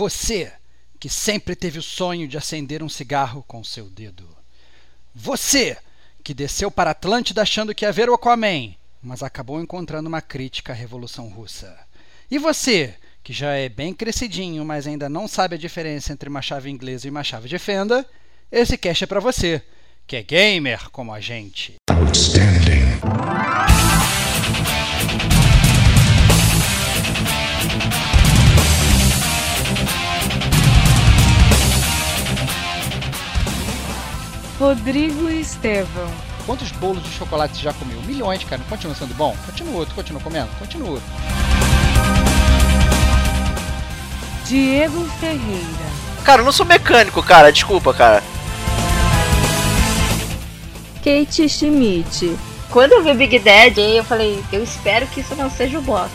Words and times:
Você 0.00 0.50
que 0.98 1.10
sempre 1.10 1.54
teve 1.54 1.78
o 1.78 1.82
sonho 1.82 2.26
de 2.26 2.38
acender 2.38 2.82
um 2.82 2.88
cigarro 2.88 3.44
com 3.46 3.62
seu 3.62 3.84
dedo. 3.84 4.26
Você 5.14 5.76
que 6.24 6.32
desceu 6.32 6.70
para 6.70 6.92
Atlântida 6.92 7.42
achando 7.42 7.74
que 7.74 7.84
ia 7.84 7.92
ver 7.92 8.08
o 8.08 8.14
Aquaman, 8.14 8.74
mas 9.02 9.22
acabou 9.22 9.60
encontrando 9.60 10.08
uma 10.08 10.22
crítica 10.22 10.72
à 10.72 10.74
Revolução 10.74 11.28
Russa. 11.28 11.78
E 12.30 12.38
você 12.38 12.94
que 13.22 13.34
já 13.34 13.52
é 13.52 13.68
bem 13.68 13.92
crescidinho, 13.92 14.64
mas 14.64 14.86
ainda 14.86 15.06
não 15.06 15.28
sabe 15.28 15.56
a 15.56 15.58
diferença 15.58 16.14
entre 16.14 16.30
uma 16.30 16.40
chave 16.40 16.70
inglesa 16.70 17.06
e 17.06 17.10
uma 17.10 17.22
chave 17.22 17.46
de 17.46 17.58
fenda, 17.58 18.06
esse 18.50 18.78
cast 18.78 19.04
é 19.04 19.06
para 19.06 19.20
você, 19.20 19.62
que 20.06 20.16
é 20.16 20.22
gamer 20.22 20.88
como 20.88 21.12
a 21.12 21.20
gente. 21.20 21.74
Outstanding. 21.90 22.88
Rodrigo 34.60 35.26
Estevão. 35.30 36.12
Quantos 36.44 36.70
bolos 36.72 37.02
de 37.02 37.08
chocolate 37.08 37.56
você 37.56 37.62
já 37.62 37.72
comeu? 37.72 37.98
Milhões, 38.02 38.44
cara. 38.44 38.60
Continua 38.68 38.94
sendo 38.94 39.14
bom? 39.14 39.34
Continua, 39.46 39.86
tu 39.86 39.94
continua 39.94 40.20
comendo? 40.20 40.50
Continua. 40.58 41.00
Diego 44.44 45.08
Ferreira. 45.18 45.90
Cara, 46.24 46.42
eu 46.42 46.44
não 46.44 46.52
sou 46.52 46.66
mecânico, 46.66 47.22
cara. 47.22 47.50
Desculpa, 47.50 47.94
cara. 47.94 48.22
Kate 51.02 51.48
Schmidt. 51.48 52.36
Quando 52.68 52.92
eu 52.92 53.02
vi 53.02 53.14
Big 53.14 53.38
Dad, 53.38 53.78
eu 53.78 54.04
falei, 54.04 54.44
eu 54.52 54.62
espero 54.62 55.06
que 55.06 55.20
isso 55.20 55.34
não 55.36 55.50
seja 55.50 55.78
o 55.78 55.82
boss. 55.82 56.10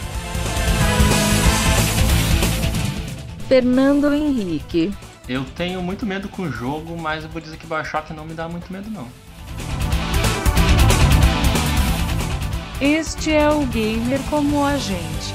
Fernando 3.48 4.13
Henrique. 4.13 4.93
Eu 5.28 5.44
tenho 5.56 5.82
muito 5.82 6.06
medo 6.06 6.30
com 6.30 6.44
o 6.44 6.52
jogo, 6.52 6.96
mas 6.96 7.24
eu 7.24 7.30
vou 7.32 7.42
dizer 7.42 7.58
que 7.58 7.66
Bioshock 7.66 8.13
não 8.13 8.26
me 8.26 8.36
dá 8.36 8.48
muito 8.48 8.72
medo 8.72 8.91
não. 8.91 9.08
Este 12.80 13.34
é 13.34 13.49
o 13.49 13.66
gamer 13.66 14.20
como 14.30 14.64
a 14.64 14.77
gente. 14.77 15.34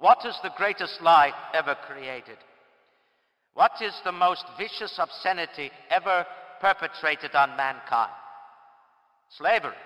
What 0.00 0.26
is 0.26 0.36
the 0.40 0.50
greatest 0.56 1.00
lie 1.00 1.32
ever 1.52 1.76
created? 1.86 2.38
What 3.54 3.80
is 3.84 3.94
the 4.02 4.10
most 4.10 4.44
vicious 4.58 4.98
obscenity 4.98 5.70
ever 5.88 6.26
perpetrated 6.60 7.36
on 7.36 7.56
mankind? 7.56 8.10
Slavery, 9.38 9.76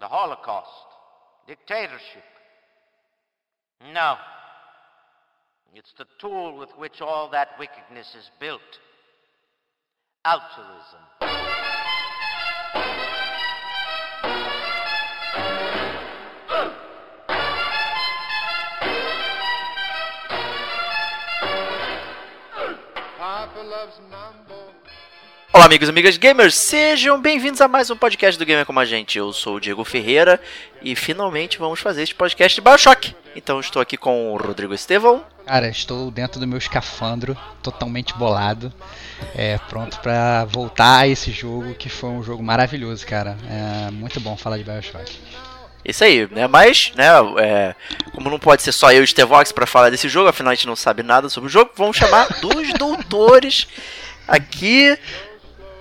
the 0.00 0.08
Holocaust, 0.08 0.88
dictatorship. 1.46 2.24
No. 3.92 4.16
It's 5.76 5.92
the 5.98 6.06
tool 6.20 6.56
with 6.56 6.70
which 6.78 7.00
all 7.00 7.28
that 7.30 7.48
wickedness 7.58 8.14
is 8.14 8.30
built. 8.38 8.60
Altruism. 10.24 11.00
Olá, 25.54 25.66
amigos 25.66 25.88
e 25.88 25.90
amigas 25.92 26.16
gamers, 26.16 26.56
sejam 26.56 27.20
bem-vindos 27.20 27.60
a 27.60 27.68
mais 27.68 27.88
um 27.88 27.96
podcast 27.96 28.36
do 28.36 28.44
Gamer 28.44 28.66
Como 28.66 28.80
a 28.80 28.84
Gente. 28.84 29.18
Eu 29.18 29.32
sou 29.32 29.54
o 29.54 29.60
Diego 29.60 29.84
Ferreira 29.84 30.40
e 30.82 30.96
finalmente 30.96 31.58
vamos 31.58 31.78
fazer 31.78 32.02
este 32.02 32.12
podcast 32.12 32.56
de 32.56 32.60
Bioshock. 32.60 33.14
Então 33.36 33.60
estou 33.60 33.80
aqui 33.80 33.96
com 33.96 34.32
o 34.32 34.36
Rodrigo 34.36 34.74
Estevão. 34.74 35.24
Cara, 35.46 35.68
estou 35.68 36.10
dentro 36.10 36.40
do 36.40 36.46
meu 36.48 36.58
escafandro, 36.58 37.38
totalmente 37.62 38.12
bolado, 38.14 38.74
é, 39.32 39.56
pronto 39.68 40.00
para 40.00 40.44
voltar 40.46 41.02
a 41.02 41.06
esse 41.06 41.30
jogo 41.30 41.72
que 41.74 41.88
foi 41.88 42.10
um 42.10 42.24
jogo 42.24 42.42
maravilhoso, 42.42 43.06
cara. 43.06 43.38
É 43.48 43.92
muito 43.92 44.18
bom 44.18 44.36
falar 44.36 44.58
de 44.58 44.64
Bioshock. 44.64 45.16
Isso 45.84 46.02
aí, 46.02 46.28
né? 46.32 46.48
Mas, 46.48 46.92
né, 46.96 47.10
é, 47.38 47.76
como 48.12 48.28
não 48.28 48.40
pode 48.40 48.60
ser 48.60 48.72
só 48.72 48.90
eu 48.90 49.02
e 49.02 49.04
o 49.04 49.06
Stevox 49.06 49.52
para 49.52 49.66
falar 49.66 49.90
desse 49.90 50.08
jogo, 50.08 50.28
afinal 50.28 50.50
a 50.50 50.54
gente 50.56 50.66
não 50.66 50.74
sabe 50.74 51.04
nada 51.04 51.28
sobre 51.28 51.46
o 51.46 51.52
jogo, 51.52 51.70
vamos 51.76 51.96
chamar 51.96 52.26
dos 52.42 52.72
doutores 52.72 53.68
aqui 54.26 54.98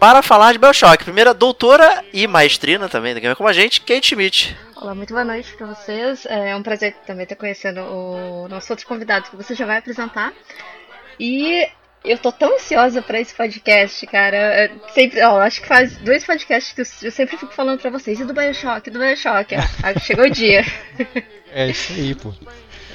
para 0.04 0.22
falar 0.22 0.52
de 0.52 0.60
Bioshock. 0.60 1.06
Primeira 1.06 1.34
doutora 1.34 2.04
e 2.12 2.28
maestrina 2.28 2.90
também 2.90 3.14
do 3.14 3.22
Game 3.22 3.34
Como 3.38 3.48
a 3.48 3.54
Gente, 3.54 3.80
Kate 3.80 4.06
Schmidt. 4.06 4.54
Olá, 4.76 4.94
muito 4.94 5.14
boa 5.14 5.24
noite 5.24 5.56
para 5.56 5.66
vocês. 5.66 6.26
É 6.26 6.54
um 6.58 6.62
prazer 6.62 6.94
também 7.08 7.24
estar 7.24 7.38
conhecendo 7.38 7.80
o 7.80 8.50
nosso 8.50 8.74
outro 8.74 8.86
convidado 8.86 9.30
que 9.30 9.38
você 9.38 9.56
já 9.56 9.66
vai 9.66 9.78
apresentar. 9.78 10.34
E 11.18 11.66
eu 12.04 12.18
tô 12.18 12.34
tão 12.34 12.54
ansiosa 12.54 13.02
para 13.02 13.22
esse 13.22 13.34
podcast, 13.34 14.06
cara. 14.08 14.36
É, 14.36 14.72
sempre, 14.94 15.24
ó, 15.24 15.40
acho 15.40 15.62
que 15.62 15.68
faz 15.70 15.96
dois 15.96 16.26
podcasts 16.26 16.74
que 16.74 17.08
eu, 17.08 17.10
sempre 17.10 17.38
fico 17.38 17.54
falando 17.54 17.80
para 17.80 17.90
vocês. 17.90 18.20
E 18.20 18.26
do 18.26 18.34
Bioshock, 18.34 18.90
do 18.90 19.00
Bioshock. 19.00 19.56
Ah, 19.56 19.98
chegou 20.02 20.26
o 20.26 20.30
dia. 20.30 20.66
É 21.56 21.70
isso 21.70 21.94
aí, 21.94 22.16
pô. 22.16 22.34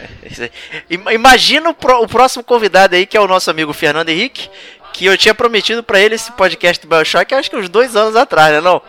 É 0.01 1.13
imagina 1.13 1.71
o, 1.71 1.75
pro, 1.75 2.03
o 2.03 2.09
próximo 2.09 2.45
convidado 2.45 2.95
aí, 2.95 3.07
que 3.07 3.17
é 3.17 3.21
o 3.21 3.27
nosso 3.27 3.51
amigo 3.51 3.73
Fernando 3.73 4.09
Henrique, 4.09 4.49
que 4.98 5.06
eu 5.06 5.16
tinha 5.16 5.32
prometido 5.32 5.81
para 5.81 6.00
ele 6.00 6.16
esse 6.16 6.32
podcast 6.32 6.84
do 6.84 6.88
Bioshock 6.88 7.32
acho 7.32 7.48
que 7.48 7.56
uns 7.56 7.69
dois 7.69 7.94
anos 7.94 8.16
atrás, 8.16 8.53
né 8.53 8.60
não? 8.60 8.82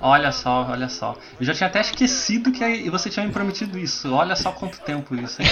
Olha 0.00 0.30
só, 0.30 0.68
olha 0.70 0.88
só. 0.88 1.16
Eu 1.38 1.44
já 1.44 1.52
tinha 1.52 1.66
até 1.66 1.80
esquecido 1.80 2.52
que 2.52 2.88
você 2.88 3.10
tinha 3.10 3.26
me 3.26 3.32
prometido 3.32 3.76
isso. 3.76 4.14
Olha 4.14 4.36
só 4.36 4.52
quanto 4.52 4.80
tempo 4.80 5.16
isso, 5.16 5.42
hein? 5.42 5.48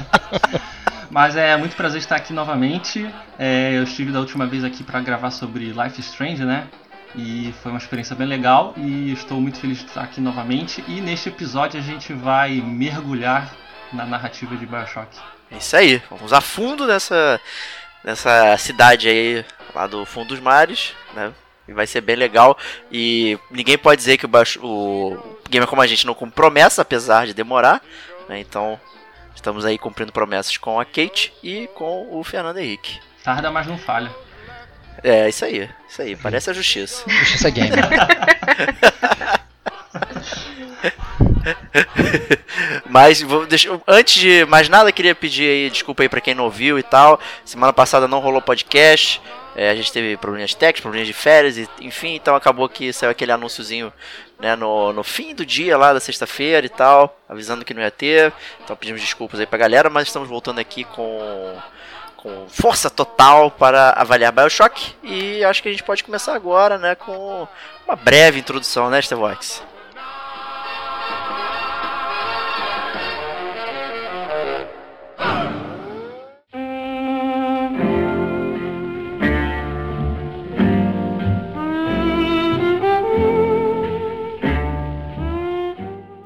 Mas 1.10 1.36
é 1.36 1.56
muito 1.56 1.74
prazer 1.74 2.00
estar 2.00 2.16
aqui 2.16 2.34
novamente. 2.34 3.08
É, 3.38 3.78
eu 3.78 3.84
estive 3.84 4.12
da 4.12 4.20
última 4.20 4.46
vez 4.46 4.62
aqui 4.62 4.84
para 4.84 5.00
gravar 5.00 5.30
sobre 5.30 5.72
Life 5.72 5.98
Strange, 6.00 6.44
né? 6.44 6.66
E 7.14 7.54
foi 7.62 7.72
uma 7.72 7.78
experiência 7.78 8.14
bem 8.14 8.26
legal 8.26 8.74
e 8.76 9.10
estou 9.12 9.40
muito 9.40 9.58
feliz 9.58 9.78
de 9.78 9.86
estar 9.86 10.02
aqui 10.02 10.20
novamente. 10.20 10.84
E 10.86 11.00
neste 11.00 11.30
episódio 11.30 11.80
a 11.80 11.82
gente 11.82 12.12
vai 12.12 12.60
mergulhar 12.60 13.54
na 13.90 14.04
narrativa 14.04 14.54
de 14.54 14.66
Bioshock. 14.66 15.16
É 15.50 15.58
isso 15.58 15.76
aí, 15.76 16.02
vamos 16.08 16.32
a 16.32 16.40
fundo 16.40 16.86
nessa, 16.86 17.38
nessa 18.04 18.56
cidade 18.58 19.08
aí 19.08 19.44
lá 19.74 19.86
do 19.86 20.04
fundo 20.04 20.28
dos 20.28 20.40
mares, 20.40 20.94
né? 21.14 21.32
E 21.66 21.72
vai 21.72 21.86
ser 21.86 22.00
bem 22.00 22.16
legal. 22.16 22.58
E 22.90 23.38
ninguém 23.50 23.78
pode 23.78 23.98
dizer 23.98 24.18
que 24.18 24.26
o, 24.26 24.28
baixo, 24.28 24.60
o 24.64 25.38
Gamer 25.48 25.68
Como 25.68 25.80
a 25.80 25.86
Gente 25.86 26.06
não 26.06 26.14
cumpre 26.14 26.34
promessa, 26.34 26.82
apesar 26.82 27.26
de 27.26 27.34
demorar. 27.34 27.80
Né? 28.28 28.40
Então, 28.40 28.80
estamos 29.34 29.64
aí 29.64 29.78
cumprindo 29.78 30.12
promessas 30.12 30.56
com 30.56 30.80
a 30.80 30.84
Kate 30.84 31.32
e 31.42 31.68
com 31.74 32.08
o 32.10 32.24
Fernando 32.24 32.58
Henrique. 32.58 33.00
Tarda, 33.22 33.50
mas 33.50 33.66
não 33.66 33.78
falha. 33.78 34.10
É, 35.02 35.28
isso 35.28 35.44
aí. 35.44 35.70
Isso 35.88 36.02
aí. 36.02 36.16
Parece 36.16 36.50
a 36.50 36.52
justiça. 36.52 37.08
Justiça 37.08 37.50
Gamer. 37.50 37.88
Mas 42.88 43.20
vou, 43.22 43.46
antes 43.86 44.20
de 44.20 44.44
mais 44.46 44.68
nada, 44.68 44.92
queria 44.92 45.14
pedir 45.14 45.48
aí, 45.48 45.70
desculpa 45.70 46.02
aí 46.02 46.08
pra 46.08 46.20
quem 46.20 46.34
não 46.34 46.44
ouviu 46.44 46.78
e 46.78 46.82
tal. 46.82 47.20
Semana 47.44 47.72
passada 47.72 48.08
não 48.08 48.20
rolou 48.20 48.40
podcast. 48.40 49.20
É, 49.54 49.70
a 49.70 49.74
gente 49.74 49.92
teve 49.92 50.16
problemas 50.16 50.54
técnicos, 50.54 50.80
problemas 50.80 51.06
de 51.06 51.12
férias, 51.12 51.58
e, 51.58 51.68
enfim, 51.80 52.14
então 52.14 52.34
acabou 52.34 52.66
que 52.68 52.90
saiu 52.90 53.10
aquele 53.10 53.32
anúnciozinho 53.32 53.92
né, 54.40 54.56
no, 54.56 54.94
no 54.94 55.04
fim 55.04 55.34
do 55.34 55.44
dia 55.44 55.76
lá 55.76 55.92
da 55.92 56.00
sexta-feira 56.00 56.64
e 56.64 56.70
tal, 56.70 57.18
avisando 57.28 57.64
que 57.64 57.74
não 57.74 57.82
ia 57.82 57.90
ter. 57.90 58.32
Então 58.64 58.74
pedimos 58.74 59.02
desculpas 59.02 59.38
aí 59.38 59.46
pra 59.46 59.58
galera, 59.58 59.90
mas 59.90 60.08
estamos 60.08 60.28
voltando 60.28 60.58
aqui 60.58 60.84
com, 60.84 61.54
com 62.16 62.46
força 62.48 62.88
total 62.88 63.50
para 63.50 63.90
avaliar 63.90 64.32
Bioshock. 64.32 64.94
E 65.02 65.44
acho 65.44 65.62
que 65.62 65.68
a 65.68 65.72
gente 65.72 65.84
pode 65.84 66.02
começar 66.02 66.34
agora, 66.34 66.78
né, 66.78 66.94
com 66.94 67.46
uma 67.86 67.96
breve 67.96 68.40
introdução, 68.40 68.88
né, 68.88 69.02
Stevox? 69.02 69.62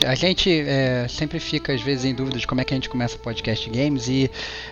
A 0.07 0.15
gente 0.15 0.61
é, 0.61 1.07
sempre 1.09 1.41
fica, 1.41 1.73
às 1.73 1.83
vezes, 1.83 2.05
em 2.05 2.15
dúvida 2.15 2.39
de 2.39 2.47
como 2.47 2.61
é 2.61 2.65
que 2.65 2.73
a 2.73 2.77
gente 2.77 2.89
começa 2.89 3.19
podcast 3.19 3.69
games 3.69 4.07
e 4.09 4.31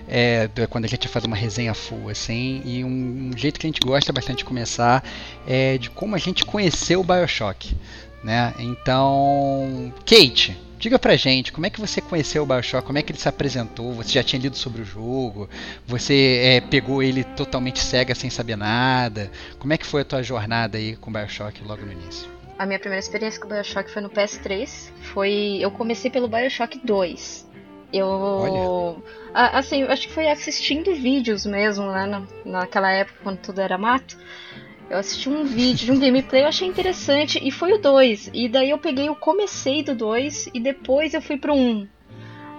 é, 0.08 0.48
quando 0.70 0.84
a 0.84 0.88
gente 0.88 1.08
faz 1.08 1.24
uma 1.24 1.36
resenha 1.36 1.74
full, 1.74 2.08
assim, 2.08 2.62
e 2.64 2.84
um, 2.84 3.30
um, 3.32 3.36
jeito 3.36 3.58
que 3.58 3.66
a 3.66 3.68
gente 3.68 3.80
gosta 3.80 4.12
bastante 4.12 4.38
de 4.38 4.44
começar 4.44 5.02
é 5.46 5.76
de 5.76 5.90
como 5.90 6.14
a 6.14 6.18
gente 6.18 6.44
conheceu 6.44 7.00
o 7.00 7.04
Bioshock, 7.04 7.76
né? 8.22 8.54
Então, 8.60 9.92
Kate, 10.06 10.56
diga 10.78 10.98
pra 10.98 11.16
gente, 11.16 11.50
como 11.50 11.66
é 11.66 11.70
que 11.70 11.80
você 11.80 12.00
conheceu 12.00 12.44
o 12.44 12.46
Bioshock, 12.46 12.86
como 12.86 12.98
é 12.98 13.02
que 13.02 13.10
ele 13.10 13.18
se 13.18 13.28
apresentou, 13.28 13.92
você 13.92 14.12
já 14.12 14.22
tinha 14.22 14.40
lido 14.40 14.56
sobre 14.56 14.82
o 14.82 14.84
jogo, 14.84 15.48
você 15.86 16.40
é, 16.42 16.60
pegou 16.60 17.02
ele 17.02 17.24
totalmente 17.24 17.80
cega 17.80 18.14
sem 18.14 18.30
saber 18.30 18.56
nada, 18.56 19.30
como 19.58 19.72
é 19.72 19.78
que 19.78 19.86
foi 19.86 20.02
a 20.02 20.04
tua 20.04 20.22
jornada 20.22 20.78
aí 20.78 20.94
com 20.94 21.10
o 21.10 21.12
Bioshock 21.12 21.60
logo 21.64 21.84
no 21.84 21.90
início? 21.90 22.43
A 22.58 22.66
minha 22.66 22.78
primeira 22.78 23.00
experiência 23.00 23.40
com 23.40 23.46
o 23.46 23.50
Bioshock 23.50 23.90
foi 23.90 24.00
no 24.02 24.08
PS3. 24.10 24.92
Foi. 25.12 25.58
Eu 25.60 25.70
comecei 25.70 26.10
pelo 26.10 26.28
Bioshock 26.28 26.78
2. 26.84 27.48
Eu. 27.92 28.06
Olha. 28.06 29.02
a- 29.32 29.58
Assim, 29.58 29.82
eu 29.82 29.90
acho 29.90 30.06
que 30.08 30.12
foi 30.14 30.28
assistindo 30.28 30.94
vídeos 30.94 31.44
mesmo, 31.46 31.90
né? 31.90 32.06
na- 32.06 32.22
Naquela 32.44 32.90
época, 32.92 33.18
quando 33.22 33.38
tudo 33.38 33.60
era 33.60 33.76
mato. 33.78 34.16
Eu 34.90 34.98
assisti 34.98 35.28
um 35.28 35.44
vídeo 35.44 35.86
de 35.86 35.92
um 35.92 35.98
gameplay, 36.00 36.42
eu 36.42 36.48
achei 36.48 36.68
interessante, 36.68 37.40
e 37.42 37.50
foi 37.50 37.72
o 37.72 37.78
2. 37.78 38.30
E 38.34 38.48
daí 38.48 38.70
eu 38.70 38.78
peguei 38.78 39.08
o 39.10 39.16
comecei 39.16 39.82
do 39.82 39.94
2 39.94 40.48
e 40.52 40.60
depois 40.60 41.14
eu 41.14 41.22
fui 41.22 41.36
pro 41.36 41.54
1. 41.54 41.56
Um. 41.58 41.88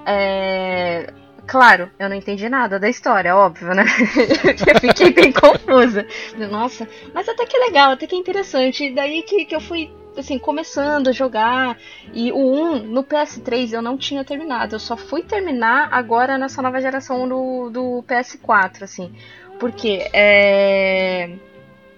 É... 0.05 1.13
Claro, 1.47 1.91
eu 1.99 2.09
não 2.09 2.15
entendi 2.15 2.49
nada 2.49 2.79
da 2.79 2.89
história, 2.89 3.35
óbvio, 3.35 3.73
né? 3.73 3.85
eu 4.73 4.79
fiquei 4.79 5.13
bem 5.13 5.31
confusa. 5.31 6.05
Nossa, 6.49 6.87
mas 7.13 7.29
até 7.29 7.45
que 7.45 7.55
é 7.55 7.59
legal, 7.59 7.91
até 7.91 8.07
que 8.07 8.15
é 8.15 8.17
interessante. 8.17 8.85
E 8.85 8.95
daí 8.95 9.21
que, 9.21 9.45
que 9.45 9.55
eu 9.55 9.61
fui, 9.61 9.91
assim, 10.17 10.39
começando 10.39 11.07
a 11.07 11.11
jogar. 11.11 11.77
E 12.13 12.31
o 12.31 12.37
1 12.37 12.83
no 12.87 13.03
PS3 13.03 13.73
eu 13.73 13.81
não 13.81 13.95
tinha 13.95 14.23
terminado. 14.23 14.75
Eu 14.75 14.79
só 14.79 14.97
fui 14.97 15.21
terminar 15.21 15.89
agora 15.91 16.37
nessa 16.37 16.61
nova 16.61 16.81
geração 16.81 17.27
do, 17.27 17.69
do 17.69 18.03
PS4, 18.07 18.83
assim. 18.83 19.13
Porque, 19.59 20.09
é... 20.13 21.29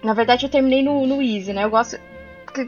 Na 0.04 0.14
verdade, 0.14 0.46
eu 0.46 0.50
terminei 0.50 0.84
no, 0.84 1.08
no 1.08 1.22
Easy, 1.22 1.54
né? 1.54 1.64
Eu 1.64 1.70
gosto. 1.70 1.98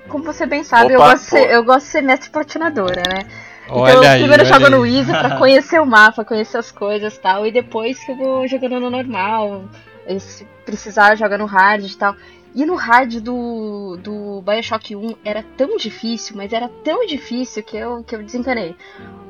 Como 0.08 0.24
você 0.24 0.46
bem 0.46 0.64
sabe, 0.64 0.94
eu, 0.94 1.00
Opa, 1.00 1.12
gosto 1.12 1.24
de 1.24 1.30
ser, 1.30 1.52
eu 1.52 1.64
gosto 1.64 1.86
de 1.86 1.92
ser 1.92 2.02
mestre 2.02 2.30
platinadora, 2.30 3.02
né? 3.10 3.49
Olha 3.69 3.92
então, 3.92 4.04
eu 4.04 4.10
aí, 4.10 4.19
primeiro 4.19 4.44
olha 4.44 4.54
jogo 4.54 4.66
aí. 4.66 4.71
no 4.71 4.86
Easy 4.86 5.12
pra 5.12 5.38
conhecer 5.39 5.80
o 5.81 5.86
mapa, 5.86 6.25
conhecer 6.25 6.57
as 6.57 6.71
coisas 6.71 7.16
e 7.16 7.19
tal. 7.19 7.45
E 7.45 7.51
depois 7.51 8.00
que 8.04 8.12
eu 8.12 8.16
vou 8.18 8.48
jogando 8.48 8.80
no 8.80 8.89
normal. 8.89 9.63
Se 10.19 10.45
precisar, 10.66 11.16
joga 11.16 11.38
no 11.38 11.45
hard 11.45 11.83
e 11.86 11.95
tal. 11.98 12.16
E 12.56 12.66
no 12.66 12.74
hard 12.74 13.19
do, 13.19 13.95
do 14.01 14.42
Bioshock 14.42 14.95
1 14.95 15.16
era 15.24 15.44
tão 15.56 15.77
difícil, 15.77 16.36
mas 16.36 16.51
era 16.51 16.68
tão 16.83 17.06
difícil 17.06 17.62
que 17.62 17.77
eu, 17.77 18.04
que 18.04 18.16
eu 18.16 18.24
desencanei. 18.24 18.75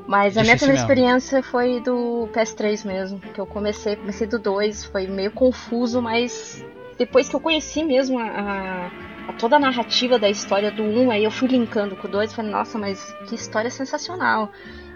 Mas 0.08 0.38
a 0.38 0.42
minha 0.42 0.56
primeira 0.56 0.82
mesmo. 0.82 0.92
experiência 0.92 1.44
foi 1.44 1.82
do 1.82 2.30
PS3 2.34 2.86
mesmo. 2.88 3.20
Que 3.20 3.40
eu 3.42 3.46
comecei, 3.46 3.98
comecei 3.98 4.26
do 4.26 4.40
2, 4.40 4.86
foi 4.86 5.06
meio 5.06 5.32
confuso, 5.32 6.02
mas 6.02 6.66
depois 6.98 7.28
que 7.28 7.36
eu 7.36 7.42
conheci 7.42 7.84
mesmo 7.84 8.18
a- 8.18 8.24
a 8.24 8.90
toda 9.34 9.58
a 9.58 9.60
narrativa 9.60 10.18
da 10.18 10.30
história 10.30 10.72
do 10.72 10.84
1, 10.84 11.12
aí 11.12 11.24
eu 11.24 11.32
fui 11.32 11.48
linkando 11.48 11.96
com 11.96 12.08
o 12.08 12.12
2 12.12 12.32
e 12.32 12.36
falei, 12.36 12.52
nossa, 12.52 12.78
mas 12.78 13.14
que 13.28 13.36
história 13.36 13.70
sensacional. 13.70 14.52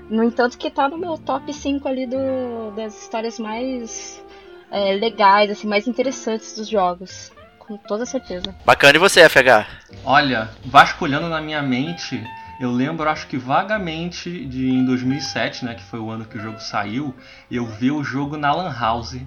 No 0.10 0.24
entanto, 0.24 0.58
que 0.58 0.70
tá 0.70 0.88
no 0.88 0.98
meu 0.98 1.18
top 1.18 1.54
5 1.54 1.88
ali 1.88 2.06
do, 2.06 2.72
das 2.76 3.02
histórias 3.02 3.40
mais 3.40 4.24
é, 4.72 4.94
legais, 4.94 5.52
assim, 5.52 5.68
mais 5.68 5.88
interessantes 5.88 6.56
dos 6.56 6.68
jogos. 6.68 7.32
Com 7.60 7.78
toda 7.78 8.06
certeza. 8.06 8.54
Bacana, 8.66 8.98
e 8.98 9.00
você, 9.00 9.28
FH? 9.30 9.66
Olha, 10.04 10.50
vasculhando 10.66 11.30
na 11.30 11.40
minha 11.40 11.62
mente, 11.62 12.22
eu 12.60 12.72
lembro, 12.72 13.08
acho 13.10 13.28
que 13.28 13.38
vagamente 13.38 14.46
de 14.46 14.70
em 14.70 14.86
2007, 14.86 15.64
né, 15.66 15.76
que 15.76 15.84
foi 15.84 16.00
o 16.00 16.10
ano 16.10 16.26
que 16.26 16.38
o 16.38 16.42
jogo 16.42 16.60
saiu, 16.60 17.14
eu 17.50 17.66
vi 17.66 17.90
o 17.92 18.04
jogo 18.04 18.36
na 18.36 18.54
Lan 18.54 18.74
House. 18.78 19.18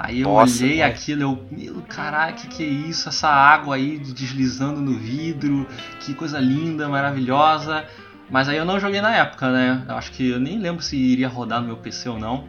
Aí 0.00 0.20
eu 0.20 0.28
Nossa, 0.28 0.62
olhei 0.62 0.78
cara. 0.78 0.92
aquilo, 0.92 1.22
eu, 1.22 1.44
meu, 1.50 1.82
caralho, 1.88 2.36
que 2.36 2.46
que 2.46 2.62
é 2.62 2.66
isso? 2.68 3.08
Essa 3.08 3.28
água 3.28 3.74
aí 3.74 3.98
deslizando 3.98 4.80
no 4.80 4.96
vidro, 4.96 5.66
que 5.98 6.14
coisa 6.14 6.38
linda, 6.38 6.88
maravilhosa. 6.88 7.84
Mas 8.30 8.48
aí 8.48 8.56
eu 8.56 8.64
não 8.64 8.78
joguei 8.78 9.00
na 9.00 9.12
época, 9.12 9.50
né? 9.50 9.84
Eu 9.88 9.96
acho 9.96 10.12
que 10.12 10.30
eu 10.30 10.38
nem 10.38 10.56
lembro 10.56 10.82
se 10.82 10.96
iria 10.96 11.26
rodar 11.28 11.60
no 11.60 11.66
meu 11.66 11.76
PC 11.78 12.08
ou 12.10 12.16
não. 12.18 12.44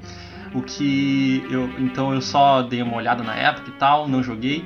O 0.54 0.62
que 0.62 1.44
eu, 1.50 1.68
então 1.80 2.14
eu 2.14 2.22
só 2.22 2.62
dei 2.62 2.84
uma 2.84 2.96
olhada 2.96 3.24
na 3.24 3.34
época 3.34 3.70
e 3.70 3.74
tal, 3.74 4.08
não 4.08 4.22
joguei. 4.22 4.64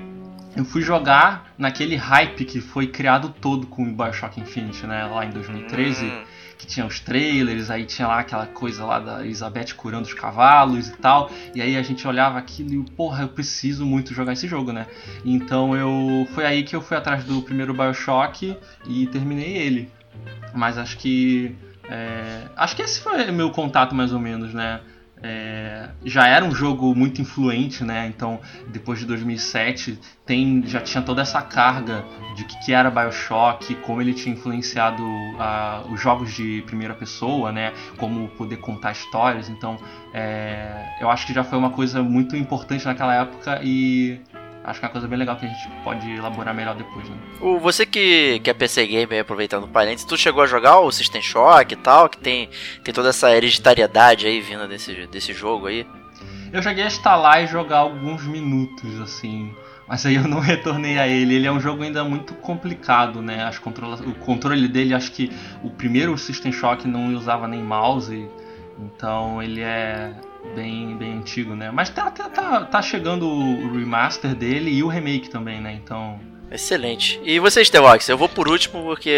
Eu 0.54 0.66
fui 0.66 0.82
jogar 0.82 1.54
naquele 1.58 1.96
hype 1.96 2.44
que 2.44 2.60
foi 2.60 2.88
criado 2.88 3.30
todo 3.30 3.66
com 3.66 3.84
o 3.84 3.94
Bioshock 3.94 4.42
Infinite, 4.42 4.86
né? 4.86 5.06
Lá 5.06 5.26
em 5.26 5.30
2013, 5.30 6.06
Hum, 6.06 6.22
que 6.58 6.66
tinha 6.66 6.86
os 6.86 7.00
trailers, 7.00 7.70
aí 7.70 7.86
tinha 7.86 8.08
lá 8.08 8.20
aquela 8.20 8.46
coisa 8.46 8.86
lá 8.86 9.00
da 9.00 9.22
Elizabeth 9.22 9.74
curando 9.76 10.08
os 10.08 10.14
cavalos 10.14 10.90
e 10.90 10.98
tal. 10.98 11.30
E 11.54 11.62
aí 11.62 11.76
a 11.76 11.82
gente 11.82 12.08
olhava 12.08 12.38
aquilo 12.38 12.74
e, 12.74 12.92
porra, 12.92 13.24
eu 13.24 13.30
preciso 13.30 13.86
muito 13.86 14.14
jogar 14.14 14.34
esse 14.34 14.48
jogo, 14.48 14.72
né? 14.72 14.88
Então 15.26 15.76
eu. 15.76 16.28
Foi 16.34 16.46
aí 16.46 16.64
que 16.64 16.76
eu 16.76 16.82
fui 16.82 16.98
atrás 16.98 17.24
do 17.24 17.42
primeiro 17.42 17.74
Bioshock 17.74 18.58
e 18.88 19.08
terminei 19.08 19.58
ele. 19.58 19.92
Mas 20.54 20.78
acho 20.78 20.98
que. 20.98 21.56
é, 21.90 22.48
acho 22.56 22.76
que 22.76 22.82
esse 22.82 23.00
foi 23.00 23.30
o 23.30 23.34
meu 23.34 23.52
contato 23.52 23.94
mais 23.94 24.14
ou 24.14 24.20
menos, 24.20 24.54
né? 24.54 24.82
É, 25.26 25.90
já 26.04 26.28
era 26.28 26.44
um 26.44 26.54
jogo 26.54 26.94
muito 26.94 27.22
influente, 27.22 27.82
né? 27.84 28.08
Então, 28.08 28.42
depois 28.68 29.00
de 29.00 29.06
2007, 29.06 29.98
tem, 30.26 30.62
já 30.68 30.82
tinha 30.82 31.02
toda 31.02 31.22
essa 31.22 31.42
carga 31.42 32.04
de 32.36 32.44
que, 32.44 32.66
que 32.66 32.74
era 32.74 32.92
Bioshock, 32.92 33.74
como 33.76 34.02
ele 34.02 34.14
tinha 34.14 34.36
influenciado 34.36 35.02
ah, 35.40 35.84
os 35.90 36.02
jogos 36.02 36.34
de 36.34 36.62
primeira 36.66 36.94
pessoa, 36.94 37.54
né? 37.54 37.72
Como 37.98 38.28
poder 38.30 38.58
contar 38.58 38.92
histórias. 38.92 39.48
Então, 39.48 39.78
é, 40.14 40.98
eu 41.00 41.10
acho 41.10 41.26
que 41.26 41.34
já 41.34 41.44
foi 41.44 41.58
uma 41.58 41.70
coisa 41.70 42.04
muito 42.04 42.36
importante 42.36 42.86
naquela 42.86 43.16
época 43.16 43.62
e 43.64 44.20
acho 44.64 44.80
que 44.80 44.86
é 44.86 44.88
uma 44.88 44.92
coisa 44.92 45.08
bem 45.08 45.20
legal 45.20 45.36
que 45.36 45.46
a 45.46 45.50
gente 45.50 45.70
pode 45.84 46.10
elaborar 46.10 46.54
melhor 46.54 46.76
depois, 46.76 47.08
né? 47.10 47.16
O, 47.42 47.60
você 47.60 47.86
que, 47.86 48.40
que 48.40 48.50
é 48.50 48.54
PC 48.54 48.88
Gamer, 48.88 49.22
aproveitando 49.22 49.66
o 49.66 49.68
parênteses, 49.68 50.06
tu 50.06 50.18
chegou 50.18 50.44
a 50.44 50.48
jogar 50.48 50.80
o 50.80 50.92
System 50.92 51.22
Shock 51.22 51.74
e 51.74 51.78
tal, 51.78 52.10
que 52.10 52.18
tem, 52.18 52.50
tem 52.84 52.94
toda 52.94 53.10
essa 53.10 53.36
hereditariedade 53.36 54.26
aí 54.26 54.40
vindo 54.40 54.68
desse, 54.68 55.08
desse 55.08 55.34
jogo 55.34 55.68
aí. 55.68 55.86
Eu 56.52 56.62
cheguei 56.62 56.84
a 56.84 56.88
instalar 56.88 57.44
e 57.44 57.48
jogar 57.48 57.80
alguns 57.80 58.24
minutos, 58.26 59.02
assim. 59.02 59.54
Mas 59.88 60.06
aí 60.06 60.16
eu 60.16 60.28
não 60.28 60.40
retornei 60.42 60.98
a 60.98 61.08
ele. 61.08 61.36
Ele 61.36 61.48
é 61.48 61.52
um 61.52 61.60
jogo 61.60 61.84
ainda 61.84 62.04
muito 62.04 62.34
complicado, 62.36 63.22
né? 63.22 63.44
As 63.44 63.60
controla... 63.60 63.96
O 64.06 64.14
controle 64.16 64.68
dele, 64.68 64.94
acho 64.94 65.12
que 65.12 65.32
o 65.64 65.70
primeiro 65.70 66.18
System 66.18 66.52
Shock 66.52 66.88
não 66.88 67.14
usava 67.16 67.48
nem 67.48 67.62
mouse. 67.62 68.30
Então 68.80 69.42
ele 69.42 69.62
é 69.62 70.14
bem, 70.56 70.96
bem 70.96 71.14
antigo, 71.18 71.56
né? 71.56 71.72
Mas 71.72 71.90
tá, 71.90 72.12
tá, 72.12 72.30
tá, 72.30 72.66
tá 72.66 72.82
chegando 72.82 73.28
o 73.28 73.74
remaster 73.74 74.36
dele 74.36 74.72
e 74.72 74.84
o 74.84 74.88
remake 74.88 75.30
também, 75.30 75.62
né? 75.62 75.74
Então. 75.74 76.20
Excelente. 76.52 77.20
E 77.24 77.40
você, 77.40 77.66
Stevox? 77.66 78.08
Eu 78.08 78.18
vou 78.18 78.30
por 78.30 78.48
último 78.48 78.84
porque 78.84 79.18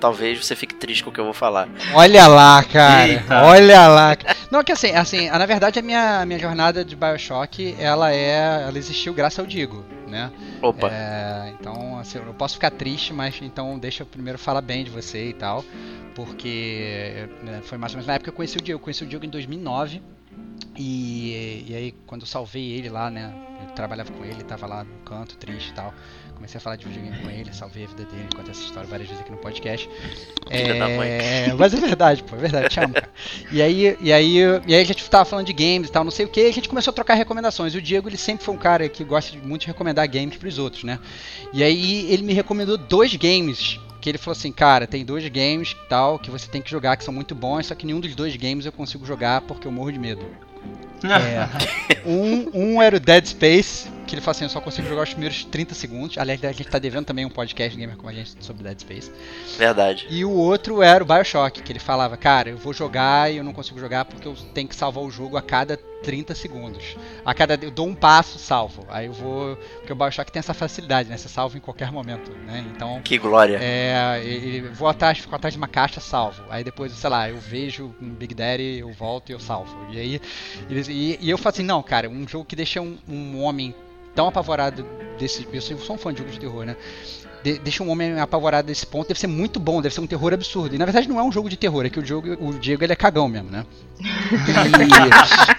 talvez 0.00 0.42
você 0.42 0.56
fique 0.56 0.74
triste 0.74 1.04
com 1.04 1.10
o 1.10 1.12
que 1.12 1.20
eu 1.20 1.24
vou 1.24 1.34
falar. 1.34 1.68
Olha 1.92 2.26
lá, 2.26 2.64
cara. 2.64 3.06
Eita. 3.06 3.42
Olha 3.42 3.86
lá. 3.86 4.16
Não, 4.50 4.64
que 4.64 4.72
assim, 4.72 4.92
assim, 4.92 5.28
na 5.28 5.44
verdade 5.44 5.78
a 5.78 5.82
minha, 5.82 6.24
minha 6.24 6.38
jornada 6.38 6.82
de 6.82 6.96
BioShock, 6.96 7.76
ela 7.78 8.14
é, 8.14 8.62
ela 8.66 8.78
existiu 8.78 9.12
graças 9.12 9.38
ao 9.38 9.46
Digo, 9.46 9.84
né? 10.08 10.30
Opa. 10.62 10.88
É, 10.90 11.52
então, 11.60 11.98
assim, 11.98 12.16
eu 12.16 12.32
posso 12.32 12.54
ficar 12.54 12.70
triste, 12.70 13.12
mas 13.12 13.38
então 13.42 13.78
deixa 13.78 14.02
eu 14.02 14.06
primeiro 14.06 14.38
falar 14.38 14.62
bem 14.62 14.82
de 14.82 14.90
você 14.90 15.28
e 15.28 15.32
tal, 15.34 15.62
porque 16.14 17.28
né, 17.42 17.60
foi 17.62 17.76
mais 17.76 17.92
ou 17.92 17.98
menos 17.98 18.06
na 18.06 18.14
época 18.14 18.30
que 18.30 18.34
eu 18.34 18.36
conheci 18.36 18.56
o 18.56 18.62
Diego. 18.62 18.80
Eu 18.80 18.82
conheci 18.82 19.04
o 19.04 19.06
Diego 19.06 19.26
em 19.26 19.28
2009 19.28 20.00
e, 20.82 21.66
e 21.68 21.74
aí 21.74 21.94
quando 22.06 22.22
eu 22.22 22.26
salvei 22.26 22.72
ele 22.72 22.88
lá, 22.88 23.10
né, 23.10 23.32
eu 23.60 23.74
trabalhava 23.74 24.10
com 24.10 24.24
ele, 24.24 24.42
tava 24.42 24.66
lá 24.66 24.82
no 24.82 24.94
canto, 25.04 25.36
triste 25.36 25.68
e 25.68 25.74
tal. 25.74 25.92
Comecei 26.34 26.56
a 26.56 26.60
falar 26.60 26.76
de 26.76 26.86
videogame 26.86 27.22
com 27.22 27.28
ele, 27.28 27.52
salvei 27.52 27.84
a 27.84 27.86
vida 27.86 28.04
dele, 28.06 28.26
contei 28.34 28.50
essa 28.50 28.62
história 28.62 28.88
várias 28.88 29.06
vezes 29.06 29.20
aqui 29.22 29.30
no 29.30 29.36
podcast. 29.36 29.90
É, 30.48 31.52
mas 31.52 31.74
é 31.74 31.76
verdade, 31.76 32.22
pô, 32.22 32.34
é 32.34 32.38
verdade, 32.38 32.70
te 32.70 32.80
amo, 32.80 32.94
cara. 32.94 33.10
E 33.52 33.60
aí, 33.60 33.98
e 34.00 34.10
aí, 34.10 34.38
e 34.66 34.74
aí 34.74 34.80
a 34.80 34.84
gente 34.84 35.08
tava 35.10 35.26
falando 35.26 35.46
de 35.46 35.52
games 35.52 35.90
e 35.90 35.92
tal, 35.92 36.02
não 36.02 36.10
sei 36.10 36.24
o 36.24 36.30
que, 36.30 36.40
a 36.40 36.52
gente 36.52 36.66
começou 36.66 36.92
a 36.92 36.94
trocar 36.94 37.12
recomendações. 37.12 37.74
E 37.74 37.76
o 37.76 37.82
Diego, 37.82 38.08
ele 38.08 38.16
sempre 38.16 38.42
foi 38.42 38.54
um 38.54 38.58
cara 38.58 38.88
que 38.88 39.04
gosta 39.04 39.32
de 39.32 39.46
muito 39.46 39.62
de 39.62 39.66
recomendar 39.66 40.08
games 40.08 40.38
pros 40.38 40.58
outros, 40.58 40.82
né? 40.82 40.98
E 41.52 41.62
aí 41.62 42.10
ele 42.10 42.22
me 42.22 42.32
recomendou 42.32 42.78
dois 42.78 43.14
games 43.16 43.78
que 44.00 44.08
ele 44.08 44.16
falou 44.16 44.32
assim, 44.32 44.50
cara, 44.50 44.86
tem 44.86 45.04
dois 45.04 45.28
games 45.28 45.76
tal 45.90 46.18
que 46.18 46.30
você 46.30 46.48
tem 46.48 46.62
que 46.62 46.70
jogar 46.70 46.96
que 46.96 47.04
são 47.04 47.12
muito 47.12 47.34
bons, 47.34 47.66
só 47.66 47.74
que 47.74 47.84
nenhum 47.84 48.00
dos 48.00 48.14
dois 48.14 48.34
games 48.34 48.64
eu 48.64 48.72
consigo 48.72 49.04
jogar 49.04 49.42
porque 49.42 49.68
eu 49.68 49.72
morro 49.72 49.92
de 49.92 49.98
medo. 49.98 50.24
É, 51.02 52.00
um, 52.04 52.50
um 52.52 52.82
era 52.82 52.96
o 52.96 53.00
Dead 53.00 53.24
Space, 53.24 53.88
que 54.06 54.14
ele 54.14 54.20
falou 54.20 54.32
assim, 54.32 54.44
eu 54.44 54.50
só 54.50 54.60
consigo 54.60 54.86
jogar 54.86 55.02
os 55.02 55.10
primeiros 55.10 55.44
30 55.44 55.74
segundos. 55.74 56.18
Aliás, 56.18 56.42
a 56.44 56.52
gente 56.52 56.68
tá 56.68 56.78
devendo 56.78 57.06
também 57.06 57.24
um 57.24 57.30
podcast 57.30 57.78
gamer 57.78 57.96
com 57.96 58.08
a 58.08 58.12
gente 58.12 58.34
sobre 58.40 58.62
Dead 58.62 58.80
Space. 58.80 59.10
Verdade. 59.56 60.06
E 60.10 60.24
o 60.24 60.30
outro 60.30 60.82
era 60.82 61.02
o 61.02 61.06
Bioshock, 61.06 61.62
que 61.62 61.72
ele 61.72 61.78
falava, 61.78 62.16
cara, 62.16 62.50
eu 62.50 62.56
vou 62.58 62.72
jogar 62.72 63.32
e 63.32 63.38
eu 63.38 63.44
não 63.44 63.52
consigo 63.52 63.80
jogar 63.80 64.04
porque 64.04 64.28
eu 64.28 64.34
tenho 64.54 64.68
que 64.68 64.76
salvar 64.76 65.02
o 65.02 65.10
jogo 65.10 65.36
a 65.36 65.42
cada 65.42 65.78
30 66.02 66.34
segundos. 66.34 66.96
A 67.24 67.34
cada 67.34 67.58
eu 67.62 67.70
dou 67.70 67.86
um 67.86 67.94
passo, 67.94 68.38
salvo. 68.38 68.84
Aí 68.88 69.06
eu 69.06 69.12
vou, 69.12 69.56
porque 69.78 69.92
o 69.92 69.96
Bioshock 69.96 70.30
tem 70.32 70.40
essa 70.40 70.54
facilidade, 70.54 71.08
né? 71.08 71.16
Você 71.16 71.28
salva 71.28 71.56
em 71.58 71.60
qualquer 71.60 71.92
momento, 71.92 72.30
né? 72.46 72.64
Então, 72.74 73.00
Que 73.02 73.18
glória. 73.18 73.58
é, 73.60 74.22
e- 74.24 74.60
vou 74.72 74.88
atrás, 74.88 75.18
fico 75.18 75.34
atrás 75.34 75.52
de 75.54 75.58
uma 75.58 75.68
caixa, 75.68 76.00
salvo. 76.00 76.42
Aí 76.50 76.64
depois, 76.64 76.92
sei 76.92 77.10
lá, 77.10 77.28
eu 77.28 77.38
vejo 77.38 77.94
um 78.00 78.08
Big 78.10 78.34
Daddy, 78.34 78.78
eu 78.78 78.92
volto 78.92 79.30
e 79.30 79.32
eu 79.32 79.40
salvo. 79.40 79.76
E 79.90 79.98
aí, 79.98 80.20
e, 80.70 81.18
e 81.20 81.30
eu 81.30 81.36
falo 81.38 81.52
assim, 81.54 81.62
não, 81.62 81.82
cara, 81.82 82.08
um 82.08 82.26
jogo 82.26 82.44
que 82.44 82.56
deixa 82.56 82.80
um, 82.80 82.96
um 83.08 83.42
homem 83.42 83.74
tão 84.14 84.26
apavorado 84.26 84.84
desse. 85.18 85.46
Eu 85.52 85.60
sou- 85.60 85.76
eu 85.76 85.82
sou 85.82 85.96
um 85.96 85.98
fã 85.98 86.12
de 86.12 86.18
jogos 86.18 86.34
de 86.34 86.40
terror, 86.40 86.64
né? 86.64 86.76
De- 87.42 87.58
deixa 87.58 87.82
um 87.82 87.90
homem 87.90 88.18
apavorado 88.20 88.66
desse 88.68 88.86
ponto, 88.86 89.08
deve 89.08 89.18
ser 89.20 89.26
muito 89.26 89.58
bom, 89.60 89.80
deve 89.82 89.94
ser 89.94 90.00
um 90.00 90.06
terror 90.06 90.32
absurdo. 90.32 90.74
E 90.74 90.78
na 90.78 90.84
verdade 90.84 91.08
não 91.08 91.18
é 91.18 91.22
um 91.22 91.32
jogo 91.32 91.48
de 91.48 91.56
terror, 91.56 91.84
é 91.86 91.90
que 91.90 91.98
o, 92.00 92.04
jogo, 92.06 92.32
o 92.40 92.52
Diego 92.54 92.82
ele 92.84 92.92
é 92.92 92.96
cagão 92.96 93.28
mesmo, 93.28 93.50
né? 93.50 93.64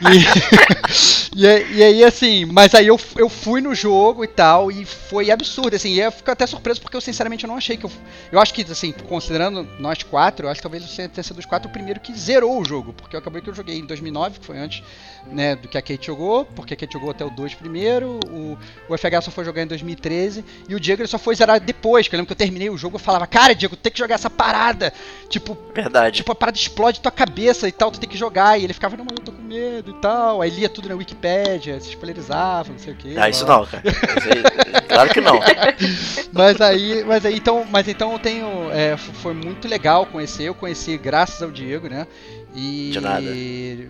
E, 0.02 1.44
e, 1.44 1.46
e- 1.48 1.78
e 1.78 1.84
aí, 1.84 2.04
assim, 2.04 2.46
mas 2.46 2.74
aí 2.76 2.88
eu, 2.88 3.00
eu 3.16 3.30
fui 3.30 3.62
no 3.62 3.74
jogo 3.74 4.24
e 4.24 4.28
tal, 4.28 4.72
e 4.72 4.84
foi 4.86 5.30
absurdo, 5.32 5.76
assim, 5.76 5.90
e 5.94 6.00
eu 6.00 6.12
fico 6.12 6.30
até 6.32 6.46
surpreso 6.48 6.82
porque 6.82 6.98
eu 6.98 7.02
sinceramente 7.02 7.46
não 7.48 7.56
achei 7.56 7.78
que 7.78 7.86
eu. 7.86 7.92
Eu 8.32 8.40
acho 8.40 8.54
que, 8.54 8.64
assim, 8.64 8.92
considerando 9.08 9.68
nós 9.80 10.04
quatro, 10.04 10.46
eu 10.46 10.50
acho 10.52 10.60
que 10.60 10.64
talvez 10.64 10.84
você 10.84 11.08
tenha 11.08 11.24
sido 11.24 11.36
dos 11.38 11.46
quatro 11.46 11.70
o 11.70 11.72
primeiro 11.72 12.00
que 12.00 12.14
zerou 12.18 12.60
o 12.60 12.66
jogo, 12.66 12.94
porque 12.94 13.16
eu 13.16 13.20
acabei 13.20 13.42
que 13.42 13.50
eu 13.50 13.54
joguei 13.54 13.78
em 13.78 13.86
2009, 13.86 14.40
que 14.40 14.46
foi 14.46 14.58
antes 14.58 14.84
né, 15.32 15.56
do 15.56 15.68
que 15.68 15.78
a 15.78 15.82
Kate 15.82 16.06
jogou, 16.08 16.46
porque 16.46 16.74
a 16.74 16.78
Kate 16.78 16.94
jogou 16.94 17.12
até 17.12 17.24
o 17.24 17.30
2 17.30 17.54
primeiro, 17.54 18.20
o, 18.28 18.58
o 18.90 18.98
FH 18.98 19.22
só 19.26 19.32
foi 19.32 19.46
jogar 19.46 19.62
em 19.62 19.68
2013, 19.68 20.44
e 20.68 20.76
o 20.76 20.80
Diego 20.80 21.02
ele 21.02 21.08
só 21.08 21.20
foi 21.20 21.36
zerar 21.36 21.60
depois, 21.74 22.08
que 22.08 22.16
eu 22.16 22.18
lembro 22.18 22.28
que 22.28 22.34
eu 22.42 22.46
terminei 22.46 22.70
o 22.70 22.78
jogo 22.78 22.98
e 22.98 23.00
falava, 23.00 23.26
cara, 23.26 23.56
Diego, 23.56 23.76
tem 23.76 23.92
que 23.92 23.98
jogar 24.00 24.16
essa 24.16 24.30
parada, 24.30 24.94
tipo, 25.30 25.58
Verdade. 25.74 26.18
tipo, 26.18 26.32
a 26.32 26.36
parada 26.36 26.58
explode 26.58 27.00
tua 27.00 27.12
cabeça 27.12 27.68
e 27.68 27.72
tal, 27.72 27.90
tu 27.92 28.00
tem 28.00 28.10
que 28.10 28.18
jogar, 28.18 28.60
e 28.60 28.64
ele 28.64 28.74
ficava, 28.74 28.98
não, 28.98 29.06
mas 29.06 29.18
eu 29.18 29.24
tô 29.26 29.32
com 29.32 29.42
medo 29.42 29.92
e 29.92 30.02
tal, 30.02 30.42
aí 30.42 30.50
lia 30.50 30.68
tudo 30.70 30.90
na 30.90 30.96
Wikipédia, 30.96 31.80
se 31.80 31.90
spoilerizava, 31.90 32.72
não 32.72 32.80
sei 32.80 32.94
o 32.94 32.96
que. 32.96 33.18
Ah, 33.18 33.30
isso 33.30 33.46
não, 33.46 33.66
cara. 33.66 33.84
Aí- 33.86 34.82
claro 34.88 35.10
que 35.10 35.22
não. 35.22 35.40
Mas 36.34 36.62
aí, 36.62 37.04
mas 37.04 37.26
aí 37.26 37.36
então, 37.36 37.66
mas 37.70 37.88
então 37.88 38.14
eu 38.14 38.20
tenho, 38.20 38.72
é, 38.72 38.96
foi 38.98 39.34
muito 39.34 39.68
legal 39.68 40.06
conhecer, 40.06 40.44
eu 40.44 40.54
conheci 40.54 40.98
graças 40.98 41.42
ao 41.42 41.52
Diego, 41.52 41.90
né? 41.90 42.08
E 42.54 42.90
De 42.92 43.00
nada. 43.00 43.22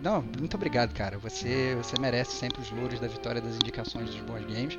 não, 0.04 0.22
muito 0.38 0.56
obrigado, 0.56 0.94
cara. 0.94 1.18
Você, 1.18 1.76
você 1.76 2.00
merece 2.00 2.36
sempre 2.36 2.62
os 2.62 2.70
louros 2.72 3.00
da 3.00 3.08
vitória 3.08 3.42
das 3.42 3.56
indicações 3.56 4.10
dos 4.10 4.20
bons 4.22 4.46
games. 4.46 4.78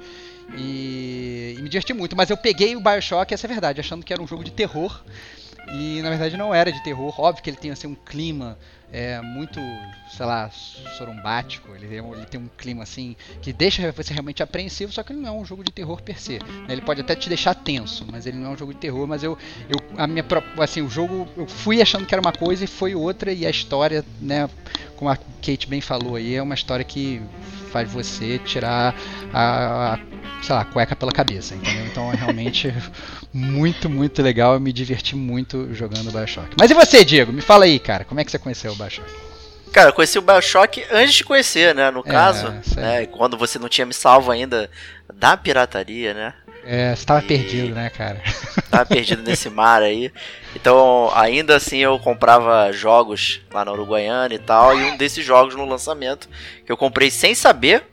E, 0.56 1.56
e 1.58 1.62
me 1.62 1.68
diverti 1.68 1.92
muito, 1.92 2.16
mas 2.16 2.30
eu 2.30 2.36
peguei 2.36 2.76
o 2.76 2.80
BioShock, 2.80 3.32
essa 3.32 3.46
é 3.46 3.48
verdade, 3.48 3.80
achando 3.80 4.04
que 4.04 4.12
era 4.12 4.22
um 4.22 4.26
jogo 4.26 4.44
de 4.44 4.52
terror. 4.52 5.02
E 5.72 6.00
na 6.02 6.10
verdade 6.10 6.36
não 6.36 6.54
era 6.54 6.70
de 6.70 6.82
terror. 6.82 7.20
Óbvio 7.20 7.42
que 7.42 7.50
ele 7.50 7.56
tem 7.56 7.70
assim, 7.70 7.86
um 7.86 7.94
clima 7.94 8.58
é, 8.92 9.20
muito, 9.22 9.58
sei 10.16 10.26
lá, 10.26 10.50
sorumbático. 10.98 11.74
Ele, 11.74 11.86
tem 11.88 12.00
um- 12.00 12.14
ele 12.14 12.26
tem 12.26 12.40
um 12.40 12.48
clima 12.58 12.82
assim 12.82 13.16
que 13.40 13.52
deixa 13.52 13.90
você 13.92 14.12
realmente 14.12 14.42
apreensivo, 14.42 14.92
só 14.92 15.02
que 15.02 15.12
ele 15.12 15.20
não 15.20 15.28
é 15.30 15.32
um 15.40 15.44
jogo 15.44 15.64
de 15.64 15.72
terror 15.72 16.00
per 16.02 16.20
se. 16.20 16.38
né? 16.38 16.66
Ele 16.68 16.82
pode 16.82 17.00
até 17.00 17.14
te 17.16 17.28
deixar 17.28 17.54
tenso, 17.54 18.06
mas 18.10 18.26
ele 18.26 18.36
não 18.36 18.50
é 18.50 18.54
um 18.54 18.56
jogo 18.56 18.72
de 18.74 18.80
terror. 18.80 19.06
Mas 19.06 19.22
eu, 19.22 19.38
eu 19.68 19.78
a 19.96 20.06
minha 20.06 20.24
assim, 20.60 20.82
o 20.82 20.88
jogo 20.90 21.26
eu 21.36 21.46
fui 21.46 21.80
achando 21.80 22.06
que 22.06 22.14
era 22.14 22.20
uma 22.20 22.32
coisa 22.32 22.64
e 22.64 22.66
foi 22.66 22.94
outra 22.94 23.32
e 23.32 23.46
a 23.46 23.50
história, 23.50 24.04
né, 24.20 24.48
como 25.02 25.10
a 25.10 25.16
Kate 25.16 25.66
bem 25.66 25.80
falou 25.80 26.14
aí, 26.14 26.36
é 26.36 26.42
uma 26.42 26.54
história 26.54 26.84
que 26.84 27.20
faz 27.72 27.90
você 27.90 28.38
tirar 28.38 28.94
a, 29.34 29.94
a 29.94 29.98
sei 30.40 30.54
lá, 30.54 30.60
a 30.60 30.64
cueca 30.64 30.94
pela 30.94 31.10
cabeça, 31.10 31.56
entendeu? 31.56 31.84
Então 31.86 32.12
é 32.12 32.14
realmente 32.14 32.72
muito, 33.34 33.90
muito 33.90 34.22
legal. 34.22 34.54
Eu 34.54 34.60
me 34.60 34.72
diverti 34.72 35.16
muito 35.16 35.74
jogando 35.74 36.12
Bioshock. 36.12 36.50
Mas 36.56 36.70
e 36.70 36.74
você, 36.74 37.04
Diego? 37.04 37.32
Me 37.32 37.40
fala 37.40 37.64
aí, 37.64 37.80
cara, 37.80 38.04
como 38.04 38.20
é 38.20 38.24
que 38.24 38.30
você 38.30 38.38
conheceu 38.38 38.70
o 38.70 38.76
Bioshock? 38.76 39.10
Cara, 39.72 39.88
eu 39.88 39.92
conheci 39.92 40.18
o 40.18 40.22
Bioshock 40.22 40.84
antes 40.92 41.14
de 41.14 41.24
conhecer, 41.24 41.74
né? 41.74 41.90
No 41.90 42.00
É, 42.00 42.02
caso, 42.04 42.54
né? 42.76 43.06
Quando 43.06 43.36
você 43.36 43.58
não 43.58 43.68
tinha 43.68 43.86
me 43.86 43.94
salvo 43.94 44.30
ainda 44.30 44.70
da 45.12 45.36
pirataria, 45.36 46.14
né? 46.14 46.34
É, 46.64 46.94
você 46.94 47.04
tava 47.04 47.20
E- 47.24 47.26
perdido, 47.26 47.74
né, 47.74 47.90
cara? 47.90 48.22
Tava 48.70 48.86
perdido 48.86 49.22
nesse 49.22 49.50
mar 49.50 49.82
aí. 49.82 50.10
Então, 50.56 51.10
ainda 51.14 51.56
assim, 51.56 51.78
eu 51.78 51.98
comprava 51.98 52.72
jogos 52.72 53.40
lá 53.52 53.64
na 53.64 53.72
Uruguaiana 53.72 54.32
e 54.32 54.38
tal. 54.38 54.78
E 54.78 54.82
um 54.84 54.96
desses 54.96 55.24
jogos 55.24 55.54
no 55.54 55.64
lançamento, 55.66 56.28
que 56.64 56.70
eu 56.72 56.76
comprei 56.76 57.10
sem 57.10 57.34
saber 57.34 57.84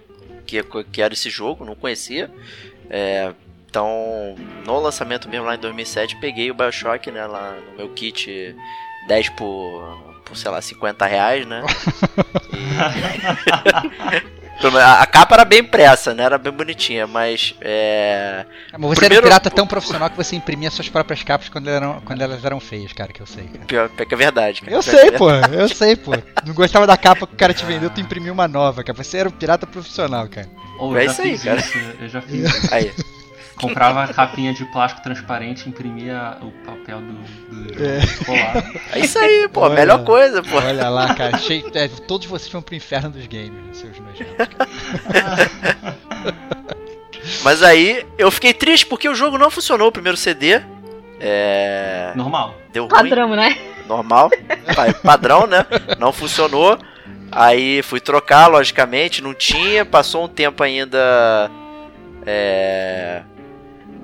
que, 0.45 0.63
que 0.83 1.01
era 1.01 1.13
esse 1.13 1.29
jogo, 1.29 1.65
não 1.65 1.75
conhecia. 1.75 2.29
É, 2.89 3.33
então, 3.69 4.35
no 4.65 4.79
lançamento 4.79 5.27
mesmo 5.27 5.45
lá 5.45 5.55
em 5.55 5.59
2007, 5.59 6.15
peguei 6.17 6.49
o 6.49 6.53
Bioshock, 6.53 7.11
né? 7.11 7.25
Lá 7.25 7.57
no 7.71 7.77
meu 7.77 7.89
kit 7.89 8.55
10 9.07 9.29
por, 9.29 10.21
por 10.25 10.37
sei 10.37 10.49
lá, 10.51 10.61
50 10.61 11.05
reais, 11.05 11.45
né? 11.45 11.61
A 14.81 15.01
a 15.01 15.05
capa 15.05 15.35
era 15.35 15.45
bem 15.45 15.59
impressa, 15.59 16.13
né? 16.13 16.23
Era 16.23 16.37
bem 16.37 16.51
bonitinha, 16.51 17.07
mas 17.07 17.55
é. 17.61 18.45
Mas 18.73 18.81
você 18.81 18.95
Primeiro- 18.95 19.15
era 19.15 19.25
um 19.25 19.29
pirata 19.29 19.49
tão 19.49 19.65
profissional 19.65 20.09
que 20.09 20.17
você 20.17 20.35
imprimia 20.35 20.69
suas 20.69 20.89
próprias 20.89 21.23
capas 21.23 21.47
quando, 21.49 21.69
eram, 21.69 22.01
quando 22.03 22.21
elas 22.21 22.43
eram 22.43 22.59
feias, 22.59 22.91
cara, 22.91 23.13
que 23.13 23.21
eu 23.21 23.25
sei, 23.25 23.45
cara. 23.45 23.65
Pior, 23.65 23.89
pior 23.89 24.05
que 24.05 24.13
é 24.13 24.17
verdade, 24.17 24.61
cara. 24.61 24.73
Eu 24.73 24.81
Pior 24.83 24.91
que 24.93 24.99
sei, 24.99 25.09
é 25.09 25.11
pô, 25.17 25.31
eu 25.31 25.69
sei, 25.69 25.95
pô. 25.95 26.11
Não 26.45 26.53
gostava 26.53 26.85
da 26.85 26.97
capa 26.97 27.25
que 27.25 27.33
o 27.33 27.37
cara 27.37 27.53
te 27.53 27.65
vendeu, 27.65 27.89
tu 27.89 28.01
imprimiu 28.01 28.33
uma 28.33 28.47
nova, 28.47 28.83
cara. 28.83 29.01
Você 29.01 29.17
era 29.17 29.29
um 29.29 29.31
pirata 29.31 29.65
profissional, 29.65 30.27
cara. 30.27 30.49
Ou 30.77 30.97
É 30.97 31.05
isso 31.05 31.21
aí, 31.21 31.31
fiz 31.31 31.43
cara. 31.43 31.59
isso, 31.59 31.77
eu 32.01 32.09
já 32.09 32.21
fiz. 32.21 32.49
Aí. 32.73 32.91
Comprava 33.59 34.03
a 34.03 34.13
capinha 34.13 34.53
de 34.53 34.63
plástico 34.65 35.03
transparente, 35.03 35.67
imprimia 35.67 36.37
o 36.41 36.51
papel 36.65 36.99
do, 37.01 37.13
do 37.73 37.83
É. 37.83 37.99
colar. 38.25 38.71
É 38.93 38.99
isso 38.99 39.19
aí, 39.19 39.47
pô. 39.51 39.61
Olha. 39.61 39.75
Melhor 39.75 40.03
coisa, 40.03 40.41
pô. 40.41 40.57
Olha 40.57 40.89
lá, 40.89 41.13
cara. 41.13 41.37
Cheio, 41.37 41.69
é, 41.75 41.87
todos 41.87 42.27
vocês 42.27 42.51
vão 42.51 42.61
pro 42.61 42.75
inferno 42.75 43.09
dos 43.09 43.25
games, 43.27 43.51
né, 43.51 43.73
seus 43.73 43.99
nojentos. 43.99 44.33
Mas 47.43 47.61
aí 47.61 48.05
eu 48.17 48.31
fiquei 48.31 48.53
triste 48.53 48.85
porque 48.85 49.07
o 49.07 49.15
jogo 49.15 49.37
não 49.37 49.49
funcionou 49.51 49.89
o 49.89 49.91
primeiro 49.91 50.17
CD. 50.17 50.61
É. 51.19 52.11
Normal. 52.15 52.55
Deu 52.71 52.83
ruim. 52.85 52.89
Padrão, 52.91 53.35
né? 53.35 53.57
Normal. 53.87 54.29
Pa- 54.75 54.93
Padrão, 55.03 55.45
né? 55.47 55.65
Não 55.99 56.11
funcionou. 56.13 56.77
Aí 57.31 57.81
fui 57.83 57.99
trocar, 57.99 58.47
logicamente. 58.47 59.21
Não 59.21 59.33
tinha. 59.33 59.85
Passou 59.85 60.25
um 60.25 60.27
tempo 60.27 60.63
ainda. 60.63 61.51
É. 62.25 63.21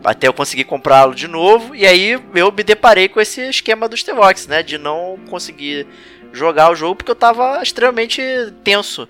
Até 0.05 0.27
eu 0.27 0.33
conseguir 0.33 0.63
comprá-lo 0.65 1.15
de 1.15 1.27
novo. 1.27 1.75
E 1.75 1.85
aí 1.85 2.19
eu 2.33 2.51
me 2.51 2.63
deparei 2.63 3.09
com 3.09 3.19
esse 3.19 3.41
esquema 3.49 3.89
dos 3.89 4.03
T-Vox, 4.03 4.47
né? 4.47 4.61
De 4.63 4.77
não 4.77 5.17
conseguir 5.29 5.87
jogar 6.31 6.71
o 6.71 6.75
jogo 6.75 6.95
porque 6.95 7.11
eu 7.11 7.15
tava 7.15 7.61
extremamente 7.63 8.21
tenso. 8.63 9.07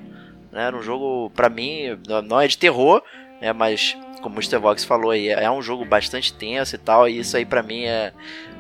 Né? 0.52 0.68
Era 0.68 0.75
um 0.78 0.82
jogo, 0.82 1.30
pra 1.36 1.50
mim, 1.50 2.00
não- 2.24 2.40
é 2.40 2.48
de 2.48 2.58
terror, 2.58 3.02
né? 3.42 3.52
Mas 3.52 3.98
como 4.22 4.40
o 4.40 4.42
Stevox 4.42 4.84
falou 4.84 5.12
aí, 5.12 5.28
é 5.30 5.52
um 5.52 5.62
jogo 5.62 5.86
bastante 5.86 6.34
tenso 6.34 6.75
e 6.75 6.80
tal. 6.80 7.08
E 7.08 7.20
isso 7.20 7.36
aí 7.38 7.46
pra 7.46 7.62
mim 7.62 7.84
é 7.84 8.12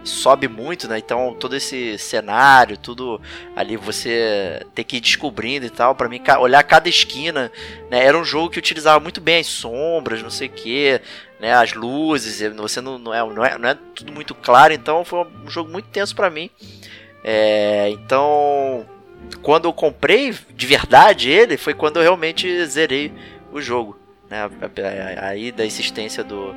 sobe 0.03 0.47
muito, 0.47 0.87
né? 0.87 0.99
Então 0.99 1.35
todo 1.39 1.55
esse 1.55 1.97
cenário, 1.97 2.77
tudo 2.77 3.19
ali 3.55 3.75
você 3.75 4.61
ter 4.75 4.83
que 4.83 4.97
ir 4.97 5.01
descobrindo 5.01 5.65
e 5.65 5.69
tal, 5.71 5.95
Pra 5.95 6.07
mim 6.07 6.21
olhar 6.39 6.61
cada 6.63 6.87
esquina, 6.87 7.51
né? 7.89 8.05
Era 8.05 8.15
um 8.17 8.23
jogo 8.23 8.49
que 8.51 8.59
utilizava 8.59 8.99
muito 8.99 9.19
bem 9.19 9.39
as 9.39 9.47
sombras, 9.47 10.21
não 10.21 10.29
sei 10.29 10.47
o 10.47 10.51
que, 10.51 11.01
né? 11.39 11.53
As 11.53 11.73
luzes, 11.73 12.41
você 12.55 12.81
não, 12.81 12.97
não, 12.97 13.13
é, 13.13 13.19
não, 13.19 13.45
é, 13.45 13.57
não 13.57 13.69
é 13.69 13.77
tudo 13.95 14.11
muito 14.11 14.33
claro, 14.33 14.73
então 14.73 15.03
foi 15.03 15.25
um 15.45 15.49
jogo 15.49 15.71
muito 15.71 15.87
tenso 15.89 16.15
pra 16.15 16.29
mim. 16.29 16.49
É, 17.23 17.89
então, 17.89 18.85
quando 19.41 19.65
eu 19.65 19.73
comprei 19.73 20.33
de 20.53 20.67
verdade 20.67 21.29
ele, 21.29 21.57
foi 21.57 21.73
quando 21.73 21.97
eu 21.97 22.03
realmente 22.03 22.65
zerei 22.65 23.11
o 23.51 23.61
jogo. 23.61 23.97
Né? 24.29 24.49
Aí 25.21 25.51
da 25.51 25.65
insistência 25.65 26.23
do, 26.23 26.53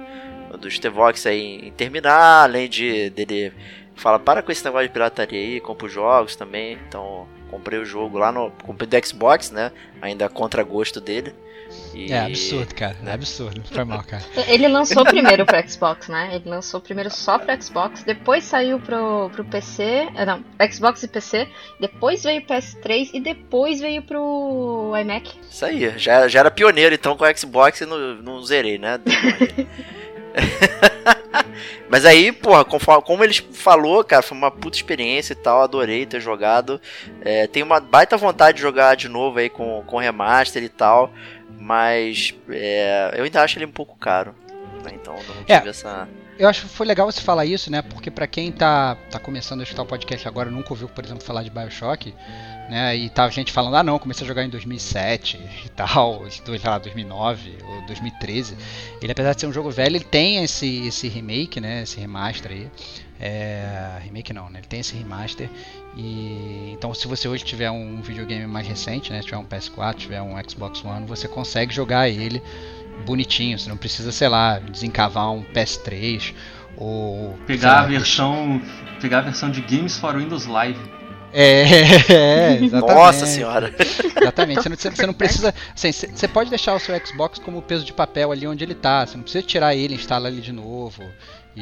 do 0.59 0.71
Stevox 0.71 1.27
aí 1.27 1.67
em 1.67 1.73
terminar, 1.73 2.45
além 2.45 2.69
de 2.69 3.11
dele 3.11 3.53
fala 3.95 4.19
para 4.19 4.43
com 4.43 4.53
esse 4.53 4.65
negócio 4.65 4.87
de 4.87 4.93
pirataria 4.93 5.39
aí, 5.39 5.63
os 5.83 5.93
jogos 5.93 6.37
também. 6.37 6.79
Então 6.89 7.27
comprei 7.51 7.79
o 7.79 7.85
jogo 7.85 8.19
lá 8.19 8.31
no 8.31 8.51
comprei 8.65 8.89
do 8.89 9.07
Xbox, 9.07 9.51
né? 9.51 9.73
Ainda 10.01 10.29
contra 10.29 10.63
gosto 10.63 11.01
dele. 11.01 11.35
E- 11.95 12.13
É 12.13 12.19
absurdo, 12.21 12.75
cara. 12.75 12.97
É 13.05 13.13
absurdo. 13.13 13.63
Foi 13.71 13.85
mal, 13.85 14.03
cara. 14.05 14.23
Ele 14.47 14.69
lançou 14.69 15.05
primeiro 15.05 15.45
pro 15.45 15.69
Xbox, 15.69 16.09
né? 16.09 16.31
Ele 16.35 16.49
lançou 16.49 16.81
primeiro 16.81 17.11
só 17.11 17.39
pro 17.39 17.63
Xbox, 17.63 18.03
depois 18.05 18.45
saiu 18.45 18.79
pro, 18.79 19.31
pro 19.31 19.45
PC. 19.45 20.09
eh, 20.15 20.25
Não, 20.25 20.45
Xbox 20.71 21.03
e 21.03 21.09
PC, 21.09 21.49
depois 21.81 22.23
veio 22.23 22.41
o 22.41 22.45
PS3 22.45 23.11
e 23.15 23.21
depois 23.21 23.81
veio 23.81 24.03
pro 24.03 24.93
iMac. 25.01 25.31
Isso 25.51 25.65
aí, 25.65 25.93
já, 25.99 26.29
já 26.29 26.41
era 26.41 26.51
pioneiro 26.51 26.95
então 26.95 27.17
com 27.17 27.25
o 27.25 27.37
Xbox 27.37 27.81
e 27.81 27.87
não, 27.87 27.99
não 28.17 28.43
zerei, 28.45 28.79
né? 28.79 29.01
Mas 31.89 32.05
aí, 32.05 32.31
porra, 32.33 32.65
conforme, 32.65 33.03
como 33.03 33.25
ele 33.25 33.33
falou, 33.35 34.05
cara, 34.05 34.21
foi 34.23 34.37
uma 34.37 34.51
puta 34.51 34.77
experiência 34.77 35.33
e 35.33 35.37
tal, 35.37 35.63
adorei 35.63 36.05
ter 36.05 36.21
jogado. 36.21 36.79
É, 37.23 37.47
tenho 37.47 37.65
uma 37.65 37.81
baita 37.81 38.17
vontade 38.17 38.57
de 38.57 38.63
jogar 38.63 38.95
de 38.95 39.09
novo 39.09 39.39
aí 39.39 39.49
com, 39.49 39.83
com 39.87 39.97
remaster 39.97 40.63
e 40.63 40.69
tal, 40.69 41.11
mas 41.59 42.35
é, 42.49 43.15
eu 43.17 43.25
ainda 43.25 43.43
acho 43.43 43.59
ele 43.59 43.67
um 43.67 43.73
pouco 43.73 43.97
caro. 43.97 44.35
né? 44.85 44.93
Então 44.95 45.15
não 45.15 45.35
É. 45.49 45.59
tive 45.59 45.71
essa. 45.71 46.09
Eu 46.39 46.49
acho 46.49 46.63
que 46.63 46.69
foi 46.69 46.87
legal 46.87 47.11
você 47.11 47.21
falar 47.21 47.45
isso, 47.45 47.69
né? 47.69 47.83
Porque 47.83 48.13
pra 48.13 48.27
quem 48.29 48.53
tá, 48.53 48.97
tá 49.11 49.19
começando 49.19 49.59
a 49.59 49.65
escutar 49.65 49.83
o 49.83 49.87
podcast 49.87 50.29
agora, 50.29 50.49
nunca 50.49 50.73
ouviu, 50.73 50.89
por 50.89 51.05
exemplo, 51.05 51.25
falar 51.25 51.43
de 51.43 51.51
Bioshock, 51.51 52.15
né? 52.71 52.95
E 52.95 53.11
tava 53.11 53.33
gente 53.33 53.51
falando, 53.51 53.75
ah 53.75 53.83
não, 53.83 53.99
comecei 53.99 54.25
a 54.25 54.29
jogar 54.29 54.45
em 54.45 54.49
2007 54.49 55.37
e 55.67 55.69
tal, 55.71 56.23
sei 56.31 56.61
lá, 56.65 56.79
2009 56.79 57.59
ou 57.65 57.83
2013. 57.87 58.57
Ele, 59.03 59.11
apesar 59.11 59.33
de 59.35 59.41
ser 59.41 59.47
um 59.49 59.53
jogo 59.53 59.69
velho, 59.69 59.97
ele 59.97 60.05
tem 60.05 60.45
esse, 60.45 60.87
esse 60.87 61.09
remake, 61.09 61.61
né? 61.61 61.83
Esse 61.83 61.99
remaster 61.99 62.53
aí. 62.53 62.71
É, 63.21 63.99
remake 64.03 64.33
não, 64.33 64.49
né? 64.49 64.61
Ele 64.61 64.67
tem 64.67 64.81
esse 64.81 64.95
remaster. 64.97 65.51
E 65.97 66.71
então, 66.73 66.95
se 66.95 67.09
você 67.09 67.27
hoje 67.27 67.45
tiver 67.45 67.71
um 67.71 68.01
videogame 68.01 68.47
mais 68.47 68.67
recente, 68.67 69.13
né? 69.13 69.21
Tiver 69.21 69.39
um 69.39 69.45
PS4, 69.45 69.95
tiver 69.95 70.23
um 70.23 70.35
Xbox 70.49 70.85
One, 70.85 71.07
você 71.07 71.27
consegue 71.27 71.75
jogar 71.75 72.09
ele 72.09 72.43
bonitinho. 73.05 73.59
Você 73.59 73.69
não 73.69 73.77
precisa, 73.77 74.13
sei 74.13 74.29
lá, 74.29 74.59
desencavar 74.59 75.33
um 75.33 75.43
PS3 75.43 76.35
ou 76.77 77.37
Pegar 77.47 77.73
lá, 77.73 77.81
a 77.81 77.87
versão. 77.87 78.63
Pegar 79.01 79.19
a 79.19 79.23
versão 79.23 79.51
de 79.51 79.61
Games 79.63 79.99
for 79.99 80.17
Windows 80.17 80.47
Live. 80.47 80.79
É, 81.33 81.63
é, 82.13 82.59
exatamente. 82.63 82.95
Nossa 82.95 83.27
senhora. 83.27 83.75
Exatamente. 84.21 84.63
Você 84.63 84.69
não, 84.69 84.77
você- 84.77 85.07
não 85.07 85.13
precisa. 85.15 85.55
Assim, 85.75 85.93
você 85.93 86.29
pode 86.29 86.51
deixar 86.51 86.75
o 86.75 86.79
seu 86.79 86.95
Xbox 87.05 87.39
como 87.39 87.61
peso 87.61 87.85
de 87.85 87.93
papel 87.93 88.33
ali 88.33 88.47
onde 88.47 88.65
ele 88.65 88.75
tá. 88.75 89.05
Você 89.07 89.17
não 89.17 89.23
precisa 89.25 89.45
tirar 89.45 89.75
ele, 89.75 89.95
instalar 89.95 90.33
ele 90.33 90.41
de 90.41 90.53
novo 90.53 91.05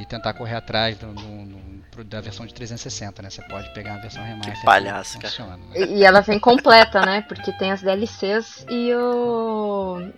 e 0.00 0.06
tentar 0.06 0.32
correr 0.34 0.54
atrás 0.56 0.96
do, 0.98 1.06
do- 1.12 1.22
do- 1.46 1.84
pro- 1.90 2.04
da 2.04 2.20
versão 2.20 2.44
de 2.46 2.52
360, 2.54 3.22
né? 3.22 3.30
Você 3.30 3.42
pode 3.42 3.72
pegar 3.74 3.94
a 3.94 3.98
versão 3.98 4.22
remaster. 4.22 4.54
Que 4.58 4.64
palhaço, 4.64 5.18
cara. 5.18 5.28
funciona, 5.28 5.56
né? 5.56 5.62
E 5.74 5.98
e 5.98 6.04
ela 6.04 6.20
vem 6.20 6.38
completa, 6.38 7.00
né? 7.04 7.22
Porque 7.22 7.52
tem 7.52 7.72
as 7.72 7.82
DLCs 7.82 8.66
e 8.68 8.92
o. 8.94 10.08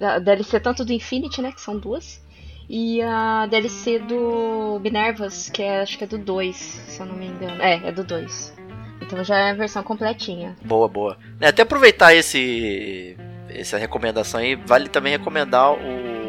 A 0.00 0.18
DLC 0.18 0.58
tanto 0.60 0.84
do 0.84 0.92
Infinity, 0.92 1.40
né? 1.40 1.52
Que 1.52 1.60
são 1.60 1.78
duas. 1.78 2.20
E 2.68 3.00
a 3.02 3.46
DLC 3.46 3.98
do 3.98 4.80
Minervas, 4.82 5.50
que 5.50 5.62
é, 5.62 5.80
acho 5.82 5.98
que 5.98 6.04
é 6.04 6.06
do 6.06 6.16
2, 6.18 6.56
se 6.56 7.00
eu 7.00 7.06
não 7.06 7.14
me 7.16 7.26
engano. 7.26 7.60
É, 7.62 7.88
é 7.88 7.92
do 7.92 8.02
2. 8.02 8.54
Então 9.02 9.22
já 9.22 9.36
é 9.36 9.50
a 9.50 9.54
versão 9.54 9.82
completinha. 9.82 10.56
Boa, 10.64 10.88
boa. 10.88 11.18
É, 11.40 11.48
Até 11.48 11.62
aproveitar 11.62 12.14
esse 12.14 13.16
essa 13.50 13.76
recomendação 13.76 14.40
aí, 14.40 14.54
vale 14.54 14.88
também 14.88 15.12
recomendar 15.12 15.72
o 15.72 16.21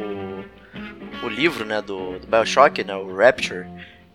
o 1.23 1.29
livro, 1.29 1.65
né, 1.65 1.81
do, 1.81 2.19
do 2.19 2.27
BioShock, 2.27 2.83
né, 2.83 2.95
o 2.95 3.15
Rapture, 3.15 3.65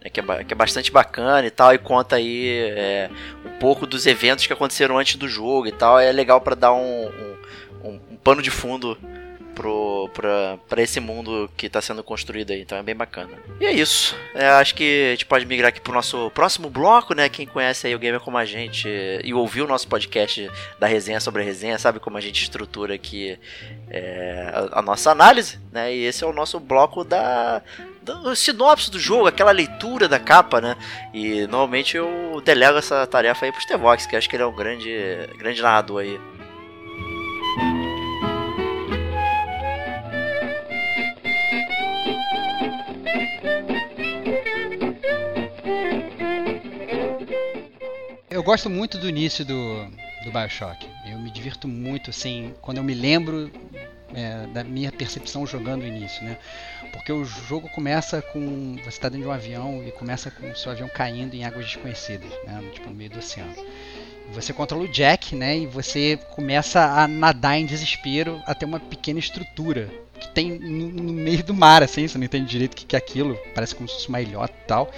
né, 0.03 0.11
que, 0.13 0.21
é, 0.21 0.45
que 0.45 0.53
é 0.53 0.57
bastante 0.57 0.91
bacana 0.93 1.47
e 1.47 1.51
tal, 1.51 1.73
e 1.75 1.79
conta 1.79 2.17
aí 2.17 2.49
é, 2.77 3.11
um 3.45 3.59
pouco 3.59 3.87
dos 3.87 4.07
eventos 4.07 4.47
que 4.47 4.53
aconteceram 4.53 4.99
antes 4.99 5.17
do 5.17 5.29
jogo 5.29 5.67
e 5.67 5.73
tal. 5.73 5.99
É 5.99 6.11
legal 6.13 6.41
pra 6.41 6.55
dar 6.55 6.73
um, 6.73 7.07
um- 7.85 8.01
um 8.11 8.17
pano 8.17 8.43
de 8.43 8.51
fundo 8.51 8.99
pro, 9.59 10.09
pra, 10.15 10.57
pra 10.69 10.81
esse 10.81 11.01
mundo 11.01 11.51
que 11.57 11.69
tá 11.69 11.83
sendo 11.83 12.05
construído 12.05 12.53
aí, 12.53 12.61
então 12.61 12.79
é 12.79 12.83
bem 12.83 12.95
bacana. 12.95 13.33
E 13.61 13.67
é 13.67 13.73
isso. 13.73 14.17
É, 14.33 14.47
acho 14.47 14.73
que 14.77 15.09
a 15.09 15.11
gente 15.11 15.27
pode 15.27 15.45
migrar 15.45 15.71
aqui 15.71 15.81
pro 15.81 15.93
nosso 15.93 16.31
próximo 16.31 16.71
bloco, 16.71 17.13
né? 17.13 17.29
Quem 17.29 17.45
conhece 17.45 17.89
aí 17.89 17.95
o 17.95 17.99
Gamer 17.99 18.21
como 18.21 18.39
a 18.39 18.45
gente 18.45 18.89
e 19.25 19.35
ouviu 19.35 19.65
o 19.65 19.69
nosso 19.69 19.89
podcast 19.89 20.49
da 20.79 20.87
resenha 20.87 21.19
sobre 21.19 21.43
a 21.43 21.45
resenha, 21.45 21.77
sabe 21.77 21.99
como 21.99 22.17
a 22.17 22.21
gente 22.21 22.41
estrutura 22.41 22.95
aqui 22.95 23.37
é, 23.91 24.49
a, 24.73 24.79
a 24.79 24.83
nossa 24.83 25.11
análise, 25.11 25.59
né? 25.73 25.93
E 25.93 26.05
esse 26.05 26.23
é 26.23 26.27
o 26.27 26.33
nosso 26.33 26.61
bloco 26.61 27.03
da, 27.03 27.61
do 28.01 28.37
sinopse 28.37 28.93
do 28.93 28.99
jogo, 29.01 29.27
aquela 29.27 29.51
leitura 29.51 30.07
da 30.07 30.21
capa, 30.21 30.61
né? 30.61 30.77
E 31.13 31.49
normalmente 31.49 31.97
eu 31.97 32.41
delego 32.45 32.79
essa 32.79 33.05
tarefa 33.09 33.45
aí 33.45 33.51
pro 33.51 33.61
Stevox, 33.61 34.07
que 34.07 34.15
acho 34.15 34.31
que 34.31 34.37
ele 34.37 34.45
é 34.45 34.47
um 34.47 34.55
grande, 34.55 34.95
grande 35.37 35.61
narrador 35.61 36.03
aí. 36.03 36.21
Eu 48.39 48.45
gosto 48.45 48.71
muito 48.71 48.99
do 48.99 49.09
início 49.09 49.45
do, 49.45 49.85
do 50.23 50.31
Bioshock. 50.31 50.87
Eu 51.05 51.19
me 51.19 51.29
divirto 51.29 51.67
muito, 51.67 52.11
assim, 52.11 52.55
quando 52.63 52.77
eu 52.77 52.85
me 52.85 52.95
lembro 52.95 53.51
é, 54.15 54.47
da 54.55 54.63
minha 54.63 54.93
percepção 54.93 55.45
jogando 55.45 55.83
o 55.83 55.85
início, 55.85 56.23
né? 56.23 56.39
Porque 56.93 57.11
o 57.11 57.25
jogo 57.25 57.69
começa 57.71 58.23
com. 58.23 58.77
Você 58.77 58.91
está 58.91 59.09
dentro 59.09 59.25
de 59.25 59.29
um 59.29 59.33
avião 59.33 59.83
e 59.85 59.91
começa 59.91 60.31
com 60.31 60.49
o 60.49 60.57
seu 60.57 60.71
avião 60.71 60.89
caindo 60.89 61.35
em 61.35 61.43
águas 61.45 61.65
desconhecidas, 61.65 62.31
né? 62.45 62.63
Tipo, 62.73 62.91
no 62.91 62.95
meio 62.95 63.11
do 63.11 63.19
oceano. 63.19 63.53
Você 64.33 64.53
controla 64.53 64.85
o 64.85 64.89
Jack, 64.89 65.35
né? 65.35 65.59
E 65.59 65.67
você 65.67 66.17
começa 66.31 66.81
a 66.81 67.09
nadar 67.09 67.59
em 67.59 67.67
desespero 67.67 68.41
até 68.47 68.65
uma 68.65 68.79
pequena 68.79 69.19
estrutura 69.19 69.91
que 70.19 70.29
tem 70.35 70.59
no, 70.59 71.13
meio 71.13 71.43
do 71.45 71.55
mar, 71.55 71.83
assim, 71.83 72.07
você 72.09 72.19
não 72.19 72.25
entende 72.25 72.47
direito 72.47 72.73
o 72.75 72.77
que, 72.77 72.87
que 72.87 72.97
é 72.97 72.99
aquilo, 72.99 73.39
parece 73.55 73.75
como 73.75 73.89
se 73.89 73.95
fosse 73.97 74.09
uma 74.09 74.21
ilhota 74.21 74.55
e 74.65 74.67
tal. 74.67 74.91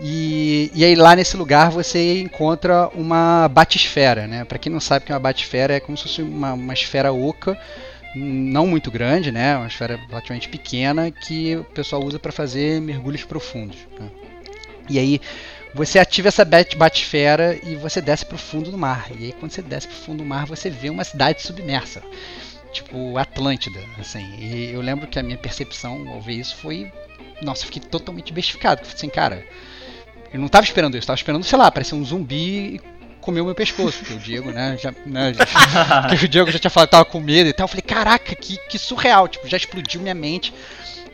E, 0.00 0.70
e 0.74 0.84
aí 0.84 0.94
lá 0.96 1.14
nesse 1.14 1.36
lugar 1.36 1.70
você 1.70 2.20
encontra 2.20 2.88
uma 2.94 3.48
batisfera, 3.48 4.26
né? 4.26 4.44
Para 4.44 4.58
quem 4.58 4.72
não 4.72 4.80
sabe 4.80 5.04
o 5.04 5.06
que 5.06 5.12
é 5.12 5.14
uma 5.14 5.20
batisfera, 5.20 5.74
é 5.74 5.80
como 5.80 5.96
se 5.96 6.04
fosse 6.04 6.22
uma, 6.22 6.54
uma 6.54 6.74
esfera 6.74 7.12
oca, 7.12 7.56
não 8.14 8.66
muito 8.66 8.90
grande, 8.90 9.30
né? 9.32 9.56
Uma 9.56 9.66
esfera 9.68 9.96
relativamente 10.08 10.48
pequena 10.48 11.10
que 11.10 11.56
o 11.56 11.64
pessoal 11.64 12.02
usa 12.04 12.18
para 12.18 12.32
fazer 12.32 12.80
mergulhos 12.80 13.24
profundos. 13.24 13.76
né? 13.98 14.08
E 14.88 14.98
aí 14.98 15.20
você 15.74 15.98
ativa 15.98 16.28
essa 16.28 16.44
bat- 16.44 16.76
batisfera 16.76 17.58
e 17.62 17.74
você 17.76 18.00
desce 18.00 18.24
para 18.24 18.36
o 18.36 18.38
fundo 18.38 18.70
do 18.70 18.78
mar. 18.78 19.08
E 19.18 19.26
aí 19.26 19.32
quando 19.32 19.52
você 19.52 19.62
desce 19.62 19.88
para 19.88 19.96
o 19.96 20.00
fundo 20.00 20.18
do 20.18 20.24
mar 20.24 20.46
você 20.46 20.70
vê 20.70 20.90
uma 20.90 21.04
cidade 21.04 21.42
submersa, 21.42 22.02
tipo 22.74 23.16
Atlântida, 23.16 23.80
assim. 23.98 24.34
E 24.38 24.70
eu 24.72 24.80
lembro 24.80 25.06
que 25.06 25.18
a 25.18 25.22
minha 25.22 25.38
percepção 25.38 26.06
ao 26.08 26.20
ver 26.20 26.34
isso 26.34 26.56
foi, 26.56 26.90
nossa, 27.40 27.62
eu 27.62 27.66
fiquei 27.66 27.80
totalmente 27.82 28.32
bestificado. 28.32 28.82
Assim, 28.82 29.08
cara, 29.08 29.44
eu 30.32 30.38
não 30.40 30.48
tava 30.48 30.64
esperando 30.64 30.96
isso, 30.96 31.06
tava 31.06 31.16
esperando, 31.16 31.42
sei 31.44 31.58
lá, 31.58 31.70
parecer 31.70 31.94
um 31.94 32.04
zumbi 32.04 32.74
e 32.76 32.80
comer 33.20 33.40
o 33.40 33.46
meu 33.46 33.54
pescoço, 33.54 33.98
porque 34.00 34.12
o 34.12 34.18
Diego, 34.18 34.50
né, 34.50 34.76
já, 34.78 34.92
né, 35.06 35.32
já- 36.12 36.24
o 36.24 36.28
Diego 36.28 36.50
já 36.50 36.58
tinha 36.58 36.70
falado 36.70 36.88
que 36.88 36.92
tava 36.92 37.04
com 37.06 37.20
medo 37.20 37.48
e 37.48 37.52
tal. 37.52 37.64
Eu 37.64 37.68
falei, 37.68 37.82
caraca, 37.82 38.34
que, 38.34 38.58
que 38.68 38.78
surreal, 38.78 39.26
tipo, 39.28 39.48
já 39.48 39.56
explodiu 39.56 40.00
minha 40.02 40.14
mente 40.14 40.52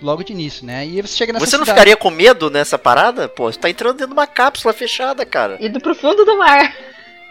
logo 0.03 0.25
de 0.25 0.33
início, 0.33 0.65
né? 0.67 0.87
E 0.87 0.97
aí 0.97 1.03
você 1.03 1.15
chega 1.17 1.33
nessa 1.33 1.45
Você 1.47 1.57
não 1.57 1.65
cidade- 1.65 1.79
ficaria 1.79 1.97
com 1.97 2.11
medo 2.11 2.51
nessa 2.51 2.79
parada? 2.79 3.29
Pô, 3.29 3.53
você 3.53 3.59
tá 3.59 3.69
entrando 3.71 3.93
dentro 3.99 4.09
de 4.09 4.13
uma 4.15 4.27
cápsula 4.27 4.73
fechada, 4.73 5.25
cara. 5.27 5.57
E 5.61 5.69
do 5.69 5.79
profundo 5.81 6.25
do 6.25 6.39
mar. 6.39 6.75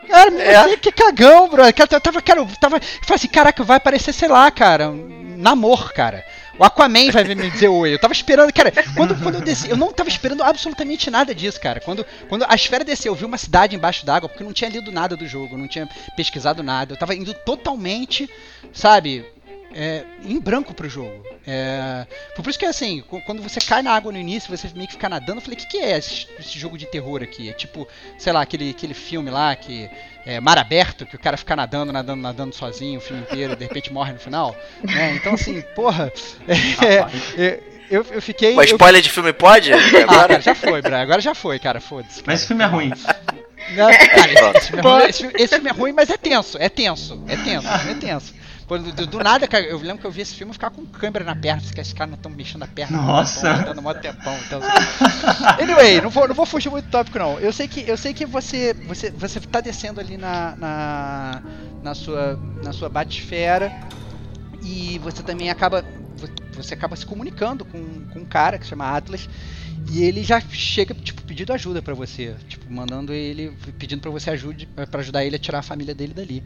Cara, 0.09 0.41
É. 0.41 0.67
que, 0.69 0.77
que 0.77 0.91
cagão, 0.91 1.47
bro. 1.49 1.63
Eu 1.63 1.73
tava, 2.01 2.21
cara, 2.21 2.39
eu 2.39 2.47
tava. 2.59 2.77
Eu 2.77 2.81
falei 2.81 3.15
assim, 3.15 3.27
caraca, 3.27 3.63
vai 3.63 3.77
aparecer, 3.77 4.13
sei 4.13 4.27
lá, 4.27 4.49
cara, 4.51 4.89
um 4.89 5.35
namor, 5.37 5.93
cara. 5.93 6.25
O 6.57 6.63
Aquaman 6.65 7.09
vai 7.09 7.23
me 7.23 7.49
dizer 7.49 7.69
oi. 7.69 7.93
Eu 7.93 7.99
tava 7.99 8.11
esperando, 8.11 8.51
cara, 8.51 8.73
quando, 8.93 9.15
quando 9.23 9.35
eu 9.35 9.41
desci, 9.41 9.69
eu 9.69 9.77
não 9.77 9.93
tava 9.93 10.09
esperando 10.09 10.43
absolutamente 10.43 11.09
nada 11.09 11.33
disso, 11.33 11.57
cara. 11.61 11.79
Quando, 11.79 12.05
quando 12.27 12.45
a 12.49 12.53
esfera 12.53 12.83
desceu, 12.83 13.13
eu 13.13 13.15
vi 13.15 13.23
uma 13.23 13.37
cidade 13.37 13.77
embaixo 13.77 14.05
d'água, 14.05 14.27
porque 14.27 14.43
eu 14.43 14.47
não 14.47 14.53
tinha 14.53 14.69
lido 14.69 14.91
nada 14.91 15.15
do 15.15 15.25
jogo, 15.25 15.57
não 15.57 15.69
tinha 15.69 15.87
pesquisado 16.17 16.61
nada. 16.61 16.93
Eu 16.93 16.97
tava 16.97 17.15
indo 17.15 17.33
totalmente, 17.33 18.29
sabe, 18.73 19.25
é, 19.81 20.03
em 20.25 20.37
branco 20.41 20.73
pro 20.73 20.89
jogo. 20.89 21.23
É, 21.47 22.05
por 22.35 22.45
isso 22.47 22.59
que 22.59 22.65
assim, 22.65 23.01
qu- 23.09 23.21
quando 23.21 23.41
você 23.41 23.61
cai 23.61 23.81
na 23.81 23.93
água 23.93 24.11
no 24.11 24.17
início, 24.17 24.55
você 24.55 24.67
meio 24.75 24.87
que 24.87 24.93
fica 24.93 25.07
nadando, 25.07 25.37
eu 25.37 25.41
falei, 25.41 25.55
o 25.57 25.59
que, 25.61 25.67
que 25.67 25.77
é 25.77 25.97
esse, 25.97 26.27
esse 26.37 26.59
jogo 26.59 26.77
de 26.77 26.85
terror 26.85 27.23
aqui? 27.23 27.49
É 27.49 27.53
tipo, 27.53 27.87
sei 28.17 28.33
lá, 28.33 28.41
aquele, 28.41 28.71
aquele 28.71 28.93
filme 28.93 29.31
lá 29.31 29.55
que 29.55 29.89
é 30.25 30.39
mar 30.41 30.57
aberto, 30.57 31.05
que 31.05 31.15
o 31.15 31.19
cara 31.19 31.37
fica 31.37 31.55
nadando, 31.55 31.93
nadando, 31.93 32.21
nadando 32.21 32.53
sozinho 32.53 32.97
o 32.99 33.01
filme 33.01 33.21
inteiro 33.21 33.55
de 33.55 33.63
repente 33.63 33.91
morre 33.93 34.11
no 34.11 34.19
final. 34.19 34.53
né? 34.83 35.13
Então 35.15 35.33
assim, 35.33 35.61
porra, 35.73 36.11
é, 36.45 37.41
é, 37.41 37.59
eu, 37.89 38.05
eu 38.11 38.21
fiquei. 38.21 38.55
Eu- 38.57 38.63
spoiler 38.63 39.01
de 39.01 39.09
filme 39.09 39.31
pode? 39.31 39.71
ah, 39.71 39.77
Agora? 39.77 40.05
cara, 40.27 40.41
já 40.41 40.53
foi, 40.53 40.81
Bra, 40.81 41.01
agora 41.01 41.21
já 41.21 41.33
foi, 41.33 41.57
cara, 41.57 41.79
foda-se. 41.79 42.21
Mas 42.25 42.39
esse 42.41 42.47
filme 42.49 42.63
é 42.63 42.67
ruim. 42.67 42.91
Não, 43.75 43.87
cara, 43.87 44.33
Pronto. 44.33 44.57
esse, 44.57 44.67
filme 44.67 44.81
é 44.81 44.91
ruim, 44.91 45.09
esse, 45.09 45.31
esse 45.35 45.55
filme 45.55 45.69
é 45.69 45.73
ruim, 45.73 45.91
mas 45.93 46.09
é 46.09 46.17
tenso, 46.17 46.57
é 46.59 46.67
tenso, 46.69 47.23
é 47.27 47.35
tenso, 47.37 47.67
é 47.67 47.93
tenso. 47.95 48.38
Pô, 48.69 48.77
Do, 48.77 49.07
do- 49.07 49.19
nada, 49.19 49.47
cara, 49.47 49.65
eu 49.65 49.79
lembro 49.79 49.97
que 49.97 50.05
eu 50.05 50.11
vi 50.11 50.21
esse 50.21 50.35
filme 50.35 50.53
ficava 50.53 50.73
com 50.75 50.85
câmera 50.85 51.25
na 51.25 51.35
perna, 51.35 51.59
porque 51.61 51.81
esses 51.81 51.91
caras 51.91 52.11
não 52.11 52.15
estão 52.17 52.31
mexendo 52.31 52.61
a 52.63 52.67
perna. 52.67 53.01
Nossa. 53.01 53.49
Estão 53.49 53.65
dando 53.65 53.81
mó 53.81 53.93
tempão. 53.95 54.37
Então. 54.45 54.61
Anyway, 55.59 55.99
não 56.01 56.09
vou, 56.11 56.27
não 56.27 56.35
vou 56.35 56.45
fugir 56.45 56.69
muito 56.69 56.85
do 56.85 56.91
tópico, 56.91 57.17
não. 57.17 57.39
Eu 57.39 57.51
sei 57.51 57.67
que, 57.67 57.81
eu 57.89 57.97
sei 57.97 58.13
que 58.13 58.25
você, 58.27 58.73
você, 58.87 59.09
você 59.09 59.39
tá 59.39 59.59
descendo 59.59 59.99
ali 59.99 60.17
na, 60.17 60.55
na, 60.55 61.41
na 61.83 61.95
sua, 61.95 62.39
na 62.63 62.71
sua 62.71 62.89
batisfera 62.89 63.73
e 64.61 64.99
você 64.99 65.23
também 65.23 65.49
acaba, 65.49 65.83
você 66.53 66.73
acaba 66.75 66.95
se 66.95 67.05
comunicando 67.07 67.65
com, 67.65 68.05
com 68.13 68.19
um 68.19 68.25
cara 68.25 68.57
que 68.59 68.65
se 68.65 68.69
chama 68.69 68.85
Atlas 68.95 69.27
e 69.91 70.03
ele 70.03 70.21
já 70.23 70.39
chega 70.41 70.93
tipo 70.93 71.21
pedindo 71.23 71.53
ajuda 71.53 71.81
pra 71.81 71.93
você, 71.95 72.35
tipo 72.47 72.71
mandando 72.71 73.13
ele 73.13 73.51
pedindo 73.79 74.01
pra 74.01 74.11
você 74.11 74.29
ajude 74.29 74.67
para 74.67 74.99
ajudar 74.99 75.23
ele 75.25 75.35
a 75.37 75.39
tirar 75.39 75.59
a 75.59 75.63
família 75.63 75.95
dele 75.95 76.13
dali 76.13 76.43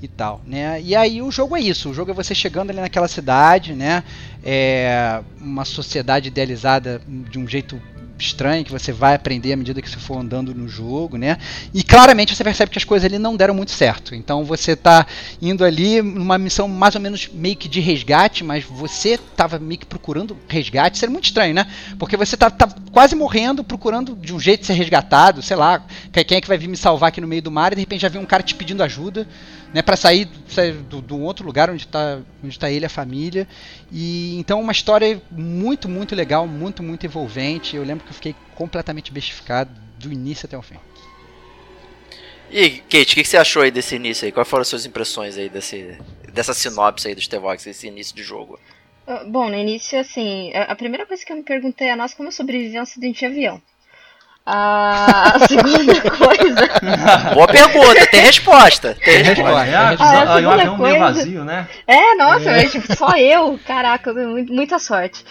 e 0.00 0.06
tal, 0.08 0.40
né? 0.46 0.80
E 0.80 0.94
aí 0.94 1.20
o 1.20 1.30
jogo 1.30 1.56
é 1.56 1.60
isso, 1.60 1.90
o 1.90 1.94
jogo 1.94 2.10
é 2.10 2.14
você 2.14 2.34
chegando 2.34 2.70
ali 2.70 2.80
naquela 2.80 3.08
cidade, 3.08 3.74
né? 3.74 4.04
É 4.44 5.20
uma 5.40 5.64
sociedade 5.64 6.28
idealizada 6.28 7.00
de 7.06 7.38
um 7.38 7.46
jeito 7.48 7.80
estranho 8.20 8.64
que 8.64 8.72
você 8.72 8.90
vai 8.92 9.14
aprender 9.14 9.52
à 9.52 9.56
medida 9.56 9.80
que 9.80 9.88
você 9.88 9.96
for 9.98 10.18
andando 10.18 10.52
no 10.52 10.68
jogo, 10.68 11.16
né? 11.16 11.38
E 11.72 11.84
claramente 11.84 12.34
você 12.34 12.42
percebe 12.42 12.70
que 12.70 12.78
as 12.78 12.82
coisas 12.84 13.04
ali 13.06 13.16
não 13.18 13.36
deram 13.36 13.54
muito 13.54 13.70
certo. 13.70 14.12
Então 14.14 14.44
você 14.44 14.74
tá 14.74 15.06
indo 15.40 15.64
ali 15.64 16.02
numa 16.02 16.36
missão 16.36 16.66
mais 16.66 16.96
ou 16.96 17.00
menos 17.00 17.28
meio 17.32 17.54
que 17.54 17.68
de 17.68 17.78
resgate, 17.80 18.42
mas 18.42 18.64
você 18.64 19.18
tava 19.36 19.58
meio 19.60 19.78
que 19.78 19.86
procurando 19.86 20.36
resgate. 20.48 20.96
Isso 20.96 21.04
era 21.04 21.12
muito 21.12 21.26
estranho, 21.26 21.54
né? 21.54 21.66
Porque 21.96 22.16
você 22.16 22.36
tá, 22.36 22.50
tá 22.50 22.68
quase 22.90 23.14
morrendo, 23.14 23.62
procurando 23.62 24.16
de 24.16 24.34
um 24.34 24.40
jeito 24.40 24.66
ser 24.66 24.72
resgatado, 24.74 25.40
sei 25.40 25.56
lá, 25.56 25.84
que- 26.12 26.24
quem 26.24 26.38
é 26.38 26.40
que 26.40 26.48
vai 26.48 26.58
vir 26.58 26.68
me 26.68 26.76
salvar 26.76 27.10
aqui 27.10 27.20
no 27.20 27.28
meio 27.28 27.42
do 27.42 27.52
mar 27.52 27.72
e 27.72 27.76
de 27.76 27.82
repente 27.82 28.00
já 28.02 28.08
vem 28.08 28.20
um 28.20 28.26
cara 28.26 28.42
te 28.42 28.54
pedindo 28.54 28.82
ajuda, 28.82 29.28
né, 29.72 29.82
para 29.82 29.96
sair, 29.96 30.28
sair 30.48 30.72
do, 30.72 31.00
do 31.00 31.20
outro 31.20 31.44
lugar 31.44 31.70
onde 31.70 31.86
tá, 31.86 32.20
onde 32.42 32.58
tá 32.58 32.70
ele 32.70 32.84
e 32.84 32.86
a 32.86 32.90
família. 32.90 33.46
E 33.92 34.38
então 34.38 34.60
uma 34.60 34.72
história 34.72 35.20
muito, 35.30 35.88
muito 35.88 36.14
legal, 36.14 36.46
muito, 36.46 36.82
muito 36.82 37.04
envolvente. 37.04 37.76
Eu 37.76 37.84
lembro 37.84 38.04
que 38.04 38.10
eu 38.10 38.14
fiquei 38.14 38.34
completamente 38.54 39.12
bestificado 39.12 39.70
do 39.98 40.12
início 40.12 40.46
até 40.46 40.56
o 40.56 40.62
fim. 40.62 40.76
E, 42.50 42.80
Kate, 42.80 43.12
o 43.12 43.14
que, 43.14 43.22
que 43.22 43.28
você 43.28 43.36
achou 43.36 43.62
aí 43.62 43.70
desse 43.70 43.96
início 43.96 44.24
aí? 44.24 44.32
Quais 44.32 44.48
foram 44.48 44.62
as 44.62 44.68
suas 44.68 44.86
impressões 44.86 45.36
aí 45.36 45.50
desse, 45.50 45.98
dessa 46.32 46.54
sinopse 46.54 47.06
aí 47.06 47.14
do 47.14 47.20
Stevox, 47.20 47.66
esse 47.66 47.86
início 47.86 48.16
de 48.16 48.22
jogo? 48.22 48.58
Ah, 49.06 49.24
Bom, 49.26 49.50
no 49.50 49.56
início, 49.56 49.98
assim, 49.98 50.50
a 50.54 50.74
primeira 50.74 51.04
coisa 51.04 51.24
que 51.24 51.30
eu 51.30 51.36
me 51.36 51.42
perguntei 51.42 51.88
é, 51.88 51.96
nossa, 51.96 52.16
como 52.16 52.28
eu 52.28 52.32
sobrevivi 52.32 52.76
a 52.76 52.80
um 52.80 52.82
acidente 52.84 53.18
de 53.18 53.26
avião? 53.26 53.60
A 54.50 55.34
a 55.36 55.38
segunda 55.46 56.00
coisa. 56.10 57.34
Boa 57.34 57.46
pergunta, 57.46 58.06
tem 58.10 58.20
resposta. 58.20 58.96
Tem 59.04 59.22
resposta. 59.22 59.66
É, 59.66 59.74
ah, 59.74 59.96
Ah, 59.98 60.22
a 60.22 60.34
aí 60.36 60.46
um 60.46 60.50
segunda 60.50 60.54
avião 60.54 60.78
meio 60.78 60.96
coisa- 60.98 60.98
vazio, 61.18 61.44
né? 61.44 61.68
É, 61.86 62.14
nossa, 62.14 62.50
mas, 62.50 62.72
tipo, 62.72 62.96
só 62.96 63.10
eu. 63.18 63.58
Caraca, 63.66 64.12
mu- 64.14 64.46
muita 64.48 64.78
sorte. 64.78 65.22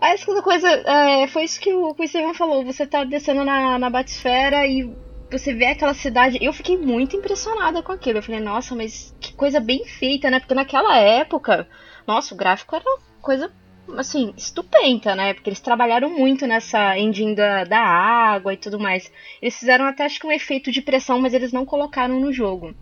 Aí 0.00 0.14
a 0.14 0.18
segunda 0.18 0.42
coisa, 0.42 0.68
é, 0.68 1.26
foi 1.28 1.44
isso 1.44 1.60
que 1.60 1.72
o, 1.72 1.94
que 1.94 2.02
o 2.04 2.08
Steven 2.08 2.34
falou. 2.34 2.64
Você 2.64 2.84
tá 2.86 3.04
descendo 3.04 3.44
na, 3.44 3.78
na 3.78 3.88
batisfera 3.88 4.66
e 4.66 4.92
você 5.30 5.54
vê 5.54 5.66
aquela 5.66 5.94
cidade. 5.94 6.38
Eu 6.40 6.52
fiquei 6.52 6.76
muito 6.76 7.16
impressionada 7.16 7.82
com 7.82 7.92
aquilo. 7.92 8.18
Eu 8.18 8.22
falei, 8.22 8.40
nossa, 8.40 8.74
mas 8.74 9.14
que 9.20 9.32
coisa 9.32 9.60
bem 9.60 9.84
feita, 9.86 10.28
né? 10.28 10.40
Porque 10.40 10.54
naquela 10.54 10.96
época, 10.98 11.68
nossa, 12.06 12.34
o 12.34 12.36
gráfico 12.36 12.74
era 12.74 12.84
uma 12.84 12.98
coisa, 13.22 13.50
assim, 13.96 14.32
estupenda, 14.36 15.14
né? 15.14 15.34
Porque 15.34 15.50
eles 15.50 15.60
trabalharam 15.60 16.10
muito 16.10 16.46
nessa 16.46 16.98
engine 16.98 17.34
da, 17.34 17.64
da 17.64 17.78
água 17.78 18.54
e 18.54 18.56
tudo 18.56 18.78
mais. 18.78 19.10
Eles 19.40 19.58
fizeram 19.58 19.84
até, 19.86 20.04
acho 20.04 20.20
que 20.20 20.26
um 20.26 20.32
efeito 20.32 20.70
de 20.70 20.82
pressão, 20.82 21.20
mas 21.20 21.34
eles 21.34 21.52
não 21.52 21.64
colocaram 21.64 22.18
no 22.20 22.32
jogo. 22.32 22.74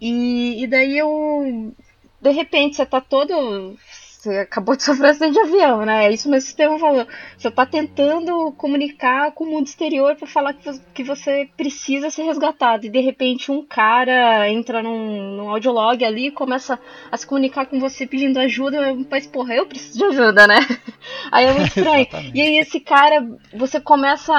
E, 0.00 0.62
e 0.62 0.66
daí 0.66 0.98
eu. 0.98 1.74
De 2.20 2.30
repente 2.30 2.76
você 2.76 2.86
tá 2.86 3.00
todo. 3.00 3.76
Você 4.22 4.38
acabou 4.38 4.76
de 4.76 4.84
sofrer 4.84 5.08
um 5.08 5.10
acidente 5.10 5.32
de 5.32 5.40
avião, 5.40 5.84
né? 5.84 6.04
É 6.06 6.12
isso 6.12 6.30
mesmo 6.30 6.44
que 6.44 6.50
o 6.50 6.52
Estevão 6.52 6.78
falou. 6.78 7.04
Você 7.36 7.50
tá 7.50 7.66
tentando 7.66 8.52
comunicar 8.52 9.32
com 9.32 9.42
o 9.42 9.50
mundo 9.50 9.66
exterior 9.66 10.14
pra 10.14 10.28
falar 10.28 10.52
que 10.54 10.70
vo- 10.70 10.80
que 10.94 11.02
você 11.02 11.48
precisa 11.56 12.08
ser 12.08 12.22
resgatado. 12.22 12.86
E 12.86 12.88
de 12.88 13.00
repente 13.00 13.50
um 13.50 13.66
cara 13.66 14.48
entra 14.48 14.80
num, 14.80 15.36
num 15.38 15.50
audiolog 15.50 16.04
ali 16.04 16.28
e 16.28 16.30
começa 16.30 16.78
a 17.10 17.16
se 17.16 17.26
comunicar 17.26 17.66
com 17.66 17.80
você 17.80 18.06
pedindo 18.06 18.38
ajuda. 18.38 18.94
Mas, 19.10 19.26
porra, 19.26 19.56
eu 19.56 19.66
preciso 19.66 19.98
de 19.98 20.04
ajuda, 20.04 20.46
né? 20.46 20.58
Aí 21.32 21.46
é 21.46 21.52
muito 21.52 21.66
estranho. 21.66 22.06
E 22.32 22.40
aí 22.40 22.58
esse 22.58 22.78
cara, 22.80 23.26
você 23.52 23.80
começa 23.80 24.32
a, 24.32 24.38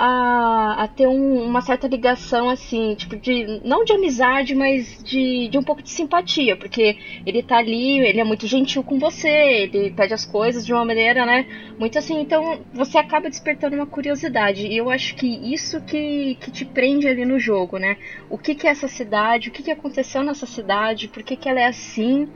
a, 0.00 0.82
a 0.84 0.88
ter 0.88 1.06
um- 1.06 1.44
uma 1.44 1.60
certa 1.60 1.86
ligação, 1.86 2.48
assim, 2.48 2.94
tipo, 2.94 3.16
de. 3.16 3.60
Não 3.64 3.84
de 3.84 3.92
amizade, 3.92 4.54
mas 4.54 5.02
de, 5.04 5.48
de 5.48 5.58
um 5.58 5.62
pouco 5.62 5.82
de 5.82 5.90
simpatia, 5.90 6.56
porque 6.56 6.96
ele 7.26 7.42
tá 7.42 7.58
ali, 7.58 7.98
ele 8.00 8.20
é 8.20 8.24
muito 8.24 8.46
gentil 8.46 8.82
com 8.82 8.98
você, 8.98 9.11
ele 9.26 9.90
pede 9.90 10.14
as 10.14 10.24
coisas 10.24 10.64
de 10.64 10.72
uma 10.72 10.84
maneira, 10.84 11.26
né? 11.26 11.46
Muito 11.78 11.98
assim, 11.98 12.20
então 12.20 12.60
você 12.72 12.98
acaba 12.98 13.28
despertando 13.28 13.76
uma 13.76 13.86
curiosidade. 13.86 14.66
E 14.66 14.76
eu 14.76 14.90
acho 14.90 15.14
que 15.14 15.26
isso 15.26 15.80
que, 15.82 16.36
que 16.40 16.50
te 16.50 16.64
prende 16.64 17.06
ali 17.08 17.24
no 17.24 17.38
jogo, 17.38 17.78
né? 17.78 17.96
O 18.30 18.38
que, 18.38 18.54
que 18.54 18.66
é 18.66 18.70
essa 18.70 18.88
cidade, 18.88 19.48
o 19.48 19.52
que, 19.52 19.62
que 19.62 19.70
aconteceu 19.70 20.22
nessa 20.22 20.46
cidade, 20.46 21.08
por 21.08 21.22
que, 21.22 21.36
que 21.36 21.48
ela 21.48 21.60
é 21.60 21.66
assim. 21.66 22.28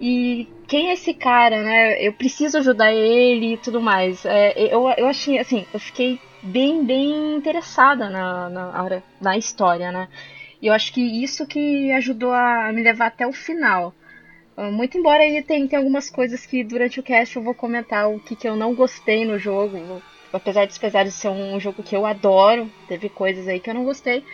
E 0.00 0.48
quem 0.66 0.90
é 0.90 0.94
esse 0.94 1.14
cara, 1.14 1.62
né? 1.62 2.06
Eu 2.06 2.12
preciso 2.12 2.58
ajudar 2.58 2.92
ele 2.92 3.54
e 3.54 3.58
tudo 3.58 3.80
mais. 3.80 4.24
É, 4.24 4.52
eu, 4.74 4.88
eu 4.96 5.06
achei, 5.06 5.38
assim, 5.38 5.66
eu 5.72 5.80
fiquei 5.80 6.18
bem, 6.42 6.84
bem 6.84 7.36
interessada 7.36 8.10
na, 8.10 8.48
na, 8.48 9.02
na 9.20 9.36
história, 9.36 9.90
né? 9.90 10.08
E 10.60 10.66
eu 10.66 10.72
acho 10.72 10.92
que 10.92 11.00
isso 11.00 11.46
que 11.46 11.92
ajudou 11.92 12.32
a 12.32 12.72
me 12.72 12.82
levar 12.82 13.06
até 13.06 13.26
o 13.26 13.32
final. 13.32 13.94
Ah, 14.56 14.70
Muito 14.70 14.96
embora 14.98 15.22
tem, 15.42 15.66
tem 15.66 15.76
algumas 15.78 16.10
coisas 16.10 16.46
que 16.46 16.62
durante 16.64 17.00
o 17.00 17.02
cast 17.02 17.36
eu 17.36 17.42
vou 17.42 17.54
comentar 17.54 18.08
o 18.10 18.20
que, 18.20 18.36
que 18.36 18.48
eu 18.48 18.56
não 18.56 18.74
gostei 18.74 19.24
no 19.24 19.38
jogo. 19.38 20.02
Apesar 20.32 20.64
de 20.66 20.76
apesar 20.76 21.04
de 21.04 21.12
ser 21.12 21.28
um 21.28 21.58
jogo 21.60 21.82
que 21.82 21.94
eu 21.96 22.04
adoro, 22.06 22.70
teve 22.88 23.08
coisas 23.08 23.46
aí 23.48 23.60
que 23.60 23.70
eu 23.70 23.74
não 23.74 23.84
gostei. 23.84 24.24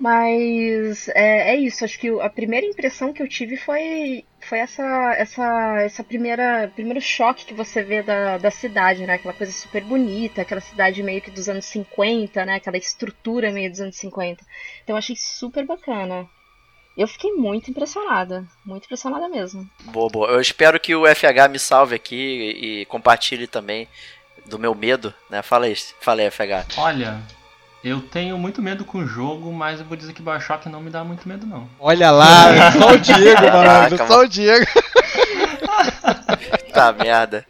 Mas 0.00 1.08
é, 1.10 1.54
é 1.54 1.56
isso, 1.56 1.84
acho 1.84 1.98
que 1.98 2.08
a 2.20 2.30
primeira 2.30 2.66
impressão 2.66 3.12
que 3.12 3.22
eu 3.22 3.28
tive 3.28 3.56
foi, 3.56 4.24
foi 4.40 4.58
essa, 4.60 5.14
essa, 5.18 5.82
essa 5.82 6.04
primeira 6.04 6.70
primeiro 6.74 7.00
choque 7.00 7.44
que 7.46 7.54
você 7.54 7.82
vê 7.82 8.02
da, 8.02 8.38
da 8.38 8.50
cidade, 8.50 9.06
né? 9.06 9.14
Aquela 9.14 9.34
coisa 9.34 9.52
super 9.52 9.84
bonita, 9.84 10.42
aquela 10.42 10.60
cidade 10.60 11.02
meio 11.02 11.20
que 11.22 11.30
dos 11.32 11.48
anos 11.48 11.66
50, 11.66 12.44
né? 12.46 12.56
Aquela 12.56 12.78
estrutura 12.78 13.52
meio 13.52 13.70
dos 13.70 13.80
anos 13.80 13.96
50. 13.96 14.44
Então 14.84 14.94
eu 14.94 14.98
achei 14.98 15.16
super 15.16 15.66
bacana. 15.66 16.28
Eu 16.98 17.06
fiquei 17.06 17.32
muito 17.32 17.70
impressionada, 17.70 18.44
muito 18.66 18.86
impressionada 18.86 19.28
mesmo. 19.28 19.64
Boa, 19.84 20.10
boa. 20.10 20.28
Eu 20.30 20.40
espero 20.40 20.80
que 20.80 20.96
o 20.96 21.06
FH 21.06 21.48
me 21.48 21.56
salve 21.56 21.94
aqui 21.94 22.16
e, 22.60 22.84
compartilhe 22.86 23.46
também 23.46 23.86
do 24.44 24.58
meu 24.58 24.74
medo, 24.74 25.14
né? 25.30 25.40
Fala 25.40 25.66
aí, 25.66 25.76
fala 26.00 26.22
aí, 26.22 26.28
FH. 26.28 26.76
Olha, 26.76 27.22
eu 27.84 28.00
tenho 28.00 28.36
muito 28.36 28.60
medo 28.60 28.84
com 28.84 28.98
o 28.98 29.06
jogo, 29.06 29.52
mas 29.52 29.78
eu 29.78 29.86
vou 29.86 29.96
dizer 29.96 30.12
que 30.12 30.20
Bioshock 30.20 30.68
não 30.68 30.80
me 30.80 30.90
dá 30.90 31.04
muito 31.04 31.28
medo, 31.28 31.46
não. 31.46 31.70
Olha 31.78 32.10
lá, 32.10 32.72
só 32.72 32.90
o 32.90 32.98
Diego, 32.98 33.42
mano. 33.46 34.08
Só 34.08 34.20
o 34.22 34.28
Diego. 34.28 34.66
Tá 36.74 36.92
merda. 36.92 37.46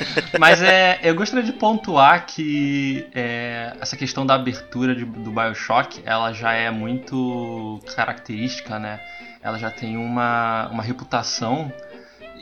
Mas 0.38 0.62
é, 0.62 1.00
eu 1.02 1.14
gostaria 1.14 1.44
de 1.44 1.52
pontuar 1.52 2.26
que 2.26 3.06
é, 3.14 3.76
essa 3.80 3.96
questão 3.96 4.24
da 4.26 4.34
abertura 4.34 4.94
de- 4.94 5.04
do 5.04 5.30
Bioshock, 5.30 6.02
ela 6.04 6.32
já 6.32 6.52
é 6.52 6.70
muito 6.70 7.80
característica, 7.94 8.78
né? 8.78 9.00
Ela 9.42 9.58
já 9.58 9.70
tem 9.70 9.96
uma, 9.96 10.68
uma 10.68 10.82
reputação 10.82 11.72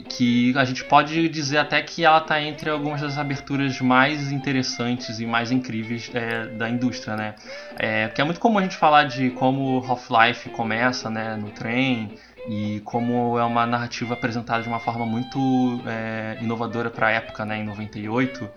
que 0.09 0.53
a 0.57 0.65
gente 0.65 0.85
pode 0.85 1.29
dizer 1.29 1.59
até 1.59 1.81
que 1.81 2.05
ela 2.05 2.19
está 2.19 2.41
entre 2.41 2.69
algumas 2.69 3.01
das 3.01 3.17
aberturas 3.17 3.81
mais 3.81 4.33
interessantes 4.33 5.21
e 5.21 5.27
mais 5.27 5.51
incríveis 5.51 6.11
é, 6.13 6.47
da 6.47 6.69
indústria, 6.69 7.17
né? 7.17 7.35
É, 7.79 8.09
porque 8.09 8.21
é 8.21 8.25
muito 8.25 8.41
comum 8.41 8.59
a 8.59 8.63
gente 8.63 8.77
falar 8.77 9.05
de 9.05 9.31
como 9.31 9.79
Half-Life 9.87 10.51
começa, 10.51 11.09
né, 11.09 11.37
no 11.37 11.51
trem 11.51 12.17
e 12.49 12.81
como 12.85 13.39
é 13.39 13.45
uma 13.45 13.67
narrativa 13.67 14.15
apresentada 14.15 14.63
de 14.63 14.69
uma 14.69 14.81
forma 14.81 15.07
muito 15.07 15.81
é, 15.87 16.39
inovadora 16.43 16.91
para 16.91 17.09
a 17.09 17.11
época, 17.11 17.45
né, 17.45 17.59
em 17.59 17.65
98. 17.65 18.49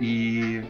E 0.00 0.62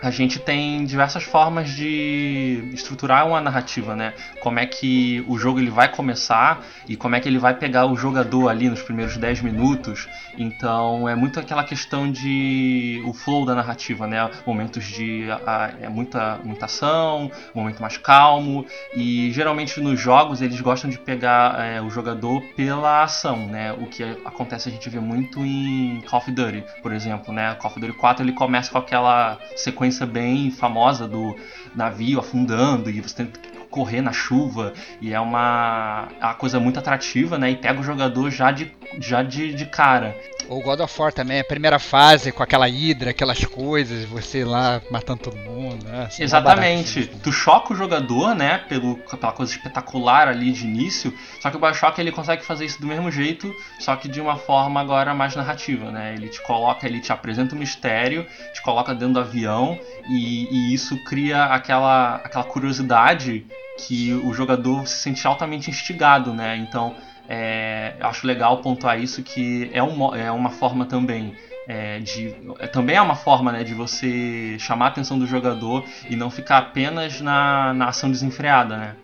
a 0.00 0.10
gente 0.10 0.38
tem 0.38 0.84
diversas 0.84 1.24
formas 1.24 1.70
de 1.70 2.62
estruturar 2.72 3.26
uma 3.26 3.40
narrativa, 3.40 3.96
né? 3.96 4.14
Como 4.40 4.58
é 4.58 4.66
que 4.66 5.24
o 5.26 5.36
jogo 5.36 5.58
ele 5.58 5.70
vai 5.70 5.88
começar 5.90 6.62
e 6.88 6.96
como 6.96 7.16
é 7.16 7.20
que 7.20 7.28
ele 7.28 7.38
vai 7.38 7.54
pegar 7.54 7.86
o 7.86 7.96
jogador 7.96 8.48
ali 8.48 8.68
nos 8.68 8.80
primeiros 8.80 9.16
10 9.16 9.40
minutos. 9.42 10.08
Então 10.36 11.08
é 11.08 11.14
muito 11.16 11.40
aquela 11.40 11.64
questão 11.64 12.10
de 12.10 13.02
o 13.04 13.12
flow 13.12 13.44
da 13.44 13.54
narrativa, 13.54 14.06
né? 14.06 14.30
Momentos 14.46 14.84
de 14.84 15.26
a- 15.46 15.72
é 15.80 15.88
muita, 15.88 16.38
muita 16.44 16.66
ação, 16.66 17.30
momento 17.54 17.80
mais 17.80 17.96
calmo 17.98 18.64
e 18.94 19.32
geralmente 19.32 19.80
nos 19.80 19.98
jogos 20.00 20.40
eles 20.40 20.60
gostam 20.60 20.88
de 20.88 20.98
pegar 20.98 21.58
é, 21.58 21.80
o 21.80 21.90
jogador 21.90 22.40
pela 22.56 23.02
ação, 23.02 23.48
né? 23.48 23.72
O 23.72 23.86
que 23.86 24.02
acontece 24.24 24.68
a 24.68 24.72
gente 24.72 24.88
vê 24.88 25.00
muito 25.00 25.44
em 25.44 26.00
Call 26.08 26.20
of 26.20 26.30
Duty, 26.30 26.64
por 26.82 26.92
exemplo, 26.92 27.32
né? 27.34 27.54
Call 27.56 27.70
of 27.72 27.80
Duty 27.80 27.92
4 27.94 28.24
ele 28.24 28.32
começa 28.32 28.70
com 28.70 28.78
aquela 28.78 29.38
sequência 29.56 29.87
bem 30.06 30.50
famosa 30.50 31.06
do 31.06 31.36
navio 31.74 32.18
afundando 32.18 32.90
e 32.90 33.00
você 33.00 33.16
tem 33.16 33.26
que 33.26 33.57
correr 33.70 34.00
na 34.00 34.12
chuva 34.12 34.72
e 35.00 35.12
é 35.12 35.20
uma, 35.20 36.08
é 36.20 36.24
uma 36.24 36.34
coisa 36.34 36.58
muito 36.58 36.78
atrativa, 36.78 37.38
né? 37.38 37.50
E 37.50 37.56
pega 37.56 37.80
o 37.80 37.82
jogador 37.82 38.30
já 38.30 38.50
de, 38.50 38.72
já 38.98 39.22
de, 39.22 39.54
de 39.54 39.66
cara. 39.66 40.16
O 40.48 40.62
God 40.62 40.80
of 40.80 41.00
War 41.00 41.12
também, 41.12 41.40
a 41.40 41.44
primeira 41.44 41.78
fase 41.78 42.32
com 42.32 42.42
aquela 42.42 42.68
hidra, 42.68 43.10
aquelas 43.10 43.44
coisas, 43.44 44.06
você 44.06 44.44
lá 44.44 44.80
matando 44.90 45.20
todo 45.20 45.36
mundo. 45.36 45.84
Né? 45.84 46.06
Assim, 46.06 46.22
barato, 46.22 46.22
Exatamente. 46.22 46.98
assim. 47.00 47.20
Tu 47.22 47.30
choca 47.30 47.74
o 47.74 47.76
jogador, 47.76 48.34
né? 48.34 48.58
Pelo, 48.58 48.96
pela 48.96 49.32
coisa 49.32 49.52
espetacular 49.52 50.26
ali 50.26 50.50
de 50.50 50.64
início. 50.64 51.12
Só 51.40 51.50
que 51.50 51.56
o 51.56 51.60
Bioshock 51.60 52.00
ele 52.00 52.10
consegue 52.10 52.42
fazer 52.44 52.64
isso 52.64 52.80
do 52.80 52.86
mesmo 52.86 53.10
jeito, 53.10 53.54
só 53.78 53.94
que 53.96 54.08
de 54.08 54.20
uma 54.20 54.36
forma 54.36 54.80
agora 54.80 55.14
mais 55.14 55.36
narrativa, 55.36 55.90
né? 55.90 56.14
Ele 56.14 56.28
te 56.28 56.40
coloca, 56.42 56.86
ele 56.86 57.00
te 57.00 57.12
apresenta 57.12 57.54
um 57.54 57.58
mistério, 57.58 58.26
te 58.54 58.62
coloca 58.62 58.94
dentro 58.94 59.14
do 59.14 59.20
avião 59.20 59.78
e, 60.08 60.48
e 60.50 60.74
isso 60.74 60.96
cria 61.04 61.44
aquela, 61.44 62.16
aquela 62.16 62.44
curiosidade 62.44 63.44
que 63.78 64.12
o 64.12 64.32
jogador 64.34 64.86
se 64.86 64.98
sente 64.98 65.26
altamente 65.26 65.70
instigado, 65.70 66.34
né? 66.34 66.56
Então 66.56 66.94
é, 67.28 67.94
acho 68.00 68.26
legal 68.26 68.58
pontuar 68.58 68.98
isso 68.98 69.22
que 69.22 69.70
é, 69.72 69.82
um, 69.82 70.14
é 70.14 70.30
uma 70.32 70.50
forma 70.50 70.86
também 70.86 71.34
é, 71.68 71.98
de 72.00 72.34
é, 72.58 72.66
também 72.66 72.96
é 72.96 73.02
uma 73.02 73.14
forma 73.14 73.52
né, 73.52 73.62
de 73.62 73.74
você 73.74 74.56
chamar 74.58 74.86
a 74.86 74.88
atenção 74.88 75.18
do 75.18 75.26
jogador 75.26 75.84
e 76.08 76.16
não 76.16 76.30
ficar 76.30 76.58
apenas 76.58 77.20
na, 77.20 77.74
na 77.74 77.88
ação 77.88 78.10
desenfreada, 78.10 78.76
né? 78.76 78.96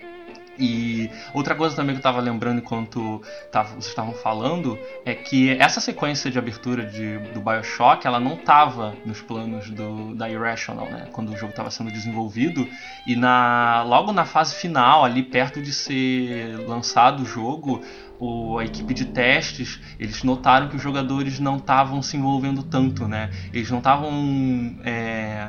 E 0.58 1.10
outra 1.32 1.54
coisa 1.54 1.74
também 1.74 1.94
que 1.94 1.98
eu 1.98 2.00
estava 2.00 2.20
lembrando 2.20 2.58
enquanto 2.58 3.22
tava, 3.50 3.70
vocês 3.70 3.86
estavam 3.86 4.12
falando 4.14 4.78
é 5.04 5.14
que 5.14 5.50
essa 5.50 5.80
sequência 5.80 6.30
de 6.30 6.38
abertura 6.38 6.86
de, 6.86 7.18
do 7.32 7.40
Bioshock 7.40 8.06
ela 8.06 8.20
não 8.20 8.34
estava 8.34 8.94
nos 9.04 9.20
planos 9.20 9.70
do, 9.70 10.14
da 10.14 10.30
Irrational, 10.30 10.86
né? 10.86 11.08
Quando 11.12 11.32
o 11.32 11.36
jogo 11.36 11.50
estava 11.50 11.70
sendo 11.70 11.90
desenvolvido 11.90 12.68
e 13.06 13.16
na 13.16 13.82
logo 13.82 14.12
na 14.12 14.24
fase 14.24 14.54
final 14.54 15.04
ali 15.04 15.22
perto 15.22 15.60
de 15.60 15.72
ser 15.72 16.56
lançado 16.66 17.22
o 17.22 17.26
jogo 17.26 17.82
o, 18.18 18.58
a 18.58 18.64
equipe 18.64 18.94
de 18.94 19.06
testes, 19.06 19.80
eles 19.98 20.22
notaram 20.22 20.68
que 20.68 20.76
os 20.76 20.82
jogadores 20.82 21.38
não 21.38 21.56
estavam 21.56 22.00
se 22.00 22.16
envolvendo 22.16 22.62
tanto, 22.62 23.08
né? 23.08 23.30
Eles 23.52 23.70
não 23.70 23.78
estavam 23.78 24.76
é, 24.84 25.48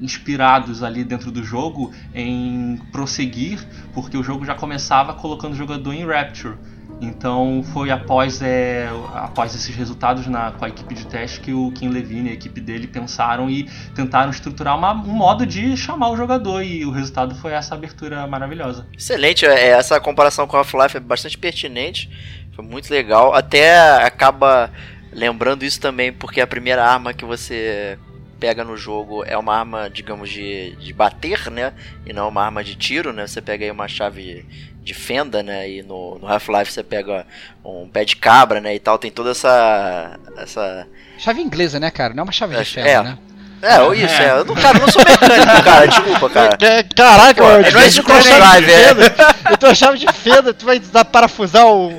inspirados 0.00 0.82
ali 0.82 1.04
dentro 1.04 1.30
do 1.30 1.42
jogo 1.42 1.92
em 2.14 2.80
prosseguir, 2.90 3.64
porque 3.92 4.16
o 4.16 4.22
jogo 4.22 4.44
já 4.44 4.54
começava 4.54 5.14
colocando 5.14 5.52
o 5.52 5.56
jogador 5.56 5.92
em 5.92 6.06
Rapture. 6.06 6.56
Então 7.00 7.64
foi 7.72 7.90
após, 7.90 8.40
é, 8.40 8.88
após 9.14 9.54
esses 9.54 9.74
resultados 9.74 10.26
na, 10.26 10.52
com 10.52 10.64
a 10.64 10.68
equipe 10.68 10.94
de 10.94 11.06
teste 11.06 11.40
que 11.40 11.52
o 11.52 11.70
Kim 11.72 11.88
Levine 11.88 12.28
e 12.28 12.32
a 12.32 12.34
equipe 12.34 12.60
dele 12.60 12.86
pensaram 12.86 13.50
e 13.50 13.68
tentaram 13.94 14.30
estruturar 14.30 14.76
uma, 14.76 14.92
um 14.92 15.12
modo 15.12 15.44
de 15.44 15.76
chamar 15.76 16.10
o 16.10 16.16
jogador 16.16 16.62
e 16.62 16.84
o 16.84 16.90
resultado 16.90 17.34
foi 17.34 17.52
essa 17.52 17.74
abertura 17.74 18.26
maravilhosa. 18.26 18.86
Excelente, 18.96 19.44
é, 19.44 19.70
essa 19.70 20.00
comparação 20.00 20.46
com 20.46 20.56
Half-Life 20.56 20.96
é 20.96 21.00
bastante 21.00 21.36
pertinente, 21.36 22.10
foi 22.54 22.64
muito 22.64 22.90
legal, 22.90 23.34
até 23.34 23.76
acaba 24.04 24.70
lembrando 25.12 25.64
isso 25.64 25.80
também 25.80 26.12
porque 26.12 26.40
a 26.40 26.46
primeira 26.46 26.84
arma 26.84 27.12
que 27.12 27.24
você 27.24 27.98
pega 28.44 28.62
no 28.62 28.76
jogo 28.76 29.24
é 29.24 29.38
uma 29.38 29.56
arma, 29.56 29.88
digamos, 29.88 30.28
de, 30.28 30.76
de 30.76 30.92
bater, 30.92 31.50
né? 31.50 31.72
E 32.04 32.12
não 32.12 32.28
uma 32.28 32.44
arma 32.44 32.62
de 32.62 32.74
tiro, 32.74 33.10
né? 33.10 33.26
Você 33.26 33.40
pega 33.40 33.64
aí 33.64 33.70
uma 33.70 33.88
chave 33.88 34.44
de 34.82 34.92
fenda, 34.92 35.42
né? 35.42 35.66
E 35.66 35.82
no, 35.82 36.18
no 36.18 36.28
Half-Life 36.28 36.70
você 36.70 36.82
pega 36.82 37.26
um 37.64 37.88
pé 37.88 38.04
de 38.04 38.16
cabra, 38.16 38.60
né? 38.60 38.74
E 38.74 38.78
tal, 38.78 38.98
tem 38.98 39.10
toda 39.10 39.30
essa. 39.30 40.20
essa... 40.36 40.86
Chave 41.16 41.40
inglesa, 41.40 41.80
né, 41.80 41.90
cara? 41.90 42.12
Não 42.12 42.20
é 42.20 42.24
uma 42.24 42.32
chave 42.32 42.54
de 42.54 42.60
É, 42.60 42.64
ferro, 42.66 43.06
é. 43.06 43.10
né? 43.12 43.18
É, 43.62 43.80
ou 43.80 43.94
isso, 43.94 44.14
é. 44.20 44.30
Eu 44.32 44.44
não, 44.44 44.54
cara, 44.54 44.76
eu 44.76 44.82
não 44.82 44.92
sou 44.92 45.02
mecânico, 45.02 45.64
cara. 45.64 45.86
Desculpa, 45.86 46.28
cara. 46.28 46.58
Caraca, 46.94 47.42
Pô, 47.42 47.48
não 47.48 47.80
é 47.80 47.88
eu 47.88 48.02
drive, 48.02 48.70
é. 48.70 49.54
Então 49.54 49.74
chave 49.74 49.96
de 49.96 50.12
fenda, 50.12 50.52
tu 50.52 50.66
vai 50.66 50.78
dar 50.78 51.06
parafusar 51.06 51.66
o. 51.66 51.90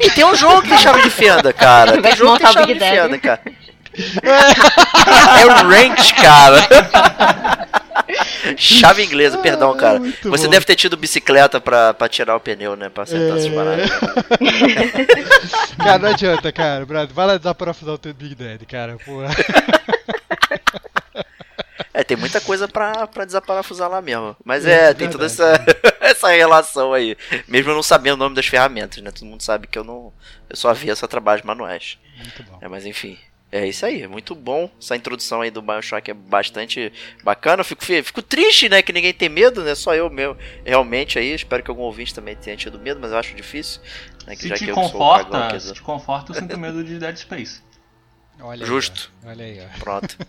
E 0.00 0.10
tem 0.10 0.24
um 0.24 0.34
jogo 0.34 0.62
que 0.62 0.70
tem 0.70 0.78
chave 0.78 1.02
de 1.02 1.10
fenda, 1.10 1.52
cara. 1.52 2.02
Tem 2.02 2.16
jogo 2.16 2.36
que 2.36 2.42
tem 2.42 2.52
chave 2.52 2.74
de 2.74 2.80
fenda, 2.80 3.18
cara. 3.18 3.40
É 4.22 5.46
o 5.46 5.66
wrench, 5.68 6.14
cara. 6.14 6.58
Chave 8.56 9.04
inglesa, 9.04 9.38
perdão, 9.38 9.76
cara. 9.76 10.00
Você 10.24 10.44
bom. 10.46 10.50
deve 10.50 10.64
ter 10.64 10.76
tido 10.76 10.96
bicicleta 10.96 11.60
pra, 11.60 11.92
pra 11.92 12.08
tirar 12.08 12.36
o 12.36 12.40
pneu, 12.40 12.74
né? 12.76 12.88
Pra 12.88 13.02
acertar 13.04 13.36
essas 13.36 13.52
paradas. 13.52 13.90
Cara, 15.78 15.98
não 15.98 16.08
adianta, 16.10 16.50
cara. 16.52 16.84
Brad, 16.86 17.10
vai 17.10 17.26
lá 17.26 17.36
desaparafusar 17.36 17.94
o 17.94 17.98
teu 17.98 18.12
Big 18.14 18.34
Daddy, 18.34 18.66
cara. 18.66 18.96
Porra. 19.04 19.28
É, 21.94 22.04
tem 22.04 22.16
muita 22.16 22.40
coisa 22.40 22.68
pra, 22.68 23.06
pra 23.06 23.24
desaparafusar 23.24 23.88
lá 23.90 24.00
mesmo. 24.00 24.36
Mas 24.44 24.64
é, 24.66 24.90
É, 24.90 24.94
tem 24.94 25.08
toda 25.08 25.26
verdade. 25.28 25.70
essa, 25.70 25.96
essa 26.00 26.28
relação 26.28 26.92
aí. 26.92 27.16
Mesmo 27.46 27.70
eu 27.70 27.74
não 27.74 27.82
sabendo 27.82 28.14
o 28.14 28.18
nome 28.18 28.34
das 28.36 28.46
ferramentas, 28.46 29.02
né? 29.02 29.10
Todo 29.10 29.26
mundo 29.26 29.42
sabe 29.42 29.66
que 29.66 29.78
eu 29.78 29.84
não. 29.84 30.12
Eu 30.48 30.56
só 30.56 30.72
vi 30.72 30.90
essa 30.90 31.08
trabalhos 31.08 31.44
manuais. 31.44 31.98
Muito 32.16 32.42
bom. 32.44 32.58
É, 32.60 32.68
mas 32.68 32.86
enfim. 32.86 33.18
É 33.50 33.66
isso 33.66 33.86
aí, 33.86 34.06
muito 34.06 34.34
bom. 34.34 34.70
Essa 34.78 34.94
introdução 34.94 35.40
aí 35.40 35.50
do 35.50 35.62
Bioshock 35.62 36.10
é 36.10 36.14
bastante 36.14 36.92
bacana. 37.24 37.64
Fico, 37.64 37.82
fico 37.82 38.20
triste, 38.20 38.68
né? 38.68 38.82
Que 38.82 38.92
ninguém 38.92 39.14
tem 39.14 39.30
medo, 39.30 39.64
né? 39.64 39.74
Só 39.74 39.94
eu 39.94 40.10
meu, 40.10 40.36
realmente 40.64 41.18
aí. 41.18 41.32
Espero 41.32 41.62
que 41.62 41.70
algum 41.70 41.82
ouvinte 41.82 42.14
também 42.14 42.36
tenha 42.36 42.56
tido 42.56 42.78
medo, 42.78 43.00
mas 43.00 43.10
eu 43.10 43.18
acho 43.18 43.34
difícil. 43.34 43.80
Né? 44.26 44.36
Que 44.36 44.42
Se 44.42 44.48
já 44.48 44.54
te 44.56 44.64
que 44.66 44.70
eu 44.70 44.74
que 44.74 44.88
sou 44.88 45.00
o 45.00 45.14
cagão 45.14 45.30
conforta, 45.30 45.60
se 45.60 45.72
te 45.72 45.82
conforta, 45.82 46.32
eu 46.32 46.36
sinto 46.36 46.58
medo 46.58 46.84
de 46.84 46.98
Dead 46.98 47.16
Space. 47.16 47.62
Olha 48.40 48.62
aí, 48.62 48.66
Justo. 48.66 49.10
ó. 49.24 49.28
Olha 49.30 49.44
aí, 49.44 49.60
ó. 49.60 49.78
Pronto. 49.78 50.16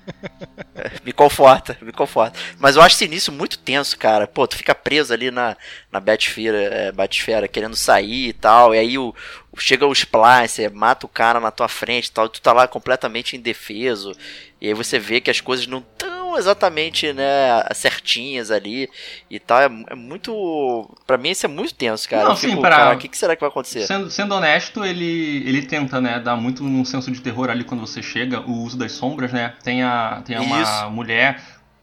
É, 0.82 0.92
me 1.04 1.12
conforta, 1.12 1.78
me 1.82 1.92
conforta. 1.92 2.40
Mas 2.58 2.78
eu 2.78 2.82
acho 2.82 2.96
esse 2.96 3.04
início 3.04 3.34
muito 3.34 3.58
tenso, 3.60 3.98
cara. 3.98 4.26
Pô, 4.26 4.48
tu 4.48 4.56
fica 4.56 4.74
preso 4.74 5.12
ali 5.14 5.30
na, 5.30 5.58
na 5.92 6.00
Batisfera, 6.00 6.58
é, 6.58 6.92
Batisfera, 6.94 7.50
querendo 7.50 7.76
sair 7.76 8.30
e 8.30 8.34
tal. 8.34 8.74
E 8.74 8.78
aí 8.80 8.98
o, 8.98 9.14
o- 9.52 9.60
chega 9.60 9.86
o 9.86 9.92
Splicer, 9.92 10.74
mata 10.74 11.06
o 11.06 11.10
cara 11.10 11.38
na 11.42 11.52
tua 11.52 11.68
frente 11.68 12.06
e 12.06 12.12
tal. 12.12 12.28
E 12.28 12.30
tu 12.30 12.42
tá 12.42 12.54
lá 12.54 12.66
completamente 12.66 13.36
indefeso. 13.36 14.14
E 14.62 14.68
aí 14.70 14.74
você 14.74 14.98
vê 14.98 15.20
que 15.20 15.30
as 15.30 15.42
coisas 15.42 15.68
não 15.68 15.82
tão 15.82 16.09
exatamente, 16.38 17.12
né, 17.14 17.64
certinhas 17.74 18.52
ali 18.52 18.90
e 19.30 19.40
tal. 19.40 19.60
É, 19.62 19.70
é 19.90 19.96
muito. 19.96 20.90
Pra 21.06 21.18
mim 21.18 21.30
isso 21.30 21.46
é 21.46 21.50
muito 21.50 21.74
tenso, 21.74 22.08
cara. 22.10 22.30
Não, 22.30 22.36
fico, 22.36 22.54
sim, 22.56 22.62
pra- 22.62 22.76
cara, 22.76 22.96
o 22.96 22.98
que, 23.00 23.08
que 23.08 23.18
será 23.18 23.36
que 23.36 23.42
vai 23.42 23.50
acontecer? 23.50 23.86
Sendo, 23.86 24.10
sendo 24.10 24.36
honesto, 24.36 24.84
ele, 24.86 25.44
ele 25.48 25.62
tenta, 25.64 26.00
né, 26.02 26.20
dar 26.20 26.36
muito 26.36 26.64
um 26.64 26.86
senso 26.86 27.12
de 27.12 27.22
terror 27.22 27.50
ali 27.50 27.64
quando 27.64 27.82
você 27.82 28.02
chega, 28.02 28.42
o 28.42 28.64
uso 28.64 28.78
das 28.78 28.92
sombras, 28.92 29.32
né? 29.32 29.54
Tem, 29.64 29.84
a, 29.84 30.22
tem 30.26 30.38
uma 30.40 30.62
Isso. 30.62 30.90
mulher 30.92 31.42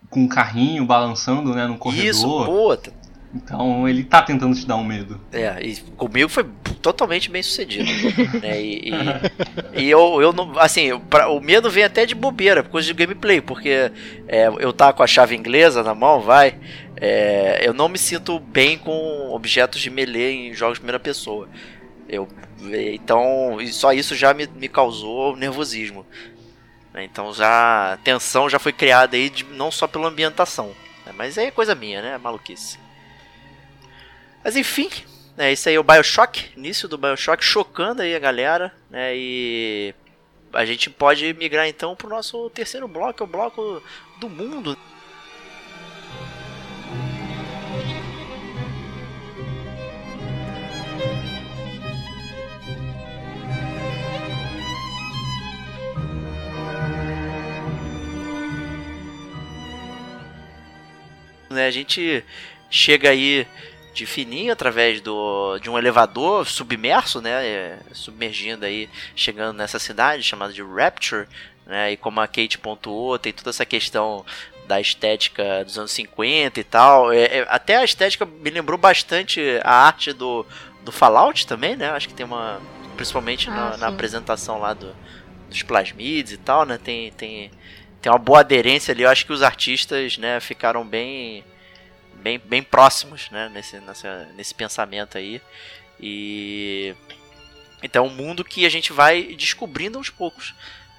com 0.08 0.20
um 0.20 0.28
carrinho 0.28 0.84
balançando, 0.84 1.54
né, 1.54 1.66
no 1.66 1.76
corredor. 1.78 2.06
Isso, 2.10 2.26
pô, 2.44 2.78
Então 3.36 3.88
ele 3.88 4.02
tá 4.02 4.22
tentando 4.22 4.54
te 4.56 4.66
dar 4.66 4.76
um 4.76 4.84
medo. 4.84 5.20
É, 5.32 5.60
e 5.62 5.76
comigo 5.96 6.28
foi 6.28 6.44
totalmente 6.82 7.30
bem 7.30 7.42
sucedido. 7.42 7.84
né? 8.40 8.60
E, 8.60 8.90
e- 8.90 9.82
e 9.82 9.90
eu, 9.90 10.20
eu 10.22 10.32
não. 10.32 10.58
Assim, 10.58 10.98
pra- 11.10 11.28
o 11.28 11.40
medo 11.40 11.70
vem 11.70 11.84
até 11.84 12.06
de 12.06 12.14
bobeira, 12.14 12.62
por 12.62 12.70
coisa 12.70 12.86
de 12.86 12.94
gameplay, 12.94 13.40
porque 13.40 13.92
é, 14.26 14.48
eu 14.58 14.72
tá 14.72 14.92
com 14.92 15.02
a 15.02 15.06
chave 15.06 15.36
inglesa 15.36 15.82
na 15.82 15.94
mão, 15.94 16.20
vai. 16.20 16.56
é, 16.96 17.60
eu 17.62 17.74
não 17.74 17.88
me 17.88 17.98
sinto 17.98 18.38
bem 18.38 18.78
com 18.78 19.30
objetos 19.30 19.80
de 19.80 19.90
melee 19.90 20.48
em 20.48 20.54
jogos 20.54 20.74
de 20.78 20.80
primeira 20.80 20.98
pessoa. 21.00 21.48
Eu, 22.08 22.28
então, 22.94 23.58
só 23.72 23.92
isso 23.92 24.14
já 24.14 24.32
me, 24.32 24.46
me 24.46 24.68
causou 24.68 25.36
nervosismo. 25.36 26.06
né? 26.94 27.04
Então 27.04 27.32
já. 27.34 27.92
A 27.92 27.96
tensão 27.98 28.48
já 28.48 28.58
foi 28.58 28.72
criada 28.72 29.16
aí, 29.16 29.28
de- 29.28 29.44
não 29.44 29.70
só 29.70 29.86
pela 29.86 30.08
ambientação. 30.08 30.68
né? 31.04 31.12
Mas 31.16 31.36
é 31.36 31.50
coisa 31.50 31.74
minha, 31.74 32.00
né? 32.00 32.16
Maluquice. 32.18 32.78
Mas 34.46 34.54
enfim, 34.54 34.88
é 35.36 35.52
isso 35.52 35.68
aí 35.68 35.74
é 35.74 35.80
o 35.80 35.82
Bioshock, 35.82 36.52
início 36.56 36.88
do 36.88 36.96
Bioshock, 36.96 37.44
chocando 37.44 38.00
aí 38.00 38.14
a 38.14 38.18
galera, 38.20 38.72
né? 38.88 39.10
E 39.12 39.92
a 40.52 40.64
gente 40.64 40.88
pode 40.88 41.34
migrar 41.34 41.66
então 41.66 41.96
pro 41.96 42.08
nosso 42.08 42.48
terceiro 42.50 42.86
bloco, 42.86 43.20
é 43.20 43.26
o 43.26 43.26
bloco 43.26 43.82
do 44.20 44.28
mundo. 44.28 44.78
Né, 61.50 61.66
a 61.66 61.70
gente 61.72 62.24
chega 62.70 63.10
aí 63.10 63.44
de 63.96 64.04
fininho 64.04 64.52
através 64.52 65.00
do, 65.00 65.58
de 65.58 65.70
um 65.70 65.78
elevador 65.78 66.46
submerso, 66.46 67.22
né, 67.22 67.46
é, 67.46 67.78
submergindo 67.92 68.66
aí, 68.66 68.90
chegando 69.14 69.56
nessa 69.56 69.78
cidade 69.78 70.22
chamada 70.22 70.52
de 70.52 70.62
Rapture, 70.62 71.26
né, 71.64 71.92
e 71.92 71.96
como 71.96 72.20
a 72.20 72.28
Kate 72.28 72.58
pontuou, 72.58 73.18
tem 73.18 73.32
toda 73.32 73.48
essa 73.48 73.64
questão 73.64 74.24
da 74.68 74.78
estética 74.78 75.64
dos 75.64 75.78
anos 75.78 75.92
50 75.92 76.60
e 76.60 76.64
tal, 76.64 77.10
é, 77.10 77.38
é, 77.38 77.46
até 77.48 77.78
a 77.78 77.84
estética 77.84 78.26
me 78.26 78.50
lembrou 78.50 78.76
bastante 78.76 79.40
a 79.64 79.72
arte 79.86 80.12
do, 80.12 80.44
do 80.84 80.92
Fallout 80.92 81.46
também, 81.46 81.74
né, 81.74 81.88
acho 81.88 82.08
que 82.08 82.14
tem 82.14 82.26
uma, 82.26 82.60
principalmente 82.96 83.48
na, 83.48 83.68
Ah, 83.68 83.76
na 83.78 83.88
sim. 83.88 83.94
apresentação 83.94 84.58
lá 84.58 84.74
do, 84.74 84.94
dos 85.48 85.62
plasmids 85.62 86.32
e 86.32 86.36
tal, 86.36 86.66
né, 86.66 86.76
tem, 86.76 87.10
tem, 87.12 87.50
tem 88.02 88.12
uma 88.12 88.18
boa 88.18 88.40
aderência 88.40 88.92
ali, 88.92 89.04
eu 89.04 89.08
acho 89.08 89.24
que 89.24 89.32
os 89.32 89.42
artistas, 89.42 90.18
né, 90.18 90.38
ficaram 90.38 90.86
bem 90.86 91.42
bem, 92.26 92.40
bem 92.44 92.62
próximos, 92.62 93.30
né, 93.30 93.48
nesse, 93.48 93.78
nessa, 93.78 94.28
nesse 94.34 94.52
pensamento 94.52 95.16
aí. 95.16 95.40
E 96.00 96.92
então 97.80 98.04
é 98.04 98.08
um 98.08 98.12
mundo 98.12 98.44
que 98.44 98.66
a 98.66 98.68
gente 98.68 98.92
vai 98.92 99.22
descobrindo 99.22 99.96
aos 99.96 100.10
poucos, 100.10 100.52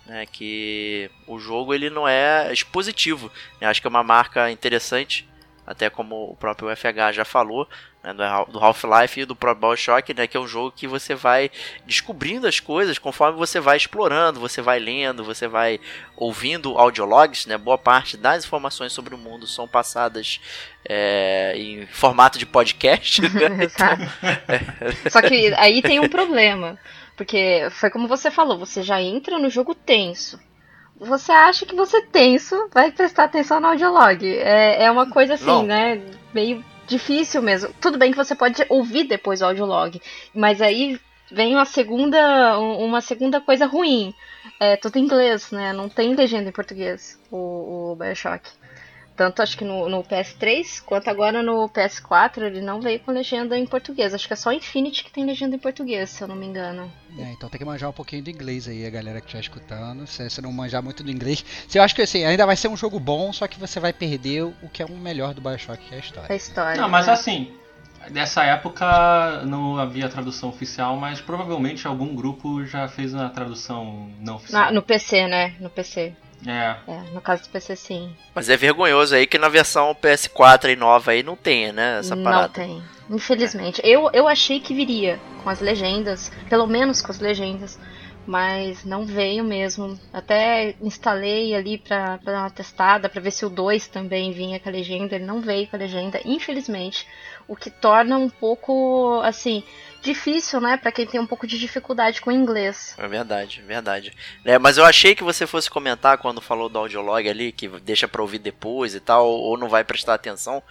né, 0.05 0.25
que 0.25 1.11
o 1.27 1.37
jogo 1.37 1.73
ele 1.73 1.89
não 1.89 2.07
é 2.07 2.53
expositivo. 2.53 3.29
né, 3.59 3.67
acho 3.67 3.81
que 3.81 3.87
é 3.87 3.89
uma 3.89 4.03
marca 4.03 4.49
interessante, 4.49 5.27
até 5.65 5.89
como 5.89 6.31
o 6.31 6.35
próprio 6.37 6.73
FH 6.73 7.11
já 7.11 7.25
falou, 7.25 7.67
né, 8.07 8.13
do 8.13 8.23
Hal- 8.23 8.45
do 8.45 8.59
Half-Life 8.59 9.19
e 9.21 9.25
do 9.25 9.35
próprio 9.35 9.69
Bioshock, 9.69 10.13
né, 10.13 10.27
que 10.27 10.37
é 10.37 10.39
um 10.39 10.47
jogo 10.47 10.71
que 10.71 10.87
você 10.87 11.13
vai 11.13 11.51
descobrindo 11.85 12.47
as 12.47 12.59
coisas 12.59 12.97
conforme 12.97 13.37
você 13.37 13.59
vai 13.59 13.75
explorando, 13.77 14.39
você 14.39 14.61
vai 14.61 14.79
lendo, 14.79 15.23
você 15.23 15.47
vai 15.47 15.79
ouvindo 16.15 16.77
audiologs, 16.77 17.45
né, 17.45 17.57
boa 17.57 17.77
parte 17.77 18.15
das 18.17 18.45
informações 18.45 18.93
sobre 18.93 19.13
o 19.13 19.17
mundo 19.17 19.45
são 19.45 19.67
passadas 19.67 20.39
é, 20.87 21.53
em 21.57 21.85
formato 21.87 22.37
de 22.39 22.45
podcast. 22.45 23.21
né, 23.21 23.63
Exato. 23.65 24.03
Só 25.11 25.21
que 25.21 25.53
aí 25.57 25.81
tem 25.81 25.99
um 25.99 26.07
problema. 26.09 26.77
Porque 27.15 27.67
foi 27.71 27.89
como 27.89 28.07
você 28.07 28.29
falou, 28.29 28.59
você 28.59 28.83
já 28.83 29.01
entra 29.01 29.39
no 29.39 29.49
jogo 29.49 29.73
tenso. 29.73 30.39
Você 30.99 31.31
acha 31.31 31.65
que 31.65 31.75
você 31.75 32.01
tenso 32.03 32.69
vai 32.71 32.91
prestar 32.91 33.23
atenção 33.23 33.59
no 33.59 33.67
audiolog. 33.67 34.23
É, 34.25 34.83
é 34.83 34.91
uma 34.91 35.09
coisa 35.09 35.33
assim, 35.33 35.45
Não. 35.45 35.63
né? 35.63 35.99
Meio 36.33 36.63
difícil 36.87 37.41
mesmo. 37.41 37.73
Tudo 37.81 37.97
bem 37.97 38.11
que 38.11 38.17
você 38.17 38.35
pode 38.35 38.65
ouvir 38.69 39.03
depois 39.05 39.41
o 39.41 39.45
audiolog. 39.45 40.01
Mas 40.33 40.61
aí 40.61 40.99
vem 41.31 41.53
uma 41.55 41.65
segunda, 41.65 42.59
um- 42.59 42.85
uma 42.85 43.01
segunda 43.01 43.41
coisa 43.41 43.65
ruim. 43.65 44.13
É 44.59 44.75
tudo 44.77 44.97
em 44.97 45.03
inglês, 45.03 45.51
né? 45.51 45.73
Não 45.73 45.89
tem 45.89 46.15
legenda 46.15 46.49
em 46.49 46.53
português, 46.53 47.19
o, 47.31 47.91
o 47.91 47.95
Bioshock. 47.95 48.49
Tanto 49.17 49.41
acho 49.41 49.57
que 49.57 49.65
no, 49.65 49.89
no 49.89 50.03
PS3 50.03 50.81
quanto 50.85 51.09
agora 51.09 51.41
no 51.41 51.67
PS4 51.69 52.43
ele 52.43 52.61
não 52.61 52.79
veio 52.79 52.99
com 52.99 53.11
legenda 53.11 53.57
em 53.57 53.65
português. 53.65 54.13
Acho 54.13 54.27
que 54.27 54.33
é 54.33 54.35
só 54.35 54.53
Infinity 54.53 55.03
que 55.03 55.11
tem 55.11 55.25
legenda 55.25 55.55
em 55.55 55.59
português, 55.59 56.11
se 56.11 56.21
eu 56.23 56.27
não 56.27 56.35
me 56.35 56.45
engano. 56.45 56.89
É, 57.17 57.31
então 57.31 57.49
tem 57.49 57.57
que 57.57 57.65
manjar 57.65 57.89
um 57.89 57.93
pouquinho 57.93 58.21
do 58.23 58.29
inglês 58.29 58.67
aí, 58.67 58.85
a 58.85 58.89
galera 58.91 59.19
que 59.19 59.25
estiver 59.25 59.41
escutando. 59.41 60.05
Se 60.05 60.29
você 60.29 60.39
não 60.39 60.53
manjar 60.53 60.83
muito 60.83 61.03
do 61.03 61.09
inglês, 61.09 61.43
se 61.67 61.79
eu 61.79 61.83
acho 61.83 61.95
que 61.95 62.03
assim, 62.03 62.23
ainda 62.23 62.45
vai 62.45 62.55
ser 62.55 62.67
um 62.67 62.77
jogo 62.77 62.99
bom, 62.99 63.33
só 63.33 63.47
que 63.47 63.59
você 63.59 63.79
vai 63.79 63.91
perder 63.91 64.43
o 64.43 64.69
que 64.71 64.83
é 64.83 64.85
o 64.85 64.91
melhor 64.95 65.33
do 65.33 65.41
Bioshock, 65.41 65.83
que 65.83 65.95
é 65.95 65.97
a 65.97 65.99
A 65.99 66.03
história. 66.03 66.35
história. 66.35 66.81
Não, 66.81 66.87
mas 66.87 67.07
né? 67.07 67.13
assim, 67.13 67.51
Nessa 68.11 68.45
época 68.45 69.43
não 69.45 69.77
havia 69.77 70.07
tradução 70.07 70.47
oficial, 70.47 70.95
mas 70.95 71.19
provavelmente 71.19 71.85
algum 71.85 72.15
grupo 72.15 72.63
já 72.65 72.87
fez 72.87 73.13
uma 73.13 73.27
tradução 73.29 74.09
não 74.21 74.35
oficial. 74.35 74.61
Na- 74.65 74.71
no 74.71 74.81
PC, 74.81 75.27
né? 75.27 75.55
No 75.59 75.69
PC. 75.69 76.13
É, 76.45 76.75
É, 76.87 76.99
no 77.13 77.19
caso 77.21 77.43
do 77.43 77.49
PC, 77.49 77.75
sim. 77.75 78.15
Mas 78.33 78.49
é 78.49 78.55
vergonhoso 78.55 79.15
aí 79.15 79.25
que 79.25 79.37
na 79.37 79.49
versão 79.49 79.95
PS4 79.95 80.69
e 80.71 80.75
nova 80.75 81.11
aí 81.11 81.23
não 81.23 81.35
tenha, 81.35 81.73
né? 81.73 81.99
Essa 81.99 82.15
Não 82.15 82.23
parada. 82.23 82.49
tem. 82.49 82.81
Infelizmente. 83.09 83.81
Eu, 83.83 84.09
eu 84.13 84.27
achei 84.27 84.59
que 84.59 84.73
viria 84.73 85.19
com 85.43 85.49
as 85.49 85.59
legendas, 85.59 86.31
pelo 86.49 86.67
menos 86.67 87.01
com 87.01 87.11
as 87.11 87.19
legendas, 87.19 87.79
mas 88.25 88.83
não 88.85 89.05
veio 89.05 89.43
mesmo. 89.43 89.97
Até 90.13 90.75
instalei 90.81 91.55
ali 91.55 91.77
pra, 91.77 92.17
pra 92.19 92.33
dar 92.33 92.39
uma 92.41 92.49
testada, 92.51 93.09
pra 93.09 93.21
ver 93.21 93.31
se 93.31 93.45
o 93.45 93.49
2 93.49 93.87
também 93.87 94.31
vinha 94.31 94.59
com 94.59 94.69
a 94.69 94.71
legenda. 94.71 95.15
Ele 95.15 95.25
não 95.25 95.41
veio 95.41 95.67
com 95.67 95.75
a 95.75 95.79
legenda, 95.79 96.19
infelizmente. 96.25 97.07
O 97.47 97.55
que 97.55 97.69
torna 97.71 98.17
um 98.17 98.29
pouco, 98.29 99.21
assim, 99.23 99.63
difícil, 100.07 100.61
né, 100.61 100.77
pra 100.77 100.91
quem 100.91 101.05
tem 101.05 101.19
um 101.19 101.27
pouco 101.27 101.45
de 101.45 101.59
dificuldade 101.59 102.21
com 102.21 102.31
inglês. 102.31 102.95
É 102.97 103.07
verdade, 103.07 103.61
verdade. 103.61 104.13
É, 104.45 104.57
mas 104.57 104.77
eu 104.77 104.85
achei 104.85 105.13
que 105.13 105.23
você 105.23 105.45
fosse 105.45 105.69
comentar 105.69 106.17
quando 106.17 106.41
falou 106.41 106.69
do 106.69 106.79
audiolog 106.79 107.27
ali, 107.29 107.51
que 107.51 107.67
deixa 107.67 108.07
pra 108.07 108.21
ouvir 108.21 108.39
depois 108.39 108.95
e 108.95 108.99
tal, 108.99 109.27
ou 109.27 109.57
não 109.57 109.67
vai 109.67 109.83
prestar 109.83 110.13
atenção. 110.13 110.63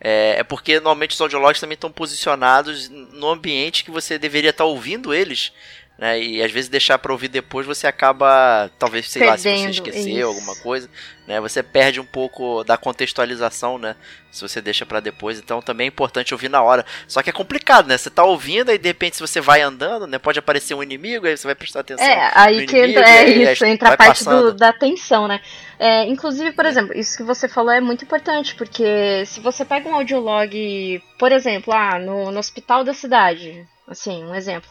É, 0.00 0.36
é 0.38 0.44
porque 0.44 0.74
normalmente 0.74 1.14
os 1.14 1.20
audiologs 1.20 1.60
também 1.60 1.74
estão 1.74 1.90
posicionados 1.90 2.88
no 2.88 3.28
ambiente 3.28 3.84
que 3.84 3.90
você 3.90 4.18
deveria 4.18 4.50
estar 4.50 4.64
ouvindo 4.64 5.14
eles. 5.14 5.52
Né, 5.98 6.20
e 6.20 6.42
às 6.42 6.50
vezes 6.50 6.68
deixar 6.70 6.98
pra 6.98 7.12
ouvir 7.12 7.28
depois 7.28 7.64
você 7.64 7.86
acaba, 7.86 8.68
talvez, 8.78 9.08
sei 9.08 9.24
lá, 9.24 9.36
se 9.36 9.42
você 9.42 9.50
Perdendo, 9.50 9.70
esqueceu 9.70 10.16
isso. 10.16 10.26
alguma 10.26 10.56
coisa, 10.56 10.90
né, 11.28 11.38
você 11.40 11.62
perde 11.62 12.00
um 12.00 12.04
pouco 12.04 12.64
da 12.64 12.76
contextualização, 12.76 13.78
né, 13.78 13.94
se 14.30 14.40
você 14.40 14.60
deixa 14.60 14.84
pra 14.86 14.98
depois. 15.00 15.38
Então 15.38 15.60
também 15.62 15.84
é 15.84 15.88
importante 15.88 16.34
ouvir 16.34 16.48
na 16.48 16.60
hora. 16.62 16.84
Só 17.06 17.22
que 17.22 17.30
é 17.30 17.32
complicado, 17.32 17.86
né, 17.86 17.96
você 17.96 18.10
tá 18.10 18.24
ouvindo 18.24 18.72
e 18.72 18.78
de 18.78 18.88
repente 18.88 19.16
se 19.16 19.20
você 19.22 19.40
vai 19.40 19.60
andando, 19.60 20.06
né, 20.06 20.18
pode 20.18 20.38
aparecer 20.38 20.74
um 20.74 20.82
inimigo, 20.82 21.26
aí 21.26 21.36
você 21.36 21.46
vai 21.46 21.54
prestar 21.54 21.80
atenção. 21.80 22.04
É, 22.04 22.32
aí 22.34 22.66
que 22.66 22.76
inimigo, 22.76 22.98
entra, 22.98 23.10
é 23.10 23.52
isso, 23.52 23.64
entra 23.64 23.88
a 23.90 23.96
parte 23.96 24.24
do- 24.24 24.54
da 24.54 24.72
tensão, 24.72 25.28
né? 25.28 25.40
É, 25.78 26.04
inclusive, 26.06 26.52
por 26.52 26.64
exemplo, 26.64 26.96
isso 26.96 27.16
que 27.16 27.22
você 27.22 27.46
falou 27.48 27.70
é 27.70 27.80
muito 27.80 28.04
importante, 28.04 28.54
porque 28.56 29.24
se 29.26 29.40
você 29.40 29.64
pega 29.64 29.88
um 29.88 29.94
audiolog, 29.94 31.02
por 31.18 31.30
exemplo, 31.30 31.72
ah, 31.72 31.98
no, 31.98 32.32
no 32.32 32.38
hospital 32.38 32.82
da 32.82 32.94
cidade, 32.94 33.64
assim, 33.86 34.24
um 34.24 34.34
exemplo. 34.34 34.68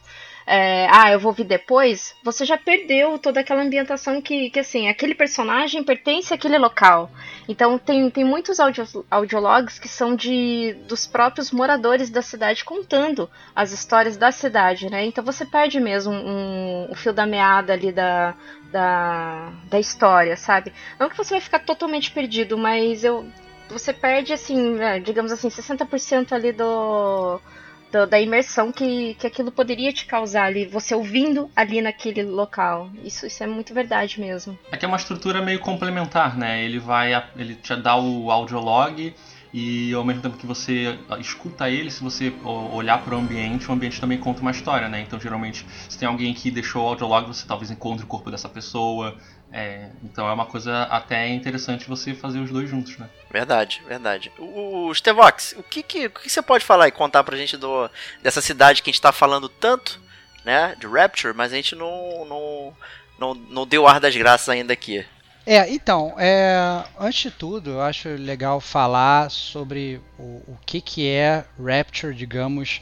É, 0.54 0.86
ah, 0.92 1.10
eu 1.10 1.18
vou 1.18 1.32
vir 1.32 1.46
depois, 1.46 2.14
você 2.22 2.44
já 2.44 2.58
perdeu 2.58 3.18
toda 3.18 3.40
aquela 3.40 3.62
ambientação 3.62 4.22
que, 4.22 4.50
que 4.50 4.60
assim, 4.60 4.90
aquele 4.90 5.16
personagem 5.16 5.82
pertence 5.82 6.34
àquele 6.34 6.58
local. 6.58 7.10
Então 7.48 7.80
tem, 7.80 8.10
tem 8.10 8.26
muitos 8.26 8.60
audio, 8.60 8.84
audiologs 9.10 9.80
que 9.80 9.88
são 9.88 10.14
de 10.14 10.76
dos 10.90 11.08
próprios 11.08 11.52
moradores 11.52 12.10
da 12.10 12.22
cidade 12.22 12.66
contando 12.66 13.30
as 13.56 13.72
histórias 13.72 14.18
da 14.18 14.30
cidade, 14.30 14.90
né? 14.90 15.06
Então 15.06 15.24
você 15.24 15.46
perde 15.46 15.80
mesmo 15.80 16.12
um, 16.14 16.92
o 16.92 16.96
fio 16.96 17.14
da 17.14 17.26
meada 17.26 17.72
ali 17.72 17.94
da, 17.94 18.36
da, 18.74 19.54
da 19.70 19.80
história, 19.80 20.36
sabe? 20.36 20.74
Não 21.00 21.08
que 21.08 21.16
você 21.16 21.36
vai 21.36 21.42
ficar 21.42 21.60
totalmente 21.60 22.12
perdido, 22.12 22.58
mas 22.58 23.06
eu 23.06 23.26
você 23.70 23.94
perde 23.94 24.34
assim, 24.34 24.78
é, 24.82 25.00
digamos 25.00 25.32
assim, 25.32 25.48
60% 25.48 26.34
ali 26.34 26.52
do, 26.52 27.40
do- 27.92 28.08
da 28.08 28.20
imersão 28.20 28.72
que, 28.72 29.14
que 29.16 29.28
aquilo 29.28 29.52
poderia 29.52 29.92
te 29.92 30.06
causar 30.06 30.46
ali, 30.46 30.66
você 30.66 30.96
ouvindo 30.96 31.50
ali 31.56 31.82
naquele 31.82 32.24
local. 32.24 32.90
Isso, 33.04 33.26
isso 33.26 33.44
é 33.44 33.48
muito 33.48 33.74
verdade 33.74 34.20
mesmo. 34.20 34.58
É 34.72 34.78
que 34.78 34.86
é 34.86 34.88
uma 34.88 34.98
estrutura 34.98 35.42
meio 35.42 35.60
complementar, 35.60 36.38
né? 36.38 36.64
Ele 36.64 36.80
vai, 36.80 37.12
ele 37.36 37.56
te 37.56 37.76
dá 37.76 37.96
o 37.96 38.32
audiolog 38.32 39.14
e 39.54 39.94
ao 39.94 40.04
mesmo 40.06 40.22
tempo 40.22 40.38
que 40.38 40.46
você 40.46 40.98
escuta 41.20 41.70
ele, 41.70 41.92
se 41.92 42.02
você 42.02 42.32
olhar 42.46 43.04
para 43.04 43.16
o 43.16 43.20
ambiente, 43.20 43.70
o 43.70 43.74
ambiente 43.74 44.00
também 44.00 44.18
conta 44.18 44.42
uma 44.42 44.52
história, 44.52 44.88
né? 44.88 45.02
Então 45.02 45.20
geralmente, 45.20 45.66
se 45.90 45.98
tem 45.98 46.08
alguém 46.08 46.34
que 46.34 46.50
deixou 46.50 46.84
o 46.86 46.88
audiolog, 46.88 47.28
você 47.28 47.46
talvez 47.46 47.70
encontre 47.70 48.04
o 48.06 48.08
corpo 48.08 48.32
dessa 48.32 48.48
pessoa. 48.48 49.18
É, 49.54 49.90
então 50.04 50.30
é 50.30 50.34
uma 50.34 50.46
coisa 50.46 50.84
até 50.84 51.28
interessante 51.28 51.88
você 51.88 52.14
fazer 52.14 52.40
os 52.40 52.50
dois 52.50 52.70
juntos, 52.70 52.98
né? 52.98 53.10
Verdade, 53.30 53.82
verdade. 53.86 54.32
O, 54.38 54.88
o 54.88 54.96
Stevox, 54.96 55.54
o 55.58 55.64
que, 55.64 55.84
que, 55.84 56.06
o 56.06 56.10
que 56.12 56.30
você 56.30 56.42
pode 56.42 56.64
falar 56.64 56.88
e 56.88 56.92
contar 56.92 57.24
pra 57.24 57.36
gente 57.36 57.58
do, 57.58 57.90
dessa 58.24 58.42
cidade 58.42 58.82
que 58.82 58.90
a 58.90 58.94
gente 58.94 59.02
tá 59.02 59.12
falando 59.12 59.50
tanto, 59.50 60.02
né? 60.46 60.76
De 60.80 60.88
Rapture, 60.88 61.36
mas 61.36 61.52
a 61.52 61.56
gente 61.56 61.76
não, 61.76 62.26
não, 62.26 62.74
não, 63.20 63.34
não 63.34 63.68
deu 63.68 63.88
ar 63.88 64.00
das 64.00 64.16
graças 64.16 64.48
ainda 64.48 64.72
aqui. 64.72 65.06
É, 65.46 65.70
então, 65.74 66.14
é, 66.18 66.84
antes 67.00 67.24
de 67.24 67.32
tudo, 67.32 67.72
eu 67.72 67.82
acho 67.82 68.08
legal 68.10 68.62
falar 68.62 69.30
sobre 69.32 70.00
o, 70.18 70.44
o 70.48 70.58
que, 70.66 70.80
que 70.80 71.10
é 71.10 71.44
Rapture, 71.60 72.14
digamos, 72.14 72.80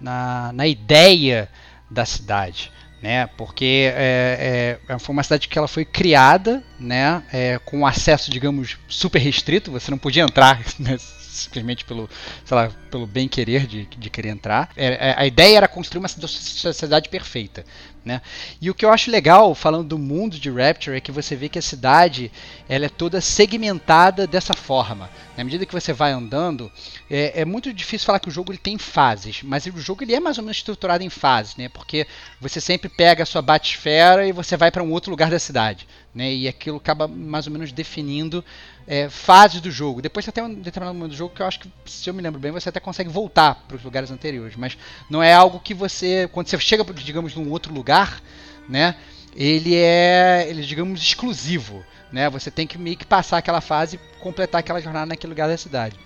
na, 0.00 0.52
na 0.52 0.66
ideia 0.66 1.48
da 1.90 2.06
cidade. 2.06 2.72
Né, 3.02 3.28
porque 3.36 3.92
é, 3.94 4.78
é, 4.88 4.98
foi 4.98 5.12
uma 5.12 5.22
cidade 5.22 5.48
que 5.48 5.58
ela 5.58 5.68
foi 5.68 5.84
criada 5.84 6.64
né, 6.80 7.22
é, 7.30 7.60
com 7.62 7.86
acesso, 7.86 8.30
digamos, 8.30 8.78
super 8.88 9.18
restrito, 9.18 9.70
você 9.70 9.90
não 9.90 9.98
podia 9.98 10.22
entrar 10.22 10.60
né, 10.80 10.96
simplesmente 11.36 11.84
pelo, 11.84 12.08
sei 12.44 12.56
lá, 12.56 12.70
pelo 12.90 13.06
bem 13.06 13.28
querer 13.28 13.66
de, 13.66 13.86
de 13.86 14.10
querer 14.10 14.30
entrar. 14.30 14.70
É, 14.76 15.10
é, 15.10 15.14
a 15.16 15.26
ideia 15.26 15.58
era 15.58 15.68
construir 15.68 16.00
uma 16.00 16.08
sociedade 16.08 17.08
perfeita. 17.08 17.64
Né? 18.06 18.22
E 18.60 18.70
o 18.70 18.74
que 18.74 18.84
eu 18.84 18.92
acho 18.92 19.10
legal, 19.10 19.52
falando 19.52 19.88
do 19.88 19.98
mundo 19.98 20.38
de 20.38 20.48
Rapture, 20.48 20.96
é 20.96 21.00
que 21.00 21.10
você 21.10 21.34
vê 21.34 21.48
que 21.48 21.58
a 21.58 21.62
cidade 21.62 22.30
ela 22.68 22.86
é 22.86 22.88
toda 22.88 23.20
segmentada 23.20 24.28
dessa 24.28 24.54
forma. 24.54 25.10
Na 25.36 25.42
medida 25.42 25.66
que 25.66 25.72
você 25.72 25.92
vai 25.92 26.12
andando, 26.12 26.70
é, 27.10 27.40
é 27.40 27.44
muito 27.44 27.72
difícil 27.72 28.06
falar 28.06 28.20
que 28.20 28.28
o 28.28 28.32
jogo 28.32 28.52
ele 28.52 28.58
tem 28.58 28.78
fases, 28.78 29.42
mas 29.42 29.66
o 29.66 29.80
jogo 29.80 30.04
ele 30.04 30.14
é 30.14 30.20
mais 30.20 30.38
ou 30.38 30.44
menos 30.44 30.58
estruturado 30.58 31.02
em 31.02 31.10
fases, 31.10 31.56
né? 31.56 31.68
Porque 31.68 32.06
você 32.40 32.60
sempre 32.60 32.88
pega 32.88 33.24
a 33.24 33.26
sua 33.26 33.42
batisfera 33.42 34.24
e 34.24 34.30
você 34.30 34.56
vai 34.56 34.70
para 34.70 34.84
um 34.84 34.92
outro 34.92 35.10
lugar 35.10 35.28
da 35.28 35.40
cidade, 35.40 35.84
né? 36.16 36.32
E 36.32 36.48
aquilo 36.48 36.78
acaba 36.78 37.06
mais 37.06 37.46
ou 37.46 37.52
menos 37.52 37.70
definindo 37.70 38.42
é, 38.86 39.10
fases 39.10 39.60
do 39.60 39.70
jogo. 39.70 40.00
Depois 40.00 40.24
você 40.24 40.32
tem 40.32 40.42
um 40.42 40.54
determinado 40.54 40.96
momento 40.96 41.12
do 41.12 41.16
jogo 41.16 41.34
que 41.34 41.42
eu 41.42 41.46
acho 41.46 41.60
que, 41.60 41.70
se 41.84 42.08
eu 42.08 42.14
me 42.14 42.22
lembro 42.22 42.40
bem, 42.40 42.50
você 42.50 42.70
até 42.70 42.80
consegue 42.80 43.10
voltar 43.10 43.66
para 43.68 43.76
os 43.76 43.84
lugares 43.84 44.10
anteriores, 44.10 44.56
mas 44.56 44.78
não 45.10 45.22
é 45.22 45.34
algo 45.34 45.60
que 45.60 45.74
você, 45.74 46.26
quando 46.32 46.48
você 46.48 46.58
chega, 46.58 46.82
digamos, 46.94 47.36
num 47.36 47.50
outro 47.50 47.72
lugar, 47.72 48.22
né? 48.66 48.96
Ele 49.36 49.76
é, 49.76 50.46
ele 50.48 50.62
digamos, 50.62 51.02
exclusivo, 51.02 51.84
né? 52.10 52.30
Você 52.30 52.50
tem 52.50 52.66
que 52.66 52.78
meio 52.78 52.96
que 52.96 53.04
passar 53.04 53.36
aquela 53.36 53.60
fase, 53.60 54.00
completar 54.18 54.60
aquela 54.60 54.80
jornada 54.80 55.04
naquele 55.04 55.32
lugar 55.32 55.48
da 55.48 55.58
cidade. 55.58 56.05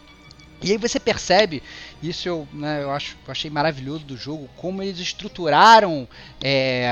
E 0.63 0.73
aí 0.73 0.77
você 0.77 1.01
percebe, 1.01 1.63
isso 2.03 2.29
eu, 2.29 2.49
né, 2.53 2.83
eu, 2.83 2.91
acho, 2.91 3.17
eu 3.27 3.31
achei 3.33 3.51
maravilhoso 3.51 4.05
do 4.05 4.17
jogo, 4.17 4.49
como 4.57 4.83
eles 4.83 4.99
estruturaram 4.99 6.07
é, 6.43 6.87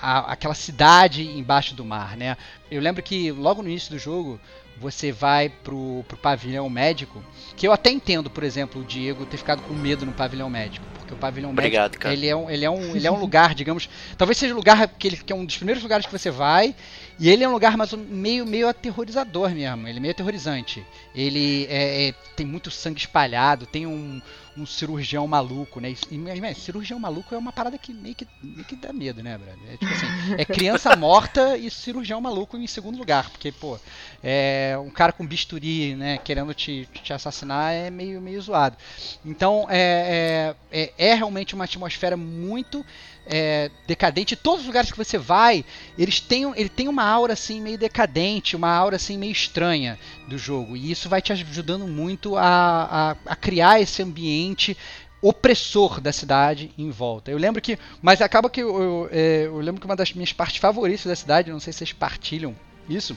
a, 0.00 0.32
aquela 0.32 0.54
cidade 0.54 1.26
embaixo 1.26 1.74
do 1.74 1.84
mar, 1.84 2.16
né? 2.16 2.36
Eu 2.70 2.80
lembro 2.80 3.02
que 3.02 3.32
logo 3.32 3.62
no 3.62 3.68
início 3.68 3.90
do 3.90 3.98
jogo 3.98 4.40
você 4.80 5.10
vai 5.10 5.48
pro, 5.48 6.04
pro 6.06 6.16
pavilhão 6.16 6.68
médico, 6.70 7.22
que 7.56 7.66
eu 7.66 7.72
até 7.72 7.90
entendo, 7.90 8.30
por 8.30 8.44
exemplo, 8.44 8.80
o 8.80 8.84
Diego 8.84 9.26
ter 9.26 9.36
ficado 9.36 9.62
com 9.62 9.74
medo 9.74 10.06
no 10.06 10.12
pavilhão 10.12 10.48
médico, 10.48 10.86
porque 10.98 11.12
o 11.12 11.16
pavilhão 11.16 11.50
Obrigado, 11.50 11.90
médico 11.90 12.02
cara. 12.02 12.14
ele 12.14 12.26
é 12.28 12.36
um, 12.36 12.48
ele 12.48 12.64
é 12.64 12.70
um, 12.70 12.96
ele 12.96 13.06
é 13.06 13.10
um 13.10 13.18
lugar, 13.20 13.54
digamos, 13.54 13.88
talvez 14.16 14.38
seja 14.38 14.54
o 14.54 14.56
lugar 14.56 14.86
que, 14.88 15.08
ele, 15.08 15.16
que 15.16 15.32
é 15.32 15.36
um 15.36 15.44
dos 15.44 15.56
primeiros 15.56 15.82
lugares 15.82 16.06
que 16.06 16.12
você 16.12 16.30
vai, 16.30 16.74
e 17.18 17.28
ele 17.28 17.42
é 17.44 17.48
um 17.48 17.52
lugar 17.52 17.76
mais 17.76 17.92
meio 17.92 18.46
meio 18.46 18.68
aterrorizador 18.68 19.50
mesmo, 19.50 19.88
ele 19.88 19.98
é 19.98 20.00
meio 20.00 20.12
aterrorizante. 20.12 20.84
Ele 21.14 21.66
é- 21.68 22.08
é- 22.08 22.12
tem 22.36 22.46
muito 22.46 22.70
sangue 22.70 23.00
espalhado, 23.00 23.66
tem 23.66 23.86
um, 23.86 24.20
um 24.56 24.66
cirurgião 24.66 25.26
maluco, 25.26 25.80
né? 25.80 25.94
E, 26.10 26.18
mas, 26.18 26.58
cirurgião 26.58 26.98
maluco 26.98 27.34
é 27.34 27.38
uma 27.38 27.52
parada 27.52 27.78
que 27.78 27.92
meio 27.92 28.14
que, 28.14 28.26
meio 28.42 28.64
que 28.64 28.76
dá 28.76 28.92
medo, 28.92 29.22
né, 29.22 29.36
brother? 29.38 29.58
É 29.72 29.76
tipo 29.76 29.92
assim, 29.92 30.06
é 30.36 30.44
criança 30.44 30.94
morta 30.96 31.56
e 31.56 31.70
cirurgião 31.70 32.20
maluco 32.20 32.56
em 32.56 32.66
segundo 32.66 32.98
lugar, 32.98 33.30
porque, 33.30 33.50
pô, 33.52 33.78
é, 34.22 34.76
um 34.80 34.90
cara 34.90 35.12
com 35.12 35.26
bisturi, 35.26 35.94
né, 35.94 36.18
querendo 36.18 36.52
te, 36.54 36.88
te 37.02 37.12
assassinar 37.12 37.72
é 37.72 37.90
meio, 37.90 38.20
meio 38.20 38.40
zoado. 38.40 38.76
Então, 39.24 39.66
é, 39.68 40.54
é, 40.72 40.82
é, 40.98 41.08
é 41.10 41.14
realmente 41.14 41.54
uma 41.54 41.64
atmosfera 41.64 42.16
muito 42.16 42.84
é, 43.28 43.70
decadente. 43.86 44.34
Todos 44.34 44.60
os 44.62 44.66
lugares 44.66 44.90
que 44.90 44.96
você 44.96 45.18
vai, 45.18 45.64
eles 45.96 46.18
têm, 46.18 46.50
ele 46.56 46.68
tem 46.68 46.88
uma 46.88 47.04
aura 47.04 47.34
assim 47.34 47.60
meio 47.60 47.78
decadente, 47.78 48.56
uma 48.56 48.70
aura 48.70 48.96
assim 48.96 49.18
meio 49.18 49.32
estranha 49.32 49.98
do 50.26 50.38
jogo. 50.38 50.76
E 50.76 50.90
isso 50.90 51.08
vai 51.08 51.20
te 51.20 51.32
ajudando 51.32 51.86
muito 51.86 52.36
a, 52.36 52.42
a, 52.46 53.16
a 53.26 53.36
criar 53.36 53.80
esse 53.80 54.02
ambiente 54.02 54.76
opressor 55.20 56.00
da 56.00 56.12
cidade 56.12 56.70
em 56.78 56.90
volta. 56.90 57.30
Eu 57.30 57.38
lembro 57.38 57.60
que, 57.60 57.78
mas 58.00 58.22
acaba 58.22 58.48
que 58.48 58.62
eu, 58.62 58.82
eu, 58.82 59.08
é, 59.12 59.42
eu 59.46 59.58
lembro 59.58 59.80
que 59.80 59.86
uma 59.86 59.96
das 59.96 60.12
minhas 60.12 60.32
partes 60.32 60.58
favoritas 60.58 61.04
da 61.04 61.16
cidade, 61.16 61.50
não 61.50 61.60
sei 61.60 61.72
se 61.72 61.80
vocês 61.80 61.92
partilham 61.92 62.54
isso, 62.88 63.16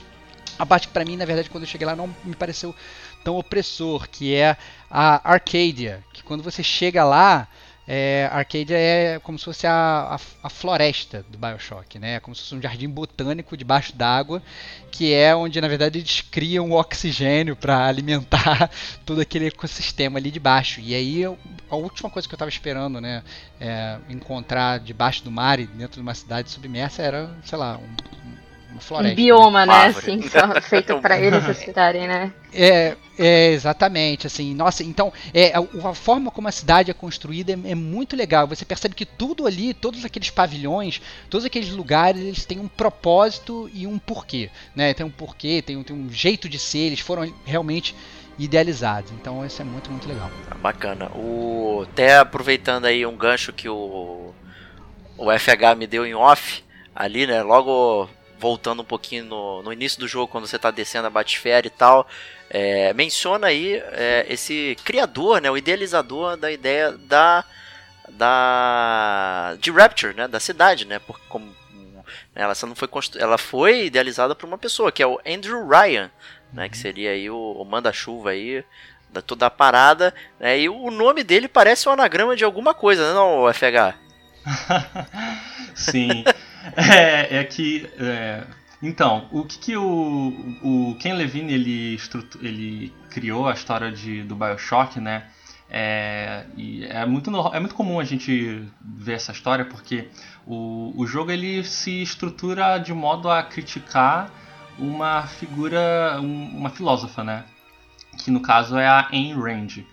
a 0.58 0.66
parte 0.66 0.88
que 0.88 0.92
pra 0.92 1.04
mim, 1.04 1.16
na 1.16 1.24
verdade, 1.24 1.48
quando 1.48 1.64
eu 1.64 1.68
cheguei 1.68 1.86
lá 1.86 1.96
não 1.96 2.14
me 2.24 2.34
pareceu 2.34 2.74
tão 3.24 3.36
opressor, 3.36 4.08
que 4.08 4.34
é 4.34 4.56
a 4.90 5.32
Arcadia, 5.32 6.04
que 6.12 6.22
quando 6.22 6.42
você 6.42 6.62
chega 6.62 7.04
lá, 7.04 7.48
é, 7.86 8.28
Arcadia 8.30 8.78
é 8.78 9.18
como 9.18 9.38
se 9.38 9.44
fosse 9.44 9.66
a, 9.66 10.16
a, 10.16 10.20
a, 10.44 10.48
floresta 10.48 11.24
do 11.28 11.36
Bioshock, 11.36 11.98
né? 11.98 12.14
É 12.14 12.20
como 12.20 12.34
se 12.34 12.42
fosse 12.42 12.54
um 12.54 12.62
jardim 12.62 12.88
botânico 12.88 13.56
debaixo 13.56 13.96
d'água, 13.96 14.40
que 14.90 15.12
é 15.12 15.34
onde 15.34 15.60
na 15.60 15.66
verdade 15.66 15.98
eles 15.98 16.20
criam 16.20 16.70
o 16.70 16.78
oxigênio 16.78 17.56
para 17.56 17.86
alimentar 17.86 18.70
todo 19.04 19.20
aquele 19.20 19.48
ecossistema 19.48 20.18
ali 20.18 20.30
debaixo. 20.30 20.80
E 20.80 20.94
aí 20.94 21.24
a 21.24 21.76
última 21.76 22.08
coisa 22.08 22.28
que 22.28 22.34
eu 22.34 22.36
estava 22.36 22.48
esperando, 22.48 23.00
né, 23.00 23.24
é, 23.60 23.98
encontrar 24.08 24.78
debaixo 24.78 25.24
do 25.24 25.30
mar 25.30 25.58
e 25.58 25.66
dentro 25.66 25.96
de 25.96 26.02
uma 26.02 26.14
cidade 26.14 26.50
submersa 26.50 27.02
era, 27.02 27.34
sei 27.44 27.58
lá, 27.58 27.78
um, 27.78 28.41
uma 28.72 28.80
floresta. 28.80 29.12
Um 29.12 29.16
bioma, 29.16 29.66
né? 29.66 29.86
Assim, 29.86 30.20
feito 30.62 30.98
para 31.00 31.18
eles 31.20 31.46
estudarem, 31.48 32.08
né? 32.08 32.32
É, 32.52 32.96
é, 33.18 33.52
exatamente, 33.52 34.26
assim, 34.26 34.54
nossa, 34.54 34.82
então, 34.82 35.12
é, 35.32 35.52
a, 35.54 35.88
a 35.88 35.94
forma 35.94 36.30
como 36.30 36.48
a 36.48 36.52
cidade 36.52 36.90
é 36.90 36.94
construída 36.94 37.52
é, 37.52 37.70
é, 37.70 37.74
muito 37.74 38.16
legal, 38.16 38.46
você 38.46 38.64
percebe 38.64 38.94
que 38.94 39.06
tudo 39.06 39.46
ali, 39.46 39.72
todos 39.72 40.04
aqueles 40.04 40.30
pavilhões, 40.30 41.00
todos 41.30 41.46
aqueles 41.46 41.70
lugares, 41.70 42.20
eles 42.20 42.44
têm 42.44 42.58
um 42.58 42.68
propósito 42.68 43.70
e 43.72 43.86
um 43.86 43.98
porquê, 43.98 44.50
né, 44.74 44.92
tem 44.94 45.04
um 45.04 45.10
porquê, 45.10 45.62
tem, 45.62 45.82
tem 45.82 45.96
um 45.96 46.10
jeito 46.10 46.48
de 46.48 46.58
ser, 46.58 46.78
eles 46.78 47.00
foram 47.00 47.32
realmente 47.44 47.94
idealizados, 48.38 49.12
então 49.12 49.44
isso 49.44 49.60
é 49.60 49.64
muito, 49.64 49.90
muito 49.90 50.08
legal. 50.08 50.30
Ah, 50.50 50.54
bacana, 50.54 51.10
o, 51.14 51.86
até 51.90 52.18
aproveitando 52.18 52.86
aí 52.86 53.04
um 53.04 53.16
gancho 53.16 53.52
que 53.52 53.68
o, 53.68 54.32
o 55.18 55.38
FH 55.38 55.76
me 55.76 55.86
deu 55.86 56.06
em 56.06 56.14
off, 56.14 56.64
ali, 56.94 57.26
né, 57.26 57.42
logo 57.42 58.08
voltando 58.42 58.82
um 58.82 58.84
pouquinho 58.84 59.24
no, 59.24 59.62
no 59.62 59.72
início 59.72 60.00
do 60.00 60.08
jogo, 60.08 60.26
quando 60.26 60.48
você 60.48 60.56
está 60.56 60.72
descendo 60.72 61.06
a 61.06 61.10
Batisfera 61.10 61.64
e 61.64 61.70
tal, 61.70 62.08
é, 62.50 62.92
menciona 62.92 63.46
aí 63.46 63.80
é, 63.92 64.26
esse 64.28 64.76
criador, 64.84 65.40
né, 65.40 65.48
o 65.48 65.56
idealizador 65.56 66.36
da 66.36 66.50
ideia 66.50 66.90
da, 66.90 67.44
da 68.08 69.56
de 69.60 69.70
Rapture, 69.70 70.12
né, 70.14 70.26
da 70.26 70.40
cidade, 70.40 70.84
né, 70.84 70.98
porque 70.98 71.22
como 71.28 71.54
ela 72.34 72.52
não 72.66 72.74
foi 72.74 72.88
ela 73.16 73.38
foi 73.38 73.84
idealizada 73.84 74.34
por 74.34 74.46
uma 74.46 74.58
pessoa 74.58 74.90
que 74.90 75.02
é 75.02 75.06
o 75.06 75.20
Andrew 75.24 75.68
Ryan, 75.68 76.10
né, 76.52 76.68
que 76.68 76.76
seria 76.76 77.12
aí 77.12 77.30
o, 77.30 77.36
o 77.36 77.64
manda-chuva 77.64 78.30
aí 78.30 78.64
da 79.08 79.22
toda 79.22 79.46
a 79.46 79.50
parada, 79.50 80.12
né, 80.40 80.58
e 80.58 80.68
o 80.68 80.90
nome 80.90 81.22
dele 81.22 81.46
parece 81.46 81.88
um 81.88 81.92
anagrama 81.92 82.34
de 82.34 82.42
alguma 82.42 82.74
coisa, 82.74 83.06
né, 83.06 83.14
não, 83.14 83.46
FH? 83.52 83.94
Sim. 85.76 86.24
É, 86.76 87.38
é 87.38 87.44
que. 87.44 87.88
É, 87.98 88.44
então, 88.82 89.28
o 89.30 89.44
que, 89.44 89.58
que 89.58 89.76
o, 89.76 90.32
o 90.62 90.96
Ken 90.98 91.14
Levine 91.14 91.52
ele, 91.52 91.98
ele 92.40 92.92
criou 93.10 93.48
a 93.48 93.52
história 93.52 93.92
de, 93.92 94.22
do 94.24 94.34
Bioshock, 94.34 95.00
né? 95.00 95.28
É, 95.74 96.44
é, 96.90 97.06
muito, 97.06 97.30
é 97.54 97.58
muito 97.58 97.74
comum 97.74 97.98
a 97.98 98.04
gente 98.04 98.68
ver 98.82 99.14
essa 99.14 99.32
história 99.32 99.64
porque 99.64 100.08
o, 100.46 100.92
o 100.94 101.06
jogo 101.06 101.30
ele 101.30 101.64
se 101.64 102.02
estrutura 102.02 102.76
de 102.76 102.92
modo 102.92 103.30
a 103.30 103.42
criticar 103.42 104.30
uma 104.78 105.22
figura, 105.22 106.18
um, 106.20 106.58
uma 106.58 106.68
filósofa, 106.68 107.24
né? 107.24 107.44
Que 108.18 108.30
no 108.30 108.40
caso 108.40 108.76
é 108.76 108.86
a 108.86 109.08
Ayn 109.10 109.34
Rand. 109.34 109.84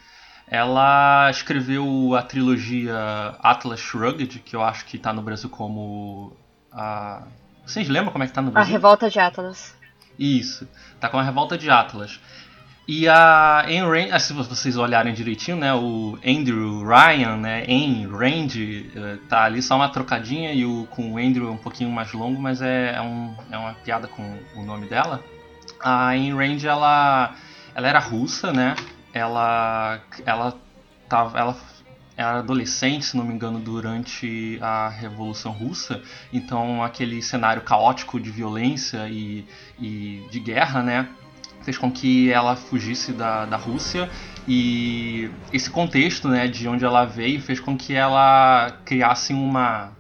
Ela 0.47 1.29
escreveu 1.29 2.15
a 2.15 2.23
trilogia 2.23 3.35
Atlas 3.39 3.79
Shrugged, 3.79 4.39
que 4.39 4.55
eu 4.55 4.63
acho 4.63 4.85
que 4.85 4.97
está 4.97 5.13
no 5.13 5.21
Brasil 5.21 5.49
como 5.49 6.35
a. 6.79 7.23
Vocês 7.65 7.87
lembram 7.89 8.11
como 8.11 8.23
é 8.23 8.27
que 8.27 8.33
tá 8.33 8.41
no 8.41 8.51
Brasil? 8.51 8.69
A 8.69 8.71
Revolta 8.71 9.09
de 9.09 9.19
Atlas. 9.19 9.75
Isso, 10.17 10.67
tá 10.99 11.09
com 11.09 11.17
a 11.17 11.23
Revolta 11.23 11.57
de 11.57 11.69
Atlas. 11.69 12.19
E 12.87 13.07
a 13.07 13.65
Ayn 13.67 13.83
Rand, 13.83 14.09
ah, 14.11 14.19
se 14.19 14.33
vocês 14.33 14.75
olharem 14.75 15.13
direitinho, 15.13 15.57
né, 15.57 15.71
o 15.75 16.17
Andrew 16.25 16.83
Ryan, 16.83 17.37
né, 17.37 17.63
Ayn 17.67 18.07
Rand, 18.07 18.49
eh, 18.57 19.19
tá 19.29 19.43
ali 19.43 19.61
só 19.61 19.75
uma 19.75 19.89
trocadinha 19.89 20.51
e 20.51 20.65
o 20.65 20.87
com 20.89 21.13
o 21.13 21.17
Andrew 21.19 21.47
é 21.47 21.51
um 21.51 21.57
pouquinho 21.57 21.91
mais 21.91 22.11
longo, 22.13 22.41
mas 22.41 22.63
é, 22.63 22.95
é, 22.95 23.01
um, 23.01 23.35
é 23.51 23.57
uma 23.59 23.75
piada 23.75 24.07
com 24.07 24.39
o 24.55 24.63
nome 24.63 24.87
dela. 24.87 25.23
A 25.79 26.07
Ayn 26.07 26.33
Rand, 26.33 26.63
ela, 26.63 27.35
ela 27.75 27.87
era 27.87 27.99
russa, 27.99 28.51
né, 28.51 28.75
ela, 29.13 29.99
ela, 30.25 30.57
tava, 31.07 31.37
ela 31.37 31.55
era 32.19 32.39
adolescente, 32.39 33.05
se 33.05 33.15
não 33.15 33.23
me 33.23 33.33
engano, 33.33 33.59
durante 33.59 34.59
a 34.61 34.89
Revolução 34.89 35.53
Russa, 35.53 36.01
então 36.33 36.83
aquele 36.83 37.21
cenário 37.21 37.61
caótico 37.61 38.19
de 38.19 38.29
violência 38.29 39.07
e, 39.07 39.45
e 39.79 40.27
de 40.29 40.37
guerra, 40.41 40.83
né, 40.83 41.07
fez 41.61 41.77
com 41.77 41.89
que 41.89 42.29
ela 42.29 42.57
fugisse 42.57 43.13
da, 43.13 43.45
da 43.45 43.55
Rússia 43.55 44.09
e 44.45 45.31
esse 45.53 45.69
contexto, 45.69 46.27
né, 46.27 46.45
de 46.45 46.67
onde 46.67 46.83
ela 46.83 47.05
veio, 47.05 47.41
fez 47.41 47.57
com 47.57 47.77
que 47.77 47.93
ela 47.93 48.77
criasse 48.83 49.31
uma 49.31 49.91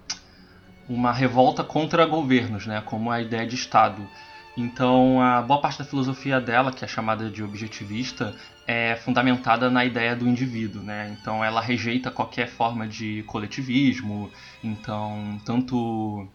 uma 0.89 1.13
revolta 1.13 1.63
contra 1.63 2.03
governos, 2.05 2.65
né, 2.65 2.81
como 2.83 3.11
a 3.11 3.21
ideia 3.21 3.45
de 3.47 3.55
Estado. 3.55 4.01
Então, 4.59 5.21
a 5.21 5.41
boa 5.41 5.61
parte 5.61 5.79
da 5.79 5.85
filosofia 5.85 6.41
dela, 6.41 6.69
que 6.73 6.83
é 6.83 6.87
chamada 6.87 7.29
de 7.29 7.41
objetivista, 7.41 8.35
é 8.67 8.93
fundamentada 8.97 9.69
na 9.69 9.85
ideia 9.85 10.13
do 10.13 10.27
indivíduo, 10.27 10.83
né? 10.83 11.15
Então, 11.17 11.41
ela 11.41 11.61
rejeita 11.61 12.11
qualquer 12.11 12.49
forma 12.49 12.85
de 12.85 13.23
coletivismo. 13.23 14.29
Então, 14.61 15.39
tanto 15.45 16.27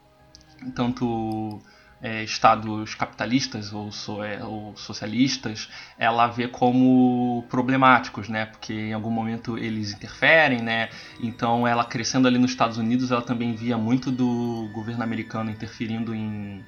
tanto 0.75 1.61
é, 2.01 2.25
estados 2.25 2.95
capitalistas 2.95 3.75
ou, 3.75 3.93
so, 3.93 4.25
é, 4.25 4.43
ou, 4.43 4.75
socialistas, 4.75 5.68
ela 5.99 6.27
vê 6.27 6.49
como 6.49 7.45
problemáticos, 7.51 8.31
né? 8.31 8.47
Porque 8.47 8.72
em 8.72 8.95
algum 8.95 9.11
momento 9.11 9.59
eles 9.59 9.93
interferem, 9.93 10.62
né? 10.62 10.89
Então, 11.20 11.68
ela 11.68 11.85
crescendo 11.85 12.27
ali 12.27 12.39
nos 12.39 12.53
Estados 12.53 12.79
Unidos, 12.79 13.11
ela 13.11 13.20
também 13.20 13.55
via 13.55 13.77
muito 13.77 14.11
do 14.11 14.70
governo 14.72 15.03
americano 15.03 15.51
interferindo 15.51 16.14
em, 16.14 16.64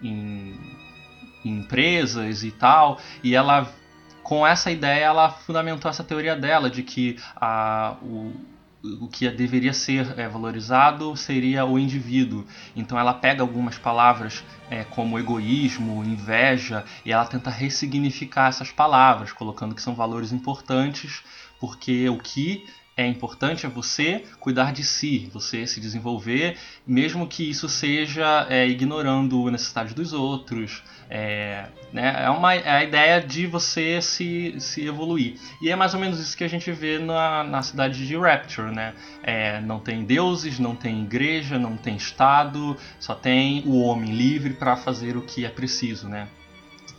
em 0.00 0.54
empresas 1.44 2.44
e 2.44 2.50
tal, 2.50 2.98
e 3.22 3.34
ela 3.34 3.72
com 4.22 4.46
essa 4.46 4.70
ideia 4.70 5.04
ela 5.04 5.30
fundamentou 5.30 5.90
essa 5.90 6.04
teoria 6.04 6.36
dela 6.36 6.70
de 6.70 6.82
que 6.82 7.16
a, 7.34 7.96
o, 8.02 8.32
o 9.00 9.08
que 9.08 9.28
deveria 9.28 9.72
ser 9.72 10.18
é, 10.18 10.28
valorizado 10.28 11.16
seria 11.16 11.64
o 11.64 11.78
indivíduo. 11.78 12.44
Então 12.76 12.98
ela 12.98 13.12
pega 13.12 13.42
algumas 13.42 13.76
palavras 13.78 14.44
é, 14.70 14.84
como 14.84 15.18
egoísmo, 15.18 16.04
inveja, 16.04 16.84
e 17.04 17.12
ela 17.12 17.24
tenta 17.24 17.50
ressignificar 17.50 18.48
essas 18.48 18.70
palavras, 18.70 19.32
colocando 19.32 19.74
que 19.74 19.82
são 19.82 19.94
valores 19.94 20.32
importantes, 20.32 21.22
porque 21.58 22.08
o 22.08 22.18
que 22.18 22.66
é 23.00 23.06
importante 23.06 23.64
é 23.64 23.68
você 23.68 24.24
cuidar 24.38 24.72
de 24.72 24.84
si, 24.84 25.30
você 25.32 25.66
se 25.66 25.80
desenvolver, 25.80 26.56
mesmo 26.86 27.26
que 27.26 27.48
isso 27.48 27.68
seja 27.68 28.46
é, 28.50 28.66
ignorando 28.68 29.48
a 29.48 29.50
necessidade 29.50 29.94
dos 29.94 30.12
outros. 30.12 30.82
É, 31.08 31.66
né, 31.92 32.24
é, 32.24 32.30
uma, 32.30 32.54
é 32.54 32.70
a 32.70 32.84
ideia 32.84 33.20
de 33.20 33.46
você 33.46 34.00
se, 34.02 34.54
se 34.60 34.86
evoluir. 34.86 35.38
E 35.62 35.70
é 35.70 35.76
mais 35.76 35.94
ou 35.94 36.00
menos 36.00 36.20
isso 36.20 36.36
que 36.36 36.44
a 36.44 36.48
gente 36.48 36.70
vê 36.72 36.98
na, 36.98 37.42
na 37.42 37.62
cidade 37.62 38.06
de 38.06 38.16
Rapture. 38.16 38.70
Né? 38.70 38.94
É, 39.22 39.60
não 39.60 39.80
tem 39.80 40.04
deuses, 40.04 40.58
não 40.58 40.76
tem 40.76 41.02
igreja, 41.02 41.58
não 41.58 41.76
tem 41.76 41.96
Estado, 41.96 42.76
só 42.98 43.14
tem 43.14 43.62
o 43.66 43.80
homem 43.80 44.12
livre 44.14 44.52
para 44.52 44.76
fazer 44.76 45.16
o 45.16 45.22
que 45.22 45.44
é 45.44 45.48
preciso. 45.48 46.08
Né? 46.08 46.28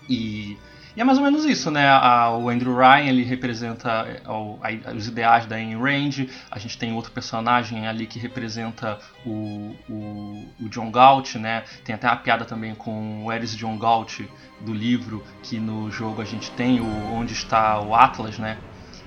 E 0.10 0.58
e 0.96 1.02
é 1.02 1.04
mais 1.04 1.18
ou 1.18 1.24
menos 1.24 1.46
isso, 1.46 1.72
né? 1.72 1.88
A, 1.90 2.32
o 2.32 2.50
Andrew 2.50 2.76
Ryan 2.76 3.10
ele 3.10 3.24
representa 3.24 3.90
é, 4.08 4.30
o, 4.30 4.60
a, 4.62 4.94
os 4.94 5.08
ideais 5.08 5.46
da 5.46 5.56
Ayn 5.56 5.78
Rand. 5.78 6.28
A 6.50 6.60
gente 6.60 6.78
tem 6.78 6.94
outro 6.94 7.12
personagem 7.12 7.88
ali 7.88 8.06
que 8.06 8.20
representa 8.20 9.00
o, 9.26 9.76
o, 9.90 10.46
o 10.60 10.70
John 10.70 10.92
Galt, 10.92 11.36
né? 11.36 11.64
Tem 11.86 11.96
até 11.96 12.08
uma 12.08 12.18
piada 12.18 12.46
também 12.46 12.76
com 12.76 13.26
o 13.26 13.32
Eris 13.32 13.56
John 13.56 13.78
Galt 13.78 14.22
do 14.60 14.74
livro, 14.74 15.24
que 15.42 15.60
no 15.60 15.90
jogo 15.90 16.22
a 16.22 16.26
gente 16.26 16.52
tem 16.52 16.82
o 16.82 17.14
onde 17.14 17.34
está 17.34 17.80
o 17.80 17.96
Atlas, 17.96 18.38
né? 18.38 18.58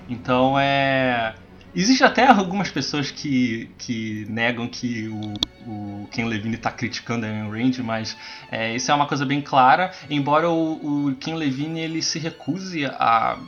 Então 0.09 0.59
é 0.59 1.35
Existe 1.75 2.05
até 2.05 2.27
algumas 2.27 2.71
pessoas 2.71 3.11
que, 3.11 3.69
que 3.77 4.27
negam 4.29 4.69
que 4.69 5.09
o, 5.09 5.35
o 5.69 6.09
Ken 6.11 6.25
Levine 6.25 6.55
está 6.55 6.71
criticando 6.71 7.27
a 7.27 7.29
Ayn 7.29 7.51
Rand, 7.51 7.83
mas 7.83 8.17
é, 8.51 8.75
isso 8.75 8.91
é 8.91 8.95
uma 8.95 9.07
coisa 9.07 9.27
bem 9.27 9.43
clara. 9.43 9.93
Embora 10.09 10.49
o, 10.49 11.09
o 11.09 11.17
Ken 11.17 11.35
Levine 11.35 11.81
ele 11.81 12.01
se 12.01 12.19
recuse 12.19 12.87
a, 12.87 13.39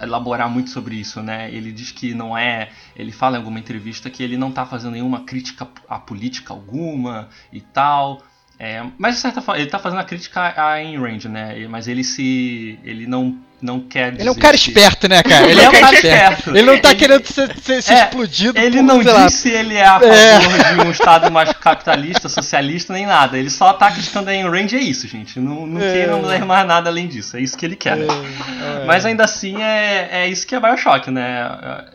elaborar 0.00 0.48
muito 0.48 0.70
sobre 0.70 0.96
isso, 0.96 1.22
né? 1.22 1.50
Ele 1.52 1.72
diz 1.72 1.90
que 1.90 2.14
não 2.14 2.36
é. 2.36 2.70
Ele 2.94 3.12
fala 3.12 3.36
em 3.36 3.38
alguma 3.38 3.58
entrevista 3.58 4.10
que 4.10 4.22
ele 4.22 4.36
não 4.36 4.50
está 4.50 4.64
fazendo 4.64 4.92
nenhuma 4.92 5.24
crítica 5.24 5.66
a 5.88 5.98
política 5.98 6.52
alguma 6.52 7.28
e 7.52 7.60
tal. 7.60 8.22
É, 8.58 8.82
mas 8.96 9.16
de 9.16 9.20
certa 9.20 9.42
forma, 9.42 9.58
ele 9.58 9.68
está 9.68 9.78
fazendo 9.78 10.00
a 10.00 10.04
crítica 10.04 10.40
a 10.40 10.72
Ayn 10.74 10.98
Rand, 10.98 11.24
né? 11.30 11.66
Mas 11.68 11.88
ele 11.88 12.04
se. 12.04 12.78
ele 12.84 13.06
não 13.06 13.38
não 13.60 13.80
quer 13.80 14.12
Ele 14.14 14.28
é 14.28 14.30
um 14.30 14.34
cara 14.34 14.54
esperto, 14.54 15.08
né, 15.08 15.22
cara? 15.22 15.50
Ele 15.50 15.60
é 15.60 15.68
um 15.68 15.72
cara 15.72 15.94
esperto. 15.94 16.50
Ele 16.50 16.62
não 16.62 16.78
tá 16.78 16.90
Ele- 16.90 16.98
querendo 16.98 17.26
ser, 17.26 17.56
ser- 17.60 17.82
ser 17.82 17.92
É, 17.94 18.04
explodido 18.04 18.58
Ele 18.58 18.76
por, 18.78 18.82
não 18.84 19.02
sei 19.02 19.12
lá, 19.12 19.26
disse 19.26 19.38
se 19.38 19.48
ele 19.50 19.74
é 19.74 19.84
a 19.86 19.98
favor 20.00 20.14
É. 20.14 20.74
de 20.74 20.80
um 20.86 20.90
estado 20.90 21.30
mais 21.32 21.52
capitalista, 21.54 22.28
socialista, 22.28 22.92
nem 22.92 23.06
nada. 23.06 23.38
Ele 23.38 23.48
só 23.50 23.72
tá 23.72 23.90
criticando 23.90 24.28
a 24.28 24.32
Ayn 24.32 24.44
Rand 24.50 24.72
e 24.72 24.76
é 24.76 24.80
isso, 24.80 25.08
gente. 25.08 25.40
Não, 25.40 25.66
não 25.66 25.80
É. 25.80 25.92
queiram 25.92 26.22
ler 26.22 26.44
mais 26.44 26.66
nada 26.66 26.90
além 26.90 27.08
disso. 27.08 27.36
É 27.36 27.40
isso 27.40 27.56
que 27.56 27.64
ele 27.64 27.76
quer. 27.76 27.96
É. 27.98 28.84
Mas 28.86 29.06
ainda 29.06 29.24
assim 29.24 29.62
é, 29.62 30.08
é 30.12 30.28
isso 30.28 30.46
que 30.46 30.54
é 30.54 30.60
Bioshock, 30.60 31.10
né? 31.10 31.48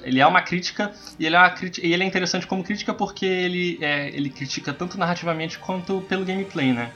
Ele 0.04 0.20
é 0.20 0.26
uma 0.26 0.42
crítica 0.42 0.92
e 1.20 1.26
ele 1.26 1.36
é, 1.36 1.40
uma 1.40 1.50
crítica, 1.52 1.86
e 1.86 1.94
ele 1.94 2.04
é 2.04 2.08
interessante 2.08 2.48
como 2.48 2.64
crítica 2.64 2.94
porque 2.94 3.26
ele, 3.26 3.78
é, 3.82 4.10
ele 4.14 4.30
critica 4.30 4.74
tanto 4.74 4.98
narrativamente 4.98 5.60
quanto 5.60 6.02
pelo 6.10 6.26
gameplay, 6.26 6.74
né? 6.74 6.90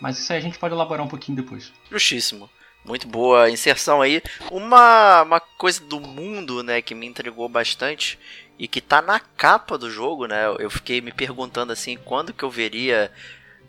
Mas 0.00 0.18
isso 0.18 0.32
aí 0.32 0.38
a 0.38 0.42
gente 0.42 0.58
pode 0.58 0.74
elaborar 0.74 1.04
um 1.04 1.08
pouquinho 1.08 1.36
depois. 1.36 1.72
Justíssimo. 1.90 2.48
Muito 2.88 3.06
boa 3.06 3.50
inserção 3.50 4.00
aí. 4.00 4.22
Uma, 4.50 5.20
uma 5.20 5.40
coisa 5.40 5.84
do 5.84 6.00
mundo, 6.00 6.62
né, 6.62 6.80
que 6.80 6.94
me 6.94 7.06
intrigou 7.06 7.46
bastante 7.46 8.18
e 8.58 8.66
que 8.66 8.80
tá 8.80 9.02
na 9.02 9.20
capa 9.20 9.76
do 9.76 9.90
jogo, 9.90 10.26
né? 10.26 10.46
Eu 10.58 10.70
fiquei 10.70 11.02
me 11.02 11.12
perguntando 11.12 11.70
assim, 11.70 11.98
quando 11.98 12.32
que 12.32 12.42
eu 12.42 12.48
veria 12.48 13.12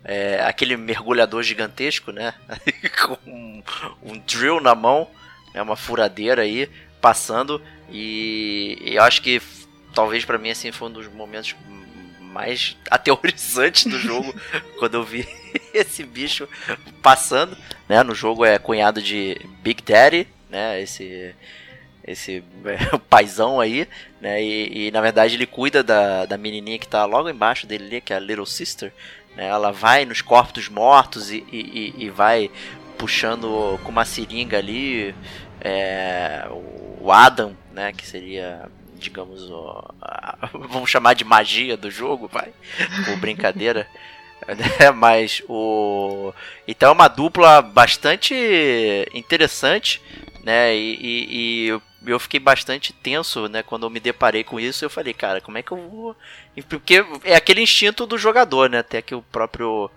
é, 0.02 0.42
aquele 0.42 0.74
mergulhador 0.74 1.42
gigantesco, 1.42 2.10
né? 2.10 2.32
Com 3.04 3.18
um, 3.30 3.62
um 4.02 4.18
drill 4.20 4.58
na 4.58 4.74
mão, 4.74 5.06
né, 5.52 5.60
uma 5.60 5.76
furadeira 5.76 6.40
aí, 6.40 6.70
passando. 6.98 7.60
E, 7.90 8.78
e 8.80 8.94
eu 8.94 9.02
acho 9.02 9.20
que 9.20 9.42
talvez 9.94 10.24
pra 10.24 10.38
mim 10.38 10.48
assim 10.48 10.72
foi 10.72 10.88
um 10.88 10.92
dos 10.92 11.08
momentos 11.08 11.54
mais 12.30 12.76
aterrorizantes 12.90 13.84
do 13.86 13.98
jogo 13.98 14.32
quando 14.78 14.94
eu 14.94 15.04
vi 15.04 15.26
esse 15.74 16.04
bicho 16.04 16.48
passando, 17.02 17.56
né? 17.88 18.02
No 18.02 18.14
jogo 18.14 18.44
é 18.44 18.58
cunhado 18.58 19.02
de 19.02 19.36
Big 19.62 19.82
Daddy, 19.82 20.26
né? 20.48 20.80
Esse 20.80 21.34
esse 22.02 22.42
é, 22.64 22.96
paizão 23.10 23.60
aí, 23.60 23.86
né? 24.20 24.42
E, 24.42 24.86
e, 24.86 24.90
na 24.90 25.00
verdade 25.00 25.34
ele 25.34 25.46
cuida 25.46 25.82
da, 25.82 26.24
da 26.24 26.38
menininha 26.38 26.78
que 26.78 26.88
tá 26.88 27.04
logo 27.04 27.28
embaixo 27.28 27.66
dele 27.66 27.84
ali, 27.86 28.00
que 28.00 28.12
é 28.12 28.16
a 28.16 28.20
Little 28.20 28.46
Sister, 28.46 28.92
né? 29.36 29.46
Ela 29.48 29.70
vai 29.72 30.04
nos 30.04 30.22
corpos 30.22 30.52
dos 30.52 30.68
mortos 30.68 31.30
e, 31.30 31.44
e, 31.52 31.94
e- 31.98 32.04
e 32.04 32.10
vai 32.10 32.50
puxando 32.96 33.78
com 33.82 33.90
uma 33.90 34.04
seringa 34.04 34.58
ali 34.58 35.14
é, 35.60 36.46
o 37.00 37.10
Adam, 37.12 37.56
né? 37.72 37.92
Que 37.92 38.06
seria 38.06 38.68
digamos, 39.00 39.50
o, 39.50 39.84
a- 40.00 40.38
vamos 40.52 40.90
chamar 40.90 41.14
de 41.14 41.24
magia 41.24 41.76
do 41.76 41.90
jogo, 41.90 42.28
vai, 42.28 42.52
por 43.04 43.16
brincadeira. 43.18 43.86
né? 44.48 44.90
Mas 44.92 45.42
o. 45.48 46.32
Então 46.66 46.88
é 46.90 46.92
uma 46.92 47.08
dupla 47.08 47.60
bastante 47.60 48.34
interessante, 49.12 50.00
né? 50.44 50.74
E, 50.74 50.94
e- 50.94 51.66
e 51.68 51.80
eu, 52.06 52.18
fiquei 52.18 52.40
bastante 52.40 52.92
tenso, 52.92 53.48
né? 53.48 53.62
Quando 53.62 53.84
eu 53.86 53.90
me 53.90 54.00
deparei 54.00 54.42
com 54.42 54.58
isso, 54.58 54.84
eu 54.84 54.90
falei, 54.90 55.12
cara, 55.12 55.40
como 55.40 55.58
é 55.58 55.62
que 55.62 55.72
eu 55.72 55.76
vou. 55.88 56.16
Porque 56.68 57.04
é 57.24 57.34
aquele 57.36 57.60
instinto 57.62 58.06
do 58.06 58.16
jogador, 58.18 58.70
né? 58.70 58.78
Até 58.78 59.02
que 59.02 59.14
o 59.14 59.22
próprio 59.22 59.90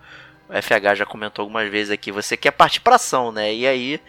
FH 0.50 0.94
já 0.96 1.06
comentou 1.06 1.42
algumas 1.42 1.70
vezes 1.70 1.90
aqui, 1.90 2.12
você 2.12 2.36
quer 2.36 2.50
partir 2.52 2.80
pra 2.80 2.96
ação, 2.96 3.32
né? 3.32 3.52
E 3.54 3.66
aí, 3.66 4.00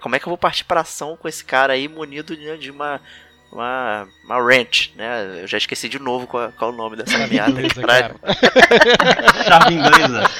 como 0.00 0.16
é 0.16 0.18
que 0.18 0.26
eu 0.26 0.30
vou 0.30 0.38
partir 0.38 0.64
pra 0.64 0.80
ação 0.80 1.16
com 1.16 1.28
esse 1.28 1.44
cara 1.44 1.72
aí 1.74 1.88
munido 1.88 2.36
né, 2.36 2.56
de 2.56 2.70
uma. 2.70 3.00
Uma, 3.50 4.06
uma 4.24 4.36
wrench, 4.38 4.92
né? 4.96 5.38
Eu 5.42 5.46
já 5.46 5.56
esqueci 5.56 5.88
de 5.88 5.98
novo 5.98 6.26
qual, 6.26 6.52
qual 6.52 6.70
é 6.70 6.74
o 6.74 6.76
nome 6.76 6.96
dessa 6.96 7.16
merda. 7.26 7.52
Beleza, 7.52 7.80
caralho. 7.80 8.14
cara. 8.18 8.36
Chave 9.48 9.74
inglesa. 9.74 10.30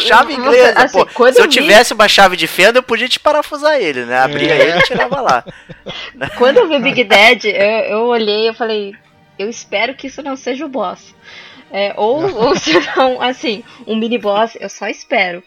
Chave 0.00 0.34
Você- 0.34 0.40
inglesa, 0.40 0.82
assim, 0.82 1.04
pô. 1.06 1.32
Se 1.32 1.38
eu 1.40 1.44
vi- 1.44 1.50
tivesse 1.50 1.92
uma 1.94 2.08
chave 2.08 2.36
de 2.36 2.46
fenda, 2.46 2.78
eu 2.78 2.82
podia 2.82 3.08
te 3.08 3.20
parafusar 3.20 3.76
ele, 3.78 4.04
né? 4.04 4.18
Abria 4.18 4.52
É. 4.54 4.62
ele 4.68 4.78
e 4.78 4.82
tirava 4.82 5.20
lá. 5.20 5.44
Quando 6.38 6.56
eu 6.58 6.68
vi 6.68 6.78
Big 6.80 7.04
Dad, 7.04 7.44
eu, 7.44 7.52
eu 7.52 8.00
olhei 8.06 8.48
e 8.48 8.54
falei, 8.54 8.94
eu 9.38 9.48
espero 9.48 9.94
que 9.94 10.06
isso 10.08 10.22
não 10.22 10.34
seja 10.36 10.64
o 10.64 10.68
boss. 10.68 11.14
É, 11.72 11.94
ou, 11.96 12.34
ou 12.36 12.56
se 12.56 12.72
não, 12.96 13.22
assim, 13.22 13.62
um 13.86 13.94
mini 13.96 14.18
boss, 14.18 14.56
eu 14.60 14.68
só 14.68 14.88
espero. 14.88 15.40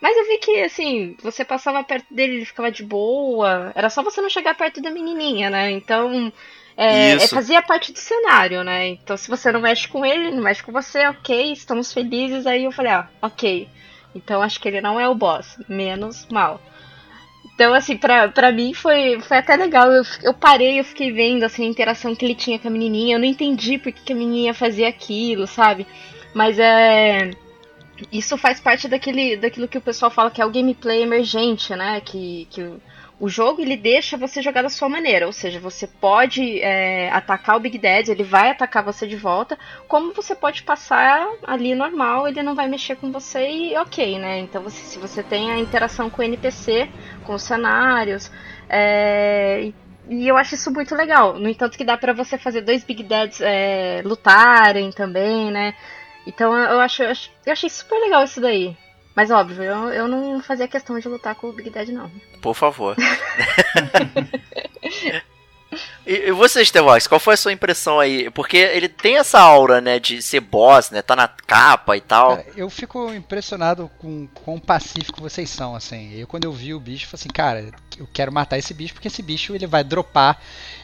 Mas 0.00 0.16
eu 0.16 0.26
vi 0.26 0.38
que, 0.38 0.60
assim, 0.62 1.16
você 1.22 1.44
passava 1.44 1.82
perto 1.82 2.06
dele, 2.12 2.36
ele 2.36 2.44
ficava 2.44 2.70
de 2.70 2.84
boa. 2.84 3.72
Era 3.74 3.88
só 3.88 4.02
você 4.02 4.20
não 4.20 4.28
chegar 4.28 4.54
perto 4.54 4.80
da 4.80 4.90
menininha, 4.90 5.48
né? 5.48 5.70
Então, 5.70 6.32
é, 6.76 7.12
é, 7.12 7.28
fazia 7.28 7.62
parte 7.62 7.92
do 7.92 7.98
cenário, 7.98 8.62
né? 8.62 8.88
Então, 8.88 9.16
se 9.16 9.28
você 9.28 9.50
não 9.50 9.60
mexe 9.60 9.88
com 9.88 10.04
ele, 10.04 10.26
ele 10.26 10.36
não 10.36 10.42
mexe 10.42 10.62
com 10.62 10.72
você, 10.72 11.06
ok, 11.06 11.52
estamos 11.52 11.92
felizes. 11.92 12.46
Aí 12.46 12.64
eu 12.64 12.72
falei, 12.72 12.92
ah, 12.92 13.08
ok. 13.22 13.68
Então, 14.14 14.42
acho 14.42 14.60
que 14.60 14.68
ele 14.68 14.80
não 14.80 15.00
é 15.00 15.08
o 15.08 15.14
boss. 15.14 15.56
Menos 15.68 16.26
mal. 16.30 16.60
Então, 17.54 17.72
assim, 17.72 17.96
pra, 17.96 18.28
pra 18.28 18.52
mim 18.52 18.74
foi, 18.74 19.18
foi 19.22 19.38
até 19.38 19.56
legal. 19.56 19.90
Eu, 19.90 20.02
eu 20.22 20.34
parei, 20.34 20.78
eu 20.78 20.84
fiquei 20.84 21.10
vendo 21.10 21.42
assim, 21.42 21.64
a 21.64 21.68
interação 21.68 22.14
que 22.14 22.24
ele 22.24 22.34
tinha 22.34 22.58
com 22.58 22.68
a 22.68 22.70
menininha. 22.70 23.16
Eu 23.16 23.18
não 23.18 23.26
entendi 23.26 23.78
por 23.78 23.90
que, 23.90 24.02
que 24.02 24.12
a 24.12 24.16
menininha 24.16 24.52
fazia 24.52 24.88
aquilo, 24.88 25.46
sabe? 25.46 25.86
Mas 26.34 26.58
é. 26.58 27.30
Isso 28.12 28.36
faz 28.36 28.60
parte 28.60 28.88
daquele, 28.88 29.36
daquilo 29.36 29.68
que 29.68 29.78
o 29.78 29.80
pessoal 29.80 30.10
fala 30.10 30.30
que 30.30 30.40
é 30.40 30.46
o 30.46 30.50
gameplay 30.50 31.02
emergente, 31.02 31.74
né? 31.74 32.00
Que, 32.00 32.46
que 32.50 32.62
o, 33.18 33.28
jogo 33.28 33.62
ele 33.62 33.76
deixa 33.76 34.18
você 34.18 34.42
jogar 34.42 34.62
da 34.62 34.68
sua 34.68 34.88
maneira. 34.88 35.26
Ou 35.26 35.32
seja, 35.32 35.58
você 35.58 35.86
pode 35.86 36.60
é, 36.60 37.10
atacar 37.10 37.56
o 37.56 37.60
Big 37.60 37.78
Dad, 37.78 38.08
ele 38.08 38.22
vai 38.22 38.50
atacar 38.50 38.84
você 38.84 39.06
de 39.06 39.16
volta. 39.16 39.58
Como 39.88 40.12
você 40.12 40.34
pode 40.34 40.62
passar 40.62 41.26
ali 41.46 41.74
normal, 41.74 42.28
ele 42.28 42.42
não 42.42 42.54
vai 42.54 42.68
mexer 42.68 42.96
com 42.96 43.10
você 43.10 43.48
e 43.48 43.76
ok, 43.78 44.18
né? 44.18 44.40
Então, 44.40 44.62
você, 44.62 44.82
se 44.82 44.98
você 44.98 45.22
tem 45.22 45.50
a 45.50 45.58
interação 45.58 46.10
com 46.10 46.20
o 46.20 46.24
NPC, 46.24 46.90
com 47.24 47.34
os 47.34 47.42
cenários. 47.42 48.30
É, 48.68 49.62
e, 49.62 49.74
e 50.08 50.28
eu 50.28 50.36
acho 50.36 50.54
isso 50.54 50.70
muito 50.70 50.94
legal. 50.94 51.38
No 51.38 51.48
entanto, 51.48 51.78
que 51.78 51.84
dá 51.84 51.96
pra 51.96 52.12
você 52.12 52.36
fazer 52.36 52.60
dois 52.60 52.84
Big 52.84 53.02
Dads 53.02 53.40
é, 53.40 54.02
lutarem 54.04 54.92
também, 54.92 55.50
né? 55.50 55.74
Então 56.26 56.56
eu 56.56 56.80
acho, 56.80 57.02
eu 57.02 57.52
achei 57.52 57.70
super 57.70 57.98
legal 58.00 58.24
isso 58.24 58.40
daí. 58.40 58.76
Mas 59.14 59.30
óbvio, 59.30 59.62
eu, 59.62 59.88
eu 59.90 60.08
não 60.08 60.42
fazia 60.42 60.68
questão 60.68 60.98
de 60.98 61.08
lutar 61.08 61.34
com 61.34 61.48
o 61.48 61.52
Big 61.52 61.70
Dad, 61.70 61.88
não. 61.88 62.10
Por 62.42 62.54
favor. 62.54 62.96
E, 66.06 66.28
e 66.28 66.32
você, 66.32 66.64
Stevox, 66.64 67.06
qual 67.08 67.18
foi 67.18 67.34
a 67.34 67.36
sua 67.36 67.52
impressão 67.52 67.98
aí? 67.98 68.30
Porque 68.30 68.56
ele 68.56 68.88
tem 68.88 69.16
essa 69.18 69.40
aura, 69.40 69.80
né, 69.80 69.98
de 69.98 70.22
ser 70.22 70.38
boss, 70.40 70.90
né, 70.90 71.02
tá 71.02 71.16
na 71.16 71.26
capa 71.26 71.96
e 71.96 72.00
tal. 72.00 72.36
Cara, 72.36 72.46
eu 72.56 72.70
fico 72.70 73.12
impressionado 73.12 73.90
com 73.98 74.28
quão 74.28 74.58
pacífico 74.60 75.20
vocês 75.20 75.50
são, 75.50 75.74
assim. 75.74 76.14
Eu, 76.14 76.26
quando 76.26 76.44
eu 76.44 76.52
vi 76.52 76.72
o 76.72 76.78
bicho, 76.80 77.06
falei 77.08 77.20
assim, 77.20 77.28
cara, 77.28 77.70
eu 77.98 78.08
quero 78.12 78.32
matar 78.32 78.56
esse 78.56 78.72
bicho, 78.72 78.94
porque 78.94 79.08
esse 79.08 79.20
bicho 79.20 79.54
ele 79.54 79.66
vai 79.66 79.82
dropar 79.82 80.40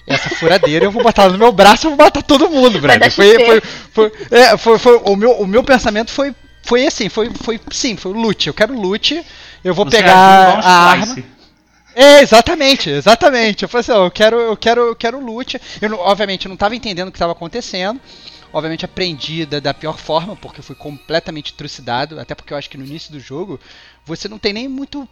essa 0.08 0.28
furadeira, 0.30 0.84
eu 0.86 0.90
vou 0.90 1.02
botar 1.02 1.22
ela 1.22 1.32
no 1.32 1.38
meu 1.38 1.52
braço 1.52 1.86
e 1.86 1.90
eu 1.92 1.96
vou 1.96 2.04
matar 2.04 2.22
todo 2.22 2.50
mundo, 2.50 2.80
brother. 2.80 3.10
Foi, 3.12 3.38
foi, 3.38 3.60
foi, 3.92 4.12
é, 4.30 4.56
foi, 4.56 4.78
foi- 4.78 5.00
o, 5.04 5.14
meu, 5.14 5.30
o 5.32 5.46
meu 5.46 5.62
pensamento 5.62 6.10
foi, 6.10 6.34
foi 6.64 6.84
assim, 6.86 7.08
foi, 7.08 7.30
foi 7.42 7.60
sim, 7.70 7.96
foi 7.96 8.10
o 8.12 8.16
loot. 8.16 8.48
Eu 8.48 8.54
quero 8.54 8.74
loot, 8.74 9.24
eu 9.62 9.72
vou 9.72 9.84
Você 9.84 9.98
pegar 9.98 10.16
a 10.16 10.70
arma. 10.90 11.16
É, 11.95 12.20
exatamente, 12.22 12.88
exatamente. 12.90 13.62
Eu 13.62 13.68
falei 13.68 13.80
assim, 13.82 13.93
eu 13.93 14.11
quero, 14.11 14.40
eu 14.40 14.57
quero, 14.57 14.80
eu 14.82 14.97
quero 14.97 15.20
loot. 15.20 15.61
Eu 15.80 15.90
não- 15.90 15.99
obviamente 15.99 16.47
eu 16.47 16.49
não 16.49 16.55
estava 16.55 16.74
entendendo 16.76 17.09
o 17.09 17.12
que 17.12 17.16
estava 17.16 17.32
acontecendo. 17.32 18.01
Obviamente 18.53 18.84
aprendi 18.84 19.47
da, 19.47 19.61
da 19.61 19.72
pior 19.74 19.99
forma, 19.99 20.36
porque 20.36 20.61
eu 20.61 20.64
fui 20.64 20.76
completamente 20.76 21.55
trucidado, 21.55 22.20
até 22.20 22.34
porque 22.34 22.53
eu 22.53 22.57
acho 22.59 22.68
que 22.68 22.76
no 22.76 22.84
início 22.84 23.11
do 23.11 23.18
jogo 23.18 23.59
você 24.05 24.28
não 24.28 24.38
tem 24.38 24.53
nem 24.53 24.68
muito 24.68 25.09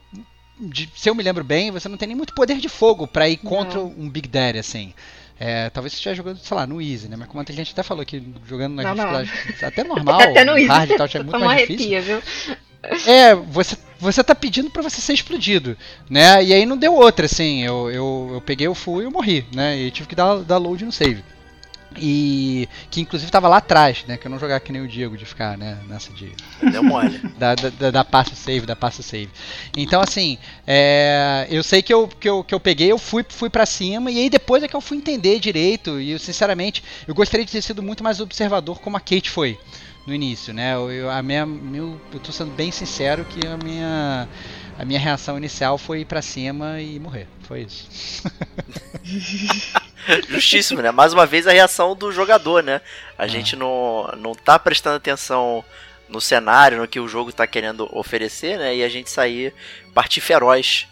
de- 0.58 0.90
se 0.94 1.08
eu 1.08 1.14
me 1.14 1.22
lembro 1.22 1.42
bem, 1.42 1.70
você 1.70 1.88
não 1.88 1.96
tem 1.96 2.08
nem 2.08 2.16
muito 2.16 2.34
poder 2.34 2.58
de 2.58 2.68
fogo 2.68 3.06
pra 3.06 3.28
ir 3.28 3.38
contra 3.38 3.80
um 3.80 4.08
Big 4.10 4.28
Daddy 4.28 4.58
assim. 4.58 4.92
É, 5.38 5.70
talvez 5.70 5.92
você 5.94 5.98
esteja 5.98 6.16
jogando, 6.16 6.36
sei 6.38 6.54
lá, 6.54 6.66
no 6.66 6.82
Easy, 6.82 7.08
né? 7.08 7.16
Mas 7.16 7.28
como 7.28 7.40
a 7.40 7.50
gente 7.52 7.72
até 7.72 7.82
falou 7.82 8.04
que 8.04 8.22
jogando 8.46 8.74
nas 8.74 8.84
Não, 8.84 8.94
não. 8.94 9.22
dificuldades 9.24 9.62
até 9.64 9.84
normal, 9.88 10.20
Até 10.20 10.44
no 10.44 10.52
hard 10.66 10.90
e 10.90 10.96
tal, 10.98 11.08
já 11.08 11.20
é 11.20 11.22
muito 11.22 11.38
mais 11.42 11.66
difícil. 11.66 11.96
arrepia, 11.96 12.20
viu? 12.20 12.22
É, 13.06 13.34
você, 13.34 13.74
você 14.00 14.24
tá 14.24 14.34
pedindo 14.34 14.70
pra 14.70 14.82
você 14.82 15.00
ser 15.00 15.12
explodido, 15.12 15.76
né? 16.08 16.42
E 16.42 16.54
aí 16.54 16.64
não 16.64 16.76
deu 16.76 16.94
outra, 16.94 17.26
assim. 17.26 17.62
Eu, 17.62 17.90
eu, 17.90 18.30
eu 18.34 18.40
peguei 18.40 18.66
o 18.66 18.74
full 18.74 19.02
e 19.02 19.04
eu 19.04 19.10
morri, 19.10 19.44
né? 19.54 19.78
E 19.78 19.90
tive 19.90 20.08
que 20.08 20.14
dar, 20.14 20.38
dar 20.38 20.56
load 20.56 20.84
no 20.84 20.92
save. 20.92 21.22
E 21.96 22.68
que 22.88 23.00
inclusive 23.00 23.30
tava 23.32 23.48
lá 23.48 23.56
atrás, 23.56 24.04
né? 24.06 24.16
Que 24.16 24.26
eu 24.26 24.30
não 24.30 24.38
jogar 24.38 24.60
que 24.60 24.70
nem 24.70 24.80
o 24.80 24.88
Diego 24.88 25.16
de 25.16 25.24
ficar, 25.24 25.58
né? 25.58 25.76
Nessa 25.88 26.12
de 26.12 26.32
Deu 26.70 26.82
mole. 26.82 27.18
da, 27.36 27.54
da, 27.54 27.90
da, 27.90 28.24
save, 28.34 28.64
da 28.64 28.76
passo 28.76 29.02
save. 29.02 29.30
Então, 29.76 30.00
assim, 30.00 30.38
é, 30.66 31.46
eu 31.50 31.62
sei 31.62 31.82
que 31.82 31.92
eu, 31.92 32.06
que, 32.06 32.28
eu, 32.28 32.44
que 32.44 32.54
eu 32.54 32.60
peguei, 32.60 32.92
eu 32.92 32.98
fui, 32.98 33.24
fui 33.28 33.50
pra 33.50 33.66
cima, 33.66 34.10
e 34.10 34.18
aí 34.18 34.30
depois 34.30 34.62
é 34.62 34.68
que 34.68 34.76
eu 34.76 34.80
fui 34.80 34.98
entender 34.98 35.40
direito, 35.40 36.00
e 36.00 36.12
eu, 36.12 36.18
sinceramente, 36.18 36.82
eu 37.08 37.14
gostaria 37.14 37.44
de 37.44 37.52
ter 37.52 37.62
sido 37.62 37.82
muito 37.82 38.04
mais 38.04 38.20
observador 38.20 38.80
como 38.80 38.96
a 38.96 39.00
Kate 39.00 39.28
foi 39.28 39.58
no 40.10 40.14
início, 40.14 40.52
né? 40.52 40.74
Eu, 40.74 41.08
a 41.08 41.22
minha, 41.22 41.46
meu, 41.46 41.98
eu 42.12 42.18
tô 42.18 42.32
sendo 42.32 42.50
bem 42.50 42.72
sincero 42.72 43.24
que 43.24 43.46
a 43.46 43.56
minha, 43.56 44.28
a 44.76 44.84
minha 44.84 44.98
reação 44.98 45.38
inicial 45.38 45.78
foi 45.78 46.00
ir 46.00 46.04
pra 46.04 46.20
cima 46.20 46.80
e 46.80 46.98
morrer. 46.98 47.28
Foi 47.42 47.60
isso. 47.60 47.88
Justíssimo, 50.28 50.82
né? 50.82 50.90
Mais 50.90 51.12
uma 51.12 51.26
vez 51.26 51.46
a 51.46 51.52
reação 51.52 51.94
do 51.94 52.10
jogador, 52.10 52.60
né? 52.62 52.80
A 53.16 53.28
gente 53.28 53.54
não, 53.54 54.12
não 54.18 54.34
tá 54.34 54.58
prestando 54.58 54.96
atenção 54.96 55.64
no 56.08 56.20
cenário, 56.20 56.78
no 56.78 56.88
que 56.88 56.98
o 56.98 57.06
jogo 57.06 57.32
tá 57.32 57.46
querendo 57.46 57.88
oferecer, 57.96 58.58
né? 58.58 58.74
E 58.74 58.82
a 58.82 58.88
gente 58.88 59.08
sair 59.10 59.54
partir 59.94 60.20
feroz 60.20 60.88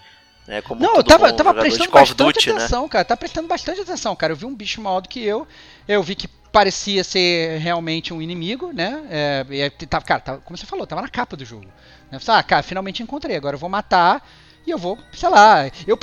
Né, 0.46 0.62
como 0.62 0.80
Não, 0.80 0.94
eu 0.94 1.02
tava, 1.02 1.32
tava 1.32 1.52
prestando 1.54 1.90
bastante 1.90 2.16
Duty, 2.16 2.48
né? 2.50 2.54
atenção, 2.54 2.88
cara. 2.88 3.04
Tá 3.04 3.16
prestando 3.16 3.48
bastante 3.48 3.80
atenção, 3.80 4.14
cara. 4.14 4.32
Eu 4.32 4.36
vi 4.36 4.46
um 4.46 4.54
bicho 4.54 4.80
maior 4.80 5.00
do 5.00 5.08
que 5.08 5.24
eu. 5.24 5.46
Eu 5.88 6.04
vi 6.04 6.14
que 6.14 6.28
parecia 6.52 7.04
ser 7.04 7.58
realmente 7.58 8.12
um 8.12 8.20
inimigo, 8.22 8.72
né? 8.72 9.02
É, 9.10 9.46
e 9.50 9.70
tava, 9.86 10.04
cara, 10.04 10.20
tava- 10.20 10.38
como 10.40 10.56
você 10.56 10.66
falou, 10.66 10.86
tava 10.86 11.02
na 11.02 11.08
capa 11.08 11.36
do 11.36 11.44
jogo. 11.44 11.66
Né? 12.10 12.18
Ah, 12.26 12.42
cara, 12.42 12.62
finalmente 12.62 13.02
encontrei. 13.02 13.36
Agora 13.36 13.54
eu 13.56 13.60
vou 13.60 13.68
matar 13.70 14.26
e 14.66 14.70
eu 14.70 14.78
vou, 14.78 14.98
sei 15.12 15.28
lá. 15.28 15.66
Eu, 15.86 15.98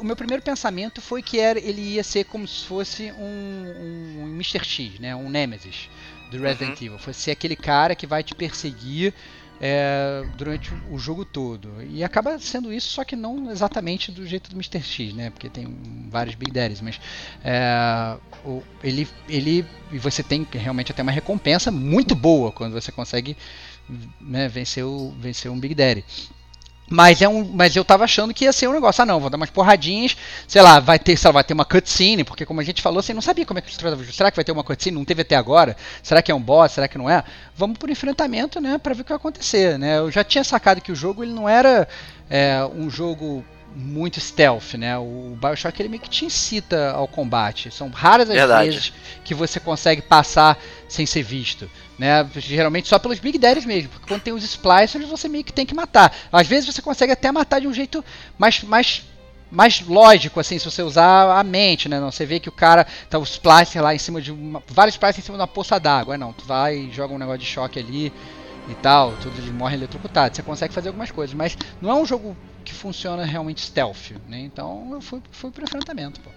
o 0.00 0.04
meu 0.04 0.16
primeiro 0.16 0.42
pensamento 0.42 1.00
foi 1.00 1.22
que 1.22 1.38
era, 1.38 1.58
ele 1.58 1.80
ia 1.80 2.04
ser 2.04 2.24
como 2.24 2.46
se 2.46 2.64
fosse 2.64 3.12
um, 3.12 4.22
um 4.22 4.26
Mr. 4.34 4.64
X, 4.64 4.98
né? 4.98 5.14
Um 5.14 5.28
Nemesis 5.28 5.88
do 6.30 6.38
Resident 6.40 6.80
Evil. 6.82 6.98
Fosse 6.98 7.20
ser 7.22 7.30
aquele 7.32 7.56
cara 7.56 7.94
que 7.94 8.06
vai 8.06 8.22
te 8.22 8.34
perseguir 8.34 9.14
é, 9.60 10.24
durante 10.36 10.72
o 10.90 10.98
jogo 10.98 11.24
todo. 11.24 11.70
E 11.90 12.02
acaba 12.04 12.38
sendo 12.38 12.72
isso, 12.72 12.88
só 12.90 13.04
que 13.04 13.16
não 13.16 13.50
exatamente 13.50 14.12
do 14.12 14.26
jeito 14.26 14.50
do 14.50 14.56
Mr. 14.56 14.82
X, 14.82 15.12
né? 15.14 15.30
Porque 15.30 15.48
tem 15.48 15.66
vários 16.10 16.34
Big 16.34 16.52
Daddies, 16.52 16.80
mas 16.80 17.00
é, 17.44 18.16
o- 18.44 18.62
ele, 18.82 19.08
ele 19.28 19.64
e 19.90 19.98
você 19.98 20.22
tem 20.22 20.46
realmente 20.52 20.92
até 20.92 21.02
uma 21.02 21.12
recompensa 21.12 21.70
muito 21.70 22.14
boa 22.14 22.52
quando 22.52 22.72
você 22.72 22.92
consegue 22.92 23.36
né, 24.20 24.48
vencer, 24.48 24.84
o, 24.84 25.14
vencer 25.18 25.50
um 25.50 25.58
Big 25.58 25.74
Daddy. 25.74 26.04
Mas, 26.90 27.20
é 27.20 27.28
um, 27.28 27.44
mas 27.44 27.76
eu 27.76 27.84
tava 27.84 28.04
achando 28.04 28.32
que 28.32 28.44
ia 28.44 28.52
ser 28.52 28.66
um 28.66 28.72
negócio, 28.72 29.02
ah 29.02 29.06
não, 29.06 29.20
vou 29.20 29.28
dar 29.28 29.36
umas 29.36 29.50
porradinhas, 29.50 30.16
sei 30.46 30.62
lá, 30.62 30.80
vai 30.80 30.98
ter, 30.98 31.16
sei 31.16 31.28
lá, 31.28 31.32
vai 31.32 31.44
ter 31.44 31.52
uma 31.52 31.64
cutscene, 31.64 32.24
porque 32.24 32.46
como 32.46 32.60
a 32.60 32.64
gente 32.64 32.80
falou, 32.80 33.02
você 33.02 33.12
não 33.12 33.20
sabia 33.20 33.44
como 33.44 33.58
é 33.58 33.62
que. 33.62 33.74
Será 34.12 34.30
que 34.30 34.36
vai 34.36 34.44
ter 34.44 34.52
uma 34.52 34.64
cutscene? 34.64 34.96
Não 34.96 35.04
teve 35.04 35.22
até 35.22 35.36
agora? 35.36 35.76
Será 36.02 36.22
que 36.22 36.32
é 36.32 36.34
um 36.34 36.40
boss? 36.40 36.72
Será 36.72 36.88
que 36.88 36.96
não 36.96 37.10
é? 37.10 37.22
Vamos 37.54 37.76
por 37.76 37.90
enfrentamento, 37.90 38.60
né, 38.60 38.78
pra 38.78 38.94
ver 38.94 39.02
o 39.02 39.04
que 39.04 39.10
vai 39.10 39.16
acontecer, 39.16 39.78
né? 39.78 39.98
Eu 39.98 40.10
já 40.10 40.24
tinha 40.24 40.42
sacado 40.42 40.80
que 40.80 40.90
o 40.90 40.96
jogo 40.96 41.22
ele 41.22 41.32
não 41.32 41.48
era 41.48 41.86
é, 42.30 42.64
um 42.74 42.88
jogo 42.88 43.44
muito 43.76 44.18
stealth, 44.18 44.74
né? 44.74 44.96
O 44.98 45.36
Bioshock 45.40 45.80
ele 45.80 45.88
meio 45.88 46.02
que 46.02 46.08
te 46.08 46.24
incita 46.24 46.92
ao 46.92 47.06
combate. 47.06 47.70
São 47.70 47.90
raras 47.90 48.28
as 48.28 48.34
Verdade. 48.34 48.70
vezes 48.70 48.92
que 49.24 49.34
você 49.34 49.60
consegue 49.60 50.02
passar 50.02 50.58
sem 50.88 51.04
ser 51.04 51.22
visto. 51.22 51.70
Né? 51.98 52.28
Geralmente 52.36 52.88
só 52.88 52.98
pelos 52.98 53.18
Big 53.18 53.38
Daddies 53.38 53.66
mesmo, 53.66 53.90
porque 53.90 54.06
quando 54.06 54.22
tem 54.22 54.32
os 54.32 54.44
splicers 54.44 55.08
você 55.08 55.28
meio 55.28 55.42
que 55.42 55.52
tem 55.52 55.66
que 55.66 55.74
matar. 55.74 56.14
Às 56.30 56.46
vezes 56.46 56.72
você 56.72 56.80
consegue 56.80 57.12
até 57.12 57.32
matar 57.32 57.60
de 57.60 57.66
um 57.66 57.74
jeito 57.74 58.04
mais, 58.38 58.62
mais, 58.62 59.02
mais 59.50 59.80
lógico, 59.80 60.38
assim, 60.38 60.58
se 60.60 60.64
você 60.64 60.80
usar 60.80 61.36
a 61.36 61.42
mente, 61.42 61.88
né? 61.88 61.98
Não, 61.98 62.12
você 62.12 62.24
vê 62.24 62.38
que 62.38 62.48
o 62.48 62.52
cara 62.52 62.86
tá 63.10 63.18
o 63.18 63.24
splicer 63.24 63.82
lá 63.82 63.94
em 63.94 63.98
cima 63.98 64.20
de 64.20 64.30
uma, 64.30 64.62
vários 64.68 64.94
splicers 64.94 65.18
em 65.18 65.26
cima 65.26 65.36
de 65.36 65.40
uma 65.40 65.48
poça 65.48 65.80
d'água. 65.80 66.16
Não, 66.16 66.32
tu 66.32 66.44
vai 66.44 66.76
e 66.76 66.92
joga 66.92 67.12
um 67.12 67.18
negócio 67.18 67.40
de 67.40 67.46
choque 67.46 67.80
ali 67.80 68.12
e 68.68 68.74
tal, 68.76 69.12
tudo 69.16 69.36
eles 69.38 69.50
morrem 69.50 69.78
eletrocutados. 69.78 70.36
Você 70.36 70.42
consegue 70.42 70.72
fazer 70.72 70.88
algumas 70.88 71.10
coisas, 71.10 71.34
mas 71.34 71.58
não 71.80 71.90
é 71.90 71.94
um 71.94 72.06
jogo 72.06 72.36
que 72.64 72.72
funciona 72.72 73.24
realmente 73.24 73.60
stealth, 73.60 74.12
né? 74.28 74.38
Então 74.38 74.90
eu 74.92 75.00
fui, 75.00 75.20
fui 75.32 75.50
pro 75.50 75.64
enfrentamento, 75.64 76.20
pô. 76.20 76.30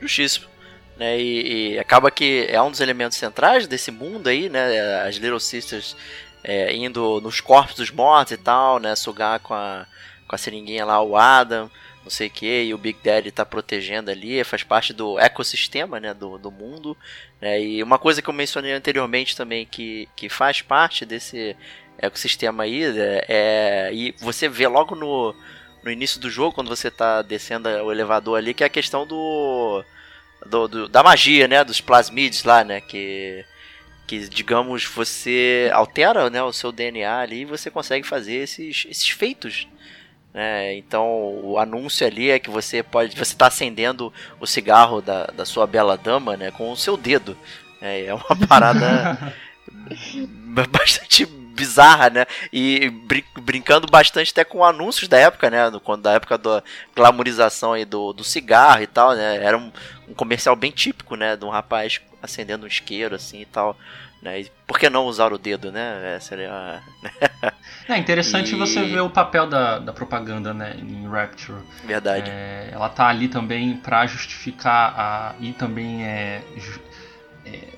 Justíssimo. 0.00 0.46
Né, 0.98 1.18
e, 1.20 1.74
e 1.74 1.78
acaba 1.78 2.10
que 2.10 2.46
é 2.48 2.60
um 2.60 2.70
dos 2.72 2.80
elementos 2.80 3.16
centrais 3.16 3.68
desse 3.68 3.90
mundo 3.90 4.26
aí, 4.26 4.48
né? 4.48 5.00
As 5.02 5.14
Little 5.16 5.38
Sisters 5.38 5.96
é, 6.42 6.74
indo 6.74 7.20
nos 7.20 7.40
corpos 7.40 7.76
dos 7.76 7.90
mortos 7.90 8.32
e 8.32 8.36
tal, 8.36 8.80
né? 8.80 8.96
Sugar 8.96 9.38
com 9.38 9.54
a, 9.54 9.86
com 10.26 10.34
a 10.34 10.38
seringuinha 10.38 10.84
lá 10.84 11.00
o 11.00 11.16
Adam, 11.16 11.70
não 12.02 12.10
sei 12.10 12.26
o 12.26 12.30
que, 12.30 12.64
e 12.64 12.74
o 12.74 12.78
Big 12.78 12.98
Daddy 13.04 13.30
tá 13.30 13.46
protegendo 13.46 14.10
ali, 14.10 14.42
faz 14.42 14.64
parte 14.64 14.92
do 14.92 15.18
ecossistema, 15.20 16.00
né? 16.00 16.12
Do, 16.12 16.36
do 16.36 16.50
mundo. 16.50 16.96
Né, 17.40 17.62
e 17.62 17.82
uma 17.82 17.98
coisa 17.98 18.20
que 18.20 18.28
eu 18.28 18.34
mencionei 18.34 18.72
anteriormente 18.72 19.36
também 19.36 19.64
que, 19.64 20.08
que 20.16 20.28
faz 20.28 20.62
parte 20.62 21.06
desse 21.06 21.56
ecossistema 21.98 22.64
aí 22.64 22.82
é, 22.84 23.24
é- 23.28 23.90
e 23.92 24.14
você 24.18 24.48
vê 24.48 24.66
logo 24.66 24.94
no, 24.96 25.34
no 25.84 25.90
início 25.90 26.20
do 26.20 26.30
jogo, 26.30 26.54
quando 26.54 26.68
você 26.68 26.90
tá 26.90 27.22
descendo 27.22 27.68
o 27.68 27.92
elevador 27.92 28.38
ali, 28.38 28.54
que 28.54 28.64
é 28.64 28.66
a 28.66 28.70
questão 28.70 29.06
do 29.06 29.84
do, 30.46 30.68
do- 30.68 30.88
da 30.88 31.02
magia, 31.02 31.46
né, 31.48 31.64
dos 31.64 31.80
plasmids 31.80 32.44
lá, 32.44 32.64
né, 32.64 32.80
que 32.80 33.44
que 34.06 34.26
digamos 34.26 34.86
você 34.86 35.70
altera, 35.74 36.30
né, 36.30 36.42
o 36.42 36.50
seu 36.52 36.72
DNA 36.72 37.18
ali 37.18 37.42
e 37.42 37.44
você 37.44 37.70
consegue 37.70 38.06
fazer 38.06 38.36
esses, 38.36 38.86
esses 38.88 39.08
feitos. 39.10 39.68
Né? 40.32 40.76
Então 40.76 41.06
o 41.44 41.58
anúncio 41.58 42.06
ali 42.06 42.30
é 42.30 42.38
que 42.38 42.48
você 42.48 42.82
pode, 42.82 43.14
você 43.14 43.34
está 43.34 43.48
acendendo 43.48 44.10
o 44.40 44.46
cigarro 44.46 45.02
da, 45.02 45.26
da 45.26 45.44
sua 45.44 45.66
bela 45.66 45.94
dama, 45.98 46.38
né, 46.38 46.50
com 46.50 46.72
o 46.72 46.76
seu 46.76 46.96
dedo. 46.96 47.36
É, 47.82 48.06
é 48.06 48.14
uma 48.14 48.34
parada 48.48 49.34
bastante 50.70 51.26
bizarra, 51.58 52.08
né? 52.08 52.26
E 52.52 52.88
brin- 52.90 53.24
brincando 53.40 53.86
bastante 53.86 54.30
até 54.30 54.44
com 54.44 54.64
anúncios 54.64 55.08
da 55.08 55.18
época, 55.18 55.50
né? 55.50 55.68
No, 55.68 55.80
quando 55.80 56.02
da 56.02 56.12
época 56.12 56.38
da 56.38 56.62
glamorização 56.94 57.72
aí 57.72 57.84
do, 57.84 58.12
do 58.12 58.24
cigarro 58.24 58.82
e 58.82 58.86
tal, 58.86 59.14
né? 59.14 59.42
Era 59.44 59.58
um, 59.58 59.72
um 60.08 60.14
comercial 60.14 60.54
bem 60.56 60.70
típico, 60.70 61.16
né? 61.16 61.36
De 61.36 61.44
um 61.44 61.50
rapaz 61.50 62.00
acendendo 62.22 62.64
um 62.64 62.68
isqueiro 62.68 63.14
assim 63.14 63.40
e 63.40 63.46
tal. 63.46 63.76
Né? 64.20 64.40
E 64.40 64.50
por 64.66 64.78
que 64.80 64.90
não 64.90 65.06
usar 65.06 65.32
o 65.32 65.38
dedo, 65.38 65.70
né? 65.70 66.16
É, 66.16 66.20
seria. 66.20 66.82
É 67.88 67.96
interessante 67.96 68.52
E- 68.54 68.58
você 68.58 68.82
ver 68.84 69.00
o 69.00 69.08
papel 69.10 69.46
da, 69.46 69.78
da 69.78 69.92
propaganda 69.92 70.52
né, 70.52 70.74
em 70.76 71.08
Rapture. 71.08 71.60
Verdade. 71.84 72.28
É, 72.28 72.68
ela 72.72 72.88
tá 72.88 73.06
ali 73.06 73.28
também 73.28 73.76
para 73.76 74.06
justificar 74.06 74.92
a, 74.98 75.34
e 75.40 75.52
também 75.52 76.04
é, 76.04 76.42
é, 77.46 77.68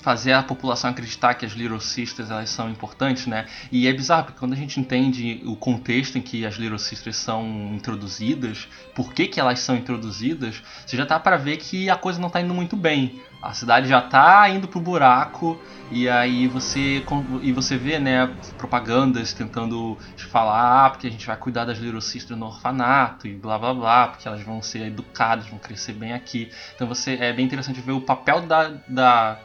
fazer 0.00 0.32
a 0.32 0.42
população 0.42 0.90
acreditar 0.90 1.34
que 1.34 1.44
as 1.44 1.52
Little 1.52 1.80
Sisters 1.80 2.30
elas 2.30 2.50
são 2.50 2.70
importantes, 2.70 3.26
né? 3.26 3.46
E 3.70 3.86
é 3.86 3.92
bizarro 3.92 4.24
porque 4.24 4.38
quando 4.38 4.52
a 4.52 4.56
gente 4.56 4.80
entende 4.80 5.42
o 5.44 5.54
contexto 5.56 6.16
em 6.16 6.22
que 6.22 6.46
as 6.46 6.54
Little 6.54 6.78
Sisters 6.78 7.16
são 7.16 7.70
introduzidas, 7.74 8.68
por 8.94 9.12
que, 9.12 9.26
que 9.26 9.38
elas 9.38 9.60
são 9.60 9.76
introduzidas, 9.76 10.62
você 10.86 10.96
já 10.96 11.04
tá 11.04 11.20
para 11.20 11.36
ver 11.36 11.58
que 11.58 11.90
a 11.90 11.96
coisa 11.96 12.20
não 12.20 12.30
tá 12.30 12.40
indo 12.40 12.54
muito 12.54 12.76
bem. 12.76 13.20
A 13.42 13.54
cidade 13.54 13.88
já 13.88 14.02
tá 14.02 14.48
indo 14.50 14.68
pro 14.68 14.80
buraco 14.80 15.58
e 15.90 16.08
aí 16.08 16.46
você 16.46 17.02
e 17.42 17.52
você 17.52 17.76
vê, 17.76 17.98
né, 17.98 18.34
propagandas 18.58 19.32
tentando 19.32 19.96
te 20.14 20.24
falar, 20.24 20.86
ah, 20.86 20.90
porque 20.90 21.06
a 21.06 21.10
gente 21.10 21.26
vai 21.26 21.36
cuidar 21.36 21.64
das 21.64 21.78
Little 21.78 22.00
Sisters 22.00 22.38
no 22.38 22.46
orfanato 22.46 23.26
e 23.26 23.34
blá 23.34 23.58
blá 23.58 23.72
blá, 23.72 24.08
porque 24.08 24.28
elas 24.28 24.42
vão 24.42 24.62
ser 24.62 24.86
educadas, 24.86 25.46
vão 25.46 25.58
crescer 25.58 25.94
bem 25.94 26.12
aqui. 26.12 26.50
Então 26.74 26.86
você 26.86 27.14
é 27.14 27.32
bem 27.32 27.46
interessante 27.46 27.80
ver 27.80 27.92
o 27.92 28.00
papel 28.00 28.42
da, 28.42 28.68
da 28.86 29.38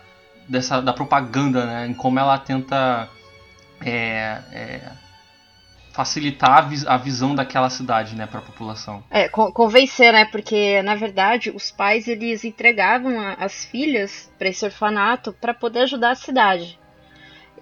dessa 0.47 0.81
da 0.81 0.93
propaganda, 0.93 1.65
né, 1.65 1.87
em 1.87 1.93
como 1.93 2.19
ela 2.19 2.37
tenta 2.37 3.09
é, 3.81 4.39
é, 4.51 4.91
facilitar 5.91 6.51
a, 6.57 6.61
vis- 6.61 6.85
a 6.85 6.97
visão 6.97 7.33
daquela 7.33 7.69
cidade, 7.69 8.15
né, 8.15 8.27
para 8.27 8.39
a 8.39 8.43
população. 8.43 9.03
É, 9.09 9.29
con- 9.29 9.51
convencer, 9.51 10.11
né? 10.11 10.25
Porque, 10.25 10.81
na 10.81 10.95
verdade, 10.95 11.49
os 11.51 11.71
pais 11.71 12.07
eles 12.07 12.43
entregavam 12.43 13.19
a- 13.19 13.33
as 13.39 13.65
filhas 13.65 14.29
para 14.37 14.49
esse 14.49 14.65
orfanato 14.65 15.33
para 15.33 15.53
poder 15.53 15.79
ajudar 15.83 16.11
a 16.11 16.15
cidade. 16.15 16.77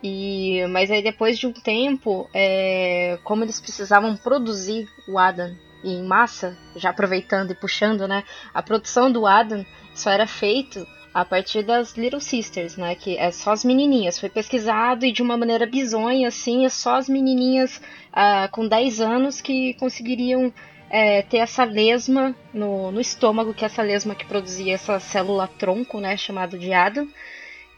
E, 0.02 0.66
mas 0.70 0.92
aí 0.92 1.02
depois 1.02 1.38
de 1.38 1.48
um 1.48 1.54
tempo, 1.54 2.28
é, 2.34 3.18
como 3.24 3.44
eles 3.44 3.62
precisavam 3.62 4.18
produzir 4.18 4.88
o 5.08 5.18
Adam 5.18 5.56
em 5.84 6.04
massa, 6.04 6.58
já 6.76 6.90
aproveitando 6.90 7.52
e 7.52 7.56
puxando, 7.56 8.08
né? 8.08 8.24
A 8.54 8.62
produção 8.64 9.12
do 9.12 9.26
Adam 9.28 9.66
só 9.94 10.10
era 10.10 10.26
feito 10.26 10.86
a 11.14 11.24
partir 11.24 11.64
das 11.64 11.96
Little 11.96 12.20
Sisters, 12.20 12.76
né? 12.76 12.96
Que 12.96 13.18
é 13.18 13.30
só 13.32 13.52
as 13.52 13.64
menininhas. 13.64 14.20
Foi 14.20 14.30
pesquisado 14.30 15.06
e 15.06 15.12
de 15.12 15.22
uma 15.22 15.38
maneira 15.38 15.66
bizonha, 15.66 16.28
assim, 16.28 16.66
é 16.66 16.70
só 16.70 16.96
as 16.96 17.08
menininhas 17.08 17.82
ah, 18.12 18.50
com 18.52 18.68
10 18.68 19.00
anos 19.00 19.40
que 19.40 19.76
conseguiriam 19.76 20.52
é, 20.90 21.24
ter 21.24 21.38
essa 21.38 21.64
lesma 21.64 22.36
no, 22.54 22.92
no 22.92 23.02
estômago, 23.02 23.54
que 23.54 23.64
é 23.64 23.68
essa 23.68 23.82
lesma 23.82 24.14
que 24.14 24.26
produzia 24.26 24.76
essa 24.76 25.00
célula 25.00 25.48
tronco, 25.48 26.00
né, 26.00 26.16
chamada 26.16 26.56
de 26.56 26.72
Adam, 26.72 27.08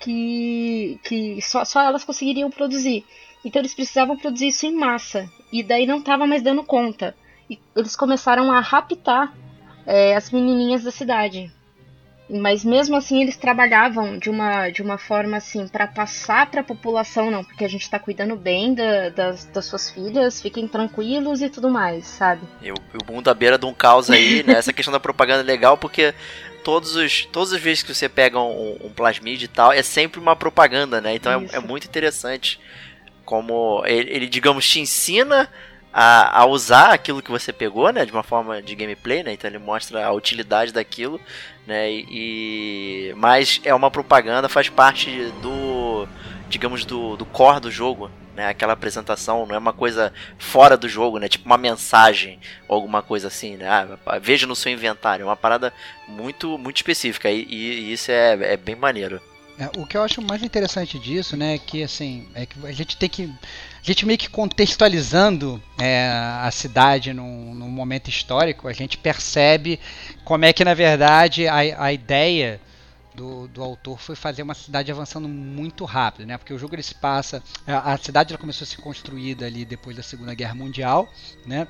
que, 0.02 1.00
que 1.02 1.42
só, 1.42 1.64
só 1.64 1.82
elas 1.82 2.04
conseguiriam 2.04 2.50
produzir. 2.50 3.06
Então 3.44 3.62
eles 3.62 3.74
precisavam 3.74 4.18
produzir 4.18 4.48
isso 4.48 4.66
em 4.66 4.76
massa, 4.76 5.30
e 5.50 5.64
daí 5.64 5.86
não 5.86 6.00
estava 6.00 6.28
mais 6.28 6.42
dando 6.42 6.62
conta. 6.62 7.16
E 7.50 7.58
eles 7.74 7.96
começaram 7.96 8.52
a 8.52 8.60
raptar 8.60 9.34
é, 9.86 10.14
as 10.14 10.30
menininhas 10.30 10.84
da 10.84 10.92
cidade. 10.92 11.50
Mas 12.28 12.66
mesmo 12.66 12.96
assim 12.96 13.22
eles 13.22 13.38
trabalhavam 13.38 14.18
de 14.18 14.30
uma, 14.32 14.70
de 14.70 14.82
uma 14.82 14.98
forma 14.98 15.38
assim 15.38 15.68
para 15.68 15.86
passar 15.86 16.50
para 16.50 16.62
a 16.62 16.64
população, 16.64 17.30
não, 17.30 17.44
porque 17.44 17.64
a 17.64 17.68
gente 17.68 17.84
está 17.84 18.00
cuidando 18.00 18.36
bem 18.36 18.74
da- 18.74 19.10
das, 19.10 19.46
das 19.46 19.66
suas 19.66 19.92
filhas, 19.92 20.42
fiquem 20.42 20.68
tranquilos 20.68 21.42
e 21.44 21.50
tudo 21.50 21.70
mais, 21.70 22.06
sabe? 22.08 22.42
E 22.64 22.72
o, 22.72 22.76
o 22.76 23.12
mundo 23.14 23.30
à 23.30 23.34
beira 23.34 23.60
de 23.60 23.66
um 23.68 23.74
caos 23.74 24.10
aí, 24.10 24.42
né? 24.42 24.54
Essa 24.54 24.74
questão 24.74 24.92
da 24.92 25.00
propaganda 25.00 25.42
é 25.42 25.46
legal 25.46 25.78
porque 25.78 26.16
todos 26.64 26.96
os, 26.96 27.26
todas 27.26 27.54
as 27.54 27.62
vezes 27.62 27.84
que 27.84 27.94
você 27.94 28.10
pega 28.10 28.40
um, 28.40 28.78
um 28.86 28.90
plasmid 28.90 29.44
e 29.44 29.48
tal, 29.48 29.72
é 29.72 29.84
sempre 29.84 30.20
uma 30.20 30.36
propaganda, 30.36 31.00
né? 31.00 31.14
Então 31.14 31.32
é, 31.52 31.58
é 31.58 31.60
muito 31.60 31.86
interessante 31.86 32.60
como 33.24 33.84
ele, 33.86 34.10
ele, 34.12 34.28
digamos, 34.28 34.68
te 34.68 34.80
ensina 34.80 35.50
a, 35.94 36.42
a 36.42 36.46
usar 36.46 36.92
aquilo 36.92 37.22
que 37.22 37.32
você 37.32 37.54
pegou, 37.54 37.92
né? 37.92 38.06
De 38.06 38.12
uma 38.12 38.24
forma 38.24 38.62
de 38.62 38.76
gameplay, 38.76 39.24
né? 39.24 39.34
Então 39.34 39.50
ele 39.50 39.60
mostra 39.60 40.06
a 40.06 40.12
utilidade 40.12 40.72
daquilo, 40.74 41.20
né? 41.68 41.92
E, 41.92 43.14
mas 43.18 43.62
é 43.64 43.74
uma 43.74 43.92
propaganda, 43.92 44.50
faz 44.50 44.70
parte 44.70 45.32
do 45.42 46.08
digamos, 46.48 46.86
do, 46.86 47.18
do 47.18 47.26
core 47.26 47.60
do 47.60 47.72
jogo, 47.72 48.10
né? 48.36 48.48
Aquela 48.48 48.74
apresentação 48.74 49.46
não 49.46 49.56
é 49.56 49.58
uma 49.58 49.74
coisa 49.74 50.14
fora 50.38 50.78
do 50.78 50.88
jogo, 50.88 51.18
né? 51.18 51.28
Tipo 51.28 51.46
uma 51.46 51.58
mensagem 51.58 52.40
ou 52.68 52.76
alguma 52.76 53.02
coisa 53.02 53.28
assim, 53.28 53.58
né? 53.58 53.68
Ah, 53.68 54.20
veja 54.20 54.46
no 54.46 54.56
seu 54.56 54.72
inventário, 54.72 55.24
é 55.24 55.26
uma 55.26 55.36
parada 55.36 55.74
muito, 56.08 56.58
muito 56.58 56.78
específica 56.78 57.30
e, 57.30 57.46
e 57.50 57.94
isso 57.94 58.12
é, 58.12 58.54
é 58.54 58.58
bem 58.58 58.76
maneiro. 58.76 59.22
É, 59.58 59.70
o 59.78 59.86
que 59.86 59.96
eu 59.96 60.04
acho 60.04 60.22
mais 60.22 60.44
interessante 60.44 61.00
disso, 61.00 61.38
né, 61.38 61.56
é 61.56 61.58
que 61.58 61.82
assim, 61.82 62.28
é 62.36 62.46
que 62.46 62.58
a 62.66 62.74
gente 62.74 62.98
tem 62.98 63.08
que 63.08 63.34
gente 63.86 64.06
meio 64.06 64.18
que 64.18 64.30
contextualizando 64.30 65.62
é, 65.80 66.10
a 66.42 66.50
cidade 66.50 67.14
num, 67.14 67.54
num, 67.54 67.70
momento 67.70 68.10
histórico, 68.10 68.68
a 68.68 68.74
gente 68.74 68.98
percebe 68.98 69.80
como 70.24 70.44
é 70.44 70.52
que 70.52 70.66
na 70.66 70.74
verdade 70.74 71.48
a, 71.48 71.58
a 71.58 71.94
ideia 71.94 72.60
do, 73.14 73.48
do 73.48 73.62
autor 73.64 74.00
foi 74.00 74.16
fazer 74.16 74.42
uma 74.42 74.56
cidade 74.56 74.92
avançando 74.92 75.30
muito 75.30 75.86
rápido, 75.86 76.26
né? 76.26 76.38
Porque 76.38 76.54
o 76.54 76.58
jogo 76.58 76.76
ele 76.76 76.84
se 76.84 76.96
passa, 76.96 77.44
a, 77.68 77.94
a 77.94 77.98
cidade 77.98 78.34
ela 78.34 78.40
começou 78.40 78.66
a 78.66 78.68
ser 78.68 78.78
construída 78.78 79.46
ali 79.46 79.64
depois 79.64 79.96
da 79.96 80.04
Segunda 80.04 80.34
Guerra 80.34 80.56
Mundial, 80.56 81.08
né? 81.46 81.68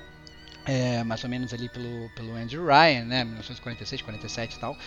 É, 0.68 1.04
mais 1.04 1.24
ou 1.24 1.30
menos 1.30 1.54
ali 1.54 1.70
pelo, 1.70 2.10
pelo 2.16 2.36
Andrew 2.36 2.66
Ryan, 2.66 3.06
né? 3.06 3.24
1946, 3.24 4.02
47 4.02 4.56
e 4.56 4.60
tal. 4.60 4.78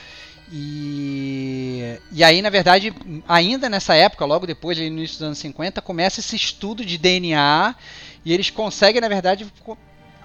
E, 0.51 2.01
e 2.11 2.24
aí, 2.24 2.41
na 2.43 2.51
verdade, 2.51 2.93
ainda 3.29 3.68
nessa 3.68 3.95
época, 3.95 4.24
logo 4.24 4.47
depois, 4.47 4.79
no 4.79 4.85
início 4.85 5.18
dos 5.18 5.22
anos 5.22 5.39
50, 5.39 5.81
começa 5.83 6.20
esse 6.20 6.35
estudo 6.35 6.85
de 6.85 6.99
DNA 6.99 7.74
e 8.24 8.33
eles 8.33 8.51
conseguem, 8.51 9.01
na 9.01 9.09
verdade, 9.09 9.47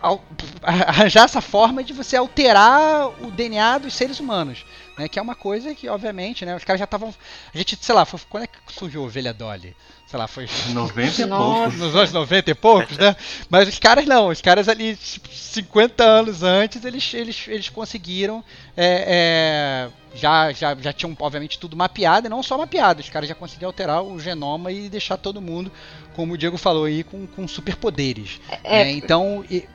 arranjar 0.63 1.25
essa 1.25 1.41
forma 1.41 1.83
de 1.83 1.93
você 1.93 2.15
alterar 2.15 3.09
o 3.21 3.29
DNA 3.31 3.77
dos 3.77 3.93
seres 3.93 4.19
humanos. 4.19 4.65
Né, 4.97 5.07
que 5.07 5.17
é 5.17 5.21
uma 5.21 5.33
coisa 5.33 5.73
que, 5.73 5.89
obviamente, 5.89 6.45
né, 6.45 6.55
os 6.55 6.63
caras 6.63 6.77
já 6.79 6.85
estavam. 6.85 7.13
A 7.53 7.57
gente, 7.57 7.77
sei 7.81 7.95
lá, 7.95 8.05
foi, 8.05 8.19
quando 8.29 8.43
é 8.43 8.47
que 8.47 8.57
surgiu 8.71 9.01
a 9.01 9.05
ovelha 9.05 9.33
Dolly? 9.33 9.75
Sei 10.05 10.19
lá, 10.19 10.27
foi. 10.27 10.47
90 10.71 11.21
e 11.23 11.27
poucos. 11.27 11.79
Nos 11.79 11.95
anos 11.95 12.11
90 12.11 12.51
e 12.51 12.53
poucos, 12.53 12.97
né? 12.97 13.15
Mas 13.49 13.67
os 13.67 13.79
caras 13.79 14.05
não, 14.05 14.27
os 14.27 14.41
caras 14.41 14.69
ali, 14.69 14.95
50 14.95 15.89
tipo, 15.89 16.03
anos 16.03 16.43
antes, 16.43 16.85
eles, 16.85 17.11
eles, 17.15 17.47
eles 17.47 17.69
conseguiram. 17.69 18.43
É, 18.77 19.89
é, 19.89 19.89
já, 20.15 20.51
já, 20.51 20.75
já 20.75 20.93
tinham, 20.93 21.17
obviamente, 21.19 21.57
tudo 21.57 21.75
mapeado, 21.75 22.27
e 22.27 22.29
não 22.29 22.43
só 22.43 22.55
mapeado, 22.55 23.01
os 23.01 23.09
caras 23.09 23.27
já 23.27 23.33
conseguiam 23.33 23.69
alterar 23.69 24.03
o 24.03 24.19
genoma 24.19 24.71
e 24.71 24.87
deixar 24.87 25.17
todo 25.17 25.41
mundo, 25.41 25.71
como 26.15 26.33
o 26.33 26.37
Diego 26.37 26.57
falou 26.57 26.85
aí, 26.85 27.03
com, 27.03 27.25
com 27.25 27.47
superpoderes. 27.47 28.39
É, 28.63 28.83
né? 28.83 28.91
Então. 28.91 29.43
E, 29.49 29.67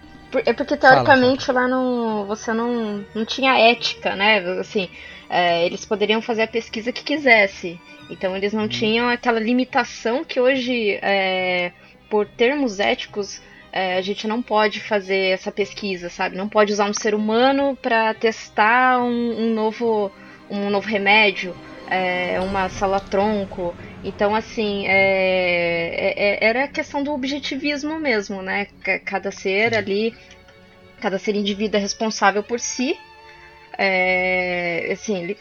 é 0.45 0.53
porque 0.53 0.77
teoricamente 0.77 1.47
Fala, 1.47 1.63
lá 1.63 1.69
não, 1.69 2.27
você 2.27 2.53
não, 2.53 3.05
não 3.15 3.25
tinha 3.25 3.59
ética, 3.59 4.15
né? 4.15 4.39
Assim, 4.61 4.89
é, 5.29 5.65
eles 5.65 5.85
poderiam 5.85 6.21
fazer 6.21 6.43
a 6.43 6.49
pesquisa 6.49 6.93
que 6.93 7.03
quisesse. 7.03 7.81
Então 8.11 8.37
eles 8.37 8.53
não 8.53 8.65
hum. 8.65 8.69
tinham 8.69 9.09
aquela 9.09 9.39
limitação 9.41 10.25
que 10.25 10.41
hoje, 10.41 10.99
é, 11.03 11.73
por 12.09 12.27
termos 12.27 12.81
éticos, 12.81 13.41
é, 13.71 13.97
a 13.97 14.01
gente 14.01 14.27
não 14.27 14.41
pode 14.41 14.81
fazer 14.81 15.33
essa 15.33 15.53
pesquisa, 15.53 16.09
sabe? 16.09 16.37
Não 16.37 16.49
pode 16.49 16.73
usar 16.73 16.89
um 16.89 16.95
ser 16.95 17.15
humano 17.15 17.77
para 17.81 18.15
testar 18.15 18.99
um, 19.01 19.43
um, 19.43 19.55
novo, 19.55 20.11
um 20.51 20.71
novo 20.71 20.89
remédio, 20.89 21.55
é, 21.91 22.41
uma 22.41 22.69
sala 22.69 23.01
tronco. 23.01 23.75
Então, 24.05 24.35
assim, 24.35 24.87
é, 24.87 24.93
é, 24.93 26.15
é, 26.17 26.45
era 26.45 26.65
a 26.65 26.69
questão 26.69 27.03
do 27.03 27.13
objetivismo 27.13 27.99
mesmo, 27.99 28.43
né? 28.43 28.69
Cada 29.05 29.31
ser 29.31 29.75
ali, 29.75 30.15
cada 31.01 31.19
ser 31.19 31.35
indivíduo 31.35 31.79
é 31.79 31.81
responsável 31.81 32.43
por 32.43 32.61
si. 32.61 32.97
É, 33.77 34.89
assim, 34.93 35.23
ele, 35.23 35.39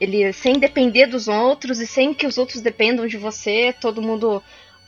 ele 0.00 0.32
sem 0.32 0.58
depender 0.58 1.06
dos 1.06 1.28
outros 1.28 1.80
e 1.80 1.86
sem 1.86 2.12
que 2.12 2.26
os 2.26 2.38
outros 2.38 2.60
dependam 2.60 3.06
de 3.06 3.16
você, 3.16 3.74
todo 3.80 4.02
mundo 4.02 4.42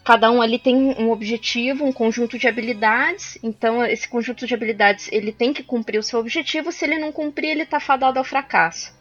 cada 0.05 0.31
um 0.31 0.41
ali 0.41 0.59
tem 0.59 0.75
um 0.75 1.11
objetivo, 1.11 1.85
um 1.85 1.93
conjunto 1.93 2.39
de 2.39 2.49
habilidades. 2.49 3.39
Então, 3.43 3.85
esse 3.85 4.09
conjunto 4.09 4.47
de 4.47 4.55
habilidades 4.55 5.09
ele 5.13 5.31
tem 5.33 5.53
que 5.53 5.63
cumprir 5.63 5.99
o 5.99 6.03
seu 6.03 6.19
objetivo. 6.19 6.73
Se 6.73 6.85
ele 6.85 6.99
não 6.99 7.13
cumprir, 7.13 7.51
ele 7.51 7.63
está 7.63 7.79
fadado 7.79 8.19
ao 8.19 8.25
fracasso. 8.25 8.93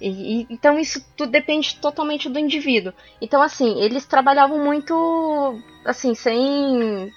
E, 0.00 0.08
e, 0.08 0.46
então 0.48 0.78
isso 0.78 1.04
tudo 1.16 1.30
depende 1.30 1.76
totalmente 1.76 2.28
do 2.28 2.38
indivíduo. 2.38 2.92
Então 3.20 3.42
assim, 3.42 3.80
eles 3.80 4.06
trabalhavam 4.06 4.58
muito 4.58 5.60
assim, 5.84 6.14
sem 6.14 7.12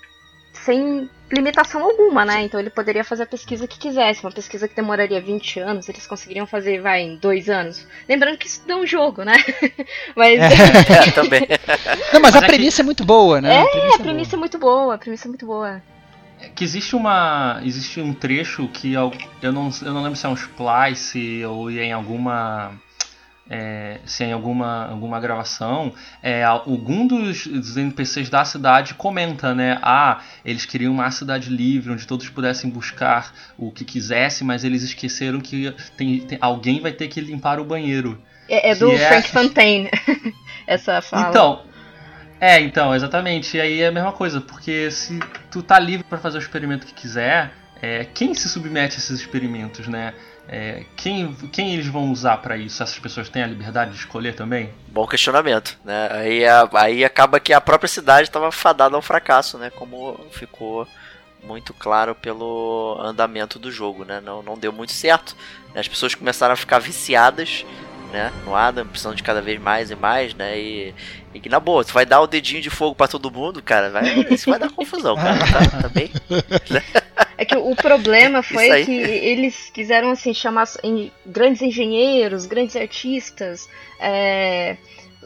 sem 0.53 1.09
limitação 1.31 1.83
alguma, 1.83 2.23
né? 2.23 2.43
Então 2.43 2.59
ele 2.59 2.69
poderia 2.69 3.03
fazer 3.03 3.23
a 3.23 3.27
pesquisa 3.27 3.67
que 3.67 3.79
quisesse, 3.79 4.23
uma 4.23 4.31
pesquisa 4.31 4.67
que 4.67 4.75
demoraria 4.75 5.19
20 5.19 5.59
anos, 5.59 5.89
eles 5.89 6.05
conseguiriam 6.05 6.45
fazer, 6.45 6.79
vai, 6.79 7.01
em 7.01 7.15
dois 7.17 7.49
anos. 7.49 7.87
Lembrando 8.07 8.37
que 8.37 8.47
isso 8.47 8.61
é 8.67 8.75
um 8.75 8.85
jogo, 8.85 9.23
né? 9.23 9.33
mas. 10.15 10.39
É, 10.93 11.11
também. 11.11 11.41
Não, 12.13 12.21
mas, 12.21 12.33
mas 12.33 12.35
a 12.35 12.41
premissa 12.45 12.81
é 12.81 12.85
muito 12.85 13.03
boa, 13.03 13.41
né? 13.41 13.55
É, 13.55 13.61
a 13.61 13.67
premissa, 13.67 13.95
a 13.95 13.99
premissa 13.99 14.35
é, 14.35 14.37
é 14.37 14.39
muito 14.39 14.57
boa, 14.57 14.95
a 14.95 14.97
premissa 14.97 15.27
é 15.27 15.29
muito 15.29 15.45
boa 15.45 15.81
que 16.55 16.63
existe 16.63 16.95
uma 16.95 17.59
existe 17.63 18.01
um 18.01 18.13
trecho 18.13 18.67
que 18.67 18.93
eu, 18.93 19.11
eu, 19.41 19.51
não, 19.51 19.69
eu 19.81 19.93
não 19.93 20.03
lembro 20.03 20.17
se 20.17 20.25
é 20.25 20.29
um 20.29 20.33
splice 20.33 21.43
ou 21.45 21.69
em 21.69 21.91
alguma 21.91 22.73
é, 23.49 23.99
se 24.05 24.23
é 24.23 24.27
em 24.27 24.31
alguma, 24.31 24.89
alguma 24.89 25.19
gravação, 25.19 25.93
é, 26.21 26.43
algum 26.43 27.05
dos, 27.05 27.45
dos, 27.45 27.75
NPCs 27.75 28.29
da 28.29 28.45
cidade 28.45 28.93
comenta, 28.93 29.53
né? 29.53 29.77
Ah, 29.81 30.21
eles 30.45 30.65
queriam 30.65 30.93
uma 30.93 31.11
cidade 31.11 31.49
livre 31.49 31.91
onde 31.91 32.07
todos 32.07 32.29
pudessem 32.29 32.69
buscar 32.69 33.33
o 33.57 33.71
que 33.71 33.83
quisessem, 33.83 34.47
mas 34.47 34.63
eles 34.63 34.81
esqueceram 34.81 35.41
que 35.41 35.73
tem, 35.97 36.21
tem 36.21 36.37
alguém 36.39 36.79
vai 36.79 36.93
ter 36.93 37.07
que 37.09 37.19
limpar 37.19 37.59
o 37.59 37.65
banheiro. 37.65 38.21
É, 38.47 38.71
é 38.71 38.75
do 38.75 38.91
é 38.91 38.97
Frank 38.97 39.29
Fontaine, 39.31 39.89
essa 40.65 41.01
fala. 41.01 41.29
Então, 41.29 41.72
é, 42.43 42.59
então, 42.59 42.93
exatamente. 42.93 43.55
E 43.55 43.61
aí 43.61 43.81
é 43.81 43.87
a 43.87 43.91
mesma 43.91 44.11
coisa, 44.11 44.41
porque 44.41 44.91
se 44.91 45.17
tu 45.49 45.63
tá 45.63 45.79
livre 45.79 46.03
para 46.03 46.17
fazer 46.17 46.37
o 46.37 46.41
experimento 46.41 46.85
que 46.85 46.93
quiser, 46.93 47.53
é, 47.81 48.05
quem 48.13 48.33
se 48.33 48.49
submete 48.49 48.95
a 48.95 48.97
esses 48.97 49.21
experimentos, 49.21 49.87
né? 49.87 50.13
É, 50.45 50.83
quem, 50.97 51.33
quem 51.53 51.73
eles 51.73 51.87
vão 51.87 52.11
usar 52.11 52.35
para 52.37 52.57
isso? 52.57 52.83
Essas 52.83 52.99
pessoas 52.99 53.29
têm 53.29 53.43
a 53.43 53.47
liberdade 53.47 53.91
de 53.91 53.97
escolher 53.97 54.35
também? 54.35 54.73
Bom 54.89 55.07
questionamento, 55.07 55.79
né? 55.85 56.09
Aí, 56.11 56.45
a, 56.45 56.69
aí 56.73 57.05
acaba 57.05 57.39
que 57.39 57.53
a 57.53 57.61
própria 57.61 57.87
cidade 57.87 58.27
estava 58.27 58.51
fadada 58.51 58.93
ao 58.97 59.01
fracasso, 59.01 59.57
né? 59.57 59.69
Como 59.69 60.19
ficou 60.31 60.85
muito 61.41 61.73
claro 61.73 62.13
pelo 62.13 62.97
andamento 62.99 63.57
do 63.57 63.71
jogo, 63.71 64.03
né? 64.03 64.19
Não, 64.19 64.43
não 64.43 64.57
deu 64.57 64.73
muito 64.73 64.91
certo. 64.91 65.33
Né? 65.73 65.79
As 65.79 65.87
pessoas 65.87 66.13
começaram 66.13 66.53
a 66.53 66.57
ficar 66.57 66.79
viciadas 66.79 67.65
né, 68.13 68.31
no 68.45 68.55
Adam, 68.55 68.85
precisando 68.85 69.15
de 69.15 69.23
cada 69.23 69.41
vez 69.41 69.59
mais 69.59 69.89
e 69.89 69.95
mais, 69.95 70.35
né, 70.35 70.57
e, 70.57 70.93
e 71.33 71.39
que 71.39 71.49
na 71.49 71.59
boa, 71.59 71.83
você 71.83 71.91
vai 71.91 72.05
dar 72.05 72.21
o 72.21 72.27
dedinho 72.27 72.61
de 72.61 72.69
fogo 72.69 72.95
para 72.95 73.07
todo 73.07 73.31
mundo, 73.31 73.61
cara, 73.61 73.89
vai, 73.89 74.19
isso 74.29 74.49
vai 74.49 74.59
dar 74.59 74.71
confusão, 74.71 75.15
cara, 75.15 75.39
tá, 75.39 75.81
tá 75.83 75.89
bem? 75.89 76.11
É 77.37 77.45
que 77.45 77.55
o 77.55 77.75
problema 77.75 78.43
foi 78.43 78.85
que 78.85 78.91
eles 78.91 79.69
quiseram, 79.71 80.11
assim, 80.11 80.33
chamar 80.33 80.67
grandes 81.25 81.61
engenheiros, 81.61 82.45
grandes 82.45 82.75
artistas, 82.75 83.67
é, 83.99 84.77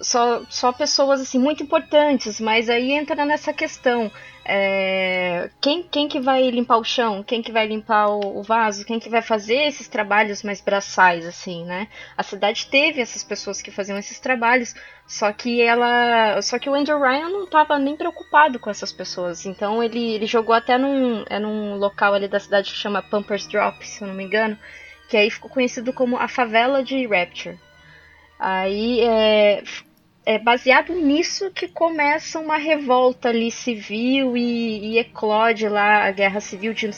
só, 0.02 0.44
só 0.50 0.72
pessoas, 0.72 1.22
assim, 1.22 1.40
muito 1.40 1.64
importantes, 1.64 2.40
mas 2.40 2.70
aí 2.70 2.92
entra 2.92 3.26
nessa 3.26 3.54
questão, 3.54 4.12
é, 4.50 5.50
quem, 5.60 5.84
quem 5.84 6.08
que 6.08 6.22
vai 6.22 6.50
limpar 6.50 6.78
o 6.78 6.84
chão? 6.84 7.22
Quem 7.22 7.42
que 7.42 7.52
vai 7.52 7.68
limpar 7.68 8.08
o, 8.08 8.40
o, 8.40 8.44
vaso? 8.44 8.86
Quem 8.86 8.98
que 8.98 9.10
vai 9.10 9.22
fazer 9.22 9.68
esses 9.68 9.90
trabalhos 9.90 10.42
mais 10.42 10.62
braçais, 10.62 11.26
assim, 11.26 11.66
né? 11.66 11.90
A 12.16 12.24
cidade 12.24 12.68
teve 12.68 13.02
essas 13.02 13.26
pessoas 13.26 13.62
que 13.62 13.72
faziam 13.72 13.98
esses 13.98 14.22
trabalhos, 14.22 14.74
só 15.06 15.34
que 15.34 15.62
ela. 15.62 16.42
Só 16.42 16.58
que 16.58 16.70
o 16.70 16.74
Andrew 16.74 16.98
Ryan 16.98 17.28
não 17.28 17.44
estava 17.44 17.78
nem 17.78 17.98
preocupado 17.98 18.58
com 18.58 18.70
essas 18.70 18.94
pessoas. 18.94 19.46
Então 19.46 19.84
ele, 19.84 20.14
ele 20.14 20.26
jogou 20.26 20.56
até 20.56 20.78
num, 20.78 21.26
é 21.30 21.40
num 21.40 21.76
local 21.76 22.14
ali 22.14 22.30
da 22.30 22.40
cidade 22.40 22.72
que 22.72 22.78
chama 22.78 23.02
Pumpers 23.02 23.48
Drop, 23.48 23.86
se 23.86 24.02
eu 24.02 24.08
não 24.08 24.16
me 24.16 24.24
engano. 24.24 24.58
Que 25.10 25.18
aí 25.18 25.30
ficou 25.30 25.52
conhecido 25.52 25.92
como 25.92 26.16
a 26.16 26.30
favela 26.30 26.82
de 26.82 27.06
Rapture. 27.06 27.60
Aí 28.40 29.02
é, 29.02 29.64
é 30.28 30.38
baseado 30.38 30.94
nisso 30.94 31.50
que 31.52 31.70
começa 31.70 32.38
uma 32.38 32.58
revolta 32.58 33.30
ali 33.30 33.50
civil 33.50 34.36
e, 34.36 34.96
e 34.96 35.00
eclode 35.00 35.70
lá 35.70 36.06
a 36.06 36.12
guerra 36.12 36.42
civil 36.42 36.74
de, 36.74 36.92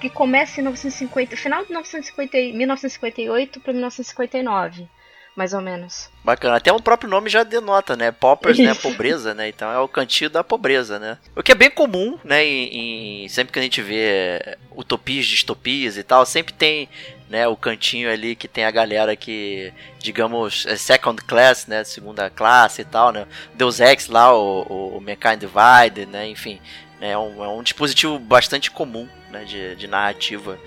que 0.00 0.08
começa 0.08 0.60
em 0.60 0.62
1950, 0.62 1.36
final 1.36 1.62
de 1.62 1.70
1950, 1.70 2.56
1958 2.56 3.60
para 3.60 3.72
1959, 3.72 4.86
mais 5.34 5.52
ou 5.52 5.60
menos. 5.60 6.08
Bacana, 6.22 6.58
até 6.58 6.72
o 6.72 6.80
próprio 6.80 7.10
nome 7.10 7.28
já 7.28 7.42
denota, 7.42 7.96
né? 7.96 8.12
Poppers, 8.12 8.56
né? 8.56 8.72
Pobreza, 8.80 9.34
né? 9.34 9.48
Então 9.48 9.68
é 9.68 9.80
o 9.80 9.88
cantinho 9.88 10.30
da 10.30 10.44
pobreza, 10.44 11.00
né? 11.00 11.18
O 11.34 11.42
que 11.42 11.50
é 11.50 11.56
bem 11.56 11.70
comum, 11.72 12.16
né? 12.22 12.44
Em, 12.44 13.24
em, 13.24 13.28
sempre 13.28 13.52
que 13.52 13.58
a 13.58 13.62
gente 13.62 13.82
vê 13.82 14.58
utopias, 14.70 15.26
distopias 15.26 15.96
e 15.96 16.04
tal, 16.04 16.24
sempre 16.24 16.54
tem 16.54 16.88
né, 17.28 17.46
o 17.48 17.56
cantinho 17.56 18.10
ali 18.10 18.36
que 18.36 18.46
tem 18.46 18.64
a 18.64 18.70
galera 18.70 19.16
que, 19.16 19.72
digamos, 19.98 20.64
é 20.66 20.76
second 20.76 21.22
class, 21.24 21.66
né, 21.66 21.82
segunda 21.84 22.30
classe 22.30 22.82
e 22.82 22.84
tal, 22.84 23.12
né, 23.12 23.26
Deus 23.54 23.80
Ex 23.80 24.06
lá, 24.08 24.32
o, 24.36 24.96
o 24.96 25.00
Mankind 25.00 25.40
Divide, 25.40 26.06
né, 26.06 26.28
enfim, 26.28 26.60
né, 27.00 27.10
é, 27.10 27.18
um, 27.18 27.44
é 27.44 27.48
um 27.48 27.62
dispositivo 27.62 28.18
bastante 28.18 28.70
comum, 28.70 29.08
né, 29.30 29.44
de, 29.44 29.74
de 29.76 29.86
narrativa, 29.86 30.58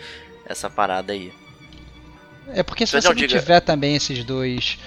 essa 0.45 0.69
parada 0.69 1.13
aí. 1.13 1.31
É 2.53 2.63
porque 2.63 2.85
se 2.85 2.99
você 2.99 3.07
não, 3.07 3.15
diga... 3.15 3.39
tiver 3.39 3.59
também 3.59 3.95
esses 3.95 4.23
dois 4.23 4.77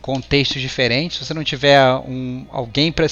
contextos 0.00 0.62
diferentes, 0.62 1.18
se 1.18 1.24
você 1.24 1.34
não 1.34 1.44
tiver 1.44 1.82
um, 2.06 2.46
alguém 2.50 2.92
para 2.92 3.06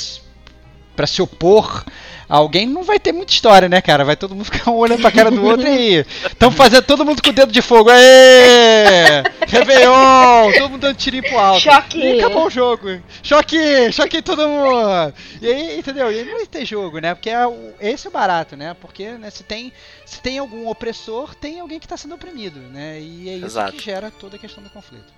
pra 0.97 1.07
se 1.07 1.21
opor 1.23 1.85
a 2.29 2.37
alguém, 2.39 2.67
não 2.67 2.83
vai 2.83 2.99
ter 2.99 3.13
muita 3.13 3.33
história, 3.33 3.69
né, 3.69 3.81
cara? 3.81 4.05
Vai 4.05 4.17
todo 4.17 4.35
mundo 4.35 4.47
ficar 4.47 4.71
um 4.73 4.75
olhando 4.77 5.01
pra 5.01 5.13
cara 5.13 5.31
do 5.31 5.45
outro 5.45 5.69
e 5.69 6.05
estão 6.25 6.51
fazendo 6.51 6.83
todo 6.83 7.05
mundo 7.05 7.23
com 7.23 7.31
o 7.31 7.33
dedo 7.33 7.53
de 7.53 7.63
fogo. 7.63 7.89
Aê! 7.89 9.23
Réveillon! 9.47 10.53
Todo 10.59 10.71
mundo 10.71 10.81
dando 10.81 10.97
tirinho 10.97 11.23
pro 11.23 11.39
alto. 11.39 11.61
Choque! 11.61 11.99
E 12.01 12.19
acabou 12.19 12.47
o 12.47 12.51
jogo. 12.51 13.01
Choque! 13.23 13.93
Choque 13.93 14.23
todo 14.23 14.49
mundo! 14.49 15.15
E 15.41 15.47
aí, 15.47 15.79
entendeu? 15.79 16.11
E 16.11 16.19
aí 16.19 16.25
não 16.25 16.35
vai 16.35 16.47
ter 16.47 16.65
jogo, 16.65 16.99
né? 16.99 17.15
Porque 17.15 17.31
é 17.31 17.47
o- 17.47 17.73
esse 17.81 18.07
é 18.09 18.11
o 18.11 18.13
barato, 18.13 18.57
né? 18.57 18.75
Porque 18.81 19.11
né, 19.13 19.31
se, 19.31 19.45
tem, 19.45 19.73
se 20.05 20.21
tem 20.21 20.39
algum 20.39 20.69
opressor, 20.69 21.35
tem 21.35 21.61
alguém 21.61 21.79
que 21.79 21.87
tá 21.87 21.97
sendo 21.97 22.15
oprimido, 22.17 22.59
né? 22.59 22.99
E 23.01 23.29
é 23.29 23.37
isso 23.37 23.47
Exato. 23.47 23.73
que 23.75 23.85
gera 23.85 24.11
toda 24.11 24.35
a 24.37 24.39
questão 24.39 24.63
do 24.65 24.71
conflito. 24.71 25.15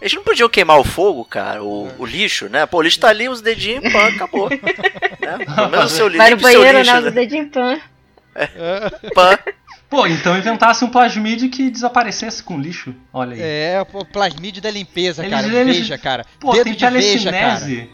Eles 0.00 0.12
não 0.14 0.22
podiam 0.22 0.48
queimar 0.48 0.78
o 0.78 0.84
fogo, 0.84 1.24
cara, 1.24 1.62
o, 1.62 1.88
o 1.98 2.04
lixo, 2.04 2.48
né? 2.48 2.66
Pô, 2.66 2.78
o 2.78 2.82
lixo 2.82 3.00
tá 3.00 3.08
ali, 3.08 3.28
os 3.28 3.40
dedinhos, 3.40 3.90
pã, 3.92 4.06
acabou. 4.08 4.48
né? 4.50 4.58
Pelo 5.54 5.68
menos 5.70 5.92
o 5.92 5.96
seu 5.96 6.10
Vai 6.16 6.30
no 6.30 6.36
banheiro, 6.36 6.78
lixo, 6.78 6.92
né? 6.92 7.00
né? 7.00 7.08
Os 7.08 7.14
dedinhos 7.14 7.48
pan. 7.50 7.80
Pã. 9.14 9.38
Pô, 9.88 10.06
então 10.06 10.36
inventasse 10.36 10.84
um 10.84 10.88
plasmid 10.90 11.48
que 11.48 11.70
desaparecesse 11.70 12.42
com 12.42 12.60
lixo. 12.60 12.94
Olha 13.12 13.34
aí. 13.34 13.40
É, 13.40 13.86
o 13.92 14.04
plasmídio 14.04 14.60
da 14.60 14.70
limpeza, 14.70 15.22
Eles- 15.24 15.30
cara. 15.40 15.46
eles- 15.46 15.76
Veja, 15.76 15.96
cara. 15.96 16.24
Pô, 16.40 16.52
Dedo 16.52 16.64
tem 16.64 16.74
de 16.74 16.86
veja, 16.90 17.30
cara. 17.30 17.56
telecinese. 17.60 17.90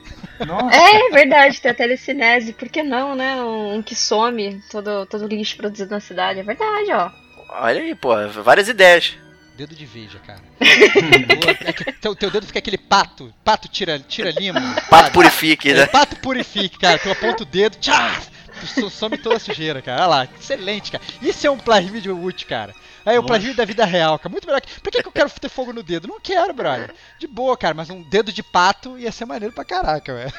Nossa. 0.46 0.76
É 0.76 1.11
verdade, 1.11 1.61
tem 1.61 1.70
a 1.70 1.74
telecinese. 1.74 2.53
Por 2.55 2.68
que 2.68 2.82
não, 2.82 3.14
né? 3.14 3.36
Um, 3.36 3.74
um 3.76 3.82
que 3.82 3.94
some 3.94 4.61
todo, 4.70 5.05
todo 5.07 5.24
o 5.26 5.28
lixo 5.28 5.57
produzido 5.57 5.90
na 5.90 6.00
cidade. 6.00 6.40
É 6.40 6.42
verdade, 6.42 6.90
ó. 6.92 7.11
Olha 7.61 7.80
aí, 7.82 7.94
pô, 7.94 8.14
várias 8.42 8.68
ideias. 8.68 9.14
Dedo 9.57 9.74
de 9.74 9.84
veja, 9.86 10.18
cara. 10.20 10.40
É 11.64 11.72
que 11.72 11.92
teu, 11.92 12.14
teu 12.16 12.30
dedo 12.30 12.46
fica 12.46 12.59
aquele 12.59 12.78
pato. 12.78 13.32
Pato 13.44 13.68
tira, 13.68 13.98
tira 13.98 14.30
limo. 14.30 14.59
Pato 14.88 15.05
sabe? 15.05 15.11
purifique, 15.12 15.70
É, 15.70 15.74
né? 15.74 15.86
pato 15.86 16.16
purifique, 16.16 16.78
cara. 16.78 16.98
Tu 16.98 17.11
aponta 17.11 17.42
o 17.42 17.46
dedo, 17.46 17.76
tchá! 17.76 18.20
Some 18.90 19.18
toda 19.18 19.36
a 19.36 19.40
sujeira, 19.40 19.82
cara. 19.82 20.03
Olha 20.03 20.07
lá, 20.09 20.28
excelente, 20.38 20.90
cara. 20.92 21.03
Isso 21.20 21.46
é 21.46 21.50
um 21.50 21.59
plasmídio 21.59 22.16
útil, 22.22 22.46
cara. 22.48 22.72
Aí 23.05 23.14
o 23.14 23.16
Nossa. 23.16 23.26
plasmídio 23.28 23.57
da 23.57 23.64
vida 23.64 23.84
real, 23.84 24.18
cara. 24.18 24.30
Muito 24.30 24.46
melhor. 24.46 24.61
que- 24.61 24.80
Por 24.80 24.90
que, 24.92 25.03
que 25.03 25.09
eu 25.09 25.12
quero 25.12 25.28
ter 25.30 25.48
fogo 25.48 25.72
no 25.72 25.82
dedo? 25.82 26.07
Não 26.07 26.20
quero, 26.20 26.53
brother. 26.55 26.94
De 27.18 27.26
boa, 27.26 27.57
cara, 27.57 27.74
mas 27.74 27.90
um 27.90 28.03
dedo 28.03 28.32
de 28.32 28.42
pato 28.42 28.96
ia 28.98 29.11
ser 29.11 29.24
maneiro 29.24 29.53
pra 29.55 29.64
caraca, 29.64 30.14
velho. 30.14 30.32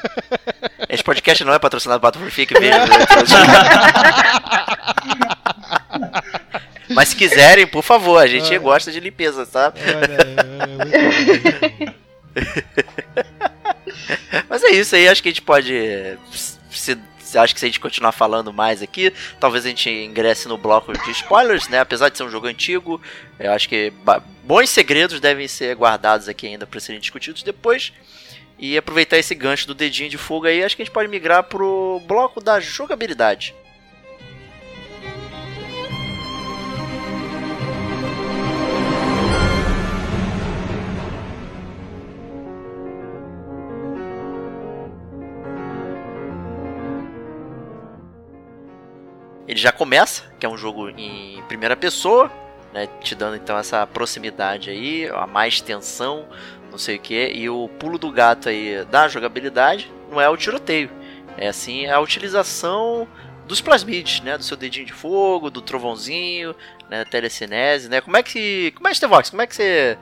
Esse 0.90 1.04
podcast 1.04 1.44
não 1.44 1.54
é 1.54 1.60
patrocinado 1.60 2.00
por 2.00 2.08
Pato 2.08 2.20
Purifique, 2.20 2.54
veja. 2.54 2.80
né? 2.88 2.96
Mas 6.94 7.10
se 7.10 7.16
quiserem, 7.16 7.68
por 7.68 7.84
favor, 7.84 8.18
a 8.18 8.28
gente 8.28 8.54
É. 8.54 8.60
gosta 8.60 8.92
de 8.92 9.00
limpeza, 9.00 9.46
tá? 9.46 9.74
Olha, 9.76 10.64
é, 10.64 10.68
muito 10.68 11.86
bom. 11.88 11.94
Mas 14.50 14.64
é 14.64 14.72
isso 14.72 14.96
aí, 14.96 15.08
acho 15.08 15.22
que 15.22 15.30
a 15.30 15.32
gente 15.32 15.42
pode. 15.42 16.18
Se, 16.72 16.98
acho 17.38 17.54
que 17.54 17.60
se 17.60 17.66
a 17.66 17.70
gente 17.70 17.80
continuar 17.80 18.12
falando 18.12 18.52
mais 18.54 18.82
aqui, 18.82 19.12
talvez 19.40 19.66
a 19.66 19.70
gente 19.70 19.90
ingresse 19.90 20.48
no 20.48 20.58
bloco 20.58 20.94
de 20.94 21.12
spoilers, 21.12 21.68
né? 21.68 21.80
Apesar 21.80 22.10
de 22.10 22.18
ser 22.18 22.24
um 22.24 22.30
jogo 22.30 22.48
antigo, 22.48 23.02
eu 23.40 23.52
acho 23.52 23.68
que 23.70 23.92
bons 24.44 24.70
segredos 24.70 25.20
devem 25.20 25.48
ser 25.48 25.76
guardados 25.76 26.28
aqui 26.28 26.48
ainda 26.48 26.66
para 26.68 26.80
serem 26.80 27.02
discutidos 27.02 27.44
depois. 27.44 27.92
E 28.60 28.78
aproveitar 28.78 29.18
esse 29.18 29.34
gancho 29.36 29.68
do 29.68 29.74
dedinho 29.74 30.10
de 30.10 30.18
fogo 30.18 30.46
aí, 30.46 30.64
acho 30.64 30.76
que 30.76 30.84
a 30.84 30.86
gente 30.86 30.94
pode 30.94 31.10
migrar 31.10 31.44
pro 31.44 32.02
bloco 32.08 32.40
da 32.40 32.60
jogabilidade. 32.60 33.54
Ele 49.54 49.60
já 49.60 49.72
começa, 49.72 50.24
que 50.40 50.48
é 50.48 50.50
um 50.50 50.58
jogo 50.58 50.90
em 50.90 51.40
primeira 51.48 51.78
pessoa, 51.78 52.32
né, 52.74 52.90
te 53.02 53.14
dando 53.14 53.36
então 53.36 53.56
essa 53.56 53.86
proximidade 53.86 54.72
aí, 54.72 55.08
a 55.08 55.28
mais 55.28 55.62
tensão, 55.62 56.26
não 56.72 56.78
sei 56.80 56.96
o 56.96 57.00
que, 57.00 57.28
e 57.28 57.48
o 57.48 57.70
pulo 57.78 58.00
do 58.00 58.12
gato 58.12 58.50
aí 58.50 58.84
da 58.86 59.08
jogabilidade 59.08 59.94
não 60.10 60.20
é 60.20 60.28
o 60.28 60.36
tiroteio, 60.36 60.90
é 61.38 61.50
assim 61.50 61.86
a 61.86 62.00
utilização 62.00 63.08
dos 63.46 63.62
plasmids, 63.62 64.22
né, 64.22 64.40
do 64.40 64.44
seu 64.44 64.58
dedinho 64.58 64.88
de 64.88 64.94
fogo, 64.94 65.52
do 65.52 65.62
trovãozinho, 65.62 66.56
né, 66.90 67.06
telecinese, 67.06 67.88
né, 67.88 68.02
como 68.02 68.18
é 68.18 68.24
que, 68.24 68.72
como 68.72 68.88
é 68.88 68.92
que 68.92 69.06
Vox, 69.06 69.30
como 69.30 69.44
é 69.44 69.46
que 69.46 69.54
você 69.54 69.96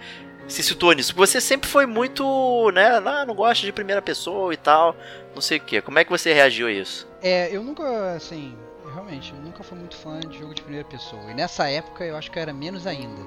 se 0.47 0.63
situou 0.63 0.93
nisso? 0.93 1.13
Você 1.13 1.41
sempre 1.41 1.69
foi 1.69 1.85
muito, 1.85 2.71
né, 2.71 3.01
ah, 3.05 3.25
não 3.25 3.35
gosta 3.35 3.65
de 3.65 3.73
primeira 3.73 4.01
pessoa 4.01 4.53
e 4.53 4.57
tal, 4.57 4.95
não 5.35 5.41
sei 5.41 5.57
o 5.57 5.61
que, 5.61 5.81
como 5.81 5.99
é 5.99 6.05
que 6.05 6.09
você 6.09 6.31
reagiu 6.31 6.67
a 6.67 6.71
isso? 6.71 7.05
É, 7.21 7.53
eu 7.53 7.61
nunca, 7.61 8.13
assim, 8.15 8.55
realmente, 8.93 9.33
eu 9.33 9.41
nunca 9.41 9.63
fui 9.63 9.77
muito 9.77 9.95
fã 9.95 10.19
de 10.19 10.37
jogo 10.39 10.53
de 10.53 10.61
primeira 10.61 10.87
pessoa. 10.87 11.31
E 11.31 11.33
nessa 11.33 11.69
época 11.69 12.03
eu 12.03 12.15
acho 12.17 12.29
que 12.31 12.37
eu 12.37 12.41
era 12.41 12.53
menos 12.53 12.85
ainda. 12.87 13.21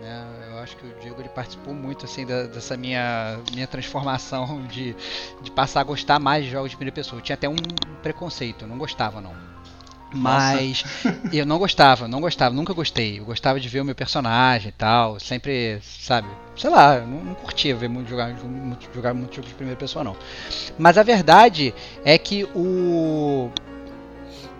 Né? 0.00 0.48
Eu 0.52 0.58
acho 0.58 0.76
que 0.76 0.86
o 0.86 0.94
Diego 1.00 1.20
ele 1.20 1.28
participou 1.28 1.74
muito 1.74 2.04
assim 2.04 2.24
da- 2.24 2.44
dessa 2.44 2.76
minha, 2.76 3.38
minha 3.52 3.66
transformação 3.66 4.62
de, 4.70 4.94
de 5.42 5.50
passar 5.50 5.80
a 5.80 5.84
gostar 5.84 6.18
mais 6.18 6.44
de 6.44 6.50
jogos 6.50 6.70
de 6.70 6.76
primeira 6.76 6.94
pessoa. 6.94 7.18
Eu 7.18 7.24
tinha 7.24 7.34
até 7.34 7.48
um 7.48 7.56
preconceito, 8.02 8.62
eu 8.64 8.68
não 8.68 8.78
gostava 8.78 9.20
não. 9.20 9.34
Mas 10.10 10.84
eu 11.32 11.44
não 11.44 11.58
gostava, 11.58 12.08
não 12.08 12.18
gostava, 12.20 12.54
nunca 12.54 12.72
gostei. 12.72 13.18
Eu 13.20 13.26
gostava 13.26 13.60
de 13.60 13.68
ver 13.68 13.82
o 13.82 13.84
meu 13.84 13.94
personagem 13.94 14.70
e 14.70 14.72
tal, 14.72 15.20
sempre, 15.20 15.80
sabe? 15.82 16.26
Sei 16.56 16.70
lá, 16.70 16.96
eu 16.96 17.06
não, 17.06 17.22
não 17.24 17.34
curtia 17.34 17.76
ver 17.76 17.88
muito 17.88 18.08
jogar, 18.08 18.32
muito, 18.32 18.88
jogar 18.94 19.12
muito 19.12 19.36
jogo 19.36 19.46
de 19.46 19.52
primeira 19.54 19.78
pessoa 19.78 20.02
não. 20.02 20.16
Mas 20.78 20.96
a 20.96 21.02
verdade 21.02 21.74
é 22.02 22.16
que 22.16 22.44
o 22.54 23.50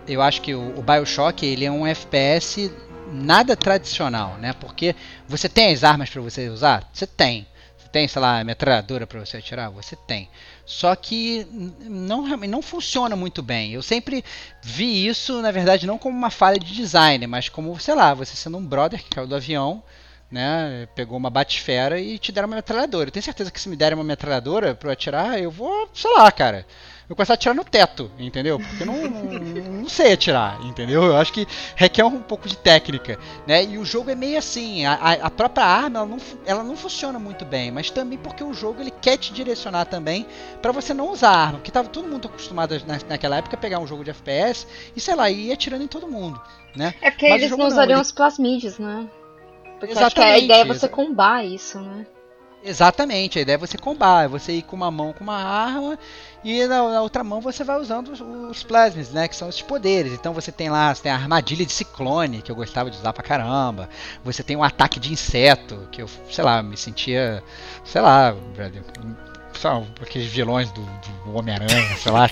eu 0.08 0.22
acho 0.22 0.40
que 0.40 0.54
o, 0.54 0.82
BioShock 0.82 1.44
ele 1.44 1.64
é 1.64 1.70
um 1.70 1.86
FPS 1.86 2.70
nada 3.12 3.56
tradicional, 3.56 4.36
né? 4.38 4.52
Porque 4.54 4.94
você 5.26 5.48
tem 5.48 5.72
as 5.72 5.84
armas 5.84 6.10
para 6.10 6.20
você 6.22 6.48
usar, 6.48 6.88
você 6.92 7.06
tem. 7.06 7.46
Você 7.76 7.88
tem, 7.88 8.08
sei 8.08 8.20
lá, 8.20 8.42
metralhadora 8.44 9.06
para 9.06 9.24
você 9.24 9.36
atirar, 9.36 9.70
você 9.70 9.96
tem. 9.96 10.28
Só 10.66 10.94
que 10.94 11.46
não 11.80 12.26
não 12.36 12.60
funciona 12.60 13.16
muito 13.16 13.42
bem. 13.42 13.72
Eu 13.72 13.82
sempre 13.82 14.24
vi 14.62 15.06
isso, 15.06 15.40
na 15.40 15.50
verdade, 15.50 15.86
não 15.86 15.98
como 15.98 16.16
uma 16.16 16.30
falha 16.30 16.58
de 16.58 16.74
design, 16.74 17.26
mas 17.26 17.48
como, 17.48 17.78
sei 17.80 17.94
lá, 17.94 18.12
você 18.14 18.36
sendo 18.36 18.58
um 18.58 18.66
brother 18.66 19.02
que 19.02 19.10
caiu 19.10 19.26
do 19.26 19.36
avião, 19.36 19.82
né? 20.30 20.86
Pegou 20.94 21.16
uma 21.16 21.30
batisfera 21.30 21.98
e 22.00 22.18
te 22.18 22.32
deram 22.32 22.48
uma 22.48 22.56
metralhadora. 22.56 23.08
Eu 23.08 23.12
tenho 23.12 23.22
certeza 23.22 23.50
que 23.50 23.60
se 23.60 23.68
me 23.68 23.76
derem 23.76 23.96
uma 23.96 24.04
metralhadora 24.04 24.74
para 24.74 24.92
atirar, 24.92 25.40
eu 25.40 25.50
vou, 25.50 25.88
sei 25.94 26.12
lá, 26.12 26.30
cara. 26.30 26.66
Eu 27.08 27.16
começar 27.16 27.32
a 27.32 27.36
atirar 27.36 27.54
no 27.54 27.64
teto, 27.64 28.10
entendeu? 28.18 28.58
Porque 28.60 28.82
eu 28.82 28.86
não, 28.86 28.96
não, 29.08 29.72
não 29.82 29.88
sei 29.88 30.12
atirar, 30.12 30.60
entendeu? 30.66 31.02
Eu 31.04 31.16
acho 31.16 31.32
que 31.32 31.46
requer 31.74 32.04
um 32.04 32.20
pouco 32.20 32.46
de 32.46 32.56
técnica, 32.56 33.18
né? 33.46 33.64
E 33.64 33.78
o 33.78 33.84
jogo 33.84 34.10
é 34.10 34.14
meio 34.14 34.36
assim, 34.38 34.84
a, 34.84 34.92
a- 34.94 35.30
própria 35.30 35.64
arma 35.64 36.00
ela 36.00 36.06
não, 36.06 36.18
ela 36.44 36.62
não 36.62 36.76
funciona 36.76 37.18
muito 37.18 37.46
bem, 37.46 37.70
mas 37.70 37.90
também 37.90 38.18
porque 38.18 38.44
o 38.44 38.52
jogo 38.52 38.82
ele 38.82 38.90
quer 38.90 39.16
te 39.16 39.32
direcionar 39.32 39.86
também 39.86 40.26
para 40.60 40.70
você 40.70 40.92
não 40.92 41.10
usar 41.10 41.30
a 41.30 41.36
arma, 41.38 41.58
porque 41.58 41.70
tava 41.70 41.88
todo 41.88 42.06
mundo 42.06 42.28
acostumado 42.28 42.78
na, 42.86 42.98
naquela 43.08 43.36
época 43.38 43.56
a 43.56 43.58
pegar 43.58 43.78
um 43.78 43.86
jogo 43.86 44.04
de 44.04 44.10
FPS 44.10 44.66
e 44.94 45.00
sei 45.00 45.14
lá, 45.14 45.30
ir 45.30 45.50
atirando 45.50 45.84
em 45.84 45.88
todo 45.88 46.06
mundo, 46.08 46.38
né? 46.76 46.94
É 47.00 47.10
porque 47.10 47.26
Mas 47.26 47.40
eles 47.42 47.50
não 47.50 47.66
usariam 47.66 48.00
ele- 48.00 48.02
os 48.02 48.12
plasmídios, 48.12 48.78
né? 48.78 49.08
Porque 49.78 49.96
eu 49.96 50.00
acho 50.00 50.14
que 50.14 50.20
a 50.20 50.38
Exatamente, 50.38 50.44
ideia 50.44 50.62
é 50.62 50.64
você 50.64 50.88
combar 50.88 51.44
isso, 51.44 51.80
né? 51.80 52.06
Exatamente, 52.60 53.38
a 53.38 53.42
ideia 53.42 53.54
é 53.54 53.58
você 53.58 53.78
combar, 53.78 54.24
é 54.24 54.28
você 54.28 54.52
ir 54.52 54.62
com 54.62 54.74
uma 54.74 54.90
mão 54.90 55.12
com 55.12 55.22
uma 55.22 55.36
arma 55.36 55.96
e 56.42 56.66
na, 56.66 56.88
na 56.90 57.02
outra 57.02 57.22
mão 57.22 57.40
você 57.40 57.62
vai 57.62 57.78
usando 57.78 58.08
os, 58.08 58.20
os 58.20 58.64
plasmas, 58.64 59.10
né, 59.10 59.28
que 59.28 59.36
são 59.36 59.48
esses 59.48 59.62
poderes. 59.62 60.12
Então 60.12 60.34
você 60.34 60.50
tem 60.50 60.68
lá, 60.68 60.92
você 60.92 61.04
tem 61.04 61.12
a 61.12 61.14
armadilha 61.14 61.64
de 61.64 61.72
ciclone, 61.72 62.42
que 62.42 62.50
eu 62.50 62.56
gostava 62.56 62.90
de 62.90 62.96
usar 62.96 63.12
pra 63.12 63.22
caramba. 63.22 63.88
Você 64.24 64.42
tem 64.42 64.56
um 64.56 64.64
ataque 64.64 64.98
de 64.98 65.12
inseto, 65.12 65.88
que 65.92 66.02
eu, 66.02 66.08
sei 66.30 66.42
lá, 66.44 66.60
me 66.62 66.76
sentia, 66.76 67.42
sei 67.84 68.00
lá, 68.00 68.34
só 69.58 69.84
aqueles 70.00 70.28
vilões 70.28 70.70
do, 70.70 70.80
do 70.82 71.36
Homem-Aranha, 71.36 71.96
sei 71.98 72.12
lá. 72.12 72.30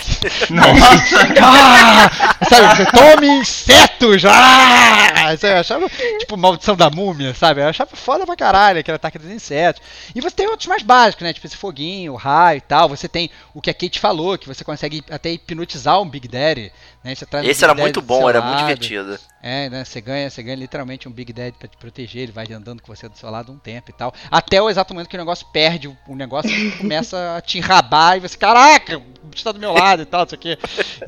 Nossa! 0.51 1.17
Ah! 1.39 2.09
Sabe, 2.49 2.77
você 2.77 2.87
tome 2.87 3.29
insetos! 3.29 4.25
Ah! 4.25 5.35
Eu 5.43 5.57
achava, 5.59 5.89
tipo, 6.19 6.37
maldição 6.37 6.77
da 6.77 6.89
múmia, 6.89 7.35
sabe? 7.35 7.61
Eu 7.61 7.69
achava 7.69 7.95
foda 7.95 8.25
pra 8.25 8.37
caralho 8.37 8.81
aquele 8.81 8.97
ataque 8.97 9.19
dos 9.19 9.31
insetos. 9.31 9.83
E 10.15 10.21
você 10.21 10.35
tem 10.35 10.47
outros 10.47 10.69
mais 10.69 10.83
básicos, 10.83 11.25
né? 11.25 11.33
Tipo 11.33 11.47
esse 11.47 11.57
foguinho, 11.57 12.13
o 12.13 12.17
raio 12.17 12.59
e 12.59 12.61
tal. 12.61 12.89
Você 12.89 13.09
tem 13.09 13.31
o 13.53 13.61
que 13.61 13.71
a 13.71 13.75
Kate 13.75 13.99
falou, 13.99 14.39
que 14.39 14.47
você 14.47 14.65
consegue 14.65 15.03
até 15.11 15.31
hipnotizar 15.33 16.01
um 16.01 16.09
Big 16.09 16.29
Daddy. 16.29 16.73
Né? 17.07 17.15
Você 17.15 17.25
Esse 17.45 17.63
era 17.63 17.73
Daddy 17.73 17.83
muito 17.83 18.03
bom, 18.03 18.29
era 18.29 18.41
muito 18.43 18.55
lado. 18.57 18.67
divertido. 18.67 19.17
É, 19.41 19.71
né? 19.71 19.85
Você 19.85 20.01
ganha, 20.01 20.29
você 20.29 20.43
ganha 20.43 20.57
literalmente 20.57 21.09
um 21.09 21.13
Big 21.13 21.33
Daddy 21.33 21.57
pra 21.57 21.69
te 21.69 21.77
proteger, 21.77 22.23
ele 22.25 22.33
vai 22.33 22.53
andando 22.53 22.83
com 22.83 22.93
você 22.93 23.09
do 23.09 23.17
seu 23.17 23.31
lado 23.31 23.53
um 23.53 23.59
tempo 23.59 23.91
e 23.91 23.93
tal. 23.93 24.13
Até 24.29 24.61
o 24.61 24.69
exato 24.69 24.93
momento 24.93 25.09
que 25.09 25.15
o 25.15 25.19
negócio 25.19 25.47
perde 25.53 25.87
o, 25.87 26.17
negócio 26.17 26.51
começa 26.79 27.37
a 27.37 27.41
te 27.41 27.59
enrabar 27.59 28.17
e 28.17 28.21
você, 28.21 28.37
caraca, 28.37 28.99
o 28.99 29.27
bicho 29.29 29.45
tá 29.45 29.53
do 29.53 29.61
meu 29.61 29.73
lado 29.73 30.03
e 30.03 30.05
tal, 30.05 30.25
isso 30.27 30.35
aqui. 30.35 30.59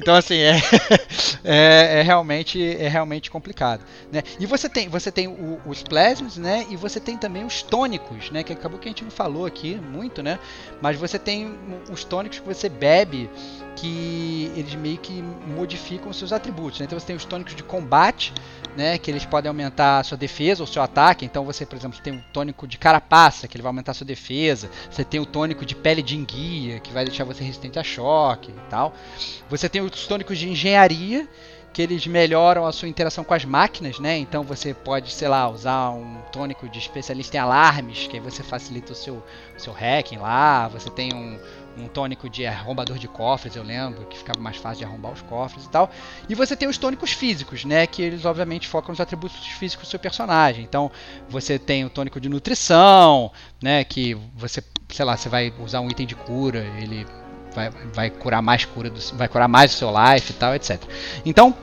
Então 0.00 0.14
assim, 0.14 0.36
é, 0.36 0.60
é, 1.42 1.98
é 1.98 2.02
realmente 2.02 2.76
é 2.76 2.86
realmente 2.86 3.28
complicado, 3.28 3.84
né? 4.12 4.22
E 4.38 4.46
você 4.46 4.68
tem, 4.68 4.88
você 4.88 5.10
tem 5.10 5.26
o- 5.26 5.60
os 5.66 5.82
plasmas, 5.82 6.36
né? 6.36 6.64
E 6.70 6.76
você 6.76 7.00
tem 7.00 7.16
também 7.16 7.44
os 7.44 7.60
tônicos, 7.62 8.30
né? 8.30 8.44
Que 8.44 8.52
acabou 8.52 8.78
que 8.78 8.86
a 8.86 8.90
gente 8.90 9.02
não 9.02 9.10
falou 9.10 9.46
aqui 9.46 9.74
muito, 9.74 10.22
né? 10.22 10.38
Mas 10.80 10.96
você 10.96 11.18
tem 11.18 11.58
os 11.90 12.04
tônicos 12.04 12.38
que 12.38 12.46
você 12.46 12.68
bebe 12.68 13.28
que 13.80 14.50
eles 14.56 14.74
meio 14.74 14.98
que 14.98 15.22
modificam 15.46 16.12
seus 16.12 16.32
atributos. 16.32 16.80
Né? 16.80 16.86
Então 16.86 16.98
você 16.98 17.06
tem 17.06 17.16
os 17.16 17.24
tônicos 17.24 17.54
de 17.54 17.62
combate, 17.62 18.32
né, 18.76 18.98
que 18.98 19.10
eles 19.10 19.24
podem 19.24 19.48
aumentar 19.48 20.00
a 20.00 20.04
sua 20.04 20.16
defesa 20.18 20.62
ou 20.62 20.66
seu 20.66 20.82
ataque. 20.82 21.24
Então 21.24 21.44
você, 21.44 21.64
por 21.64 21.76
exemplo, 21.76 21.98
tem 22.00 22.14
o 22.14 22.24
tônico 22.32 22.66
de 22.66 22.76
carapaça, 22.76 23.46
que 23.46 23.56
ele 23.56 23.62
vai 23.62 23.70
aumentar 23.70 23.92
a 23.92 23.94
sua 23.94 24.06
defesa. 24.06 24.68
Você 24.90 25.04
tem 25.04 25.20
o 25.20 25.26
tônico 25.26 25.64
de 25.64 25.74
pele 25.74 26.02
de 26.02 26.16
enguia, 26.16 26.80
que 26.80 26.92
vai 26.92 27.04
deixar 27.04 27.24
você 27.24 27.44
resistente 27.44 27.78
a 27.78 27.84
choque 27.84 28.50
e 28.50 28.70
tal. 28.70 28.92
Você 29.48 29.68
tem 29.68 29.80
os 29.80 30.06
tônicos 30.06 30.38
de 30.38 30.48
engenharia, 30.48 31.28
que 31.72 31.82
eles 31.82 32.06
melhoram 32.06 32.66
a 32.66 32.72
sua 32.72 32.88
interação 32.88 33.22
com 33.22 33.34
as 33.34 33.44
máquinas, 33.44 34.00
né? 34.00 34.18
Então 34.18 34.42
você 34.42 34.74
pode, 34.74 35.12
sei 35.12 35.28
lá, 35.28 35.48
usar 35.48 35.90
um 35.90 36.20
tônico 36.32 36.68
de 36.68 36.78
especialista 36.78 37.36
em 37.36 37.40
alarmes, 37.40 38.06
que 38.08 38.16
aí 38.16 38.20
você 38.20 38.42
facilita 38.42 38.92
o 38.92 38.96
seu, 38.96 39.22
seu 39.56 39.72
hacking 39.72 40.16
lá. 40.16 40.66
Você 40.68 40.90
tem 40.90 41.14
um, 41.14 41.38
um 41.78 41.88
tônico 41.88 42.28
de 42.28 42.46
arrombador 42.46 42.98
de 42.98 43.08
cofres, 43.08 43.54
eu 43.56 43.62
lembro, 43.62 44.04
que 44.06 44.18
ficava 44.18 44.40
mais 44.40 44.56
fácil 44.56 44.78
de 44.78 44.84
arrombar 44.84 45.12
os 45.12 45.22
cofres 45.22 45.64
e 45.64 45.68
tal. 45.68 45.90
E 46.28 46.34
você 46.34 46.56
tem 46.56 46.68
os 46.68 46.78
tônicos 46.78 47.12
físicos, 47.12 47.64
né, 47.64 47.86
que 47.86 48.02
eles 48.02 48.24
obviamente 48.24 48.66
focam 48.66 48.90
nos 48.90 49.00
atributos 49.00 49.46
físicos 49.46 49.86
do 49.86 49.90
seu 49.90 49.98
personagem. 49.98 50.64
Então, 50.64 50.90
você 51.28 51.58
tem 51.58 51.84
o 51.84 51.90
tônico 51.90 52.20
de 52.20 52.28
nutrição, 52.28 53.30
né, 53.62 53.84
que 53.84 54.14
você, 54.36 54.62
sei 54.88 55.04
lá, 55.04 55.16
você 55.16 55.28
vai 55.28 55.52
usar 55.60 55.80
um 55.80 55.88
item 55.88 56.06
de 56.06 56.14
cura, 56.14 56.66
ele 56.80 57.06
vai, 57.54 57.70
vai 57.92 58.10
curar 58.10 58.42
mais 58.42 58.64
cura, 58.64 58.90
do, 58.90 59.00
vai 59.14 59.28
curar 59.28 59.48
mais 59.48 59.72
o 59.72 59.76
seu 59.76 59.90
life 59.90 60.32
e 60.32 60.34
tal, 60.34 60.54
etc. 60.54 60.82
Então, 61.24 61.54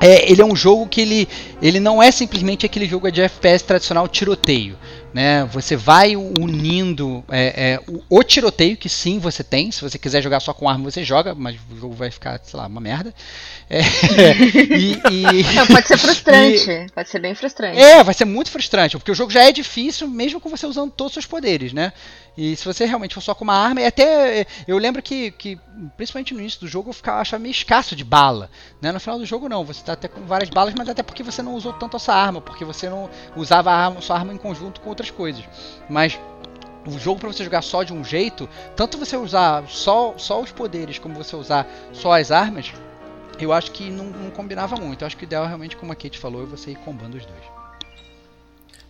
é, 0.00 0.30
ele 0.30 0.40
é 0.40 0.44
um 0.44 0.56
jogo 0.56 0.86
que 0.86 1.00
ele, 1.00 1.28
ele 1.60 1.78
não 1.78 2.02
é 2.02 2.10
simplesmente 2.10 2.64
aquele 2.64 2.86
jogo 2.86 3.10
de 3.12 3.20
FPS 3.20 3.62
tradicional 3.62 4.08
tiroteio 4.08 4.78
né? 5.12 5.44
Você 5.46 5.76
vai 5.76 6.16
unindo 6.16 7.24
é, 7.28 7.72
é, 7.72 7.80
o, 7.88 8.18
o, 8.18 8.22
tiroteio 8.22 8.76
que 8.76 8.88
sim 8.88 9.18
você 9.18 9.42
tem. 9.42 9.70
Se 9.70 9.80
você 9.80 9.98
quiser 9.98 10.22
jogar 10.22 10.40
só 10.40 10.52
com 10.52 10.68
arma 10.68 10.90
você 10.90 11.04
joga, 11.04 11.34
mas 11.34 11.56
o 11.70 11.76
jogo 11.76 11.94
vai 11.94 12.10
ficar, 12.10 12.40
sei 12.42 12.58
lá, 12.58 12.66
uma 12.66 12.80
merda. 12.80 13.12
É, 13.68 13.80
e, 14.76 14.92
e, 15.10 15.54
Não, 15.54 15.66
pode 15.66 15.88
ser 15.88 15.98
frustrante. 15.98 16.70
E, 16.70 16.86
pode 16.92 17.08
ser 17.08 17.18
bem 17.18 17.34
frustrante. 17.34 17.78
É, 17.78 18.02
vai 18.04 18.14
ser 18.14 18.24
muito 18.24 18.50
frustrante, 18.50 18.96
porque 18.96 19.10
o 19.10 19.14
jogo 19.14 19.30
já 19.30 19.42
é 19.42 19.52
difícil, 19.52 20.08
mesmo 20.08 20.40
com 20.40 20.48
você 20.48 20.66
usando 20.66 20.90
todos 20.90 21.10
os 21.10 21.14
seus 21.14 21.26
poderes, 21.26 21.72
né? 21.72 21.92
E 22.42 22.56
se 22.56 22.64
você 22.64 22.86
realmente 22.86 23.14
for 23.14 23.20
só 23.20 23.34
com 23.34 23.44
uma 23.44 23.52
arma, 23.52 23.82
e 23.82 23.84
até 23.84 24.46
eu 24.66 24.78
lembro 24.78 25.02
que, 25.02 25.30
que 25.32 25.60
principalmente 25.94 26.32
no 26.32 26.40
início 26.40 26.58
do 26.60 26.66
jogo 26.66 26.88
eu 26.88 26.94
ficava 26.94 27.20
achava 27.20 27.38
meio 27.38 27.52
escasso 27.52 27.94
de 27.94 28.02
bala, 28.02 28.50
né? 28.80 28.90
No 28.90 28.98
final 28.98 29.18
do 29.18 29.26
jogo 29.26 29.46
não, 29.46 29.62
você 29.62 29.80
está 29.80 29.92
até 29.92 30.08
com 30.08 30.22
várias 30.22 30.48
balas, 30.48 30.72
mas 30.74 30.88
até 30.88 31.02
porque 31.02 31.22
você 31.22 31.42
não 31.42 31.54
usou 31.54 31.74
tanto 31.74 31.98
essa 31.98 32.14
arma, 32.14 32.40
porque 32.40 32.64
você 32.64 32.88
não 32.88 33.10
usava 33.36 33.70
a 33.70 33.74
arma, 33.74 34.00
sua 34.00 34.16
arma 34.16 34.32
em 34.32 34.38
conjunto 34.38 34.80
com 34.80 34.88
outras 34.88 35.10
coisas. 35.10 35.44
Mas 35.86 36.18
o 36.86 36.98
jogo 36.98 37.20
para 37.20 37.30
você 37.30 37.44
jogar 37.44 37.60
só 37.60 37.82
de 37.82 37.92
um 37.92 38.02
jeito, 38.02 38.48
tanto 38.74 38.96
você 38.96 39.18
usar 39.18 39.68
só, 39.68 40.14
só 40.16 40.40
os 40.40 40.50
poderes 40.50 40.98
como 40.98 41.14
você 41.14 41.36
usar 41.36 41.66
só 41.92 42.18
as 42.18 42.30
armas, 42.30 42.72
eu 43.38 43.52
acho 43.52 43.70
que 43.70 43.90
não, 43.90 44.06
não 44.06 44.30
combinava 44.30 44.76
muito. 44.76 45.02
Eu 45.02 45.06
acho 45.06 45.16
que 45.18 45.24
o 45.24 45.26
ideal 45.26 45.44
realmente, 45.44 45.76
como 45.76 45.92
a 45.92 45.94
Kate 45.94 46.18
falou, 46.18 46.42
é 46.44 46.46
você 46.46 46.70
ir 46.70 46.76
combando 46.76 47.18
os 47.18 47.26
dois. 47.26 47.59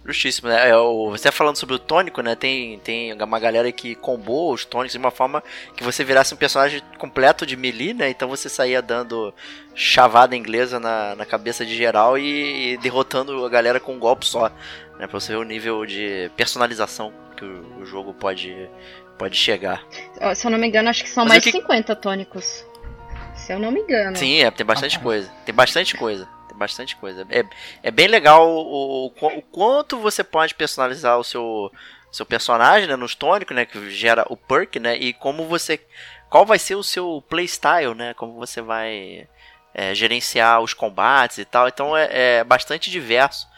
Justíssimo, 0.04 0.48
né? 0.48 0.70
É, 0.70 0.76
o, 0.76 1.10
você 1.10 1.24
tá 1.24 1.32
falando 1.32 1.56
sobre 1.56 1.74
o 1.74 1.78
tônico, 1.78 2.22
né? 2.22 2.34
Tem, 2.34 2.78
tem 2.78 3.12
uma 3.12 3.38
galera 3.38 3.70
que 3.70 3.94
combou 3.94 4.52
os 4.52 4.64
tônicos 4.64 4.92
de 4.92 4.98
uma 4.98 5.10
forma 5.10 5.42
que 5.76 5.84
você 5.84 6.02
virasse 6.02 6.32
um 6.32 6.38
personagem 6.38 6.80
completo 6.98 7.44
de 7.44 7.54
melee, 7.54 7.92
né? 7.92 8.08
Então 8.08 8.28
você 8.28 8.48
saía 8.48 8.80
dando 8.80 9.32
chavada 9.74 10.34
inglesa 10.34 10.80
na, 10.80 11.14
na 11.14 11.26
cabeça 11.26 11.66
de 11.66 11.76
geral 11.76 12.16
e, 12.16 12.72
e 12.72 12.76
derrotando 12.78 13.44
a 13.44 13.48
galera 13.50 13.78
com 13.78 13.94
um 13.94 13.98
golpe 13.98 14.26
só, 14.26 14.48
né? 14.98 15.06
Pra 15.06 15.20
você 15.20 15.32
ver 15.32 15.38
o 15.38 15.44
nível 15.44 15.84
de 15.84 16.30
personalização 16.34 17.12
que 17.36 17.44
o, 17.44 17.80
o 17.82 17.84
jogo 17.84 18.14
pode, 18.14 18.70
pode 19.18 19.36
chegar. 19.36 19.84
Se 20.34 20.46
eu 20.46 20.50
não 20.50 20.58
me 20.58 20.66
engano, 20.66 20.88
acho 20.88 21.04
que 21.04 21.10
são 21.10 21.24
Mas 21.24 21.32
mais 21.32 21.42
de 21.42 21.52
que... 21.52 21.58
50 21.58 21.94
tônicos. 21.96 22.64
Se 23.34 23.52
eu 23.52 23.58
não 23.58 23.70
me 23.70 23.80
engano. 23.80 24.16
Sim, 24.16 24.42
é, 24.42 24.50
tem 24.50 24.64
bastante 24.64 24.96
ah, 24.96 25.00
coisa. 25.00 25.30
Tem 25.44 25.54
bastante 25.54 25.94
coisa 25.94 26.39
bastante 26.60 26.94
coisa. 26.94 27.26
É, 27.30 27.42
é 27.82 27.90
bem 27.90 28.06
legal 28.06 28.46
o, 28.46 29.06
o, 29.06 29.06
o 29.06 29.42
quanto 29.42 29.98
você 29.98 30.22
pode 30.22 30.54
personalizar 30.54 31.18
o 31.18 31.24
seu, 31.24 31.72
seu 32.12 32.26
personagem 32.26 32.86
né, 32.86 32.96
nos 32.96 33.14
tônicos, 33.14 33.56
né? 33.56 33.64
Que 33.64 33.90
gera 33.90 34.26
o 34.28 34.36
perk, 34.36 34.78
né? 34.78 34.94
E 34.96 35.14
como 35.14 35.46
você. 35.46 35.80
Qual 36.28 36.44
vai 36.44 36.58
ser 36.58 36.74
o 36.74 36.84
seu 36.84 37.24
playstyle, 37.28 37.94
né? 37.94 38.12
Como 38.14 38.34
você 38.34 38.60
vai 38.60 39.26
é, 39.74 39.94
gerenciar 39.94 40.60
os 40.60 40.74
combates 40.74 41.38
e 41.38 41.44
tal. 41.46 41.66
Então 41.66 41.96
é, 41.96 42.08
é 42.10 42.44
bastante 42.44 42.90
diverso. 42.90 43.48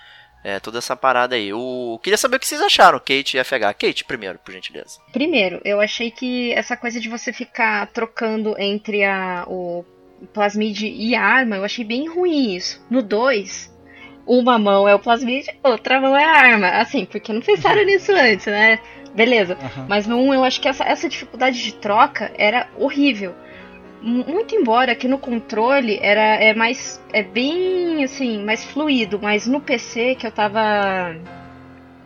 É, 0.44 0.59
toda 0.59 0.78
essa 0.78 0.96
parada 0.96 1.36
aí. 1.36 1.53
O... 1.53 2.00
Queria 2.03 2.16
saber 2.16 2.36
o 2.36 2.40
que 2.40 2.46
vocês 2.48 2.61
acharam, 2.61 2.98
Kate 2.98 3.36
e 3.36 3.44
FH. 3.44 3.74
Kate, 3.78 4.05
primeiro, 4.05 4.40
por 4.40 4.53
gentileza. 4.53 5.00
Primeiro, 5.12 5.61
eu 5.64 5.80
achei 5.80 6.11
que 6.11 6.53
essa 6.53 6.76
coisa 6.76 6.98
de 6.98 7.09
você 7.09 7.32
ficar 7.32 7.86
trocando 7.92 8.59
entre 8.59 9.05
a, 9.05 9.44
o 9.46 9.84
plasmid 10.32 10.86
e 10.86 11.14
arma, 11.14 11.56
eu 11.56 11.64
achei 11.64 11.84
bem 11.84 12.08
ruim 12.08 12.54
isso. 12.54 12.84
No 12.90 13.02
2, 13.02 13.72
uma 14.26 14.58
mão 14.58 14.88
é 14.88 14.94
o 14.94 14.98
plasmid, 14.98 15.46
outra 15.62 16.00
mão 16.00 16.16
é 16.16 16.24
a 16.24 16.30
arma. 16.30 16.68
Assim, 16.68 17.04
porque 17.04 17.32
não 17.32 17.40
pensaram 17.40 17.84
nisso 17.86 18.12
antes, 18.12 18.46
né? 18.46 18.78
Beleza. 19.14 19.58
Uhum. 19.60 19.86
Mas 19.88 20.06
no 20.06 20.16
1 20.16 20.26
um, 20.26 20.34
eu 20.34 20.44
acho 20.44 20.60
que 20.60 20.68
essa, 20.68 20.84
essa 20.84 21.08
dificuldade 21.08 21.62
de 21.62 21.74
troca 21.74 22.32
era 22.36 22.68
horrível. 22.76 23.34
Muito 24.00 24.54
embora 24.56 24.96
que 24.96 25.06
no 25.06 25.16
controle 25.16 25.98
era 26.02 26.34
é 26.42 26.52
mais 26.52 27.00
é 27.12 27.22
bem 27.22 28.02
assim, 28.02 28.42
mais 28.42 28.64
fluido, 28.64 29.20
mas 29.22 29.46
no 29.46 29.60
PC 29.60 30.16
que 30.16 30.26
eu 30.26 30.32
tava 30.32 31.14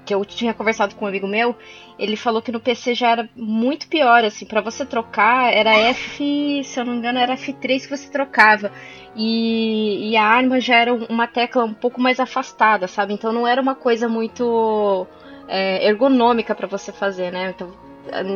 que 0.05 0.15
eu 0.15 0.23
tinha 0.25 0.53
conversado 0.53 0.95
com 0.95 1.07
um 1.07 1.09
amigo 1.09 1.27
meu, 1.27 1.57
ele 1.99 2.17
falou 2.17 2.43
que 2.43 2.53
no 2.53 2.61
PC 2.61 2.95
já 2.95 3.11
era 3.11 3.29
muito 3.35 3.89
pior, 3.89 4.25
assim, 4.25 4.45
para 4.45 4.61
você 4.61 4.85
trocar 4.85 5.53
era 5.53 5.75
F, 5.75 6.63
se 6.63 6.79
eu 6.79 6.85
não 6.85 6.93
me 6.93 6.99
engano, 6.99 7.19
era 7.19 7.37
F3 7.37 7.83
que 7.83 7.97
você 7.97 8.11
trocava. 8.11 8.71
E, 9.15 10.11
e 10.11 10.17
a 10.17 10.25
arma 10.25 10.61
já 10.61 10.77
era 10.77 10.93
uma 10.93 11.27
tecla 11.27 11.65
um 11.65 11.73
pouco 11.73 12.01
mais 12.01 12.21
afastada, 12.21 12.87
sabe? 12.87 13.15
Então 13.15 13.33
não 13.33 13.47
era 13.47 13.61
uma 13.61 13.75
coisa 13.75 14.09
muito 14.09 15.07
é, 15.49 15.87
ergonômica 15.89 16.55
para 16.55 16.67
você 16.67 16.93
fazer, 16.93 17.33
né? 17.33 17.55
Então 17.55 17.73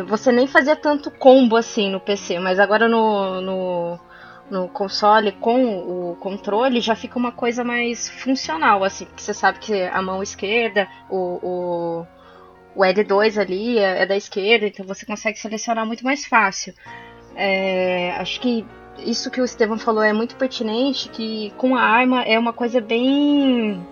você 0.07 0.33
nem 0.33 0.47
fazia 0.47 0.75
tanto 0.75 1.11
combo 1.11 1.55
assim 1.57 1.91
no 1.91 2.01
PC, 2.01 2.41
mas 2.41 2.59
agora 2.59 2.89
no, 2.89 3.41
no 3.41 4.01
no 4.51 4.69
console 4.69 5.33
com 5.33 6.11
o 6.11 6.17
controle 6.17 6.81
já 6.81 6.97
fica 6.97 7.17
uma 7.17 7.31
coisa 7.31 7.63
mais 7.63 8.09
funcional, 8.09 8.83
assim, 8.83 9.05
porque 9.05 9.23
você 9.23 9.33
sabe 9.33 9.61
que 9.61 9.83
a 9.85 10.03
mão 10.03 10.23
esquerda, 10.23 10.89
o, 11.09 11.39
o, 11.41 12.07
o 12.75 12.83
L2 12.83 13.41
ali 13.41 13.79
é, 13.79 14.03
é 14.03 14.07
da 14.07 14.17
esquerda, 14.17 14.67
então 14.67 14.87
você 14.87 15.05
consegue 15.05 15.39
selecionar 15.39 15.87
muito 15.87 16.05
mais 16.05 16.25
fácil. 16.25 16.75
É, 17.35 18.13
acho 18.19 18.41
que 18.41 18.67
isso 18.99 19.31
que 19.31 19.41
o 19.41 19.45
Estevam 19.45 19.79
falou 19.79 20.03
é 20.03 20.13
muito 20.13 20.37
pertinente, 20.37 21.09
que 21.09 21.51
com 21.57 21.77
a 21.77 21.83
arma 21.83 22.23
é 22.23 22.39
uma 22.39 22.53
coisa 22.53 22.81
bem 22.81 23.85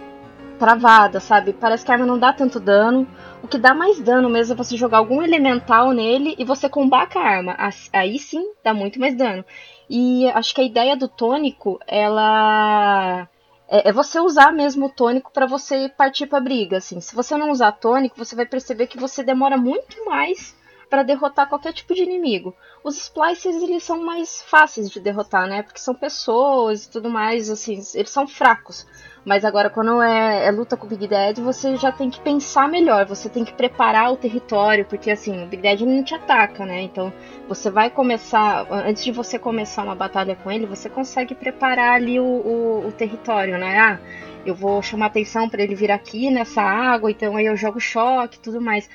travada, 0.58 1.20
sabe? 1.20 1.52
Parece 1.52 1.84
que 1.84 1.90
a 1.90 1.94
arma 1.94 2.06
não 2.06 2.18
dá 2.18 2.32
tanto 2.32 2.58
dano. 2.60 3.06
O 3.42 3.48
que 3.48 3.56
dá 3.56 3.72
mais 3.72 4.00
dano 4.00 4.28
mesmo 4.28 4.52
é 4.52 4.56
você 4.56 4.76
jogar 4.76 4.98
algum 4.98 5.22
elemental 5.22 5.92
nele 5.92 6.34
e 6.36 6.44
você 6.44 6.68
combar 6.68 7.08
a 7.14 7.20
arma. 7.20 7.56
Aí 7.92 8.18
sim 8.18 8.52
dá 8.62 8.74
muito 8.74 8.98
mais 8.98 9.16
dano. 9.16 9.44
E 9.88 10.28
acho 10.30 10.54
que 10.54 10.60
a 10.60 10.64
ideia 10.64 10.96
do 10.96 11.08
tônico, 11.08 11.78
ela 11.86 13.28
é, 13.68 13.88
é 13.88 13.92
você 13.92 14.18
usar 14.18 14.52
mesmo 14.52 14.86
o 14.86 14.90
tônico 14.90 15.30
para 15.32 15.46
você 15.46 15.88
partir 15.88 16.26
para 16.26 16.40
briga, 16.40 16.78
assim. 16.78 17.00
Se 17.00 17.14
você 17.14 17.36
não 17.36 17.50
usar 17.50 17.72
tônico, 17.72 18.16
você 18.16 18.34
vai 18.34 18.46
perceber 18.46 18.86
que 18.86 18.98
você 18.98 19.22
demora 19.22 19.56
muito 19.56 20.04
mais 20.04 20.56
para 20.88 21.02
derrotar 21.02 21.48
qualquer 21.48 21.72
tipo 21.72 21.94
de 21.94 22.02
inimigo. 22.02 22.54
Os 22.82 22.96
splicers 22.96 23.62
eles 23.62 23.82
são 23.82 24.04
mais 24.04 24.42
fáceis 24.42 24.90
de 24.90 25.00
derrotar, 25.00 25.46
né? 25.46 25.62
Porque 25.62 25.78
são 25.78 25.94
pessoas 25.94 26.84
e 26.84 26.90
tudo 26.90 27.10
mais, 27.10 27.50
assim, 27.50 27.80
eles 27.94 28.10
são 28.10 28.26
fracos. 28.26 28.86
Mas 29.24 29.44
agora, 29.44 29.68
quando 29.68 30.00
é, 30.00 30.46
é, 30.46 30.50
luta 30.50 30.76
com 30.76 30.86
o 30.86 30.88
Big 30.88 31.06
Dead, 31.06 31.38
você 31.38 31.76
já 31.76 31.92
tem 31.92 32.08
que 32.08 32.20
pensar 32.20 32.66
melhor, 32.68 33.04
você 33.04 33.28
tem 33.28 33.44
que 33.44 33.52
preparar 33.52 34.10
o 34.10 34.16
território, 34.16 34.86
porque 34.86 35.10
assim, 35.10 35.44
o 35.44 35.46
Big 35.46 35.60
Dead 35.60 35.80
não 35.80 36.02
te 36.02 36.14
ataca, 36.14 36.64
né? 36.64 36.80
Então, 36.82 37.12
você 37.46 37.70
vai 37.70 37.90
começar, 37.90 38.66
antes 38.70 39.04
de 39.04 39.12
você 39.12 39.38
começar 39.38 39.82
uma 39.82 39.94
batalha 39.94 40.34
com 40.36 40.50
ele, 40.50 40.64
você 40.64 40.88
consegue 40.88 41.34
preparar 41.34 41.96
ali 41.96 42.18
o, 42.18 42.24
o, 42.24 42.88
o 42.88 42.92
território, 42.92 43.58
né? 43.58 43.78
Ah, 43.78 43.98
eu 44.46 44.54
vou 44.54 44.80
chamar 44.82 45.06
atenção 45.06 45.46
para 45.48 45.62
ele 45.62 45.74
vir 45.74 45.90
aqui 45.90 46.30
nessa 46.30 46.62
água, 46.62 47.10
então 47.10 47.36
aí 47.36 47.44
eu 47.46 47.56
jogo 47.56 47.78
choque 47.78 48.38
e 48.38 48.40
tudo 48.40 48.62
mais. 48.62 48.88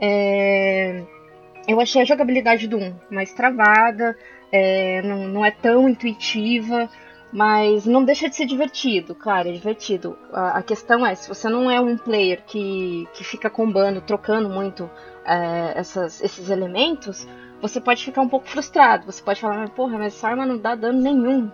É... 0.00 1.04
Eu 1.66 1.80
achei 1.80 2.02
a 2.02 2.04
jogabilidade 2.04 2.68
do 2.68 2.78
1 2.78 2.94
mais 3.10 3.32
travada, 3.32 4.16
é... 4.52 5.02
não, 5.02 5.28
não 5.28 5.44
é 5.44 5.50
tão 5.50 5.88
intuitiva. 5.88 6.88
Mas 7.32 7.84
não 7.84 8.04
deixa 8.04 8.28
de 8.30 8.36
ser 8.36 8.46
divertido, 8.46 9.14
claro, 9.14 9.48
é 9.48 9.52
divertido. 9.52 10.16
A, 10.32 10.58
a, 10.58 10.62
questão 10.62 11.04
é, 11.04 11.14
se 11.14 11.28
você 11.28 11.48
não 11.48 11.68
é 11.70 11.78
um 11.80 11.96
player 11.96 12.42
que, 12.46 13.06
que 13.12 13.24
fica 13.24 13.50
combando, 13.50 14.00
trocando 14.00 14.48
muito 14.48 14.88
é, 15.24 15.72
essas, 15.76 16.22
esses 16.22 16.48
elementos, 16.48 17.26
você 17.60 17.80
pode 17.80 18.04
ficar 18.04 18.22
um 18.22 18.28
pouco 18.28 18.46
frustrado. 18.48 19.06
Você 19.06 19.22
pode 19.22 19.40
falar, 19.40 19.68
porra, 19.70 19.98
mas 19.98 20.14
essa 20.14 20.28
arma 20.28 20.46
não 20.46 20.56
dá 20.56 20.74
dano 20.74 21.00
nenhum. 21.00 21.50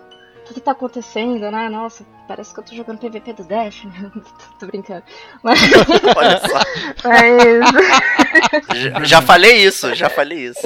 Que, 0.52 0.60
que 0.60 0.64
tá 0.64 0.72
acontecendo, 0.72 1.50
né? 1.50 1.68
Nossa, 1.68 2.04
parece 2.28 2.52
que 2.52 2.60
eu 2.60 2.64
tô 2.64 2.74
jogando 2.74 2.98
PVP 2.98 3.32
do 3.32 3.44
Dash. 3.44 3.82
tô 4.60 4.66
brincando. 4.66 5.02
Mas. 5.42 5.58
Olha 6.16 6.38
só. 6.40 6.60
Mas, 7.08 8.78
Já, 8.80 9.04
já 9.04 9.22
falei 9.22 9.64
isso, 9.64 9.94
já 9.94 10.08
falei 10.08 10.46
isso. 10.46 10.60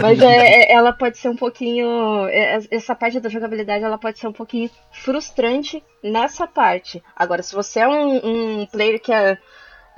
mas 0.00 0.20
é, 0.20 0.62
é- 0.62 0.72
ela 0.72 0.92
pode 0.92 1.18
ser 1.18 1.28
um 1.28 1.36
pouquinho. 1.36 2.26
é, 2.28 2.58
Essa 2.70 2.94
parte 2.94 3.20
da 3.20 3.28
jogabilidade 3.28 3.84
ela 3.84 3.98
pode 3.98 4.18
ser 4.18 4.28
um 4.28 4.32
pouquinho 4.32 4.70
frustrante 4.92 5.82
nessa 6.02 6.46
parte. 6.46 7.02
Agora, 7.16 7.42
se 7.42 7.54
você 7.54 7.80
é 7.80 7.88
um, 7.88 8.60
um 8.62 8.66
player 8.66 9.00
que 9.00 9.12
é. 9.12 9.38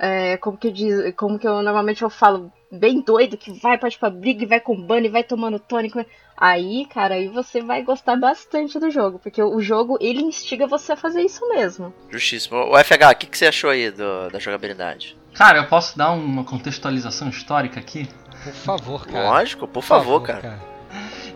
É, 0.05 0.35
como 0.37 0.57
que 0.57 0.67
eu 0.67 0.71
diz, 0.71 1.13
como 1.15 1.39
que 1.39 1.47
eu 1.47 1.61
normalmente 1.63 2.01
eu 2.01 2.09
falo, 2.09 2.51
bem 2.69 2.99
doido, 3.01 3.37
que 3.37 3.51
vai 3.59 3.77
pra 3.77 3.89
briga 4.09 4.43
e 4.43 4.47
vai 4.47 4.59
com 4.59 4.75
bunny, 4.75 5.07
vai 5.07 5.23
tomando 5.23 5.57
tônico. 5.59 6.03
Aí, 6.35 6.85
cara, 6.87 7.13
aí 7.13 7.29
você 7.29 7.61
vai 7.61 7.83
gostar 7.83 8.17
bastante 8.17 8.77
do 8.79 8.89
jogo, 8.91 9.17
porque 9.19 9.41
o 9.41 9.61
jogo 9.61 9.97
ele 10.01 10.21
instiga 10.21 10.67
você 10.67 10.91
a 10.91 10.97
fazer 10.97 11.21
isso 11.21 11.47
mesmo. 11.49 11.93
Justíssimo. 12.09 12.57
O 12.57 12.77
FH, 12.77 13.11
o 13.11 13.15
que, 13.15 13.27
que 13.27 13.37
você 13.37 13.45
achou 13.47 13.69
aí 13.69 13.89
do- 13.91 14.29
da 14.29 14.39
jogabilidade? 14.39 15.15
Cara, 15.35 15.59
eu 15.59 15.67
posso 15.67 15.97
dar 15.97 16.11
uma 16.11 16.43
contextualização 16.43 17.29
histórica 17.29 17.79
aqui? 17.79 18.07
Por 18.43 18.53
favor, 18.53 19.07
cara. 19.07 19.29
Lógico, 19.29 19.67
por 19.67 19.83
favor, 19.83 20.21
cara. 20.21 20.59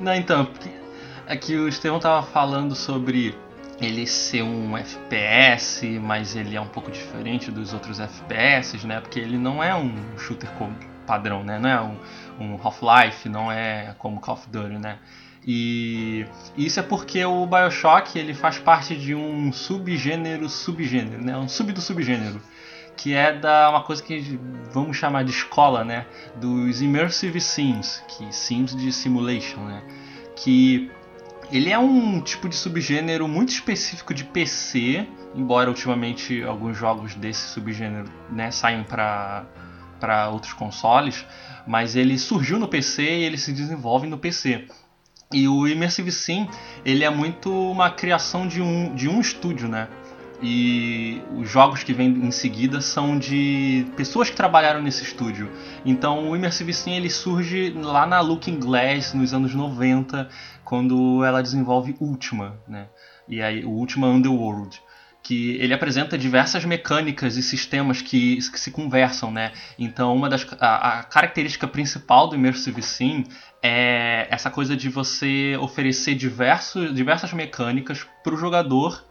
Não, 0.02 0.14
então, 0.14 0.46
porque 0.46 0.70
é 1.26 1.38
que 1.38 1.56
o 1.56 1.68
Estevão 1.70 2.00
tava 2.00 2.26
falando 2.28 2.76
sobre 2.76 3.34
ele 3.80 4.08
ser 4.08 4.44
um 4.44 4.76
FPS, 4.78 6.00
mas 6.00 6.36
ele 6.36 6.56
é 6.56 6.62
um 6.62 6.68
pouco 6.68 6.92
diferente 6.92 7.52
dos 7.52 7.74
outros 7.74 8.00
FPS, 8.00 8.86
né? 8.86 9.00
Porque 9.00 9.20
ele 9.20 9.38
não 9.38 9.64
é 9.64 9.76
um 9.76 10.18
shooter 10.18 10.50
padrão, 11.06 11.44
né? 11.44 11.60
Não 11.60 11.70
é 11.70 11.82
um, 11.82 11.98
um 12.40 12.60
Half-Life, 12.62 13.30
não 13.30 13.52
é 13.52 13.96
como 13.98 14.20
Call 14.20 14.36
of 14.36 14.50
Duty, 14.50 14.80
né? 14.80 14.98
E 15.46 16.26
isso 16.58 16.80
é 16.80 16.84
porque 16.84 17.24
o 17.24 17.46
BioShock 17.46 18.18
ele 18.18 18.34
faz 18.34 18.58
parte 18.58 18.96
de 18.96 19.16
um 19.16 19.52
subgênero 19.54 20.50
subgênero, 20.50 21.24
né? 21.24 21.38
Um 21.38 21.48
sub 21.48 21.72
do 21.72 21.80
subgênero 21.80 22.42
que 22.98 23.14
é 23.14 23.32
da 23.32 23.70
uma 23.70 23.84
coisa 23.84 24.02
que 24.02 24.40
vamos 24.74 24.98
chamar 24.98 25.24
de 25.24 25.30
escola, 25.32 25.86
né, 25.86 26.08
dos 26.36 26.82
immersive 26.82 27.40
sims, 27.40 28.04
que 28.08 28.34
sims 28.34 28.76
de 28.76 28.92
simulation, 28.92 29.60
né, 29.60 29.84
que 30.36 30.92
ele 31.52 31.70
é 31.70 31.80
um 31.80 32.20
tipo 32.22 32.50
de 32.50 32.56
subgênero 32.56 33.28
muito 33.28 33.50
específico 33.50 34.14
de 34.14 34.24
PC, 34.24 35.08
embora 35.36 35.70
ultimamente 35.70 36.44
alguns 36.44 36.78
jogos 36.78 37.16
desse 37.16 37.48
subgênero, 37.50 38.10
né, 38.30 38.52
saiam 38.52 38.84
para 38.84 40.30
outros 40.32 40.54
consoles, 40.54 41.26
mas 41.66 41.96
ele 41.96 42.18
surgiu 42.18 42.60
no 42.60 42.68
PC 42.68 43.04
e 43.04 43.24
ele 43.24 43.38
se 43.38 43.54
desenvolve 43.54 44.08
no 44.08 44.18
PC. 44.18 44.68
E 45.34 45.48
o 45.48 45.68
Immersive 45.68 46.12
Sim, 46.12 46.48
ele 46.86 47.04
é 47.04 47.10
muito 47.10 47.52
uma 47.52 47.90
criação 47.90 48.48
de 48.48 48.62
um, 48.62 48.96
de 48.96 49.10
um 49.10 49.20
estúdio, 49.20 49.68
né? 49.68 49.90
E 50.42 51.22
os 51.36 51.50
jogos 51.50 51.84
que 51.84 51.92
vêm 51.92 52.10
em 52.10 52.32
seguida 52.32 52.80
são 52.80 53.18
de 53.18 53.86
pessoas 53.98 54.30
que 54.30 54.36
trabalharam 54.36 54.82
nesse 54.82 55.04
estúdio. 55.04 55.52
Então 55.84 56.30
o 56.30 56.36
Immersive 56.36 56.72
Sim 56.74 56.94
ele 56.94 57.10
surge 57.10 57.72
lá 57.72 58.06
na 58.06 58.22
Looking 58.22 58.60
Glass 58.60 59.14
nos 59.14 59.34
anos 59.34 59.54
90, 59.54 60.30
quando 60.68 61.24
ela 61.24 61.42
desenvolve 61.42 61.96
Ultima, 61.98 62.60
né? 62.68 62.90
E 63.26 63.42
aí 63.42 63.64
o 63.64 63.70
Ultima 63.70 64.08
Underworld, 64.08 64.82
que 65.24 65.56
ele 65.62 65.74
apresenta 65.74 66.18
diversas 66.18 66.66
mecânicas 66.66 67.38
e 67.38 67.42
sistemas 67.42 68.02
que, 68.02 68.36
que 68.36 68.60
se 68.60 68.70
conversam, 68.70 69.32
né? 69.32 69.54
Então 69.80 70.14
uma 70.14 70.28
das 70.28 70.46
a, 70.60 71.00
a 71.00 71.04
característica 71.04 71.66
principal 71.70 72.28
do 72.28 72.36
Immersive 72.36 72.82
Sim 72.82 73.24
é 73.64 74.28
essa 74.30 74.52
coisa 74.52 74.76
de 74.76 74.90
você 74.90 75.56
oferecer 75.58 76.16
diversos, 76.16 76.94
diversas 76.94 77.32
mecânicas 77.32 78.06
para 78.22 78.34
o 78.34 78.38
jogador 78.38 79.07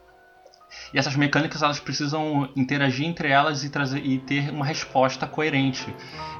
e 0.93 0.99
essas 0.99 1.17
mecânicas 1.17 1.63
elas 1.63 1.79
precisam 1.79 2.49
interagir 2.57 3.07
entre 3.07 3.29
elas 3.29 3.65
e, 3.65 3.71
trazer, 3.71 4.05
e 4.05 4.19
ter 4.19 4.51
uma 4.51 4.65
resposta 4.65 5.27
coerente. 5.27 5.87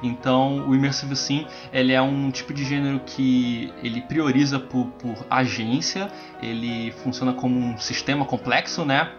Então 0.01 0.67
o 0.67 0.75
Immersive 0.75 1.15
Sim 1.15 1.45
ele 1.71 1.93
é 1.93 2.01
um 2.01 2.31
tipo 2.31 2.53
de 2.53 2.63
gênero 2.63 2.99
que 3.05 3.73
ele 3.83 4.01
prioriza 4.01 4.59
por, 4.59 4.85
por 4.99 5.25
agência, 5.29 6.09
ele 6.41 6.91
funciona 7.03 7.33
como 7.33 7.59
um 7.59 7.77
sistema 7.77 8.25
complexo, 8.25 8.85
né? 8.85 9.11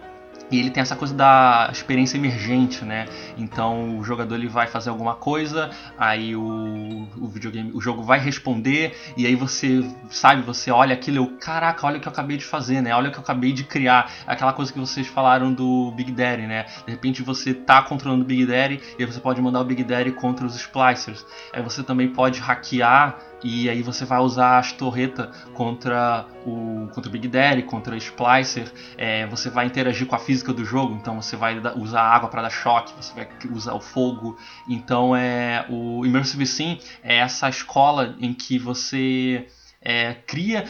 E 0.51 0.59
ele 0.59 0.71
tem 0.71 0.81
essa 0.81 0.97
coisa 0.97 1.15
da 1.15 1.69
experiência 1.71 2.17
emergente, 2.17 2.85
né? 2.85 3.07
Então 3.37 3.99
o 3.99 4.05
jogador 4.05 4.35
ele 4.35 4.49
vai 4.49 4.67
fazer 4.67 4.91
alguma 4.91 5.15
coisa, 5.15 5.71
aí 5.99 6.35
o, 6.35 7.07
o 7.21 7.29
videogame, 7.29 7.71
o 7.75 7.81
jogo 7.81 8.03
vai 8.03 8.19
responder, 8.19 8.97
e 9.17 9.27
aí 9.27 9.35
você 9.35 9.85
sabe, 10.11 10.43
você 10.43 10.71
olha 10.71 10.95
aquilo, 10.95 11.19
eu, 11.19 11.37
caraca, 11.39 11.87
olha 11.87 11.99
o 11.99 12.01
que 12.01 12.09
eu 12.09 12.13
acabei 12.13 12.37
de 12.37 12.45
fazer, 12.45 12.81
né? 12.81 12.95
Olha 12.95 13.09
o 13.11 13.13
que 13.13 13.19
eu 13.19 13.23
acabei 13.23 13.53
de 13.53 13.65
criar. 13.65 14.11
Aquela 14.27 14.53
coisa 14.53 14.73
que 14.73 14.79
vocês 14.79 15.07
falaram 15.07 15.53
do 15.53 15.93
Big 15.93 16.13
Daddy, 16.13 16.47
né? 16.47 16.65
De 16.87 16.93
repente 16.93 17.23
você 17.23 17.53
tá 17.53 17.83
controlando 17.83 18.23
o 18.23 18.27
Big 18.27 18.47
Daddy 18.47 18.81
e 18.99 19.03
aí 19.03 19.07
você 19.11 19.21
pode 19.21 19.41
mandar 19.43 19.61
o 19.61 19.65
Big 19.65 19.85
Daddy 19.85 20.13
contra 20.13 20.47
os 20.47 20.55
splicers. 20.57 21.27
Aí 21.53 21.63
você 21.63 21.83
também 21.83 22.09
pode 22.09 22.41
hackear 22.41 23.19
e 23.43 23.69
aí 23.69 23.83
você 23.83 24.05
vai 24.05 24.19
usar 24.19 24.59
as 24.59 24.73
torretas 24.73 25.29
contra 25.55 26.27
o 26.45 26.89
contra 26.93 27.09
o 27.09 27.13
Big 27.13 27.29
Daddy, 27.29 27.63
contra 27.63 27.95
o 27.95 27.99
Splicer. 27.99 28.73
É, 28.97 29.27
você 29.27 29.51
vai 29.51 29.67
interagir 29.67 30.07
com 30.07 30.15
a 30.15 30.19
física 30.19 30.53
do 30.53 30.65
jogo, 30.65 30.95
então 30.95 31.21
você 31.21 31.37
vai 31.37 31.61
usar 31.77 32.03
água 32.03 32.29
para 32.29 32.43
dar 32.43 32.51
choque, 32.51 32.93
você 32.95 33.15
vai 33.15 33.29
usar 33.51 33.75
o 33.75 33.81
fogo. 33.81 34.37
Então 34.69 35.15
é 35.15 35.65
o 35.69 36.05
Immersive 36.05 36.47
Sim 36.47 36.79
é 37.03 37.19
essa 37.19 37.49
escola 37.49 38.17
em 38.21 38.33
que 38.33 38.59
você 38.59 39.47
é, 39.81 40.15
cria 40.27 40.65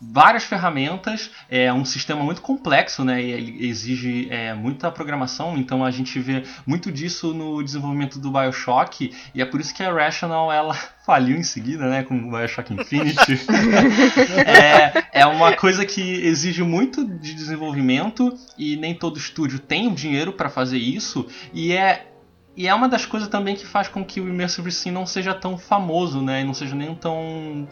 várias 0.00 0.44
ferramentas, 0.44 1.30
é 1.48 1.72
um 1.72 1.84
sistema 1.84 2.22
muito 2.22 2.40
complexo, 2.40 3.04
né? 3.04 3.22
E 3.22 3.30
ele 3.30 3.66
exige 3.68 4.28
é, 4.30 4.54
muita 4.54 4.90
programação, 4.90 5.56
então 5.56 5.84
a 5.84 5.90
gente 5.90 6.18
vê 6.18 6.42
muito 6.66 6.90
disso 6.90 7.34
no 7.34 7.62
desenvolvimento 7.62 8.18
do 8.18 8.30
BioShock, 8.30 9.14
e 9.34 9.42
é 9.42 9.44
por 9.44 9.60
isso 9.60 9.74
que 9.74 9.82
a 9.82 9.92
Rational 9.92 10.50
ela 10.50 10.74
faliu 11.04 11.36
em 11.36 11.42
seguida, 11.42 11.88
né? 11.88 12.02
Com 12.02 12.16
o 12.16 12.30
BioShock 12.30 12.72
Infinity. 12.72 13.38
é, 15.12 15.20
é 15.20 15.26
uma 15.26 15.54
coisa 15.54 15.84
que 15.84 16.00
exige 16.00 16.62
muito 16.62 17.04
de 17.04 17.34
desenvolvimento 17.34 18.36
e 18.56 18.76
nem 18.76 18.94
todo 18.94 19.18
estúdio 19.18 19.58
tem 19.58 19.88
o 19.88 19.94
dinheiro 19.94 20.32
para 20.32 20.48
fazer 20.48 20.78
isso, 20.78 21.26
e 21.52 21.72
é 21.72 22.06
e 22.58 22.66
é 22.66 22.74
uma 22.74 22.88
das 22.88 23.06
coisas 23.06 23.28
também 23.28 23.54
que 23.54 23.64
faz 23.64 23.86
com 23.86 24.04
que 24.04 24.20
o 24.20 24.28
Immersive 24.28 24.72
Sim 24.72 24.90
não 24.90 25.06
seja 25.06 25.32
tão 25.32 25.56
famoso, 25.56 26.20
né? 26.20 26.40
E 26.40 26.44
não 26.44 26.52
seja 26.52 26.74
nem 26.74 26.92
tão 26.92 27.68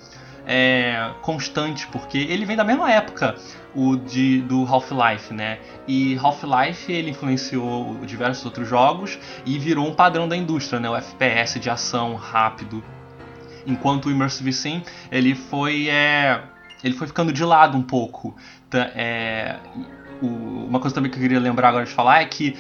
é, 0.47 1.11
constante, 1.23 1.89
porque 1.89 2.17
ele 2.17 2.45
vem 2.45 2.57
da 2.57 2.63
mesma 2.63 2.89
época 2.93 3.35
o 3.75 3.97
de, 3.97 4.41
do 4.43 4.65
Half-Life, 4.65 5.35
né? 5.35 5.59
E 5.89 6.17
Half-Life 6.23 6.93
ele 6.93 7.11
influenciou 7.11 7.97
diversos 8.07 8.45
outros 8.45 8.69
jogos 8.69 9.19
e 9.45 9.59
virou 9.59 9.89
um 9.89 9.93
padrão 9.93 10.29
da 10.29 10.37
indústria, 10.37 10.79
né? 10.79 10.89
O 10.89 10.95
FPS 10.97 11.59
de 11.59 11.69
ação 11.69 12.15
rápido. 12.15 12.81
Enquanto 13.67 14.07
o 14.07 14.11
Immersive 14.13 14.53
Sim 14.53 14.83
ele 15.11 15.35
foi 15.35 15.89
é, 15.89 16.43
ele 16.85 16.95
foi 16.95 17.09
ficando 17.09 17.33
de 17.33 17.45
lado 17.45 17.77
um 17.77 17.83
pouco. 17.83 18.37
É, 18.95 19.57
o- 20.23 20.67
uma 20.69 20.79
coisa 20.79 20.95
também 20.95 21.11
que 21.11 21.17
eu 21.19 21.23
queria 21.23 21.41
lembrar 21.41 21.71
agora 21.71 21.85
de 21.85 21.91
falar 21.91 22.21
é 22.23 22.25
que 22.25 22.57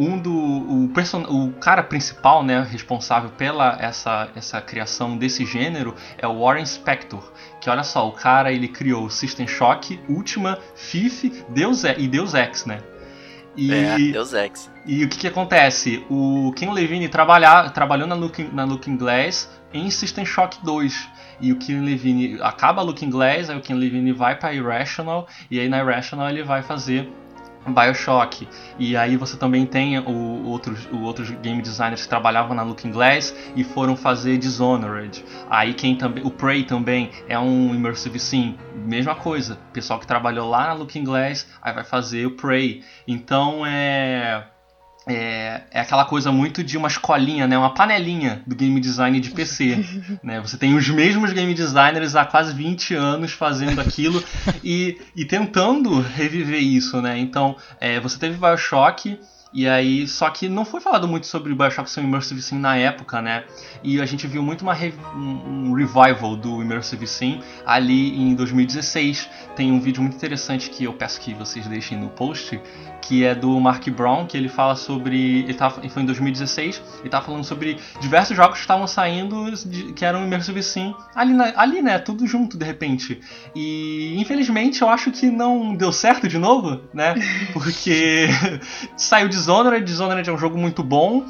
um 0.00 0.16
do 0.18 0.32
o, 0.32 0.88
person, 0.94 1.22
o 1.28 1.52
cara 1.54 1.82
principal, 1.82 2.44
né, 2.44 2.66
responsável 2.70 3.30
pela 3.30 3.76
essa 3.80 4.28
essa 4.36 4.60
criação 4.60 5.16
desse 5.16 5.44
gênero 5.44 5.94
é 6.16 6.26
o 6.26 6.38
Warren 6.40 6.64
Spector, 6.64 7.32
que 7.60 7.68
olha 7.68 7.82
só, 7.82 8.06
o 8.08 8.12
cara 8.12 8.52
ele 8.52 8.68
criou 8.68 9.10
System 9.10 9.46
Shock, 9.48 9.98
Ultima, 10.08 10.58
FIF, 10.76 11.44
Deus 11.48 11.82
E- 11.84 11.96
e 11.98 12.06
Deus 12.08 12.32
Ex, 12.34 12.64
né? 12.64 12.78
E, 13.56 13.72
É, 13.74 13.96
Deus 14.12 14.32
Ex. 14.34 14.70
e 14.86 15.04
o 15.04 15.08
que, 15.08 15.18
que 15.18 15.26
acontece? 15.26 16.04
O 16.08 16.52
Ken 16.54 16.70
Levine 16.70 17.08
trabalhar, 17.08 17.72
trabalhou 17.72 18.06
na 18.06 18.14
Looking, 18.14 18.50
na 18.52 18.62
Looking 18.64 18.96
Glass 18.96 19.50
em 19.74 19.90
System 19.90 20.24
Shock 20.24 20.58
2. 20.64 21.08
E 21.40 21.52
o 21.52 21.56
Ken 21.56 21.80
Levine 21.84 22.38
acaba 22.40 22.82
a 22.82 22.84
Looking 22.84 23.10
Glass, 23.10 23.50
aí 23.50 23.56
o 23.56 23.60
Ken 23.60 23.74
Levine 23.74 24.12
vai 24.12 24.36
para 24.36 24.52
Irrational, 24.54 25.26
e 25.50 25.58
aí 25.58 25.68
na 25.68 25.78
Irrational 25.78 26.28
ele 26.30 26.42
vai 26.44 26.62
fazer 26.62 27.08
Bioshock. 27.72 28.48
E 28.78 28.96
aí 28.96 29.16
você 29.16 29.36
também 29.36 29.66
tem 29.66 29.98
o, 29.98 30.44
outros, 30.46 30.86
o 30.92 31.02
outros 31.02 31.30
game 31.30 31.62
designers 31.62 32.02
que 32.02 32.08
trabalhavam 32.08 32.54
na 32.54 32.62
Looking 32.62 32.92
Glass 32.92 33.34
e 33.54 33.64
foram 33.64 33.96
fazer 33.96 34.38
Dishonored. 34.38 35.24
Aí 35.48 35.74
quem 35.74 35.96
também. 35.96 36.24
O 36.24 36.30
Prey 36.30 36.64
também 36.64 37.10
é 37.28 37.38
um 37.38 37.74
Immersive 37.74 38.18
Sim. 38.18 38.58
Mesma 38.74 39.14
coisa. 39.14 39.58
Pessoal 39.72 39.98
que 39.98 40.06
trabalhou 40.06 40.48
lá 40.48 40.68
na 40.68 40.72
Looking 40.72 41.04
Glass, 41.04 41.46
aí 41.62 41.72
vai 41.72 41.84
fazer 41.84 42.26
o 42.26 42.32
Prey. 42.32 42.82
Então 43.06 43.64
é. 43.66 44.44
É, 45.08 45.62
é 45.70 45.80
aquela 45.80 46.04
coisa 46.04 46.30
muito 46.30 46.62
de 46.62 46.76
uma 46.76 46.86
escolinha, 46.86 47.46
né? 47.46 47.56
Uma 47.56 47.72
panelinha 47.72 48.42
do 48.46 48.54
game 48.54 48.78
design 48.78 49.18
de 49.18 49.30
PC. 49.30 49.82
né? 50.22 50.40
Você 50.40 50.58
tem 50.58 50.76
os 50.76 50.88
mesmos 50.88 51.32
game 51.32 51.54
designers 51.54 52.14
há 52.14 52.26
quase 52.26 52.52
20 52.52 52.94
anos 52.94 53.32
fazendo 53.32 53.80
aquilo 53.80 54.22
e, 54.62 55.00
e 55.16 55.24
tentando 55.24 56.00
reviver 56.00 56.62
isso, 56.62 57.00
né? 57.00 57.18
Então, 57.18 57.56
é, 57.80 57.98
você 57.98 58.18
teve 58.18 58.36
Bioshock, 58.36 59.18
E 59.52 59.66
aí, 59.66 60.06
só 60.06 60.28
que 60.28 60.48
não 60.48 60.64
foi 60.64 60.80
falado 60.80 61.08
muito 61.08 61.26
sobre 61.26 61.52
o 61.52 61.56
Bioshock 61.56 61.90
ser 61.90 62.00
um 62.00 62.04
Immersive 62.04 62.42
Sim 62.42 62.58
na 62.58 62.76
época, 62.76 63.22
né? 63.22 63.44
E 63.82 64.00
a 64.00 64.04
gente 64.04 64.26
viu 64.26 64.42
muito 64.42 64.62
uma 64.62 64.74
re 64.74 64.92
um 65.14 65.72
revival 65.72 66.36
do 66.36 66.62
Immersive 66.62 67.06
Sim 67.06 67.40
ali 67.64 68.14
em 68.20 68.34
2016. 68.34 69.28
Tem 69.56 69.72
um 69.72 69.80
vídeo 69.80 70.02
muito 70.02 70.16
interessante 70.16 70.68
que 70.68 70.84
eu 70.84 70.92
peço 70.92 71.20
que 71.20 71.32
vocês 71.32 71.66
deixem 71.66 71.96
no 71.96 72.10
post, 72.10 72.60
que 73.00 73.24
é 73.24 73.34
do 73.34 73.58
Mark 73.58 73.88
Brown, 73.88 74.26
que 74.26 74.36
ele 74.36 74.48
fala 74.48 74.76
sobre. 74.76 75.40
Ele, 75.40 75.54
tava, 75.54 75.80
foi 75.88 76.02
em 76.02 76.06
2016, 76.06 76.82
ele 77.00 77.08
tava 77.08 77.24
falando 77.24 77.44
sobre 77.44 77.78
diversos 78.00 78.36
jogos 78.36 78.56
que 78.56 78.60
estavam 78.60 78.86
saindo 78.86 79.50
de, 79.50 79.92
que 79.94 80.04
eram 80.04 80.24
Immersive 80.24 80.62
Sim 80.62 80.94
ali, 81.14 81.32
na, 81.32 81.52
ali, 81.56 81.80
né? 81.80 81.98
Tudo 81.98 82.26
junto 82.26 82.58
de 82.58 82.66
repente. 82.66 83.20
E 83.54 84.14
infelizmente 84.18 84.82
eu 84.82 84.90
acho 84.90 85.10
que 85.10 85.30
não 85.30 85.74
deu 85.74 85.90
certo 85.90 86.28
de 86.28 86.36
novo, 86.36 86.82
né? 86.92 87.14
Porque 87.54 88.28
saiu 88.94 89.28
Dishonored, 89.38 89.84
Dishonored 89.84 90.28
é 90.28 90.32
um 90.32 90.38
jogo 90.38 90.58
muito 90.58 90.82
bom 90.82 91.26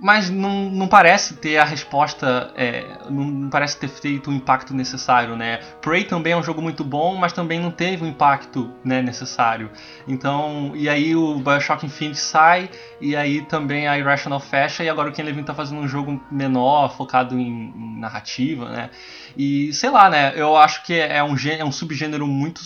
mas 0.00 0.30
não, 0.30 0.70
não 0.70 0.88
parece 0.88 1.34
ter 1.36 1.58
a 1.58 1.64
resposta, 1.64 2.50
é, 2.56 2.86
não, 3.10 3.50
parece 3.50 3.78
ter 3.78 3.88
feito 3.88 4.30
o 4.30 4.32
impacto 4.32 4.74
necessário, 4.74 5.36
né? 5.36 5.58
Prey 5.82 6.04
também 6.04 6.32
é 6.32 6.36
um 6.36 6.42
jogo 6.42 6.62
muito 6.62 6.82
bom, 6.82 7.16
mas 7.16 7.34
também 7.34 7.60
não 7.60 7.70
teve 7.70 8.04
o 8.04 8.06
impacto 8.06 8.72
né, 8.82 9.02
necessário. 9.02 9.70
Então, 10.08 10.72
e 10.74 10.88
aí 10.88 11.14
o 11.14 11.38
Bioshock 11.38 11.84
Infinite 11.84 12.18
sai, 12.18 12.70
e 13.00 13.14
aí 13.14 13.42
também 13.42 13.86
a 13.86 13.98
Irrational 13.98 14.40
fecha, 14.40 14.82
e 14.82 14.88
agora 14.88 15.10
o 15.10 15.12
Ken 15.12 15.22
Levine 15.22 15.44
tá 15.44 15.54
fazendo 15.54 15.80
um 15.82 15.88
jogo 15.88 16.18
menor, 16.32 16.96
focado 16.96 17.38
em, 17.38 17.48
em 17.48 18.00
narrativa, 18.00 18.70
né? 18.70 18.90
E 19.36 19.70
sei 19.74 19.90
lá, 19.90 20.08
né? 20.08 20.32
Eu 20.34 20.56
acho 20.56 20.82
que 20.82 20.94
é 20.94 21.22
um, 21.22 21.36
é 21.36 21.64
um 21.64 21.72
subgênero 21.72 22.26
muito 22.26 22.62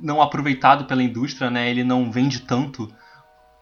não 0.00 0.22
aproveitado 0.22 0.86
pela 0.86 1.02
indústria, 1.02 1.50
né? 1.50 1.68
Ele 1.68 1.84
não 1.84 2.10
vende 2.10 2.40
tanto 2.40 2.90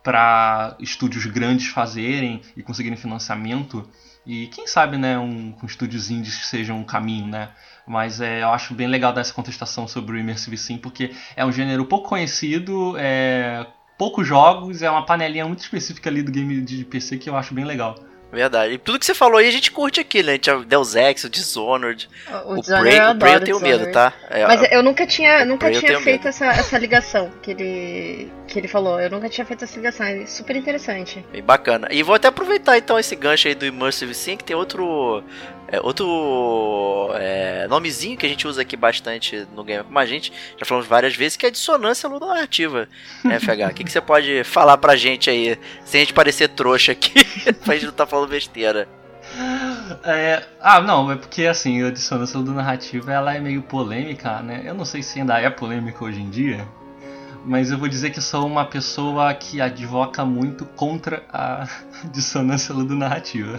para 0.04 0.76
estúdios 0.78 1.24
grandes 1.24 1.68
fazerem 1.68 2.42
e 2.54 2.62
conseguirem 2.62 2.96
financiamento. 2.96 3.88
E 4.26 4.46
quem 4.48 4.66
sabe, 4.66 4.98
né, 4.98 5.18
um, 5.18 5.54
um 5.60 5.66
estúdios 5.66 6.10
indies 6.10 6.46
seja 6.46 6.74
um 6.74 6.84
caminho, 6.84 7.26
né? 7.26 7.48
Mas 7.86 8.20
é, 8.20 8.42
eu 8.42 8.50
acho 8.50 8.74
bem 8.74 8.86
legal 8.86 9.12
dessa 9.12 9.32
contestação 9.32 9.88
sobre 9.88 10.16
o 10.16 10.20
Immersive 10.20 10.56
Sim, 10.56 10.78
porque 10.78 11.12
é 11.34 11.44
um 11.44 11.50
gênero 11.50 11.86
pouco 11.86 12.08
conhecido, 12.08 12.94
é, 12.98 13.66
poucos 13.98 14.26
jogos, 14.26 14.82
é 14.82 14.90
uma 14.90 15.04
panelinha 15.04 15.46
muito 15.46 15.60
específica 15.60 16.08
ali 16.10 16.22
do 16.22 16.30
game 16.30 16.60
de 16.60 16.84
PC 16.84 17.18
que 17.18 17.28
eu 17.28 17.36
acho 17.36 17.54
bem 17.54 17.64
legal. 17.64 17.94
Verdade. 18.34 18.74
E 18.74 18.78
tudo 18.78 18.98
que 18.98 19.06
você 19.06 19.14
falou 19.14 19.38
aí 19.38 19.48
a 19.48 19.52
gente 19.52 19.70
curte 19.70 20.00
aqui, 20.00 20.22
né? 20.22 20.32
A 20.32 20.34
gente, 20.34 20.50
Deus 20.66 20.94
Ex, 20.94 21.24
o 21.24 21.30
Dishonored, 21.30 22.08
o, 22.46 22.58
o, 22.58 22.62
Prey, 22.62 22.98
eu, 22.98 23.10
o 23.10 23.18
Prey 23.18 23.34
eu 23.34 23.40
tenho 23.40 23.60
medo, 23.60 23.92
tá? 23.92 24.12
É, 24.28 24.46
Mas 24.46 24.72
eu 24.72 24.82
nunca 24.82 25.06
tinha, 25.06 25.44
nunca 25.44 25.70
tinha 25.70 26.00
feito 26.00 26.26
essa, 26.26 26.46
essa 26.46 26.76
ligação 26.76 27.30
que 27.40 27.52
ele, 27.52 28.32
que 28.48 28.58
ele 28.58 28.68
falou. 28.68 29.00
Eu 29.00 29.10
nunca 29.10 29.28
tinha 29.28 29.44
feito 29.44 29.64
essa 29.64 29.76
ligação. 29.76 30.04
É 30.06 30.26
super 30.26 30.56
interessante. 30.56 31.24
Bem 31.30 31.42
bacana. 31.42 31.88
E 31.90 32.02
vou 32.02 32.14
até 32.14 32.28
aproveitar 32.28 32.76
então 32.76 32.98
esse 32.98 33.14
gancho 33.14 33.48
aí 33.48 33.54
do 33.54 33.64
Immersive 33.64 34.14
Sim, 34.14 34.36
que 34.36 34.44
tem 34.44 34.56
outro 34.56 35.22
é, 35.74 35.80
outro 35.82 37.10
é, 37.14 37.66
nomezinho 37.68 38.16
que 38.16 38.24
a 38.24 38.28
gente 38.28 38.46
usa 38.46 38.62
aqui 38.62 38.76
bastante 38.76 39.46
no 39.54 39.64
Game 39.64 39.82
como 39.82 39.98
a 39.98 40.06
gente, 40.06 40.32
já 40.56 40.64
falamos 40.64 40.88
várias 40.88 41.16
vezes, 41.16 41.36
que 41.36 41.46
é 41.46 41.48
a 41.48 41.52
dissonância 41.52 42.08
ludonarrativa. 42.08 42.88
Né, 43.24 43.40
FH? 43.40 43.70
O 43.70 43.74
que, 43.74 43.84
que 43.84 43.90
você 43.90 44.00
pode 44.00 44.44
falar 44.44 44.78
pra 44.78 44.94
gente 44.94 45.28
aí, 45.28 45.58
sem 45.84 46.00
a 46.00 46.04
gente 46.04 46.14
parecer 46.14 46.48
trouxa 46.48 46.92
aqui, 46.92 47.24
pra 47.64 47.74
gente 47.74 47.86
não 47.86 47.92
tá 47.92 48.06
falando 48.06 48.28
besteira? 48.28 48.88
É, 50.04 50.44
ah, 50.60 50.80
não, 50.80 51.10
é 51.10 51.16
porque 51.16 51.46
assim, 51.46 51.82
a 51.82 51.90
dissonância 51.90 52.38
ludonarrativa 52.38 53.12
ela 53.12 53.34
é 53.34 53.40
meio 53.40 53.62
polêmica, 53.62 54.40
né? 54.40 54.62
Eu 54.64 54.74
não 54.74 54.84
sei 54.84 55.02
se 55.02 55.18
ainda 55.18 55.40
é 55.40 55.50
polêmica 55.50 56.04
hoje 56.04 56.20
em 56.20 56.30
dia, 56.30 56.66
mas 57.44 57.70
eu 57.70 57.78
vou 57.78 57.88
dizer 57.88 58.10
que 58.10 58.20
sou 58.20 58.46
uma 58.46 58.64
pessoa 58.64 59.34
que 59.34 59.60
advoca 59.60 60.24
muito 60.24 60.64
contra 60.64 61.24
a 61.32 61.66
dissonância 62.12 62.72
ludonarrativa. 62.72 63.58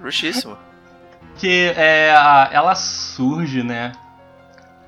Justíssimo 0.00 0.67
que 1.36 1.72
é, 1.76 2.08
ela 2.52 2.74
surge, 2.74 3.62
né? 3.62 3.92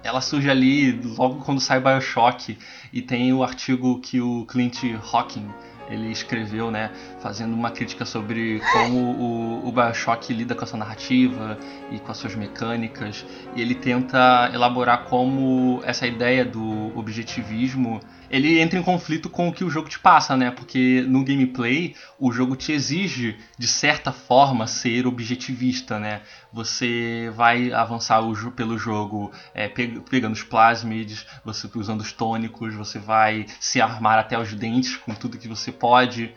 Ela 0.03 0.21
surge 0.21 0.51
ali 0.51 0.93
logo 1.17 1.45
quando 1.45 1.61
sai 1.61 1.79
Bioshock 1.79 2.59
e 2.93 3.03
tem 3.03 3.33
o 3.33 3.43
artigo 3.43 4.01
que 4.01 4.21
o 4.21 4.47
Clint 4.47 4.83
Hawking 5.13 5.49
ele 5.91 6.11
escreveu, 6.11 6.71
né, 6.71 6.91
fazendo 7.21 7.53
uma 7.53 7.71
crítica 7.71 8.05
sobre 8.05 8.63
como 8.73 8.97
o, 8.97 9.69
o 9.69 9.73
Bioshock 9.73 10.33
lida 10.33 10.55
com 10.55 10.65
a 10.65 10.67
sua 10.67 10.79
narrativa 10.79 11.59
e 11.91 11.99
com 11.99 12.13
as 12.13 12.17
suas 12.17 12.35
mecânicas, 12.37 13.27
e 13.57 13.61
ele 13.61 13.75
tenta 13.75 14.51
elaborar 14.55 15.05
como 15.07 15.83
essa 15.85 16.07
ideia 16.07 16.45
do 16.45 16.97
objetivismo 16.97 18.01
ele 18.31 18.61
entra 18.61 18.79
em 18.79 18.83
conflito 18.83 19.29
com 19.29 19.49
o 19.49 19.53
que 19.53 19.65
o 19.65 19.71
jogo 19.71 19.89
te 19.89 19.99
passa, 19.99 20.37
né? 20.37 20.51
Porque 20.51 21.05
no 21.09 21.25
gameplay 21.25 21.97
o 22.19 22.31
jogo 22.31 22.55
te 22.55 22.71
exige 22.73 23.37
de 23.59 23.67
certa 23.67 24.13
forma 24.13 24.67
ser 24.69 25.07
objetivista, 25.07 25.99
né? 25.99 26.23
Você 26.53 27.33
vai 27.35 27.73
avançar 27.73 28.21
o, 28.21 28.53
pelo 28.53 28.79
jogo 28.79 29.33
é, 29.53 29.69
pegando 29.69 30.35
os 30.35 30.45
plasmids, 30.45 31.27
você 31.45 31.69
usando 31.75 32.01
os 32.03 32.13
tônicos, 32.13 32.75
você 32.75 32.99
vai 32.99 33.47
se 33.59 33.81
armar 33.81 34.19
até 34.19 34.39
os 34.39 34.55
dentes 34.55 34.97
com 34.97 35.15
tudo 35.15 35.39
que 35.39 35.49
você 35.49 35.73
pode. 35.73 36.33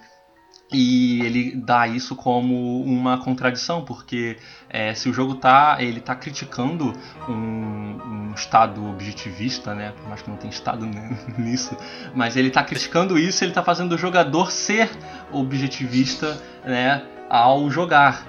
E 0.74 1.22
ele 1.22 1.56
dá 1.56 1.88
isso 1.88 2.16
como 2.16 2.82
uma 2.82 3.20
contradição, 3.20 3.86
porque 3.86 4.38
é, 4.68 4.96
se 4.96 5.08
o 5.08 5.14
jogo 5.14 5.36
tá, 5.36 5.78
ele 5.80 6.02
tá 6.02 6.16
criticando 6.16 6.94
um, 7.30 7.34
um, 7.34 8.34
estado 8.36 8.84
objetivista, 8.90 9.76
né? 9.76 9.94
Por 9.96 10.10
mais 10.10 10.24
que 10.24 10.32
não 10.32 10.38
tem 10.38 10.50
estado 10.50 10.84
nisso, 11.38 11.78
mas 12.16 12.36
ele 12.36 12.50
tá 12.50 12.64
criticando 12.64 13.20
isso, 13.20 13.44
ele 13.44 13.52
tá 13.52 13.62
fazendo 13.62 13.94
o 13.94 13.98
jogador 14.00 14.52
ser 14.52 14.90
objetivista, 15.32 16.42
né? 16.66 17.04
Ao 17.30 17.70
jogar. 17.70 18.26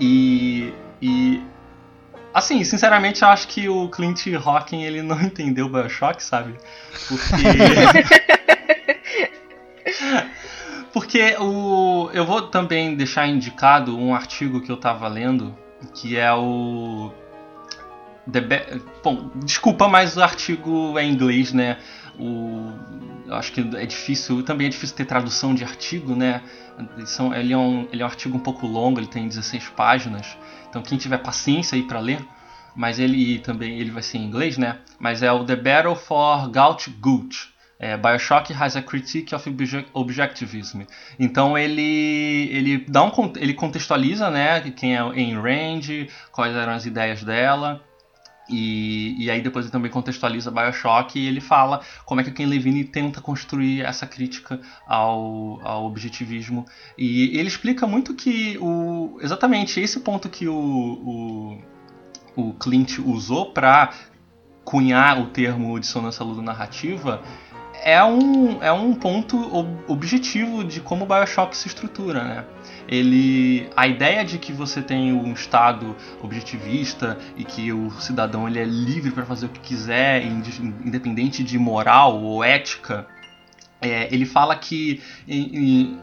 E, 0.00 0.72
e 1.02 1.42
assim, 2.32 2.64
sinceramente, 2.64 3.22
eu 3.22 3.28
acho 3.28 3.46
que 3.46 3.68
o 3.68 3.88
Clint 3.90 4.26
Hawking 4.42 4.84
ele 4.84 5.02
não 5.02 5.20
entendeu 5.22 5.66
o 5.66 5.68
BioShock, 5.68 6.22
sabe? 6.22 6.54
Porque 7.08 7.36
Porque 10.92 11.36
o, 11.38 12.10
eu 12.12 12.24
vou 12.24 12.42
também 12.42 12.96
deixar 12.96 13.26
indicado 13.26 13.96
um 13.96 14.14
artigo 14.14 14.60
que 14.60 14.70
eu 14.70 14.76
estava 14.76 15.06
lendo, 15.08 15.56
que 15.94 16.16
é 16.16 16.32
o. 16.32 17.12
The 18.30 18.40
Be 18.40 18.82
Bom, 19.02 19.30
desculpa, 19.36 19.88
mas 19.88 20.16
o 20.16 20.22
artigo 20.22 20.98
é 20.98 21.04
em 21.04 21.12
inglês, 21.12 21.52
né? 21.52 21.78
O, 22.18 22.72
eu 23.26 23.34
acho 23.34 23.52
que 23.52 23.60
é 23.60 23.86
difícil, 23.86 24.42
também 24.42 24.66
é 24.66 24.70
difícil 24.70 24.96
ter 24.96 25.04
tradução 25.04 25.54
de 25.54 25.62
artigo, 25.62 26.14
né? 26.14 26.42
São, 27.06 27.34
ele, 27.34 27.52
é 27.52 27.56
um, 27.56 27.88
ele 27.92 28.02
é 28.02 28.04
um 28.04 28.08
artigo 28.08 28.36
um 28.36 28.40
pouco 28.40 28.66
longo, 28.66 28.98
ele 28.98 29.06
tem 29.06 29.28
16 29.28 29.68
páginas. 29.70 30.36
Então 30.68 30.82
quem 30.82 30.98
tiver 30.98 31.18
paciência 31.18 31.76
aí 31.76 31.82
para 31.82 32.00
ler, 32.00 32.24
mas 32.74 32.98
ele 32.98 33.38
também 33.38 33.78
ele 33.78 33.90
vai 33.90 34.02
ser 34.02 34.18
em 34.18 34.24
inglês, 34.24 34.58
né? 34.58 34.78
Mas 34.98 35.22
é 35.22 35.30
o 35.30 35.44
The 35.44 35.56
Battle 35.56 35.96
for 35.96 36.48
Gaut 36.50 36.90
Gut 36.90 37.57
é, 37.78 37.96
Bioshock 37.96 38.52
has 38.52 38.76
a 38.76 38.82
critique 38.82 39.34
of 39.34 39.48
objectivism. 39.92 40.82
Então 41.18 41.56
ele 41.56 42.48
ele 42.50 42.84
dá 42.88 43.04
um 43.04 43.12
ele 43.36 43.54
contextualiza, 43.54 44.30
né, 44.30 44.60
quem 44.72 44.96
é 44.96 45.02
em 45.14 45.34
range, 45.34 46.08
quais 46.32 46.54
eram 46.54 46.72
as 46.72 46.86
ideias 46.86 47.22
dela. 47.22 47.84
E, 48.50 49.14
e 49.22 49.30
aí 49.30 49.42
depois 49.42 49.66
ele 49.66 49.72
também 49.72 49.90
contextualiza 49.90 50.50
Bioshock 50.50 51.18
e 51.18 51.26
ele 51.26 51.40
fala 51.40 51.82
como 52.06 52.20
é 52.20 52.24
que 52.24 52.30
o 52.30 52.32
Ken 52.32 52.46
Levine 52.46 52.82
tenta 52.82 53.20
construir 53.20 53.82
essa 53.82 54.06
crítica 54.06 54.58
ao, 54.86 55.60
ao 55.62 55.84
objetivismo. 55.84 56.64
E 56.96 57.38
ele 57.38 57.48
explica 57.48 57.86
muito 57.86 58.14
que 58.14 58.56
o, 58.58 59.18
exatamente 59.20 59.78
esse 59.80 60.00
ponto 60.00 60.30
que 60.30 60.48
o, 60.48 60.54
o, 60.54 62.42
o 62.42 62.54
Clint 62.54 62.98
usou 63.00 63.52
para 63.52 63.92
cunhar 64.68 65.18
o 65.18 65.28
termo 65.28 65.80
dissonância 65.80 66.22
ludonarrativa 66.22 67.22
narrativa 67.22 67.38
é 67.82 68.02
um, 68.02 68.62
é 68.62 68.72
um 68.72 68.94
ponto 68.94 69.36
objetivo 69.86 70.64
de 70.64 70.80
como 70.80 71.04
o 71.04 71.06
Bioshock 71.06 71.56
se 71.56 71.68
estrutura, 71.68 72.24
né? 72.24 72.44
Ele, 72.88 73.68
a 73.76 73.86
ideia 73.86 74.24
de 74.24 74.38
que 74.38 74.52
você 74.52 74.80
tem 74.80 75.12
um 75.12 75.32
estado 75.32 75.94
objetivista 76.22 77.18
e 77.36 77.44
que 77.44 77.72
o 77.72 77.90
cidadão 78.00 78.48
ele 78.48 78.58
é 78.58 78.64
livre 78.64 79.10
para 79.10 79.24
fazer 79.24 79.46
o 79.46 79.48
que 79.50 79.60
quiser, 79.60 80.24
independente 80.24 81.44
de 81.44 81.58
moral 81.58 82.22
ou 82.22 82.42
ética, 82.42 83.06
é, 83.80 84.12
ele 84.12 84.24
fala 84.24 84.56
que 84.56 85.02
em, 85.26 85.56
em, 85.56 85.98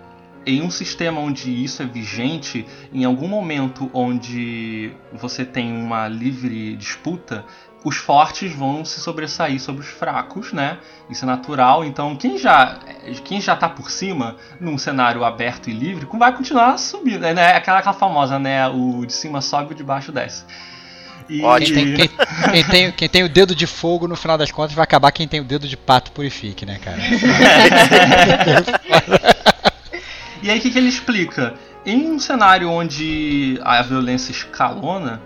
em 0.46 0.62
um 0.62 0.70
sistema 0.70 1.20
onde 1.20 1.52
isso 1.52 1.82
é 1.82 1.86
vigente, 1.86 2.66
em 2.94 3.04
algum 3.04 3.28
momento 3.28 3.90
onde 3.94 4.92
você 5.12 5.44
tem 5.44 5.76
uma 5.76 6.08
livre 6.08 6.76
disputa, 6.76 7.44
os 7.86 7.98
fortes 7.98 8.52
vão 8.52 8.84
se 8.84 9.00
sobressair 9.00 9.62
sobre 9.62 9.82
os 9.82 9.88
fracos, 9.88 10.52
né? 10.52 10.80
Isso 11.08 11.24
é 11.24 11.28
natural. 11.28 11.86
Então, 11.86 12.16
quem 12.16 12.36
já 12.36 12.80
quem 13.24 13.40
já 13.40 13.56
tá 13.56 13.70
por 13.70 13.92
cima 13.92 14.36
num 14.60 14.76
cenário 14.76 15.24
aberto 15.24 15.70
e 15.70 15.74
livre, 15.74 16.08
vai 16.14 16.36
continuar 16.36 16.80
subindo, 16.80 17.22
né? 17.22 17.56
Aquela, 17.56 17.78
aquela 17.78 17.94
famosa, 17.94 18.40
né? 18.40 18.68
O 18.68 19.06
de 19.06 19.14
cima 19.14 19.40
sobe, 19.40 19.74
o 19.74 19.76
de 19.76 19.84
baixo 19.84 20.12
desce. 20.12 20.44
E... 21.30 21.42
Quem, 21.42 21.74
tem, 21.74 21.94
quem, 21.94 22.10
quem, 22.52 22.64
tem, 22.64 22.92
quem 22.92 23.10
tem 23.10 23.24
o 23.24 23.30
dedo 23.30 23.54
de 23.54 23.68
fogo, 23.68 24.08
no 24.08 24.16
final 24.16 24.36
das 24.36 24.52
contas, 24.52 24.74
vai 24.74 24.84
acabar 24.84 25.12
quem 25.12 25.28
tem 25.28 25.40
o 25.40 25.44
dedo 25.44 25.68
de 25.68 25.78
pato 25.78 26.12
purifique, 26.12 26.66
né, 26.66 26.80
cara? 26.80 26.98
E 30.44 30.52
aí 30.52 30.60
o 30.60 30.62
que, 30.62 30.70
que 30.70 30.78
ele 30.78 30.90
explica? 30.90 31.56
Em 31.84 32.12
um 32.12 32.20
cenário 32.20 32.70
onde 32.70 33.60
a 33.64 33.82
violência 33.82 34.32
escalona, 34.32 35.20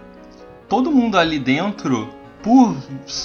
todo 0.70 0.90
mundo 0.90 1.18
ali 1.18 1.38
dentro, 1.38 2.10
por 2.42 2.76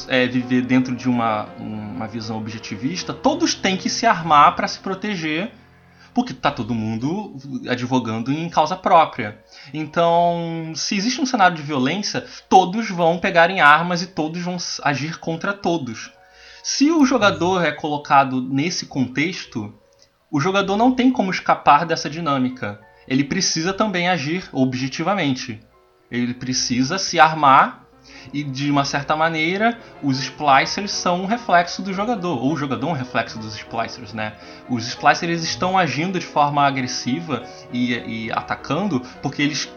é, 0.08 0.26
viver 0.26 0.62
dentro 0.62 0.94
de 0.94 1.08
uma, 1.08 1.46
uma 1.58 2.06
visão 2.06 2.36
objetivista, 2.36 3.12
todos 3.12 3.54
têm 3.54 3.76
que 3.76 3.88
se 3.88 4.06
armar 4.06 4.56
para 4.56 4.68
se 4.68 4.80
proteger, 4.80 5.52
porque 6.12 6.32
tá 6.32 6.50
todo 6.50 6.74
mundo 6.74 7.36
advogando 7.68 8.32
em 8.32 8.48
causa 8.48 8.76
própria. 8.76 9.38
Então, 9.72 10.72
se 10.74 10.96
existe 10.96 11.20
um 11.20 11.26
cenário 11.26 11.56
de 11.56 11.62
violência, 11.62 12.24
todos 12.48 12.88
vão 12.90 13.18
pegar 13.18 13.50
em 13.50 13.60
armas 13.60 14.02
e 14.02 14.06
todos 14.06 14.40
vão 14.42 14.56
agir 14.82 15.18
contra 15.18 15.52
todos. 15.52 16.12
Se 16.62 16.90
o 16.90 17.04
jogador 17.04 17.64
é 17.64 17.72
colocado 17.72 18.40
nesse 18.40 18.86
contexto, 18.86 19.74
o 20.30 20.40
jogador 20.40 20.76
não 20.76 20.92
tem 20.92 21.10
como 21.10 21.30
escapar 21.30 21.84
dessa 21.84 22.08
dinâmica. 22.08 22.80
Ele 23.06 23.22
precisa 23.22 23.72
também 23.72 24.08
agir 24.08 24.48
objetivamente. 24.52 25.60
Ele 26.10 26.32
precisa 26.32 26.98
se 26.98 27.20
armar 27.20 27.83
e 28.32 28.42
de 28.42 28.70
uma 28.70 28.84
certa 28.84 29.16
maneira 29.16 29.78
os 30.02 30.18
splicers 30.20 30.90
são 30.90 31.22
um 31.22 31.26
reflexo 31.26 31.82
do 31.82 31.92
jogador, 31.92 32.42
ou 32.42 32.52
o 32.52 32.56
jogador 32.56 32.88
é 32.88 32.90
um 32.90 32.94
reflexo 32.94 33.38
dos 33.38 33.54
splicers, 33.54 34.12
né? 34.12 34.34
Os 34.68 34.86
splicers 34.86 35.42
estão 35.42 35.76
agindo 35.76 36.18
de 36.18 36.26
forma 36.26 36.66
agressiva 36.66 37.42
e, 37.72 38.26
e 38.26 38.32
atacando 38.32 39.00
porque 39.22 39.42
eles 39.42 39.68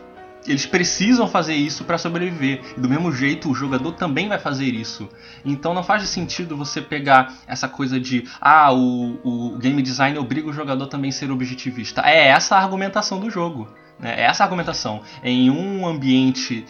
eles 0.48 0.66
precisam 0.66 1.28
fazer 1.28 1.56
isso 1.56 1.84
para 1.84 1.98
sobreviver. 1.98 2.62
E 2.78 2.80
do 2.80 2.88
mesmo 2.88 3.12
jeito, 3.12 3.52
o 3.52 3.54
jogador 3.54 3.92
também 3.92 4.30
vai 4.30 4.40
fazer 4.40 4.66
isso. 4.66 5.10
Então 5.44 5.74
não 5.74 5.84
faz 5.84 6.08
sentido 6.08 6.56
você 6.56 6.82
pegar 6.82 7.34
essa 7.46 7.68
coisa 7.68 8.00
de 8.00 8.28
ah, 8.40 8.72
o, 8.74 9.20
o 9.24 9.58
game 9.58 9.82
design 9.82 10.18
obriga 10.18 10.48
o 10.48 10.54
jogador 10.54 10.88
também 10.88 11.10
a 11.10 11.14
ser 11.14 11.30
objetivista. 11.32 12.02
É 12.06 12.28
essa 12.28 12.56
a 12.56 12.62
argumentação 12.62 13.20
do 13.20 13.30
jogo. 13.30 13.68
Né? 14.00 14.22
Essa 14.22 14.44
argumentação. 14.44 15.02
Em 15.24 15.50
um 15.50 15.88
ambiente 15.88 16.66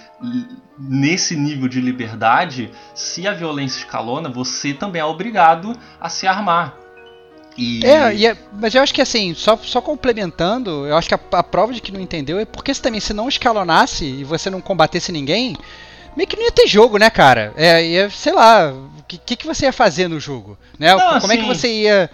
nesse 0.77 1.35
nível 1.35 1.67
de 1.67 1.81
liberdade, 1.81 2.71
se 2.93 3.27
a 3.27 3.33
violência 3.33 3.79
escalona, 3.79 4.29
você 4.29 4.73
também 4.73 5.01
é 5.01 5.05
obrigado 5.05 5.77
a 5.99 6.09
se 6.09 6.27
armar. 6.27 6.75
E... 7.57 7.83
É, 7.83 8.25
é, 8.25 8.37
mas 8.53 8.75
eu 8.75 8.83
acho 8.83 8.93
que 8.93 9.01
assim, 9.01 9.33
só, 9.33 9.57
só 9.57 9.81
complementando, 9.81 10.85
eu 10.85 10.95
acho 10.95 11.07
que 11.07 11.15
a, 11.15 11.19
a, 11.31 11.43
prova 11.43 11.73
de 11.73 11.81
que 11.81 11.91
não 11.91 11.99
entendeu 11.99 12.39
é 12.39 12.45
porque 12.45 12.71
se 12.71 12.81
também 12.81 12.99
se 12.99 13.13
não 13.13 13.27
escalonasse 13.27 14.05
e 14.05 14.23
você 14.23 14.47
não 14.47 14.61
combatesse 14.61 15.11
ninguém, 15.11 15.57
meio 16.15 16.29
que 16.29 16.35
não 16.35 16.43
ia 16.43 16.51
ter 16.51 16.67
jogo, 16.67 16.99
né, 16.99 17.09
cara? 17.09 17.53
É, 17.57 17.83
ia, 17.83 18.09
sei 18.11 18.31
lá, 18.31 18.71
o 18.71 19.03
que, 19.07 19.35
que 19.35 19.47
você 19.47 19.65
ia 19.65 19.73
fazer 19.73 20.07
no 20.07 20.19
jogo? 20.19 20.55
Né? 20.77 20.91
Não, 20.91 20.99
Como 20.99 21.15
assim... 21.15 21.33
é 21.33 21.37
que 21.37 21.47
você 21.47 21.81
ia 21.81 22.11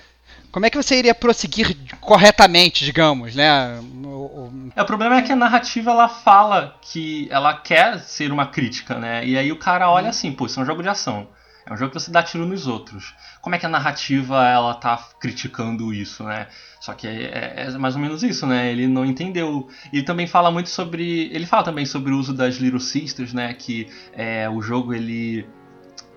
como 0.54 0.68
é 0.68 0.70
que 0.70 0.78
você 0.78 1.00
iria 1.00 1.16
prosseguir 1.16 1.76
corretamente, 2.00 2.86
digamos, 2.86 3.36
né? 3.36 3.80
O, 3.82 4.08
o... 4.08 4.72
É, 4.76 4.84
o 4.84 4.86
problema 4.86 5.18
é 5.18 5.24
que 5.24 5.32
a 5.32 5.36
narrativa 5.36 5.90
ela 5.90 6.08
fala 6.08 6.78
que 6.80 7.28
ela 7.32 7.58
quer 7.58 8.00
ser 8.00 8.32
uma 8.32 8.46
crítica, 8.46 9.00
né? 9.00 9.26
E 9.26 9.36
aí 9.36 9.52
o 9.52 9.58
cara 9.58 9.90
olha 9.90 10.10
assim, 10.10 10.32
pô, 10.32 10.46
isso 10.46 10.60
é 10.60 10.64
um 10.64 10.66
jogo 10.66 10.84
de 10.84 10.90
ação. 10.90 11.28
É 11.66 11.74
um 11.74 11.78
jogo 11.78 11.92
que 11.92 12.00
você 12.00 12.12
dá 12.12 12.22
tiro 12.22 12.46
nos 12.46 12.68
outros. 12.68 13.16
Como 13.42 13.56
é 13.56 13.58
que 13.58 13.66
a 13.66 13.70
narrativa 13.70 14.48
ela 14.48 14.76
tá 14.76 14.98
criticando 15.20 15.92
isso, 15.92 16.24
né? 16.24 16.46
Só 16.80 16.94
que 16.94 17.08
é, 17.08 17.56
é, 17.56 17.66
é 17.68 17.78
mais 17.80 17.96
ou 17.96 18.02
menos 18.02 18.22
isso, 18.22 18.46
né? 18.46 18.72
Ele 18.72 18.86
não 18.86 19.04
entendeu. 19.04 19.68
Ele 19.92 20.04
também 20.04 20.28
fala 20.28 20.52
muito 20.52 20.70
sobre. 20.70 21.32
Ele 21.34 21.48
fala 21.48 21.64
também 21.64 21.86
sobre 21.86 22.14
o 22.14 22.20
uso 22.20 22.32
das 22.32 22.58
Little 22.58 22.80
Sisters, 22.80 23.34
né? 23.34 23.56
Que 23.56 23.88
é, 24.14 24.48
o 24.48 24.62
jogo 24.62 24.94
ele 24.94 25.48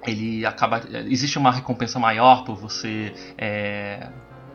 ele 0.07 0.47
acaba 0.47 0.83
existe 1.07 1.39
uma 1.39 1.51
recompensa 1.51 1.99
maior 1.99 2.45
por 2.45 2.57
você 2.57 3.13
é, 3.37 4.09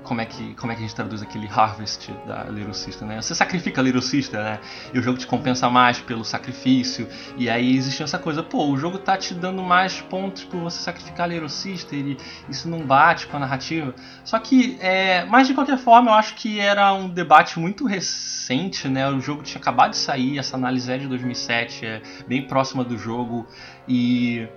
como 0.03 0.21
é 0.21 0.25
que 0.25 0.53
como 0.55 0.71
é 0.71 0.75
que 0.75 0.81
a 0.83 0.87
gente 0.87 0.95
traduz 0.95 1.21
aquele 1.21 1.47
harvest 1.47 2.11
da 2.27 2.43
Little 2.45 2.73
Sister, 2.73 3.07
né? 3.07 3.21
Você 3.21 3.35
sacrifica 3.35 3.81
a 3.81 3.83
Little 3.83 4.01
Sister, 4.01 4.41
né? 4.41 4.59
E 4.93 4.99
o 4.99 5.03
jogo 5.03 5.17
te 5.17 5.27
compensa 5.27 5.69
mais 5.69 5.99
pelo 5.99 6.25
sacrifício. 6.25 7.07
E 7.37 7.49
aí 7.49 7.75
existe 7.75 8.01
essa 8.01 8.17
coisa, 8.17 8.41
pô, 8.41 8.67
o 8.67 8.77
jogo 8.77 8.97
tá 8.97 9.17
te 9.17 9.33
dando 9.33 9.61
mais 9.61 10.01
pontos 10.01 10.43
por 10.43 10.59
você 10.59 10.81
sacrificar 10.81 11.25
a 11.25 11.27
Little 11.27 11.49
Sister 11.49 11.97
e 11.97 12.17
isso 12.49 12.67
não 12.67 12.79
bate 12.79 13.27
com 13.27 13.37
a 13.37 13.39
narrativa. 13.39 13.93
Só 14.23 14.39
que, 14.39 14.77
é, 14.79 15.25
mas 15.25 15.47
de 15.47 15.53
qualquer 15.53 15.77
forma, 15.77 16.11
eu 16.11 16.15
acho 16.15 16.35
que 16.35 16.59
era 16.59 16.93
um 16.93 17.07
debate 17.07 17.59
muito 17.59 17.85
recente, 17.85 18.87
né? 18.87 19.07
O 19.09 19.19
jogo 19.19 19.43
tinha 19.43 19.59
acabado 19.61 19.91
de 19.91 19.97
sair, 19.97 20.39
essa 20.39 20.55
análise 20.55 20.91
é 20.91 20.97
de 20.97 21.07
2007, 21.07 21.85
é 21.85 22.01
bem 22.27 22.47
próxima 22.47 22.83
do 22.83 22.97
jogo 22.97 23.47
e 23.87 24.47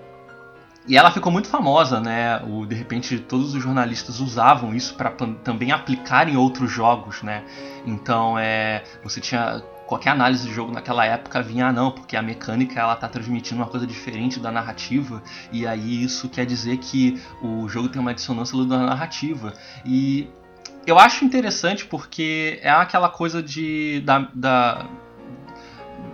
e 0.87 0.97
ela 0.97 1.11
ficou 1.11 1.33
muito 1.33 1.49
famosa, 1.49 1.99
né? 1.99 2.43
O, 2.45 2.67
de 2.67 2.75
repente 2.75 3.19
todos 3.19 3.55
os 3.55 3.63
jornalistas 3.63 4.21
usavam 4.21 4.75
isso 4.75 4.95
para 4.95 5.11
também 5.11 5.73
aplicar 5.73 6.29
em 6.29 6.37
outros 6.37 6.71
jogos, 6.71 7.23
né? 7.23 7.43
Então 7.87 8.39
é, 8.39 8.85
você 9.03 9.21
tinha 9.21 9.63
qualquer 9.87 10.11
análise 10.11 10.47
de 10.47 10.53
jogo 10.53 10.73
naquela 10.73 11.05
época 11.05 11.43
vinha 11.43 11.69
ah, 11.69 11.73
não, 11.73 11.91
porque 11.91 12.17
a 12.17 12.23
mecânica 12.23 12.81
ela 12.81 12.97
tá 12.97 13.09
transmitindo 13.09 13.61
uma 13.61 13.69
coisa 13.69 13.87
diferente 13.87 14.41
da 14.41 14.51
narrativa 14.51 15.23
e 15.53 15.67
aí 15.67 16.03
isso 16.03 16.29
quer 16.29 16.47
dizer 16.47 16.79
que 16.79 17.21
o 17.43 17.69
jogo 17.69 17.89
tem 17.89 18.01
uma 18.01 18.15
dissonância 18.15 18.57
da 18.65 18.79
narrativa 18.79 19.53
e 19.85 20.29
eu 20.87 20.99
acho 20.99 21.25
interessante 21.25 21.87
porque 21.87 22.59
é 22.63 22.71
aquela 22.71 23.09
coisa 23.09 23.43
de 23.43 24.01
da, 24.05 24.29
da 24.35 24.87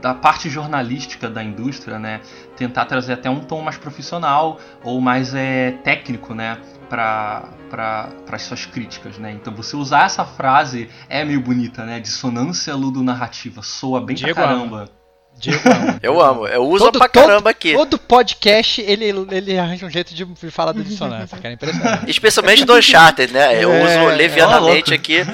da 0.01 0.15
parte 0.15 0.49
jornalística 0.49 1.29
da 1.29 1.43
indústria, 1.43 1.99
né, 1.99 2.21
tentar 2.61 2.85
trazer 2.85 3.15
até 3.15 3.31
um 3.31 3.41
tom 3.41 3.63
mais 3.63 3.79
profissional 3.79 4.61
ou 4.85 5.01
mais 5.01 5.35
é, 5.35 5.73
técnico, 5.83 6.35
né, 6.35 6.59
para 6.91 7.49
as 8.31 8.43
suas 8.43 8.67
críticas, 8.67 9.17
né? 9.17 9.33
Então 9.33 9.55
você 9.55 9.75
usar 9.77 10.05
essa 10.05 10.27
frase 10.27 10.91
é 11.09 11.25
meio 11.25 11.41
bonita, 11.41 11.87
né? 11.87 11.99
Dissonância 11.99 12.75
ludo-narrativa, 12.75 13.63
soa 13.63 13.99
bem 14.03 14.15
Diego 14.15 14.35
pra 14.35 14.45
caramba. 14.45 14.77
Ama. 14.77 14.89
Diego 15.39 15.63
ama. 15.65 15.99
Eu 16.03 16.21
amo, 16.21 16.47
eu 16.47 16.69
uso 16.69 16.85
todo, 16.85 16.99
pra 16.99 17.09
caramba 17.09 17.37
todo, 17.37 17.47
aqui. 17.49 17.73
Todo 17.73 17.99
podcast 17.99 18.83
ele, 18.83 19.07
ele 19.31 19.59
arranja 19.59 19.87
um 19.87 19.91
jeito 19.91 20.15
de 20.15 20.27
falar 20.51 20.73
da 20.73 20.83
dissonância, 20.83 21.39
cara, 21.39 21.51
é 21.51 21.55
impressionante. 21.55 22.11
Especialmente 22.11 22.65
do 22.67 22.75
Uncharted, 22.75 23.33
né? 23.33 23.63
Eu 23.63 23.73
é, 23.73 23.85
uso 23.85 24.17
levianamente 24.17 24.93
é 24.93 24.97
aqui 24.97 25.25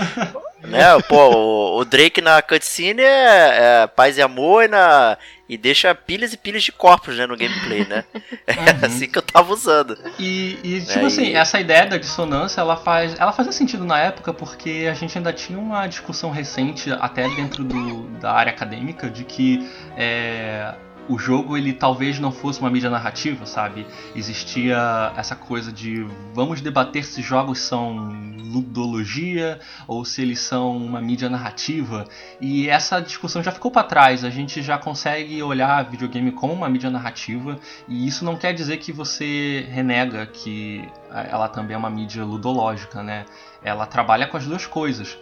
né? 0.67 1.01
Pô, 1.09 1.31
o, 1.31 1.81
o, 1.81 1.85
Drake 1.85 2.21
na 2.21 2.43
cutscene 2.43 3.03
é, 3.03 3.83
é, 3.83 3.87
paz 3.87 4.19
e 4.19 4.23
amor 4.23 4.65
e, 4.65 4.69
na, 4.69 5.17
e 5.49 5.57
deixa 5.57 5.95
pilhas 5.95 6.33
e 6.33 6.37
pilhas 6.37 6.63
de 6.63 6.73
corpos 6.73 7.17
né, 7.17 7.27
no 7.27 7.37
gameplay, 7.37 7.87
né? 7.87 8.05
É 8.47 8.53
uhum. 8.53 8.87
assim 8.87 9.09
que 9.09 9.19
eu 9.19 9.23
tava 9.23 9.53
usando. 9.53 9.99
E, 10.19 10.59
e 10.63 10.81
tipo 10.81 11.01
é, 11.01 11.05
assim, 11.05 11.25
e... 11.27 11.35
essa 11.35 11.61
ideia 11.61 11.87
da 11.87 11.97
dissonância, 11.97 12.61
ela 12.61 12.77
faz. 12.77 13.19
Ela 13.19 13.33
fazia 13.33 13.53
sentido 13.53 13.85
na 13.85 13.99
época 13.99 14.33
porque 14.33 14.87
a 14.91 14.95
gente 14.95 15.17
ainda 15.19 15.33
tinha 15.33 15.59
uma 15.59 15.87
discussão 15.87 16.31
recente, 16.31 16.91
até 16.93 17.29
dentro 17.29 17.65
do, 17.65 18.03
da 18.21 18.33
área 18.33 18.53
acadêmica, 18.53 19.11
de 19.11 19.25
que 19.25 19.69
é, 19.97 20.75
o 21.09 21.19
jogo 21.19 21.57
ele 21.57 21.73
talvez 21.73 22.19
não 22.19 22.33
fosse 22.33 22.61
uma 22.61 22.71
mídia 22.71 22.91
narrativa, 22.91 23.47
sabe? 23.47 23.87
Existia 24.15 25.13
essa 25.17 25.37
coisa 25.37 25.73
de 25.73 26.07
vamos 26.35 26.61
debater 26.61 27.05
se 27.05 27.23
jogos 27.23 27.61
são 27.61 28.27
ludologia 28.47 29.59
ou 29.87 30.05
se 30.05 30.23
eles 30.23 30.41
são 30.41 30.77
uma 30.77 31.01
mídia 31.01 31.29
narrativa. 31.29 32.07
E 32.41 32.69
essa 32.69 33.01
discussão 33.01 33.43
já 33.43 33.53
ficou 33.53 33.71
para 33.71 33.83
trás. 33.83 34.25
A 34.25 34.31
gente 34.31 34.63
já 34.63 34.79
consegue 34.79 35.43
olhar 35.43 35.85
videogame 35.85 36.33
como 36.33 36.53
uma 36.53 36.69
mídia 36.69 36.91
narrativa 36.91 37.59
e 37.89 38.07
isso 38.07 38.25
não 38.25 38.37
quer 38.37 38.53
dizer 38.53 38.79
que 38.79 38.93
você 38.93 39.67
renega 39.71 40.27
que 40.27 40.89
ela 41.11 41.49
também 41.49 41.75
é 41.75 41.79
uma 41.79 41.91
mídia 41.91 42.25
ludológica, 42.25 43.03
né? 43.03 43.25
Ela 43.63 43.87
trabalha 43.87 44.27
com 44.27 44.37
as 44.37 44.47
duas 44.47 44.67
coisas. 44.67 45.19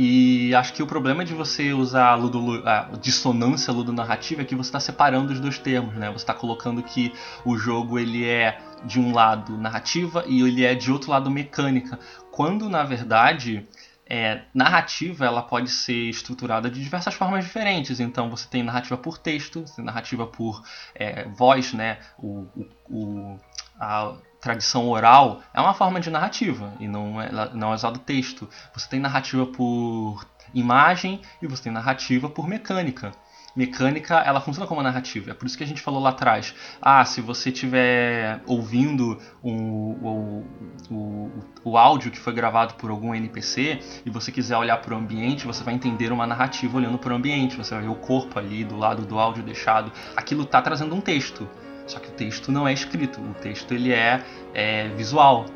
E 0.00 0.54
acho 0.54 0.72
que 0.74 0.80
o 0.80 0.86
problema 0.86 1.24
de 1.24 1.34
você 1.34 1.72
usar 1.72 2.10
a, 2.10 2.14
ludo, 2.14 2.62
a 2.64 2.90
dissonância 3.00 3.72
ludonarrativa 3.72 4.42
é 4.42 4.44
que 4.44 4.54
você 4.54 4.68
está 4.68 4.78
separando 4.78 5.32
os 5.32 5.40
dois 5.40 5.58
termos, 5.58 5.92
né? 5.96 6.06
Você 6.10 6.18
está 6.18 6.32
colocando 6.32 6.80
que 6.84 7.12
o 7.44 7.58
jogo 7.58 7.98
ele 7.98 8.24
é 8.24 8.60
de 8.84 9.00
um 9.00 9.12
lado 9.12 9.58
narrativa 9.58 10.22
e 10.28 10.40
ele 10.40 10.64
é 10.64 10.72
de 10.76 10.92
outro 10.92 11.10
lado 11.10 11.28
mecânica, 11.28 11.98
quando 12.30 12.68
na 12.68 12.84
verdade 12.84 13.66
é, 14.08 14.42
narrativa 14.54 15.26
ela 15.26 15.42
pode 15.42 15.68
ser 15.68 16.08
estruturada 16.08 16.70
de 16.70 16.80
diversas 16.80 17.14
formas 17.14 17.44
diferentes. 17.44 17.98
Então 17.98 18.30
você 18.30 18.48
tem 18.48 18.62
narrativa 18.62 18.96
por 18.96 19.18
texto, 19.18 19.64
narrativa 19.78 20.28
por 20.28 20.62
é, 20.94 21.26
voz, 21.28 21.72
né? 21.72 21.98
O, 22.16 22.46
o, 22.54 22.66
o 22.88 23.38
a, 23.80 24.14
tradição 24.40 24.88
oral 24.88 25.40
é 25.52 25.60
uma 25.60 25.74
forma 25.74 26.00
de 26.00 26.10
narrativa 26.10 26.72
e 26.78 26.86
não 26.86 27.20
é, 27.20 27.30
não 27.54 27.72
é 27.72 27.74
usado 27.74 27.98
texto. 27.98 28.48
Você 28.74 28.88
tem 28.88 29.00
narrativa 29.00 29.46
por 29.46 30.24
imagem 30.54 31.20
e 31.42 31.46
você 31.46 31.64
tem 31.64 31.72
narrativa 31.72 32.28
por 32.28 32.48
mecânica. 32.48 33.12
Mecânica, 33.56 34.18
ela 34.18 34.40
funciona 34.40 34.68
como 34.68 34.80
narrativa. 34.82 35.32
É 35.32 35.34
por 35.34 35.46
isso 35.46 35.58
que 35.58 35.64
a 35.64 35.66
gente 35.66 35.82
falou 35.82 36.00
lá 36.00 36.10
atrás. 36.10 36.54
Ah, 36.80 37.04
se 37.04 37.20
você 37.20 37.50
estiver 37.50 38.40
ouvindo 38.46 39.18
o, 39.42 39.50
o, 39.50 40.44
o, 40.90 41.30
o 41.64 41.76
áudio 41.76 42.10
que 42.12 42.20
foi 42.20 42.32
gravado 42.32 42.74
por 42.74 42.90
algum 42.90 43.12
NPC 43.12 43.80
e 44.06 44.10
você 44.10 44.30
quiser 44.30 44.56
olhar 44.56 44.76
para 44.76 44.94
o 44.94 44.98
ambiente, 44.98 45.44
você 45.44 45.64
vai 45.64 45.74
entender 45.74 46.12
uma 46.12 46.24
narrativa 46.24 46.76
olhando 46.76 46.98
para 46.98 47.12
o 47.12 47.16
ambiente. 47.16 47.56
Você 47.56 47.74
vai 47.74 47.82
ver 47.82 47.90
o 47.90 47.96
corpo 47.96 48.38
ali 48.38 48.64
do 48.64 48.76
lado 48.76 49.04
do 49.04 49.18
áudio 49.18 49.42
deixado. 49.42 49.90
Aquilo 50.14 50.44
está 50.44 50.62
trazendo 50.62 50.94
um 50.94 51.00
texto. 51.00 51.48
Só 51.88 51.98
que 51.98 52.08
o 52.08 52.12
texto 52.12 52.52
não 52.52 52.68
é 52.68 52.72
escrito, 52.72 53.20
o 53.20 53.34
texto 53.34 53.72
ele 53.72 53.92
é, 53.92 54.22
é 54.54 54.88
visual. 54.88 55.46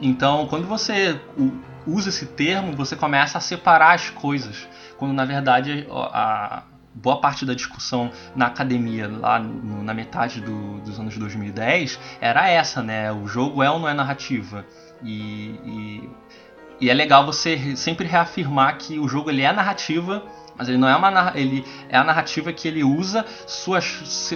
Então, 0.00 0.46
quando 0.46 0.66
você 0.66 1.18
usa 1.86 2.08
esse 2.08 2.26
termo, 2.26 2.72
você 2.72 2.96
começa 2.96 3.38
a 3.38 3.40
separar 3.40 3.94
as 3.94 4.10
coisas. 4.10 4.68
Quando 4.98 5.14
na 5.14 5.24
verdade 5.24 5.86
a, 5.90 6.64
boa 6.96 7.20
parte 7.20 7.44
da 7.44 7.54
discussão 7.54 8.10
na 8.34 8.46
academia, 8.46 9.08
lá 9.08 9.38
no, 9.38 9.82
na 9.82 9.94
metade 9.94 10.40
do, 10.40 10.80
dos 10.80 10.98
anos 10.98 11.16
2010, 11.16 11.98
era 12.20 12.48
essa, 12.48 12.82
né? 12.82 13.12
O 13.12 13.26
jogo 13.26 13.62
é 13.62 13.70
ou 13.70 13.78
não 13.78 13.88
é 13.88 13.94
narrativa? 13.94 14.64
E, 15.02 15.60
e, 15.64 16.10
e, 16.80 16.90
é 16.90 16.94
legal 16.94 17.24
você 17.24 17.76
sempre 17.76 18.06
reafirmar 18.06 18.78
que 18.78 18.98
o 18.98 19.06
jogo 19.06 19.30
ele 19.30 19.42
é 19.42 19.52
narrativa, 19.52 20.24
mas 20.56 20.68
ele 20.68 20.78
não 20.78 20.88
é 20.88 20.96
uma 20.96 21.32
ele 21.34 21.64
é 21.88 21.96
a 21.96 22.04
narrativa 22.04 22.52
que 22.52 22.68
ele 22.68 22.82
usa 22.82 23.24
suas, 23.46 23.84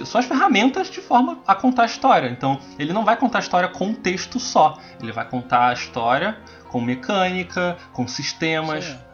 suas 0.05 0.25
ferramentas 0.25 0.91
de 0.91 1.01
forma 1.01 1.39
a 1.47 1.55
contar 1.55 1.83
a 1.83 1.87
história. 1.87 2.29
Então, 2.29 2.59
ele 2.79 2.93
não 2.93 3.05
vai 3.05 3.17
contar 3.17 3.39
a 3.39 3.43
história 3.43 3.69
com 3.69 3.87
um 3.87 3.95
texto 3.95 4.39
só. 4.39 4.79
Ele 5.03 5.13
vai 5.13 5.29
contar 5.29 5.69
a 5.69 5.73
história 5.73 6.39
com 6.69 6.81
mecânica, 6.81 7.77
com 7.93 8.07
sistemas. 8.07 8.85
Sim 8.85 9.11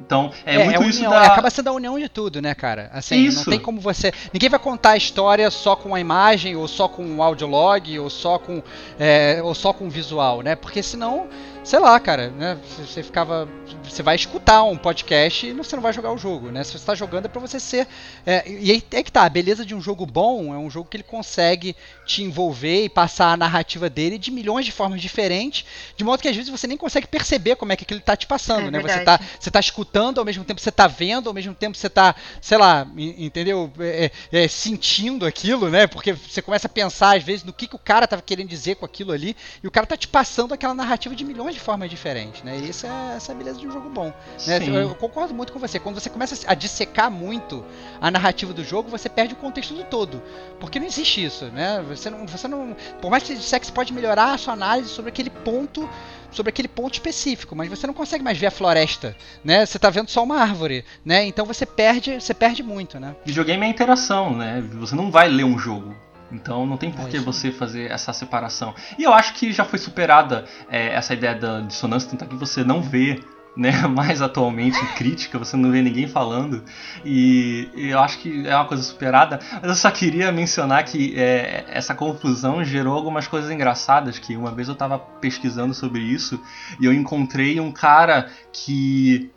então, 0.00 0.32
é, 0.44 0.56
é 0.56 0.64
muito 0.64 0.82
é 0.82 0.86
isso 0.86 1.02
da... 1.02 1.22
Acaba 1.22 1.50
sendo 1.50 1.68
a 1.68 1.72
união 1.72 1.98
de 1.98 2.08
tudo, 2.08 2.42
né, 2.42 2.54
cara? 2.54 2.90
Assim, 2.92 3.16
isso. 3.16 3.38
não 3.38 3.56
tem 3.56 3.58
como 3.58 3.80
você... 3.80 4.12
Ninguém 4.32 4.48
vai 4.48 4.58
contar 4.58 4.90
a 4.90 4.96
história 4.96 5.50
só 5.50 5.76
com 5.76 5.94
a 5.94 6.00
imagem, 6.00 6.56
ou 6.56 6.66
só 6.66 6.88
com 6.88 7.16
o 7.16 7.22
audiolog, 7.22 7.98
ou 7.98 8.10
só 8.10 8.38
com, 8.38 8.62
é, 8.98 9.40
ou 9.42 9.54
só 9.54 9.72
com 9.72 9.86
o 9.86 9.90
visual, 9.90 10.42
né? 10.42 10.56
Porque 10.56 10.82
senão 10.82 11.28
sei 11.64 11.78
lá, 11.78 11.98
cara, 11.98 12.28
né? 12.28 12.58
Você 12.78 13.02
ficava. 13.02 13.48
Você 13.82 14.02
vai 14.02 14.14
escutar 14.14 14.62
um 14.64 14.76
podcast 14.76 15.46
e 15.46 15.52
você 15.52 15.74
não 15.74 15.82
vai 15.82 15.92
jogar 15.92 16.12
o 16.12 16.18
jogo, 16.18 16.50
né? 16.50 16.62
Se 16.62 16.72
você 16.72 16.76
está 16.76 16.94
jogando 16.94 17.24
é 17.24 17.28
para 17.28 17.40
você 17.40 17.58
ser. 17.58 17.88
É, 18.26 18.44
e 18.46 18.70
aí 18.70 18.82
é 18.92 19.02
que 19.02 19.10
tá, 19.10 19.24
a 19.24 19.28
beleza 19.28 19.64
de 19.64 19.74
um 19.74 19.80
jogo 19.80 20.04
bom 20.04 20.54
é 20.54 20.58
um 20.58 20.70
jogo 20.70 20.88
que 20.88 20.96
ele 20.96 21.04
consegue 21.04 21.74
te 22.04 22.22
envolver 22.22 22.84
e 22.84 22.88
passar 22.88 23.32
a 23.32 23.36
narrativa 23.36 23.88
dele 23.88 24.18
de 24.18 24.30
milhões 24.30 24.66
de 24.66 24.72
formas 24.72 25.00
diferentes, 25.00 25.64
de 25.96 26.04
modo 26.04 26.20
que 26.20 26.28
às 26.28 26.36
vezes 26.36 26.50
você 26.50 26.66
nem 26.66 26.76
consegue 26.76 27.06
perceber 27.06 27.56
como 27.56 27.72
é 27.72 27.76
que 27.76 27.84
aquilo 27.84 28.00
tá 28.00 28.14
te 28.16 28.26
passando, 28.26 28.68
é 28.68 28.70
né? 28.70 28.80
Você 28.80 29.00
tá, 29.00 29.20
você 29.40 29.50
tá 29.50 29.60
escutando, 29.60 30.18
ao 30.18 30.24
mesmo 30.24 30.44
tempo 30.44 30.60
você 30.60 30.72
tá 30.72 30.86
vendo, 30.86 31.28
ao 31.28 31.34
mesmo 31.34 31.54
tempo 31.54 31.76
você 31.76 31.88
tá, 31.88 32.14
sei 32.40 32.58
lá, 32.58 32.86
entendeu? 32.96 33.72
É, 33.78 34.10
é, 34.32 34.44
é, 34.44 34.48
sentindo 34.48 35.24
aquilo, 35.24 35.70
né? 35.70 35.86
Porque 35.86 36.12
você 36.12 36.42
começa 36.42 36.66
a 36.66 36.70
pensar 36.70 37.16
às 37.16 37.22
vezes 37.22 37.44
no 37.44 37.52
que, 37.52 37.66
que 37.66 37.76
o 37.76 37.78
cara 37.78 38.06
tava 38.06 38.22
querendo 38.22 38.48
dizer 38.48 38.76
com 38.76 38.84
aquilo 38.84 39.12
ali, 39.12 39.34
e 39.62 39.66
o 39.66 39.70
cara 39.70 39.86
tá 39.86 39.96
te 39.96 40.08
passando 40.08 40.52
aquela 40.52 40.74
narrativa 40.74 41.14
de 41.14 41.24
milhões 41.24 41.53
de 41.54 41.60
formas 41.60 41.88
diferentes, 41.88 42.42
né? 42.42 42.58
E 42.58 42.68
isso 42.68 42.86
é 42.86 43.16
essa 43.16 43.32
é 43.32 43.34
beleza 43.34 43.58
de 43.58 43.66
um 43.66 43.70
jogo 43.70 43.88
bom. 43.88 44.12
Né? 44.46 44.58
Eu, 44.68 44.74
eu, 44.74 44.94
concordo 44.94 45.32
muito 45.32 45.52
com 45.52 45.58
você. 45.58 45.78
Quando 45.78 45.98
você 46.00 46.10
começa 46.10 46.36
a 46.46 46.54
dissecar 46.54 47.10
muito 47.10 47.64
a 48.00 48.10
narrativa 48.10 48.52
do 48.52 48.64
jogo, 48.64 48.90
você 48.90 49.08
perde 49.08 49.34
o 49.34 49.36
contexto 49.36 49.74
do 49.74 49.84
todo. 49.84 50.22
Porque 50.60 50.78
não 50.78 50.86
existe 50.86 51.24
isso, 51.24 51.46
né? 51.46 51.82
Você 51.88 52.10
não. 52.10 52.26
Você 52.26 52.48
não 52.48 52.76
por 53.00 53.10
mais 53.10 53.22
que 53.22 53.36
você 53.36 53.72
pode 53.72 53.92
melhorar 53.92 54.34
a 54.34 54.38
sua 54.38 54.52
análise 54.52 54.90
sobre 54.90 55.10
aquele 55.10 55.30
ponto 55.30 55.88
sobre 56.34 56.50
aquele 56.50 56.68
ponto 56.68 56.94
específico, 56.94 57.54
mas 57.54 57.70
você 57.70 57.86
não 57.86 57.94
consegue 57.94 58.24
mais 58.24 58.36
ver 58.36 58.48
a 58.48 58.50
floresta, 58.50 59.16
né? 59.44 59.64
Você 59.64 59.78
está 59.78 59.88
vendo 59.88 60.10
só 60.10 60.22
uma 60.24 60.38
árvore, 60.38 60.84
né? 61.04 61.24
Então 61.24 61.46
você 61.46 61.64
perde, 61.64 62.20
você 62.20 62.34
perde 62.34 62.62
muito, 62.62 62.98
né? 62.98 63.14
Videogame 63.24 63.64
é 63.64 63.68
interação, 63.68 64.36
né? 64.36 64.60
Você 64.74 64.96
não 64.96 65.12
vai 65.12 65.28
ler 65.28 65.44
um 65.44 65.56
jogo. 65.56 65.94
Então 66.34 66.66
não 66.66 66.76
tem 66.76 66.90
por 66.90 67.08
que 67.08 67.18
você 67.18 67.52
fazer 67.52 67.90
essa 67.90 68.12
separação. 68.12 68.74
E 68.98 69.04
eu 69.04 69.14
acho 69.14 69.34
que 69.34 69.52
já 69.52 69.64
foi 69.64 69.78
superada 69.78 70.44
é, 70.68 70.94
essa 70.94 71.14
ideia 71.14 71.34
da 71.34 71.60
dissonância, 71.60 72.10
tanto 72.10 72.24
é 72.24 72.26
que 72.26 72.34
você 72.34 72.64
não 72.64 72.82
vê 72.82 73.20
né, 73.56 73.70
mais 73.86 74.20
atualmente 74.20 74.76
em 74.78 74.94
crítica, 74.94 75.38
você 75.38 75.56
não 75.56 75.70
vê 75.70 75.80
ninguém 75.80 76.08
falando, 76.08 76.64
e, 77.04 77.68
e, 77.74 77.90
eu 77.90 78.00
acho 78.00 78.18
que 78.18 78.46
é 78.46 78.54
uma 78.54 78.64
coisa 78.64 78.82
superada, 78.82 79.38
mas 79.52 79.64
eu 79.64 79.76
só 79.76 79.90
queria 79.90 80.32
mencionar 80.32 80.84
que 80.84 81.14
é, 81.16 81.64
essa 81.68 81.94
confusão 81.94 82.64
gerou 82.64 82.94
algumas 82.94 83.28
coisas 83.28 83.50
engraçadas, 83.50 84.18
que 84.18 84.36
uma 84.36 84.50
vez 84.50 84.68
eu 84.68 84.74
estava 84.74 84.98
pesquisando 84.98 85.72
sobre 85.72 86.00
isso, 86.00 86.40
e 86.80 86.84
eu 86.84 86.92
encontrei 86.92 87.60
um 87.60 87.70
cara 87.70 88.28
que 88.52 89.30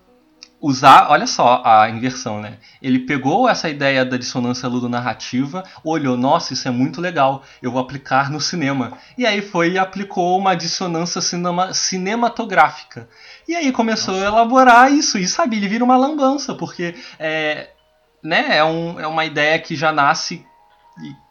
usar, 0.67 1.07
olha 1.09 1.25
só 1.25 1.61
a 1.63 1.89
inversão, 1.89 2.41
né? 2.41 2.57
Ele 2.81 2.99
pegou 2.99 3.47
essa 3.47 3.69
ideia 3.69 4.03
da 4.03 4.17
dissonância 4.17 4.67
ludonarrativa, 4.67 5.63
olhou, 5.81 6.17
nossa, 6.17 6.53
isso 6.53 6.67
é 6.67 6.71
muito 6.71 6.99
legal, 6.99 7.43
eu 7.61 7.71
vou 7.71 7.81
aplicar 7.81 8.29
no 8.29 8.41
cinema. 8.41 8.97
E 9.17 9.25
aí 9.25 9.41
foi 9.41 9.71
e 9.71 9.77
aplicou 9.77 10.37
uma 10.37 10.55
dissonância 10.55 11.21
cinema, 11.21 11.73
cinematográfica. 11.73 13.07
E 13.47 13.55
aí 13.55 13.71
começou 13.71 14.13
nossa. 14.13 14.25
a 14.25 14.29
elaborar 14.29 14.91
isso, 14.91 15.17
e 15.17 15.25
sabe, 15.25 15.55
ele 15.55 15.69
vira 15.69 15.83
uma 15.83 15.95
lambança, 15.95 16.53
porque 16.53 16.95
é, 17.17 17.69
né, 18.21 18.57
é, 18.57 18.63
um, 18.63 18.99
é 18.99 19.07
uma 19.07 19.23
ideia 19.23 19.57
que 19.59 19.73
já 19.73 19.93
nasce 19.93 20.45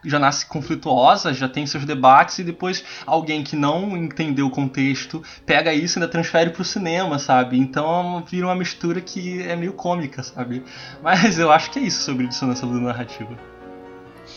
já 0.05 0.19
nasce 0.19 0.47
conflituosa, 0.47 1.35
já 1.35 1.49
tem 1.49 1.67
seus 1.67 1.85
debates, 1.85 2.39
e 2.39 2.45
depois 2.45 2.85
alguém 3.07 3.43
que 3.43 3.57
não 3.57 3.97
entendeu 3.97 4.47
o 4.47 4.51
contexto 4.51 5.23
pega 5.45 5.73
isso 5.75 5.99
e 5.99 6.03
ainda 6.03 6.11
transfere 6.11 6.51
pro 6.51 6.65
cinema, 6.65 7.19
sabe? 7.19 7.59
Então 7.59 8.25
vira 8.29 8.47
uma 8.47 8.55
mistura 8.55 9.01
que 9.01 9.43
é 9.43 9.57
meio 9.57 9.73
cômica, 9.73 10.23
sabe? 10.23 10.63
Mas 11.03 11.39
eu 11.39 11.51
acho 11.51 11.71
que 11.71 11.79
é 11.79 11.83
isso 11.83 12.03
sobre 12.03 12.27
dissonância 12.27 12.67
do 12.67 12.81
narrativa. 12.81 13.37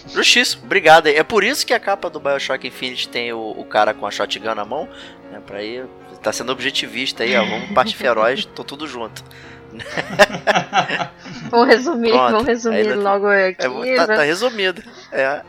Justíssimo, 0.07 0.63
obrigado. 0.65 1.07
É 1.07 1.23
por 1.23 1.43
isso 1.43 1.65
que 1.65 1.73
a 1.73 1.79
capa 1.79 2.09
do 2.09 2.19
Bioshock 2.19 2.67
Infinite 2.67 3.09
tem 3.09 3.33
o, 3.33 3.39
o 3.39 3.65
cara 3.65 3.93
com 3.93 4.05
a 4.05 4.11
shotgun 4.11 4.55
na 4.55 4.65
mão, 4.65 4.87
né? 5.31 5.41
Pra 5.45 5.63
ir. 5.63 5.87
Tá 6.21 6.33
sendo 6.33 6.51
objetivista 6.51 7.23
aí, 7.23 7.35
ó. 7.35 7.45
Vamos 7.45 7.71
parte 7.71 7.95
feroz, 7.95 8.43
tô 8.45 8.63
tudo 8.63 8.85
junto. 8.87 9.23
vamos 11.49 11.67
resumir, 11.67 12.11
Pronto. 12.11 12.31
vamos 12.31 12.47
resumir 12.47 12.95
logo 12.95 13.27
aqui. 13.27 13.89
É, 13.89 13.95
tá, 13.95 14.07
tá, 14.07 14.23
resumido. 14.23 14.83
É. 15.11 15.41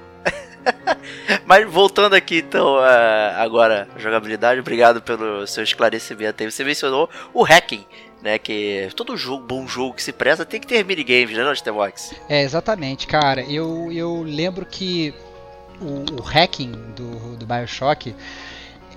Mas 1.46 1.70
voltando 1.70 2.14
aqui 2.14 2.38
então 2.38 2.76
uh, 2.76 3.36
agora 3.36 3.88
jogabilidade, 3.96 4.60
obrigado 4.60 5.00
pelo 5.00 5.46
seu 5.46 5.64
esclarecimento 5.64 6.42
aí. 6.42 6.50
Você 6.50 6.64
mencionou 6.64 7.08
o 7.32 7.42
hacking, 7.42 7.86
né? 8.22 8.38
Que 8.38 8.88
todo 8.94 9.16
jogo, 9.16 9.44
bom 9.44 9.66
jogo 9.66 9.94
que 9.94 10.02
se 10.02 10.12
presta 10.12 10.44
tem 10.44 10.60
que 10.60 10.66
ter 10.66 10.84
minigames, 10.84 11.36
né, 11.36 11.54
Stevox? 11.54 12.14
É, 12.28 12.42
exatamente, 12.42 13.06
cara. 13.06 13.42
Eu, 13.42 13.90
eu 13.90 14.22
lembro 14.22 14.66
que 14.66 15.14
o, 15.80 16.20
o 16.20 16.22
hacking 16.22 16.72
do, 16.94 17.36
do 17.36 17.46
Bioshock 17.46 18.14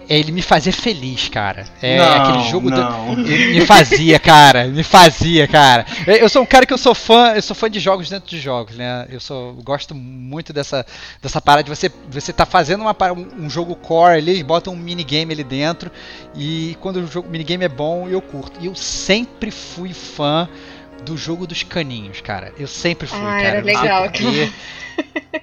ele 0.10 0.32
me 0.32 0.42
fazia 0.42 0.74
feliz, 0.74 1.30
cara. 1.30 1.66
É 1.82 1.98
não, 1.98 2.14
aquele 2.14 2.50
jogo 2.50 2.70
não. 2.70 3.16
Do, 3.16 3.22
ele 3.22 3.60
me 3.60 3.66
fazia, 3.66 4.20
cara, 4.20 4.68
me 4.68 4.84
fazia, 4.84 5.48
cara. 5.48 5.86
Eu 6.06 6.30
sou 6.30 6.42
um 6.42 6.46
cara 6.46 6.66
que 6.66 6.74
eu 6.74 6.78
sou 6.78 6.94
fã, 6.94 7.34
eu 7.36 7.42
sou 7.42 7.56
fã 7.56 7.70
de 7.70 7.80
jogos 7.80 8.10
dentro 8.10 8.30
de 8.30 8.40
jogos, 8.40 8.76
né? 8.76 9.06
Eu 9.10 9.20
sou 9.20 9.54
gosto 9.64 9.96
muito 9.96 10.52
dessa 10.52 10.86
dessa 11.22 11.42
parada 11.42 11.64
de 11.64 11.70
você 11.70 11.92
você 12.10 12.34
tá 12.34 12.46
fazendo 12.46 12.82
uma, 12.82 12.96
um, 13.12 13.46
um 13.46 13.50
jogo 13.50 13.76
core 13.76 14.18
ali, 14.18 14.32
eles 14.32 14.42
botam 14.44 14.74
um 14.74 14.78
minigame 14.78 15.34
ali 15.34 15.44
dentro 15.44 15.92
e 16.36 16.78
quando 16.82 16.98
o 16.98 17.08
jogo 17.08 17.30
minigame 17.30 17.66
é 17.66 17.70
bom, 17.70 18.08
eu 18.08 18.22
curto. 18.22 18.60
E 18.62 18.68
eu 18.68 18.76
sempre 18.76 19.52
fui 19.52 19.94
fã 19.94 20.48
do 21.04 21.18
jogo 21.18 21.46
dos 21.46 21.64
caninhos, 21.64 22.22
cara. 22.22 22.54
Eu 22.58 22.68
sempre 22.68 23.08
fui, 23.08 23.20
ah, 23.20 23.42
cara. 23.42 23.44
Era 23.44 23.62
legal. 23.62 24.12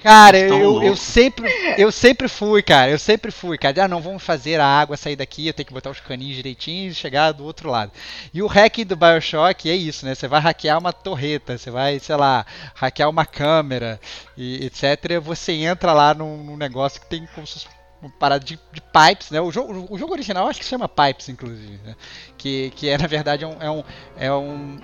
Cara, 0.00 0.38
eu, 0.38 0.82
eu, 0.82 0.96
sempre 0.96 1.50
eu 1.76 1.90
sempre 1.90 2.28
fui, 2.28 2.62
cara. 2.62 2.90
Eu 2.90 2.98
sempre 2.98 3.30
fui, 3.30 3.58
cara. 3.58 3.84
Ah, 3.84 3.88
não, 3.88 4.00
vamos 4.00 4.22
fazer 4.22 4.60
a 4.60 4.64
água 4.64 4.96
sair 4.96 5.16
daqui, 5.16 5.46
eu 5.46 5.52
tenho 5.52 5.66
que 5.66 5.72
botar 5.72 5.90
os 5.90 6.00
caninhos 6.00 6.36
direitinho 6.36 6.90
e 6.90 6.94
chegar 6.94 7.32
do 7.32 7.44
outro 7.44 7.68
lado. 7.68 7.90
E 8.32 8.42
o 8.42 8.46
hack 8.46 8.84
do 8.84 8.96
BioShock 8.96 9.68
é 9.68 9.74
isso, 9.74 10.06
né? 10.06 10.14
Você 10.14 10.28
vai 10.28 10.40
hackear 10.40 10.78
uma 10.78 10.92
torreta, 10.92 11.58
você 11.58 11.70
vai, 11.70 11.98
sei 11.98 12.16
lá, 12.16 12.46
hackear 12.74 13.10
uma 13.10 13.26
câmera 13.26 14.00
e 14.36 14.64
etc. 14.66 15.20
Você 15.22 15.52
entra 15.52 15.92
lá 15.92 16.14
num, 16.14 16.44
num 16.44 16.56
negócio 16.56 17.00
que 17.00 17.06
tem 17.08 17.26
como 17.34 17.46
se 17.46 17.66
uma 18.00 18.10
parada 18.10 18.44
de, 18.44 18.58
de, 18.72 18.80
pipes, 18.80 19.30
né? 19.30 19.40
O 19.40 19.50
jogo, 19.50 19.86
o 19.90 19.98
jogo 19.98 20.12
original 20.12 20.48
acho 20.48 20.58
que 20.58 20.64
se 20.64 20.70
chama 20.70 20.88
Pipes, 20.88 21.28
inclusive, 21.28 21.78
né? 21.84 21.94
que, 22.38 22.70
que 22.74 22.88
é 22.88 22.96
na 22.96 23.06
verdade 23.06 23.44
é 23.44 23.46
um, 23.46 23.56
é 23.60 23.70
um, 23.70 23.84
é 24.16 24.32
um 24.32 24.78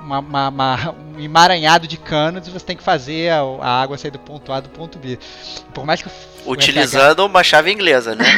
uma, 0.00 0.18
uma, 0.18 0.48
uma, 0.48 0.94
um 1.16 1.20
emaranhado 1.20 1.86
de 1.86 1.96
canos 1.96 2.46
e 2.48 2.50
você 2.50 2.64
tem 2.64 2.76
que 2.76 2.82
fazer 2.82 3.30
a, 3.30 3.40
a, 3.40 3.82
água 3.82 3.96
sair 3.98 4.10
do 4.10 4.18
ponto 4.18 4.52
A 4.52 4.60
do 4.60 4.68
ponto 4.68 4.98
B. 4.98 5.18
Por 5.72 5.84
mais 5.84 6.02
que 6.02 6.10
Utilizando 6.46 7.22
FH... 7.22 7.26
uma 7.26 7.44
chave 7.44 7.70
inglesa, 7.70 8.14
né? 8.14 8.24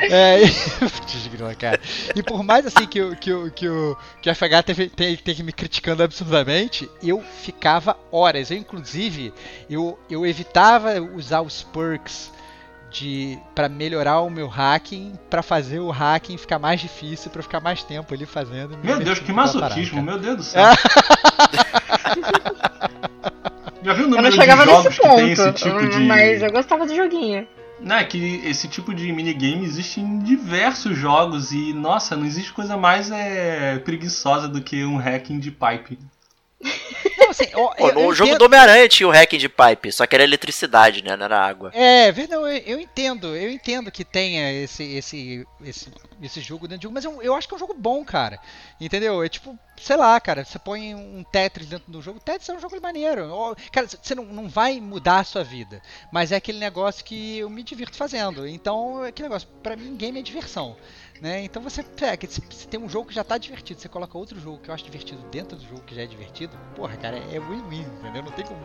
é, 0.10 0.42
e... 0.44 0.54
cara. 1.58 1.80
E 2.14 2.22
por 2.22 2.42
mais 2.42 2.66
assim 2.66 2.86
que 2.86 3.00
o, 3.00 3.16
que 3.16 3.32
o, 3.32 3.50
que 3.50 3.68
o, 3.68 3.96
que 4.20 4.30
o 4.30 4.34
FH 4.34 4.62
teve, 4.64 4.88
tem, 4.88 5.16
tem 5.16 5.42
me 5.42 5.52
criticando 5.52 6.02
absurdamente, 6.02 6.88
eu 7.02 7.22
ficava 7.42 7.96
horas. 8.12 8.50
Eu, 8.50 8.58
inclusive, 8.58 9.32
eu, 9.68 9.98
eu 10.10 10.26
evitava 10.26 11.00
usar 11.00 11.40
os 11.40 11.62
perks 11.62 12.30
de 12.94 13.38
para 13.54 13.68
melhorar 13.68 14.20
o 14.20 14.30
meu 14.30 14.46
hacking, 14.46 15.14
para 15.28 15.42
fazer 15.42 15.80
o 15.80 15.90
hacking 15.90 16.38
ficar 16.38 16.58
mais 16.58 16.80
difícil, 16.80 17.30
para 17.30 17.42
ficar 17.42 17.60
mais 17.60 17.82
tempo 17.82 18.14
ali 18.14 18.24
fazendo. 18.24 18.78
Meu 18.82 18.98
Deus, 19.00 19.18
que 19.18 19.32
masoquismo, 19.32 20.00
meu 20.02 20.18
Deus 20.18 20.36
do 20.36 20.42
céu. 20.44 20.62
Já 23.82 23.92
viu 23.92 24.06
o 24.06 24.08
número 24.08 24.30
de 24.30 24.36
jogos 24.64 24.98
que 24.98 25.08
tem 25.08 25.32
esse 25.32 25.52
tipo 25.52 25.88
de 25.88 25.98
mas 26.00 26.42
eu 26.42 26.50
gostava 26.50 26.86
do 26.86 26.94
joguinho. 26.94 27.46
Não, 27.80 27.96
é 27.96 28.04
que 28.04 28.40
esse 28.46 28.68
tipo 28.68 28.94
de 28.94 29.12
minigame 29.12 29.64
existe 29.64 30.00
em 30.00 30.20
diversos 30.20 30.96
jogos 30.96 31.52
e, 31.52 31.72
nossa, 31.74 32.16
não 32.16 32.24
existe 32.24 32.52
coisa 32.52 32.76
mais 32.76 33.10
é, 33.10 33.78
preguiçosa 33.80 34.48
do 34.48 34.62
que 34.62 34.84
um 34.84 34.96
hacking 34.96 35.38
de 35.38 35.50
pipe. 35.50 35.98
Não, 37.18 37.30
assim, 37.30 37.46
ó, 37.54 37.68
Pô, 37.74 37.92
no 37.92 38.12
jogo 38.14 38.28
entendo- 38.30 38.38
do 38.38 38.44
Homem-Aranha 38.46 38.88
tinha 38.88 39.06
o 39.08 39.10
hacking 39.10 39.38
de 39.38 39.48
pipe, 39.48 39.92
só 39.92 40.06
que 40.06 40.14
era 40.14 40.24
eletricidade, 40.24 41.02
né? 41.02 41.16
Não 41.16 41.24
era 41.26 41.38
água. 41.38 41.70
É, 41.74 42.12
não, 42.28 42.46
eu, 42.46 42.62
eu 42.66 42.80
entendo, 42.80 43.36
eu 43.36 43.50
entendo 43.50 43.90
que 43.90 44.04
tenha 44.04 44.52
esse, 44.52 44.82
esse, 44.82 45.46
esse, 45.62 45.88
esse 46.22 46.40
jogo 46.40 46.66
dentro 46.66 46.80
do 46.80 46.82
jogo, 46.84 46.94
mas 46.94 47.04
eu, 47.04 47.22
eu 47.22 47.34
acho 47.34 47.46
que 47.46 47.54
é 47.54 47.56
um 47.56 47.60
jogo 47.60 47.74
bom, 47.74 48.04
cara. 48.04 48.38
Entendeu? 48.80 49.22
É 49.22 49.28
tipo, 49.28 49.58
sei 49.80 49.96
lá, 49.96 50.18
cara, 50.20 50.44
você 50.44 50.58
põe 50.58 50.94
um 50.94 51.22
Tetris 51.24 51.68
dentro 51.68 51.90
do 51.90 52.02
jogo, 52.02 52.20
Tetris 52.20 52.48
é 52.48 52.54
um 52.54 52.60
jogo 52.60 52.80
maneiro. 52.80 53.28
Cara, 53.72 53.86
você 53.86 54.14
não, 54.14 54.24
não 54.24 54.48
vai 54.48 54.80
mudar 54.80 55.20
a 55.20 55.24
sua 55.24 55.44
vida, 55.44 55.80
mas 56.12 56.32
é 56.32 56.36
aquele 56.36 56.58
negócio 56.58 57.04
que 57.04 57.38
eu 57.38 57.50
me 57.50 57.62
divirto 57.62 57.96
fazendo. 57.96 58.46
Então, 58.46 59.04
é 59.04 59.08
aquele 59.08 59.28
negócio, 59.28 59.48
pra 59.62 59.76
mim, 59.76 59.96
game 59.96 60.18
é 60.18 60.22
diversão. 60.22 60.76
Né? 61.20 61.44
Então 61.44 61.62
você 61.62 61.84
se 62.50 62.68
tem 62.68 62.78
um 62.78 62.88
jogo 62.88 63.08
que 63.08 63.14
já 63.14 63.22
tá 63.22 63.38
divertido, 63.38 63.80
você 63.80 63.88
coloca 63.88 64.18
outro 64.18 64.38
jogo 64.38 64.58
que 64.58 64.68
eu 64.68 64.74
acho 64.74 64.84
divertido 64.84 65.22
dentro 65.30 65.56
do 65.56 65.64
jogo 65.64 65.80
que 65.86 65.94
já 65.94 66.02
é 66.02 66.06
divertido, 66.06 66.52
porra, 66.74 66.96
cara, 66.96 67.16
é 67.16 67.38
win-win, 67.38 67.86
entendeu? 68.00 68.22
Não 68.22 68.32
tem 68.32 68.44
como, 68.44 68.60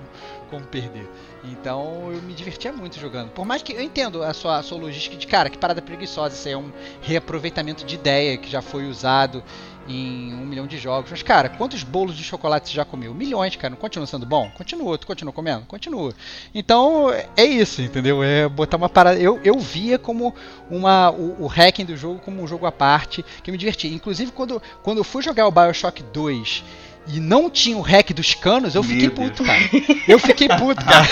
como 0.49 0.65
perder. 0.65 1.07
Então 1.43 2.11
eu 2.11 2.21
me 2.23 2.33
divertia 2.33 2.73
muito 2.73 2.99
jogando. 2.99 3.29
Por 3.31 3.45
mais 3.45 3.61
que 3.61 3.73
eu 3.73 3.81
entendo 3.81 4.23
a 4.23 4.33
sua, 4.33 4.57
a 4.57 4.63
sua 4.63 4.79
logística 4.79 5.15
de 5.15 5.27
cara, 5.27 5.49
que 5.49 5.57
parada 5.57 5.81
preguiçosa, 5.81 6.35
isso 6.35 6.47
aí 6.47 6.53
é 6.53 6.57
um 6.57 6.71
reaproveitamento 7.01 7.85
de 7.85 7.95
ideia 7.95 8.37
que 8.37 8.49
já 8.49 8.61
foi 8.61 8.87
usado 8.87 9.43
em 9.89 10.33
um 10.33 10.45
milhão 10.45 10.67
de 10.67 10.77
jogos. 10.77 11.09
Mas, 11.11 11.23
cara, 11.23 11.49
quantos 11.49 11.83
bolos 11.83 12.15
de 12.15 12.23
chocolate 12.23 12.69
você 12.69 12.75
já 12.75 12.85
comeu? 12.85 13.13
Milhões, 13.13 13.55
cara. 13.55 13.71
Não 13.71 13.77
continua 13.77 14.05
sendo 14.07 14.25
bom? 14.25 14.49
Continua. 14.55 14.97
Tu 14.97 15.07
continua 15.07 15.33
comendo? 15.33 15.65
Continua. 15.65 16.13
Então, 16.53 17.07
é 17.35 17.43
isso, 17.43 17.81
entendeu? 17.81 18.23
É 18.23 18.47
botar 18.47 18.77
uma 18.77 18.87
parada. 18.89 19.19
Eu, 19.19 19.39
eu 19.43 19.57
via 19.59 19.97
como 19.97 20.33
uma, 20.69 21.09
o, 21.11 21.43
o 21.43 21.47
hacking 21.47 21.85
do 21.85 21.97
jogo 21.97 22.19
como 22.19 22.41
um 22.41 22.47
jogo 22.47 22.65
à 22.65 22.71
parte, 22.71 23.25
que 23.43 23.51
me 23.51 23.57
divertia. 23.57 23.91
Inclusive, 23.91 24.31
quando, 24.31 24.61
quando 24.83 24.99
eu 24.99 25.03
fui 25.03 25.23
jogar 25.23 25.47
o 25.47 25.51
Bioshock 25.51 26.03
2 26.03 26.63
e 27.07 27.19
não 27.19 27.49
tinha 27.49 27.75
o 27.75 27.81
hack 27.81 28.11
dos 28.13 28.35
canos, 28.35 28.75
eu 28.75 28.83
Meu 28.83 28.91
fiquei 28.91 29.09
Deus. 29.09 29.29
puto, 29.31 29.43
cara. 29.43 29.59
Eu 30.07 30.19
fiquei 30.19 30.47
puto, 30.47 30.85
cara. 30.85 31.07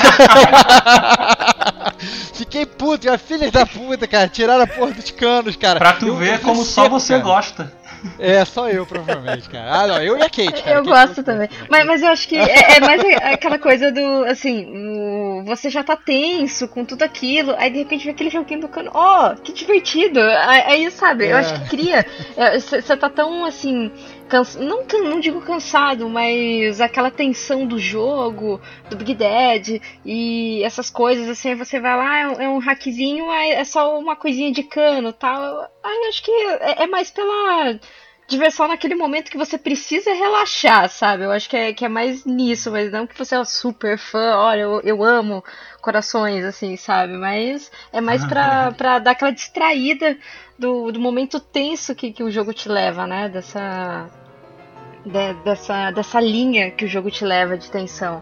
fiquei 2.33 2.65
puto, 2.65 3.07
filha 3.17 3.49
da 3.51 3.65
puta, 3.65 4.07
cara. 4.07 4.27
Tiraram 4.27 4.63
a 4.63 4.67
porra 4.67 4.91
dos 4.91 5.09
canos, 5.11 5.55
cara. 5.55 5.79
Pra 5.79 5.93
tu 5.93 6.07
Eu- 6.07 6.15
ver 6.17 6.35
eu 6.35 6.39
como 6.41 6.63
só 6.63 6.83
seco, 6.83 6.99
você 6.99 7.13
cara. 7.13 7.23
gosta. 7.23 7.73
É, 8.19 8.43
só 8.45 8.69
eu, 8.69 8.85
provavelmente, 8.85 9.49
cara. 9.49 9.71
Ah, 9.71 9.87
não, 9.87 10.03
eu 10.03 10.17
e 10.17 10.21
a 10.21 10.29
Kate, 10.29 10.63
cara. 10.63 10.77
Eu 10.77 10.83
Kate 10.83 10.87
gosto 10.89 11.23
também. 11.23 11.49
Mas, 11.69 11.85
mas 11.85 12.01
eu 12.01 12.09
acho 12.09 12.27
que 12.27 12.37
é, 12.37 12.77
é 12.77 12.79
mais 12.79 13.01
aquela 13.23 13.57
coisa 13.59 13.91
do, 13.91 14.23
assim, 14.25 15.41
você 15.45 15.69
já 15.69 15.83
tá 15.83 15.95
tenso 15.95 16.67
com 16.67 16.85
tudo 16.85 17.03
aquilo, 17.03 17.55
aí 17.57 17.69
de 17.69 17.79
repente 17.79 18.05
vem 18.05 18.13
aquele 18.13 18.29
joguinho 18.29 18.61
do 18.61 18.67
cano, 18.67 18.91
ó, 18.93 19.33
que 19.35 19.51
divertido. 19.53 20.19
Aí, 20.21 20.89
sabe, 20.91 21.25
eu 21.25 21.37
É. 21.37 21.39
acho 21.39 21.53
que 21.61 21.69
cria. 21.69 22.05
Você 22.59 22.95
tá 22.97 23.09
tão, 23.09 23.45
assim, 23.45 23.91
cansa, 24.27 24.59
não, 24.59 24.83
não 25.03 25.19
digo 25.19 25.41
cansado, 25.41 26.09
mas 26.09 26.79
aquela 26.81 27.09
tensão 27.09 27.65
do 27.65 27.79
jogo, 27.79 28.61
do 28.89 28.95
Big 28.95 29.15
Dead 29.15 29.81
e 30.05 30.61
essas 30.63 30.89
coisas, 30.89 31.29
assim, 31.29 31.55
você 31.55 31.79
vai 31.79 31.95
lá, 31.97 32.19
é 32.41 32.49
um, 32.49 32.61
é 32.61 32.65
hackzinho, 32.65 33.31
é 33.31 33.63
só 33.63 33.97
uma 33.97 34.15
coisinha 34.15 34.51
de 34.51 34.63
cano 34.63 35.13
tal. 35.13 35.69
Aí 35.83 36.07
acho 36.09 36.23
que 36.23 36.31
é, 36.31 36.83
é 36.83 36.87
mais 36.87 37.09
pela 37.09 37.79
diversão 38.27 38.67
naquele 38.67 38.93
momento 38.93 39.31
que 39.31 39.37
você 39.37 39.57
precisa 39.57 40.13
relaxar, 40.13 40.89
sabe? 40.89 41.23
Eu 41.23 41.31
acho 41.31 41.49
que 41.49 41.55
é, 41.55 41.73
que 41.73 41.85
é 41.85 41.89
mais 41.89 42.25
nisso, 42.25 42.69
mas 42.71 42.91
não 42.91 43.07
que 43.07 43.17
você 43.17 43.35
é 43.35 43.39
um 43.39 43.45
super 43.45 43.97
fã, 43.97 44.35
olha, 44.35 44.61
eu, 44.61 44.81
eu 44.81 45.03
amo 45.03 45.43
corações, 45.81 46.43
assim, 46.43 46.75
sabe? 46.75 47.13
Mas 47.13 47.71
é 47.93 48.01
mais 48.01 48.25
pra, 48.25 48.71
pra 48.73 48.99
dar 48.99 49.11
aquela 49.11 49.31
distraída 49.31 50.17
do, 50.59 50.91
do 50.91 50.99
momento 50.99 51.39
tenso 51.39 51.95
que, 51.95 52.11
que 52.11 52.23
o 52.23 52.29
jogo 52.29 52.53
te 52.53 52.67
leva, 52.67 53.07
né? 53.07 53.29
Dessa, 53.29 54.09
de- 55.07 55.33
dessa, 55.43 55.91
dessa 55.91 56.19
linha 56.19 56.71
que 56.71 56.85
o 56.85 56.87
jogo 56.87 57.09
te 57.09 57.23
leva 57.25 57.57
de 57.57 57.69
tensão. 57.71 58.21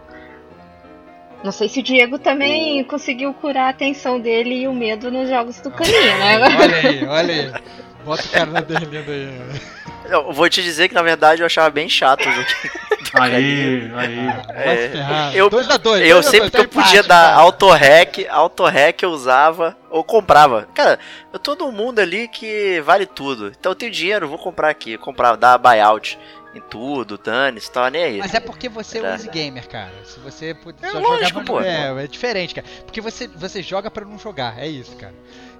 Não 1.44 1.52
sei 1.52 1.68
se 1.68 1.80
o 1.80 1.82
Diego 1.82 2.18
também 2.18 2.82
conseguiu 2.84 3.32
curar 3.34 3.70
a 3.70 3.72
tensão 3.72 4.18
dele 4.18 4.62
e 4.62 4.68
o 4.68 4.72
medo 4.72 5.10
nos 5.10 5.28
jogos 5.28 5.60
do 5.60 5.70
caninho, 5.70 6.18
né? 6.18 6.38
Olha 6.58 6.76
aí, 6.76 7.04
olha 7.06 7.34
aí. 7.34 7.52
Bota 8.04 8.22
o 8.24 8.28
cara 8.30 8.46
na 8.50 8.60
berlinda 8.62 9.12
aí. 9.12 9.40
Eu 10.08 10.32
vou 10.32 10.48
te 10.48 10.62
dizer 10.62 10.88
que 10.88 10.94
na 10.94 11.02
verdade 11.02 11.42
eu 11.42 11.46
achava 11.46 11.68
bem 11.70 11.88
chato 11.88 12.20
o 12.28 12.32
jogo. 12.32 12.46
Aí, 13.18 13.90
aí. 13.96 14.88
Ferrar. 14.90 15.34
eu- 15.34 15.48
dois 15.48 15.66
dois, 15.78 16.02
Eu 16.02 16.14
dois 16.16 16.26
sempre 16.26 16.50
dois, 16.50 16.50
que 16.50 16.56
eu 16.60 16.68
tá 16.68 16.68
podia 16.82 16.96
empate, 17.00 17.08
dar 17.08 17.34
auto-hack, 17.34 18.26
auto-hack 18.28 19.02
eu 19.02 19.10
usava 19.10 19.74
ou 19.88 20.04
comprava. 20.04 20.68
Cara, 20.74 20.98
eu 21.32 21.38
tô 21.38 21.54
num 21.54 21.72
mundo 21.72 21.98
ali 22.00 22.28
que 22.28 22.80
vale 22.84 23.06
tudo. 23.06 23.52
Então 23.58 23.72
eu 23.72 23.76
tenho 23.76 23.92
dinheiro, 23.92 24.28
vou 24.28 24.36
comprar 24.36 24.68
aqui. 24.68 24.98
Comprar, 24.98 25.34
dar 25.36 25.56
buyout 25.56 26.18
em 26.56 26.60
tudo, 26.60 27.18
dane-se, 27.18 27.70
tá 27.70 27.90
nem 27.90 28.02
aí. 28.02 28.18
Mas 28.18 28.34
é 28.34 28.40
porque 28.40 28.68
você 28.68 28.98
é 28.98 29.02
um 29.02 29.06
easy 29.06 29.28
gamer, 29.28 29.68
cara. 29.68 29.92
Se 30.04 30.18
você 30.20 30.54
pud- 30.54 30.76
É 30.82 30.90
só 30.90 30.98
lógico, 30.98 31.28
jogar 31.28 31.44
pra- 31.44 31.44
pô. 31.44 31.60
É, 31.60 32.04
é 32.04 32.06
diferente, 32.06 32.54
cara. 32.54 32.66
Porque 32.84 33.00
você, 33.00 33.26
você 33.28 33.62
joga 33.62 33.90
pra 33.90 34.04
não 34.04 34.18
jogar, 34.18 34.58
é 34.58 34.66
isso, 34.66 34.96
cara. 34.96 35.14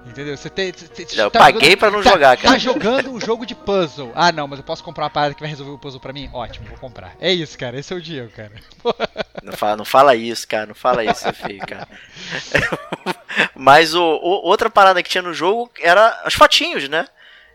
Entendeu? 0.05 0.37
Você 0.37 0.49
tem. 0.49 0.71
você- 0.71 0.87
você 1.05 1.21
Eu 1.21 1.29
tá 1.29 1.39
paguei 1.39 1.59
jogando- 1.71 1.79
pra 1.79 1.91
não 1.91 2.01
tá- 2.01 2.09
jogar, 2.11 2.37
Tá 2.37 2.43
cara. 2.43 2.59
jogando 2.59 3.11
um 3.11 3.19
jogo 3.19 3.45
de 3.45 3.53
puzzle. 3.53 4.11
Ah, 4.15 4.31
não, 4.31 4.47
mas 4.47 4.59
eu 4.59 4.63
posso 4.65 4.81
comprar 4.83 5.03
uma 5.03 5.09
parada 5.09 5.33
que 5.33 5.41
vai 5.41 5.49
resolver 5.49 5.71
o 5.73 5.77
puzzle 5.77 5.99
pra 5.99 6.13
mim? 6.13 6.29
Ótimo, 6.33 6.65
vou 6.69 6.77
comprar. 6.77 7.13
É 7.19 7.31
isso, 7.31 7.57
cara. 7.57 7.77
Esse 7.77 7.91
é 7.93 7.95
o 7.97 8.01
Diego, 8.01 8.31
cara. 8.31 8.51
Não 9.43 9.53
fala, 9.53 9.77
não 9.77 9.85
fala 9.85 10.15
isso, 10.15 10.47
cara. 10.47 10.65
Não 10.65 10.75
fala 10.75 11.03
isso, 11.05 11.25
é 11.27 11.31
feio, 11.33 11.59
cara. 11.59 11.87
Mas 13.55 13.93
o, 13.93 14.01
o- 14.01 14.45
outra 14.47 14.69
parada 14.69 15.01
que 15.03 15.09
tinha 15.09 15.21
no 15.21 15.33
jogo 15.33 15.69
era 15.79 16.23
os 16.25 16.33
fotinhos, 16.33 16.87
né? 16.89 17.07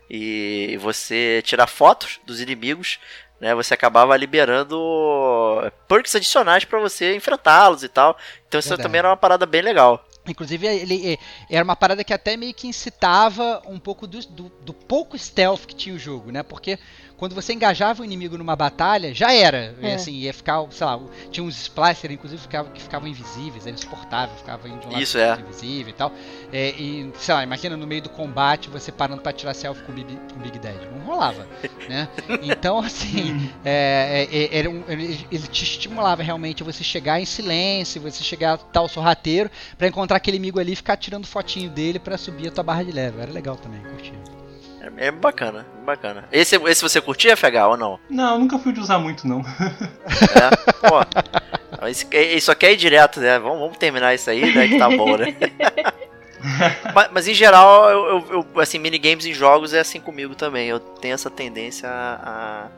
E 0.09 0.77
você 0.81 1.41
tirar 1.43 1.67
fotos 1.67 2.19
dos 2.25 2.39
inimigos, 2.41 2.99
né? 3.43 3.53
Você 3.53 3.73
acabava 3.73 4.15
liberando 4.15 4.79
perks 5.87 6.15
adicionais 6.15 6.63
pra 6.63 6.79
você 6.79 7.13
enfrentá-los 7.13 7.83
e 7.83 7.89
tal. 7.89 8.17
Então 8.47 8.57
isso 8.57 8.69
Verdade. 8.69 8.87
também 8.87 8.99
era 8.99 9.09
uma 9.09 9.17
parada 9.17 9.45
bem 9.45 9.61
legal. 9.61 10.03
Inclusive, 10.25 10.65
ele 10.65 11.13
eh, 11.13 11.17
era 11.49 11.65
uma 11.65 11.75
parada 11.75 12.01
que 12.01 12.13
até 12.13 12.37
meio 12.37 12.53
que 12.53 12.65
incitava 12.65 13.61
um 13.67 13.77
pouco 13.77 14.07
do, 14.07 14.19
do, 14.27 14.49
do 14.61 14.73
pouco 14.73 15.17
stealth 15.19 15.65
que 15.65 15.75
tinha 15.75 15.93
o 15.93 15.99
jogo, 15.99 16.31
né? 16.31 16.41
Porque 16.41 16.79
quando 17.17 17.35
você 17.35 17.53
engajava 17.53 18.01
o 18.01 18.05
inimigo 18.05 18.37
numa 18.37 18.55
batalha, 18.55 19.13
já 19.13 19.31
era. 19.33 19.75
É. 19.81 19.95
assim, 19.95 20.13
ia 20.13 20.33
ficar, 20.33 20.65
sei 20.71 20.85
lá, 20.85 20.99
tinha 21.31 21.43
uns 21.43 21.55
splicers, 21.61 22.13
inclusive, 22.13 22.41
ficava, 22.41 22.69
que 22.69 22.81
ficavam 22.81 23.07
invisíveis, 23.07 23.65
era 23.65 23.75
insuportável, 23.75 24.35
ficava 24.35 24.67
indo 24.67 24.79
de 24.79 24.87
um 24.87 24.91
lado 24.91 25.01
Isso, 25.01 25.17
é. 25.17 25.39
invisível 25.39 25.89
e 25.89 25.93
tal. 25.93 26.11
É, 26.51 26.69
e, 26.71 27.11
sei 27.15 27.33
lá, 27.33 27.43
imagina 27.43 27.77
no 27.77 27.87
meio 27.87 28.01
do 28.01 28.09
combate 28.09 28.69
você 28.69 28.91
parando 28.91 29.21
pra 29.21 29.31
tirar 29.31 29.53
selfie 29.53 29.83
com 29.83 29.91
o 29.91 29.95
Big, 29.95 30.15
com 30.33 30.39
o 30.39 30.43
Big 30.43 30.59
Dead. 30.59 30.75
Não 30.91 31.05
rolava, 31.05 31.47
né? 31.87 32.07
Então, 32.41 32.79
assim, 32.79 33.49
é, 33.63 34.27
é, 34.31 34.37
é, 34.37 34.57
era 34.59 34.69
um- 34.69 34.83
ele, 34.87 35.17
te 35.47 35.63
estimulava 35.63 36.23
realmente 36.23 36.63
a 36.63 36.65
você 36.65 36.83
chegar 36.83 37.19
em 37.19 37.25
silêncio, 37.25 38.01
você 38.01 38.23
chegar 38.23 38.57
tal 38.57 38.87
sorrateiro, 38.89 39.49
pra 39.77 39.87
encontrar 39.87 40.17
aquele 40.17 40.37
inimigo 40.37 40.59
ali 40.59 40.73
e 40.73 40.75
ficar 40.75 40.97
tirando 40.97 41.25
fotinho 41.25 41.69
dele 41.69 41.99
pra 41.99 42.17
subir 42.17 42.47
a 42.47 42.51
tua 42.51 42.63
barra 42.63 42.83
de 42.83 42.91
level. 42.91 43.21
Era 43.21 43.31
legal 43.31 43.55
também, 43.55 43.81
curtia. 43.81 44.42
É, 44.97 45.07
é 45.07 45.11
bacana, 45.11 45.65
bacana. 45.85 46.25
Esse, 46.31 46.55
esse 46.57 46.81
você 46.81 46.99
curtia, 46.99 47.35
FH, 47.37 47.67
ou 47.69 47.77
não? 47.77 47.99
Não, 48.09 48.37
nunca 48.39 48.59
fui 48.59 48.73
de 48.73 48.79
usar 48.81 48.99
muito, 48.99 49.27
não. 49.27 49.39
É? 49.39 50.73
Pô. 50.87 51.87
Isso, 51.87 52.05
isso 52.13 52.51
aqui 52.51 52.65
é 52.65 52.73
ir 52.73 52.77
direto, 52.77 53.19
né? 53.19 53.39
Vamos, 53.39 53.59
vamos 53.59 53.77
terminar 53.77 54.13
isso 54.13 54.29
aí, 54.29 54.53
né? 54.53 54.67
Que 54.67 54.77
tá 54.77 54.89
bom, 54.89 55.17
né? 55.17 55.35
mas, 56.93 57.09
mas 57.13 57.27
em 57.27 57.33
geral, 57.33 57.89
eu, 57.89 58.05
eu- 58.29 58.45
eu, 58.55 58.59
assim, 58.61 58.77
minigames 58.77 59.25
em 59.25 59.33
jogos 59.33 59.73
é 59.73 59.79
assim 59.79 59.99
comigo 59.99 60.35
também. 60.35 60.67
Eu 60.67 60.79
tenho 60.79 61.13
essa 61.13 61.29
tendência 61.29 61.89
a, 61.89 62.69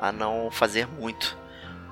a, 0.00 0.08
a 0.08 0.12
não 0.12 0.50
fazer 0.50 0.86
muito. 0.98 1.36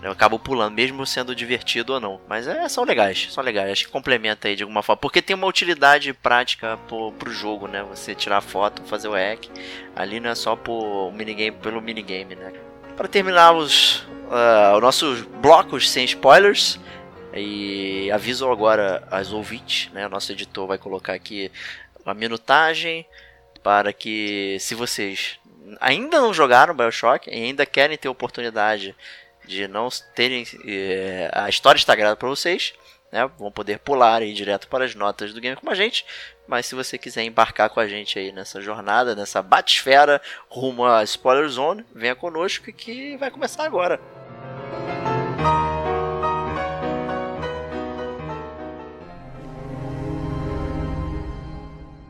Eu 0.03 0.11
acabo 0.11 0.37
pulando, 0.37 0.75
mesmo 0.75 1.07
sendo 1.07 1.33
divertido 1.33 1.93
ou 1.95 2.01
não. 2.01 2.21
Mas 2.29 2.49
é, 2.49 2.69
são 2.69 2.83
legais, 2.83 3.29
são 3.31 3.43
legais. 3.43 3.71
Acho 3.71 3.87
que 3.87 3.93
complementa 3.93 4.49
aí 4.49 4.57
de 4.57 4.65
alguma 4.65 4.83
forma. 4.83 5.01
Porque 5.01 5.23
tem 5.23 5.37
uma 5.37 5.47
utilidade 5.47 6.13
prática 6.13 6.77
pro, 6.89 7.13
pro 7.13 7.31
jogo, 7.31 7.69
né? 7.69 7.85
Você 7.85 8.13
tirar 8.13 8.41
foto, 8.41 8.83
fazer 8.83 9.07
o 9.07 9.13
hack. 9.13 9.47
Ali 9.95 10.19
não 10.19 10.31
é 10.31 10.35
só 10.35 10.57
por 10.57 11.13
minigame, 11.13 11.53
pelo 11.53 11.81
minigame, 11.81 12.35
né? 12.35 12.53
Para 12.97 13.07
terminar 13.07 13.53
os, 13.53 14.05
os 14.75 14.83
nossos 14.83 15.23
blocos 15.23 15.89
sem 15.89 16.05
spoilers. 16.05 16.81
E 17.33 18.11
aviso 18.11 18.51
agora 18.51 19.07
aos 19.09 19.33
ouvintes, 19.33 19.89
né? 19.93 20.09
Nosso 20.09 20.33
editor 20.33 20.67
vai 20.67 20.79
colocar 20.79 21.13
aqui 21.13 21.51
a 22.05 22.13
minutagem 22.13 23.07
para 23.63 23.93
que, 23.93 24.57
se 24.59 24.75
vocês 24.75 25.39
ainda 25.81 26.21
não 26.21 26.35
jogaram 26.35 26.75
Bioshock 26.75 27.31
e 27.31 27.35
ainda 27.35 27.65
querem 27.65 27.97
ter 27.97 28.09
oportunidade 28.09 28.95
de 29.47 29.69
não 29.69 29.89
terem. 30.15 30.45
eh, 30.67 31.31
a 31.33 31.49
história 31.49 31.79
está 31.79 31.95
grada 31.95 32.17
para 32.17 32.29
vocês, 32.29 32.75
né? 33.11 33.29
Vão 33.39 33.53
poder 33.53 33.79
pular 33.79 34.23
aí 34.23 34.33
direto 34.33 34.69
para 34.69 34.85
as 34.85 34.95
notas 34.95 35.33
do 35.33 35.41
game 35.41 35.57
como 35.57 35.71
a 35.71 35.75
gente. 35.75 36.05
Mas 36.47 36.67
se 36.67 36.75
você 36.75 36.99
quiser 36.99 37.23
embarcar 37.23 37.71
com 37.71 37.81
a 37.81 37.87
gente 37.87 38.19
aí 38.19 38.33
nessa 38.33 38.61
jornada, 38.61 39.15
nessa 39.15 39.43
batisfera 39.43 40.21
rumo 40.49 40.85
a 40.85 41.03
Spoiler 41.05 41.49
Zone, 41.49 41.85
venha 41.95 42.15
conosco 42.15 42.73
que 42.73 43.17
vai 43.17 43.31
começar 43.31 43.65
agora. 43.65 44.01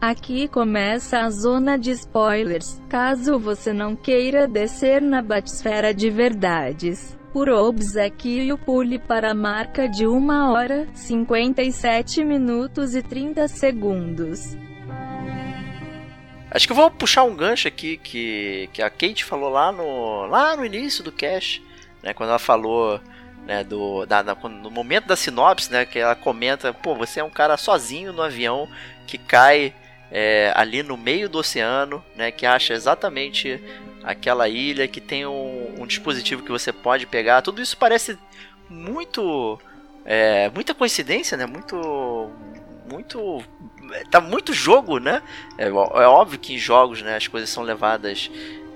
Aqui 0.00 0.48
começa 0.48 1.20
a 1.20 1.30
zona 1.30 1.78
de 1.78 1.92
spoilers, 1.92 2.82
caso 2.88 3.38
você 3.38 3.72
não 3.72 3.94
queira 3.94 4.48
descer 4.48 5.00
na 5.00 5.22
batisfera 5.22 5.94
de 5.94 6.10
verdades. 6.10 7.16
Por 7.32 7.48
obsequio 7.48 8.58
pule 8.58 8.98
para 8.98 9.30
a 9.30 9.34
marca 9.34 9.88
de 9.88 10.06
1 10.06 10.52
hora, 10.52 10.86
57 10.94 12.22
minutos 12.24 12.94
e 12.94 13.02
30 13.02 13.48
segundos. 13.48 14.56
Acho 16.50 16.66
que 16.66 16.72
eu 16.72 16.76
vou 16.76 16.90
puxar 16.90 17.24
um 17.24 17.34
gancho 17.34 17.66
aqui 17.66 17.96
que, 17.96 18.68
que 18.74 18.82
a 18.82 18.90
Kate 18.90 19.24
falou 19.24 19.48
lá 19.48 19.72
no, 19.72 20.26
lá 20.26 20.54
no 20.54 20.66
início 20.66 21.02
do 21.02 21.10
cast, 21.10 21.64
né, 22.02 22.12
quando 22.12 22.28
ela 22.28 22.38
falou 22.38 23.00
né, 23.46 23.64
do, 23.64 24.04
da, 24.04 24.20
da, 24.20 24.34
no 24.34 24.70
momento 24.70 25.06
da 25.06 25.16
sinopse, 25.16 25.72
né, 25.72 25.86
que 25.86 25.98
ela 25.98 26.14
comenta, 26.14 26.74
pô, 26.74 26.94
você 26.94 27.20
é 27.20 27.24
um 27.24 27.30
cara 27.30 27.56
sozinho 27.56 28.12
no 28.12 28.20
avião 28.20 28.68
que 29.06 29.16
cai 29.16 29.74
é, 30.10 30.52
ali 30.54 30.82
no 30.82 30.98
meio 30.98 31.26
do 31.26 31.38
oceano, 31.38 32.04
né, 32.14 32.30
que 32.30 32.44
acha 32.44 32.74
exatamente 32.74 33.58
aquela 34.02 34.48
ilha, 34.48 34.88
que 34.88 35.00
tem 35.00 35.26
um, 35.26 35.74
um 35.78 35.86
dispositivo 35.86 36.42
que 36.42 36.50
você 36.50 36.72
pode 36.72 37.06
pegar. 37.06 37.42
Tudo 37.42 37.62
isso 37.62 37.76
parece 37.76 38.18
muito, 38.68 39.58
é, 40.04 40.50
muita 40.50 40.74
coincidência, 40.74 41.36
né, 41.36 41.46
muito, 41.46 42.30
muito 42.90 43.42
tá 44.10 44.20
muito 44.20 44.52
jogo, 44.52 44.98
né? 44.98 45.22
É, 45.58 45.66
é, 45.66 45.70
óbvio 45.70 46.38
que 46.38 46.54
em 46.54 46.58
jogos, 46.58 47.02
né, 47.02 47.16
as 47.16 47.26
coisas 47.26 47.50
são 47.50 47.62
levadas 47.62 48.30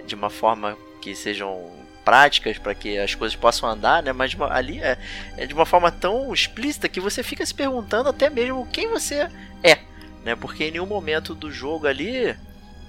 de 0.07 0.15
uma 0.15 0.31
forma 0.31 0.77
que 1.01 1.15
sejam 1.15 1.71
práticas 2.05 2.57
para 2.57 2.75
que 2.75 2.99
as 2.99 3.15
coisas 3.15 3.37
possam 3.37 3.69
andar, 3.69 4.03
né? 4.03 4.13
Mas 4.13 4.37
ali 4.51 4.81
é, 4.81 4.97
é 5.37 5.47
de 5.47 5.55
uma 5.55 5.67
forma 5.67 5.91
tão 5.91 6.33
explícita 6.33 6.89
que 6.89 7.01
você 7.01 7.23
fica 7.23 7.45
se 7.45 7.55
perguntando 7.55 8.09
até 8.09 8.31
mesmo 8.31 8.67
quem 8.73 8.89
você 8.89 9.29
é, 9.63 9.79
né? 10.25 10.37
Porque 10.37 10.65
em 10.65 10.71
nenhum 10.71 10.87
momento 10.87 11.35
do 11.35 11.51
jogo 11.51 11.87
ali, 11.87 12.37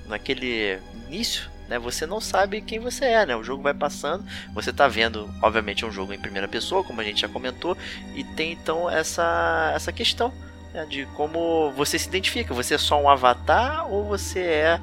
naquele 0.05 0.79
início, 1.07 1.49
né, 1.67 1.77
você 1.77 2.05
não 2.05 2.21
sabe 2.21 2.61
quem 2.61 2.79
você 2.79 3.05
é, 3.05 3.25
né? 3.25 3.35
O 3.35 3.43
jogo 3.43 3.63
vai 3.63 3.73
passando, 3.73 4.25
você 4.53 4.71
tá 4.71 4.87
vendo, 4.87 5.29
obviamente, 5.41 5.85
um 5.85 5.91
jogo 5.91 6.13
em 6.13 6.19
primeira 6.19 6.47
pessoa, 6.47 6.83
como 6.83 7.01
a 7.01 7.03
gente 7.03 7.21
já 7.21 7.27
comentou, 7.27 7.77
e 8.15 8.23
tem 8.23 8.51
então 8.51 8.89
essa 8.89 9.71
essa 9.75 9.91
questão 9.91 10.33
né, 10.73 10.85
de 10.85 11.05
como 11.07 11.71
você 11.71 11.97
se 11.97 12.07
identifica. 12.07 12.53
Você 12.53 12.75
é 12.75 12.77
só 12.77 13.01
um 13.01 13.09
avatar 13.09 13.91
ou 13.91 14.05
você 14.05 14.39
é, 14.39 14.81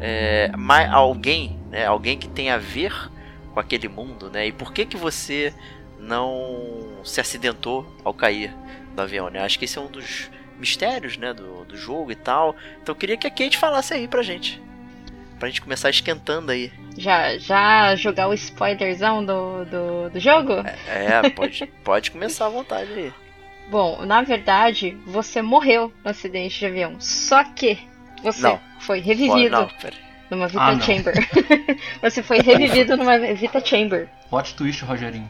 é 0.00 0.56
mais, 0.56 0.90
alguém, 0.90 1.58
né, 1.70 1.86
alguém 1.86 2.18
que 2.18 2.28
tem 2.28 2.50
a 2.50 2.58
ver 2.58 2.92
com 3.52 3.60
aquele 3.60 3.88
mundo, 3.88 4.30
né? 4.30 4.46
E 4.48 4.52
por 4.52 4.72
que 4.72 4.84
que 4.84 4.96
você 4.96 5.54
não 5.98 7.00
se 7.04 7.20
acidentou 7.20 7.86
ao 8.04 8.12
cair 8.12 8.54
do 8.94 9.02
avião, 9.02 9.30
né? 9.30 9.40
Acho 9.40 9.58
que 9.58 9.64
esse 9.64 9.78
é 9.78 9.80
um 9.80 9.86
dos 9.86 10.30
mistérios, 10.58 11.16
né, 11.16 11.32
do, 11.32 11.64
do 11.64 11.76
jogo 11.76 12.10
e 12.10 12.14
tal. 12.14 12.54
Então 12.82 12.94
eu 12.94 12.98
queria 12.98 13.16
que 13.16 13.26
a 13.26 13.30
Kate 13.30 13.58
falasse 13.58 13.92
aí 13.94 14.08
pra 14.08 14.22
gente. 14.22 14.62
Pra 15.44 15.50
gente 15.50 15.60
começar 15.60 15.90
esquentando 15.90 16.52
aí. 16.52 16.72
Já, 16.96 17.36
já 17.36 17.94
jogar 17.96 18.28
o 18.28 18.32
spoilerzão 18.32 19.22
do, 19.22 19.66
do, 19.66 20.08
do 20.08 20.18
jogo? 20.18 20.54
É, 20.88 21.26
é 21.26 21.28
pode, 21.28 21.66
pode 21.84 22.10
começar 22.10 22.46
à 22.46 22.48
vontade 22.48 22.90
aí. 22.90 23.12
Bom, 23.68 24.06
na 24.06 24.22
verdade, 24.22 24.96
você 25.04 25.42
morreu 25.42 25.92
no 26.02 26.10
acidente 26.10 26.58
de 26.58 26.64
avião. 26.64 26.96
Só 26.98 27.44
que 27.44 27.78
você 28.22 28.40
não. 28.40 28.58
foi 28.78 29.00
revivido 29.00 29.50
não, 29.50 29.68
numa 30.30 30.48
Vita 30.48 30.62
Ah, 30.62 30.72
não. 30.72 30.80
Chamber. 30.80 31.14
você 32.00 32.22
foi 32.22 32.40
revivido 32.40 32.96
numa 32.96 33.18
Vita 33.34 33.62
Chamber. 33.62 34.08
Plot 34.30 34.54
twist, 34.54 34.82
Rogerinho. 34.82 35.28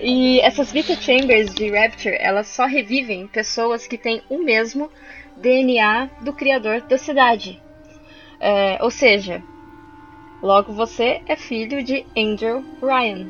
E 0.00 0.40
essas 0.40 0.72
Vita 0.72 0.96
Chambers 0.96 1.54
de 1.54 1.70
Rapture, 1.70 2.16
elas 2.18 2.48
só 2.48 2.66
revivem 2.66 3.28
pessoas 3.28 3.86
que 3.86 3.96
têm 3.96 4.20
o 4.28 4.42
mesmo 4.42 4.90
DNA 5.40 6.10
do 6.20 6.32
criador 6.32 6.82
da 6.82 6.98
cidade. 6.98 7.60
É, 8.40 8.78
ou 8.80 8.90
seja, 8.90 9.42
logo 10.42 10.72
você 10.72 11.20
é 11.26 11.36
filho 11.36 11.82
de 11.84 12.04
Angel 12.16 12.64
Ryan. 12.82 13.26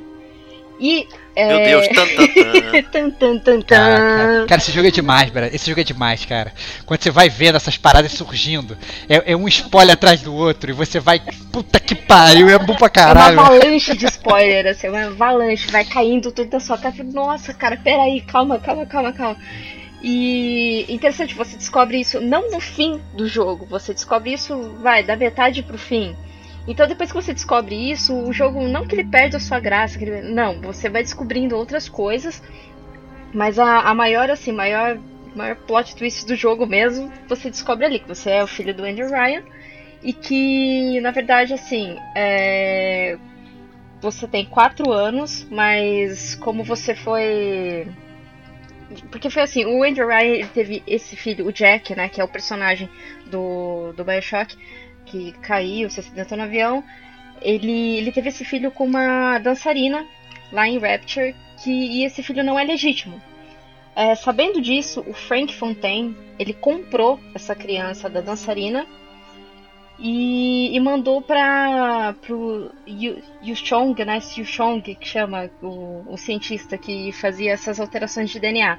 E. 0.81 1.07
É... 1.37 1.47
Meu 1.47 1.65
Deus, 1.65 1.89
tan, 2.91 3.11
tan, 3.11 3.39
tan. 3.39 3.63
Cara, 3.69 4.47
cara, 4.49 4.61
esse 4.61 4.73
jogo 4.73 4.89
é 4.89 4.91
demais, 4.91 5.31
cara. 5.31 5.55
Esse 5.55 5.69
jogo 5.69 5.81
é 5.81 5.85
demais, 5.85 6.25
cara. 6.25 6.53
Quando 6.87 7.03
você 7.03 7.11
vai 7.11 7.29
vendo 7.29 7.57
essas 7.57 7.77
paradas 7.77 8.13
surgindo, 8.13 8.77
é, 9.09 9.33
é 9.33 9.37
um 9.37 9.47
spoiler 9.47 9.93
atrás 9.93 10.23
do 10.23 10.35
outro, 10.35 10.71
e 10.71 10.73
você 10.73 10.99
vai. 10.99 11.21
Puta 11.53 11.79
que 11.79 11.95
pariu, 11.95 12.49
é 12.49 12.59
bom 12.59 12.75
pra 12.75 12.87
É 12.87 12.89
uma 12.89 12.91
caralho. 12.91 13.41
avalanche 13.41 13.95
de 13.95 14.07
spoiler, 14.07 14.67
assim, 14.69 14.89
uma 14.89 15.05
avalanche, 15.05 15.71
vai 15.71 15.85
caindo 15.85 16.33
tudo 16.33 16.49
da 16.49 16.61
sua 16.61 16.79
cara. 16.79 16.95
Nossa, 17.05 17.53
cara, 17.53 17.77
peraí, 17.77 18.23
calma, 18.23 18.59
calma, 18.59 18.87
calma, 18.87 19.13
calma. 19.13 19.37
E 20.03 20.87
interessante, 20.93 21.35
você 21.35 21.57
descobre 21.57 22.01
isso 22.01 22.21
não 22.21 22.51
no 22.51 22.61
fim 22.61 23.01
do 23.15 23.29
jogo, 23.29 23.67
você 23.67 23.93
descobre 23.93 24.33
isso, 24.33 24.57
vai, 24.81 25.03
da 25.03 25.15
metade 25.17 25.63
pro 25.63 25.77
fim. 25.79 26.17
Então 26.67 26.87
depois 26.87 27.11
que 27.11 27.21
você 27.21 27.35
descobre 27.35 27.75
isso, 27.91 28.15
o 28.15 28.33
jogo 28.33 28.67
não 28.69 28.87
que 28.87 28.95
ele 28.95 29.05
perde 29.05 29.37
a 29.37 29.41
sua 29.41 29.61
graça, 29.61 30.03
ele- 30.03 30.23
não, 30.23 30.61
você 30.61 30.89
vai 30.89 31.03
descobrindo 31.03 31.57
outras 31.57 31.89
coisas, 31.89 32.43
mas 33.33 33.59
a, 33.59 33.81
a 33.81 33.95
maior, 33.95 34.31
assim, 34.31 34.53
maior, 34.53 34.99
maior 35.35 35.57
plot 35.57 35.95
twist 35.97 36.27
do 36.27 36.35
jogo 36.35 36.67
mesmo, 36.67 37.13
você 37.29 37.51
descobre 37.51 37.85
ali 37.87 37.99
que 37.99 38.09
você 38.09 38.31
é 38.31 38.43
o 38.43 38.47
filho 38.47 38.75
do 38.75 38.85
Andrew 38.85 39.09
Ryan 39.11 39.43
e 40.03 40.13
que, 40.13 41.01
na 41.01 41.11
verdade, 41.11 41.53
assim, 41.55 41.97
é, 42.17 43.19
você 44.01 44.27
tem 44.27 44.45
quatro 44.47 44.91
anos, 44.93 45.47
mas 45.51 46.35
como 46.37 46.65
você 46.65 46.95
foi. 46.95 47.87
Porque 49.11 49.31
foi 49.31 49.43
assim, 49.43 49.65
o 49.65 49.83
Andrew 49.83 50.09
Ryan 50.09 50.47
teve 50.49 50.83
esse 50.87 51.17
filho, 51.17 51.47
o 51.47 51.53
Jack, 51.53 51.95
né? 51.95 52.09
Que 52.09 52.21
é 52.21 52.25
o 52.25 52.29
personagem 52.29 52.89
do, 53.27 53.93
do 53.93 54.05
Bioshock, 54.05 54.57
que 55.07 55.33
caiu, 55.43 55.89
se 55.91 56.01
acidentou 56.01 56.37
no 56.37 56.45
avião. 56.45 56.83
Ele, 57.41 57.97
ele 57.97 58.13
teve 58.13 58.29
esse 58.29 58.45
filho 58.45 58.71
com 58.71 58.85
uma 58.85 59.39
dançarina 59.39 60.07
lá 60.53 60.69
em 60.69 60.79
Rapture, 60.79 61.35
que, 61.63 61.71
e 61.71 62.05
esse 62.05 62.23
filho 62.23 62.43
não 62.43 62.59
é 62.59 62.65
legítimo. 62.65 63.21
É, 63.95 64.15
sabendo 64.15 64.61
disso, 64.61 65.05
o 65.07 65.13
Frank 65.13 65.55
Fontaine 65.55 66.17
ele 66.39 66.55
comprou 66.55 67.21
essa 67.35 67.55
criança 67.55 68.09
da 68.09 68.21
dançarina 68.21 68.87
e, 70.01 70.75
e 70.75 70.81
mandou 70.81 71.21
para 71.21 72.15
pro 72.23 72.71
Yu, 72.87 73.19
Yu 73.43 73.55
Chong, 73.55 74.03
né? 74.05 74.19
Yu 74.37 74.45
Chong, 74.47 74.95
que 74.95 75.07
chama 75.07 75.51
o, 75.63 76.03
o 76.09 76.17
cientista 76.17 76.79
que 76.79 77.13
fazia 77.13 77.53
essas 77.53 77.79
alterações 77.79 78.31
de 78.31 78.41
DNA. 78.41 78.79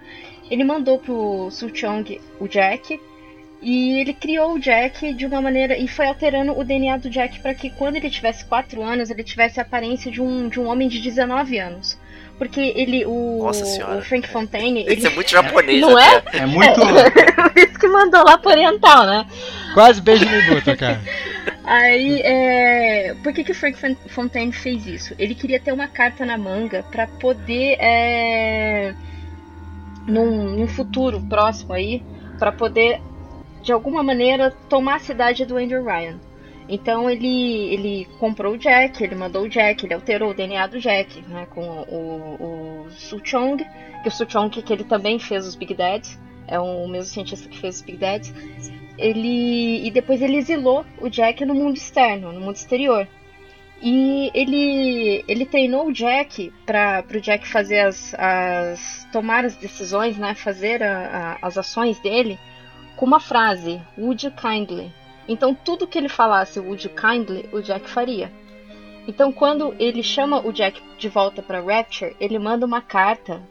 Ele 0.50 0.64
mandou 0.64 0.98
pro 0.98 1.50
Su 1.52 1.70
Chong 1.74 2.20
o 2.40 2.48
Jack 2.48 3.00
e 3.62 4.00
ele 4.00 4.14
criou 4.14 4.54
o 4.54 4.60
Jack 4.60 5.14
de 5.14 5.26
uma 5.28 5.40
maneira 5.40 5.78
e 5.78 5.88
foi 5.88 6.08
alterando 6.08 6.58
o 6.58 6.64
DNA 6.64 6.98
do 6.98 7.10
Jack 7.10 7.40
para 7.40 7.54
que 7.54 7.70
quando 7.70 7.98
ele 7.98 8.10
tivesse 8.10 8.44
4 8.46 8.82
anos 8.82 9.12
ele 9.12 9.24
tivesse 9.24 9.60
a 9.60 9.64
aparência 9.64 10.12
de 10.12 10.20
um, 10.20 10.50
de 10.50 10.60
um 10.60 10.68
homem 10.68 10.88
de 10.88 11.00
19 11.00 11.60
anos. 11.60 12.00
Porque 12.40 12.74
ele, 12.76 13.06
o, 13.06 13.48
o 13.48 14.02
Frank 14.02 14.28
Fontaine, 14.28 14.82
Isso 14.82 14.92
ele 14.92 15.08
é 15.08 15.10
muito 15.12 15.30
japonês, 15.30 15.80
Não 15.80 15.96
até. 15.96 16.40
É 16.40 16.46
muito. 16.48 16.80
por 16.80 17.54
isso 17.56 17.80
que 17.80 17.88
mandou 17.88 18.24
lá 18.24 18.36
pro 18.40 18.50
oriental, 18.50 19.06
né? 19.06 19.28
Quase 19.74 20.02
beijo 20.02 20.26
no 20.26 20.56
Guto, 20.56 20.76
cara. 20.78 21.02
Aí, 21.64 22.22
é... 22.22 23.16
por 23.24 23.34
que, 23.34 23.44
que 23.44 23.52
o 23.52 23.56
Frank 23.56 23.78
Fon- 23.78 23.96
Fontaine 24.08 24.52
fez 24.52 24.86
isso? 24.86 25.16
Ele 25.18 25.36
queria 25.36 25.60
ter 25.60 25.72
uma 25.72 25.88
carta 25.88 26.26
na 26.26 26.38
manga 26.38 26.84
pra 26.92 27.08
poder, 27.08 27.78
é... 27.80 28.94
num, 30.08 30.58
num 30.58 30.68
futuro 30.68 31.22
próximo 31.22 31.74
aí, 31.74 32.04
pra 32.38 32.52
poder, 32.52 33.00
de 33.62 33.72
alguma 33.72 34.04
maneira, 34.04 34.52
tomar 34.68 34.96
a 34.96 35.00
cidade 35.00 35.46
do 35.46 35.58
Andrew 35.58 35.84
Ryan. 35.84 36.20
Então 36.68 37.10
ele, 37.10 37.74
ele 37.74 38.08
comprou 38.20 38.54
o 38.54 38.58
Jack, 38.58 39.04
ele 39.04 39.16
mandou 39.16 39.44
o 39.44 39.50
Jack, 39.50 39.86
ele 39.86 39.94
alterou 39.94 40.32
o 40.32 40.34
DNA 40.34 40.68
do 40.68 40.80
Jack, 40.80 41.22
né, 41.28 41.46
com 41.50 41.62
o, 41.62 42.86
o 42.86 42.92
Su 42.92 43.20
Chong, 43.24 43.64
que 44.02 44.08
o 44.08 44.12
Su 44.12 44.26
Chong 44.26 44.62
que 44.62 44.74
ele 44.74 44.84
também 44.84 45.20
fez 45.20 45.46
os 45.46 45.56
Big 45.56 45.74
Dads, 45.74 46.20
é 46.48 46.60
o 46.60 46.88
mesmo 46.88 47.12
cientista 47.12 47.48
que 47.48 47.58
fez 47.58 47.78
os 47.78 47.82
Big 47.82 47.98
Dads 47.98 48.34
ele 49.02 49.86
e 49.86 49.92
depois 49.92 50.22
ele 50.22 50.38
exilou 50.38 50.86
o 51.00 51.10
Jack 51.10 51.44
no 51.46 51.54
mundo 51.56 51.76
externo, 51.78 52.32
no 52.32 52.40
mundo 52.40 52.56
exterior. 52.56 53.08
E 53.82 54.30
ele 54.36 55.24
ele 55.28 55.46
treinou 55.46 55.88
o 55.88 55.92
Jack 55.92 56.54
para 56.66 57.04
o 57.14 57.20
Jack 57.20 57.48
fazer 57.48 57.80
as, 57.80 58.14
as 58.14 59.08
tomar 59.12 59.44
as 59.44 59.56
decisões, 59.56 60.18
né, 60.18 60.36
fazer 60.36 60.84
a- 60.84 61.38
a- 61.42 61.48
as 61.48 61.58
ações 61.58 62.00
dele 62.00 62.38
com 62.96 63.06
uma 63.08 63.20
frase, 63.20 63.82
would 63.98 64.24
you 64.26 64.32
kindly. 64.32 64.92
Então 65.28 65.56
tudo 65.56 65.88
que 65.88 65.98
ele 65.98 66.10
falasse 66.10 66.60
would 66.60 66.86
you 66.88 66.94
kindly, 66.94 67.50
o 67.52 67.60
Jack 67.62 67.90
faria. 67.90 68.32
Então 69.08 69.32
quando 69.32 69.74
ele 69.80 70.04
chama 70.04 70.46
o 70.46 70.52
Jack 70.54 70.80
de 71.00 71.10
volta 71.10 71.42
para 71.42 71.60
Rapture, 71.62 72.16
ele 72.20 72.38
manda 72.38 72.66
uma 72.68 72.82
carta 72.82 73.42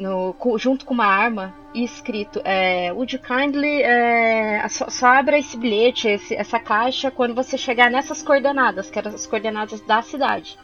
no- 0.00 0.34
junto 0.58 0.84
com 0.84 0.94
uma 0.94 1.04
arma 1.06 1.54
e 1.74 1.84
escrito 1.84 2.40
é, 2.44 2.90
Would 2.92 3.14
you 3.14 3.22
kindly 3.22 3.82
é, 3.82 4.66
só, 4.68 4.88
só 4.90 5.06
abra 5.08 5.38
esse 5.38 5.56
bilhete, 5.56 6.08
esse- 6.08 6.34
essa 6.34 6.58
caixa 6.58 7.10
quando 7.10 7.34
você 7.34 7.56
chegar 7.58 7.90
nessas 7.90 8.22
coordenadas, 8.22 8.90
que 8.90 8.98
eram 8.98 9.14
as 9.14 9.26
coordenadas 9.26 9.80
da 9.82 10.00
cidade, 10.02 10.58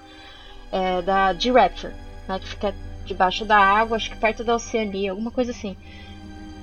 é, 0.72 1.02
da, 1.02 1.32
de 1.32 1.50
Rapture, 1.50 1.92
né, 2.26 2.38
que 2.40 2.48
fica 2.48 2.74
debaixo 3.04 3.44
da 3.44 3.58
água, 3.58 3.96
acho 3.96 4.10
que 4.10 4.16
perto 4.16 4.42
da 4.42 4.54
Oceania, 4.56 5.10
alguma 5.12 5.30
coisa 5.30 5.52
assim. 5.52 5.76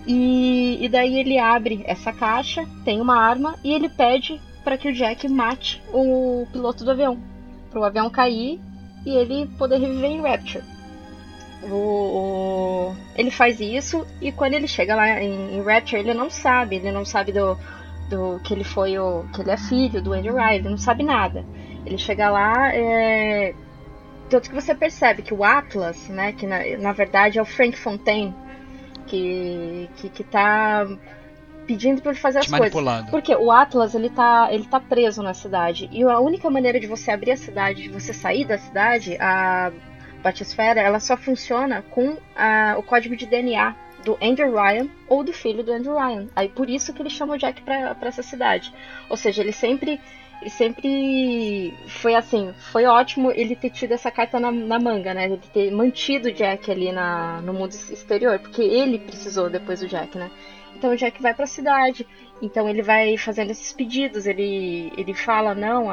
E, 0.05 0.77
e 0.81 0.89
daí 0.89 1.17
ele 1.19 1.37
abre 1.39 1.83
essa 1.85 2.11
caixa, 2.11 2.67
tem 2.83 2.99
uma 2.99 3.15
arma 3.17 3.55
e 3.63 3.71
ele 3.71 3.87
pede 3.87 4.41
para 4.63 4.77
que 4.77 4.89
o 4.89 4.93
Jack 4.93 5.27
mate 5.29 5.81
o 5.93 6.45
piloto 6.51 6.83
do 6.83 6.91
avião. 6.91 7.17
pro 7.71 7.83
avião 7.83 8.09
cair 8.09 8.59
e 9.05 9.09
ele 9.15 9.47
poder 9.57 9.77
reviver 9.79 10.11
em 10.11 10.21
Rapture. 10.21 10.72
O, 11.69 11.75
o, 11.75 12.95
ele 13.15 13.31
faz 13.31 13.59
isso 13.59 14.05
e 14.21 14.31
quando 14.31 14.53
ele 14.53 14.67
chega 14.67 14.95
lá 14.95 15.21
em, 15.21 15.55
em, 15.55 15.61
Rapture, 15.63 16.01
ele 16.01 16.13
não 16.13 16.29
sabe, 16.29 16.75
ele 16.75 16.91
não 16.91 17.05
sabe 17.05 17.31
do, 17.31 17.57
do 18.09 18.39
que 18.43 18.53
ele 18.53 18.63
foi 18.63 18.97
o 18.99 19.25
que 19.33 19.41
ele 19.41 19.51
é 19.51 19.57
filho 19.57 20.01
do 20.01 20.11
Ryan, 20.11 20.51
ele 20.51 20.69
não 20.69 20.77
sabe 20.77 21.03
nada. 21.03 21.45
Ele 21.85 21.97
chega 21.97 22.29
lá, 22.29 22.73
é, 22.73 23.53
tanto 24.29 24.49
que 24.49 24.55
você 24.55 24.75
percebe 24.75 25.21
que 25.21 25.33
o 25.33 25.43
Atlas, 25.43 26.07
né, 26.09 26.33
que 26.33 26.45
na, 26.45 26.59
na 26.79 26.91
verdade 26.91 27.39
é 27.39 27.41
o 27.41 27.45
Frank 27.45 27.77
Fontaine, 27.77 28.33
que 29.07 29.89
que, 29.97 30.09
que 30.09 30.23
tá 30.23 30.85
pedindo 31.65 32.01
para 32.01 32.11
ele 32.11 32.19
fazer 32.19 32.39
as 32.39 32.47
coisas. 32.47 32.73
Porque 33.09 33.35
o 33.35 33.51
Atlas 33.51 33.95
ele 33.95 34.09
tá, 34.09 34.49
ele 34.51 34.65
tá 34.65 34.79
preso 34.79 35.21
na 35.21 35.33
cidade. 35.33 35.89
E 35.91 36.03
a 36.03 36.19
única 36.19 36.49
maneira 36.49 36.79
de 36.79 36.87
você 36.87 37.11
abrir 37.11 37.31
a 37.31 37.37
cidade, 37.37 37.83
de 37.83 37.89
você 37.89 38.13
sair 38.13 38.45
da 38.45 38.57
cidade, 38.57 39.17
a 39.19 39.71
batisfera, 40.23 40.81
ela 40.81 40.99
só 40.99 41.17
funciona 41.17 41.83
com 41.91 42.17
a, 42.35 42.75
o 42.77 42.83
código 42.83 43.15
de 43.15 43.25
DNA 43.25 43.75
do 44.03 44.17
Andrew 44.21 44.53
Ryan 44.53 44.87
ou 45.07 45.23
do 45.23 45.33
filho 45.33 45.63
do 45.63 45.71
Andrew 45.71 45.97
Ryan. 45.97 46.27
Aí 46.35 46.49
por 46.49 46.69
isso 46.69 46.93
que 46.93 47.01
ele 47.01 47.09
chama 47.09 47.35
o 47.35 47.37
Jack 47.37 47.61
para 47.61 47.95
essa 48.01 48.23
cidade. 48.23 48.73
Ou 49.09 49.17
seja, 49.17 49.41
ele 49.41 49.51
sempre 49.51 49.99
sempre 50.49 51.73
foi 51.87 52.15
assim, 52.15 52.53
foi 52.71 52.85
ótimo 52.85 53.31
ele 53.31 53.55
ter 53.55 53.69
tido 53.69 53.93
essa 53.93 54.11
carta 54.11 54.39
na, 54.39 54.51
na 54.51 54.77
manga, 54.77 55.13
né? 55.13 55.25
Ele 55.25 55.39
ter 55.53 55.71
mantido 55.71 56.29
o 56.29 56.33
Jack 56.33 56.69
ali 56.69 56.91
na, 56.91 57.39
no 57.41 57.53
mundo 57.53 57.71
exterior, 57.71 58.39
porque 58.39 58.61
ele 58.61 58.99
precisou 58.99 59.49
depois 59.49 59.79
do 59.79 59.87
Jack, 59.87 60.17
né? 60.17 60.29
Então 60.75 60.91
o 60.91 60.97
Jack 60.97 61.21
vai 61.21 61.33
para 61.33 61.45
a 61.45 61.47
cidade. 61.47 62.05
Então 62.41 62.67
ele 62.67 62.81
vai 62.81 63.17
fazendo 63.17 63.51
esses 63.51 63.71
pedidos. 63.71 64.25
Ele, 64.25 64.91
ele 64.97 65.13
fala: 65.13 65.55
Não, 65.55 65.89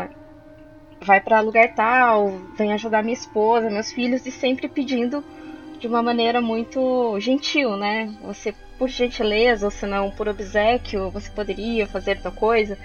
vai 1.01 1.21
para 1.21 1.41
lugar 1.41 1.75
tal, 1.75 2.41
vem 2.57 2.73
ajudar 2.73 3.03
minha 3.03 3.15
esposa, 3.15 3.71
meus 3.71 3.93
filhos. 3.93 4.27
E 4.27 4.31
sempre 4.31 4.69
pedindo 4.69 5.25
de 5.79 5.87
uma 5.87 6.03
maneira 6.03 6.41
muito 6.41 7.19
gentil, 7.19 7.77
né? 7.77 8.15
Você, 8.23 8.55
por 8.79 8.89
gentileza, 8.89 9.67
ou 9.67 9.71
se 9.71 9.87
não 9.87 10.11
por 10.11 10.29
obsequio, 10.29 11.11
você 11.11 11.31
poderia 11.31 11.87
fazer 11.87 12.21
tal 12.21 12.33
coisa. 12.33 12.79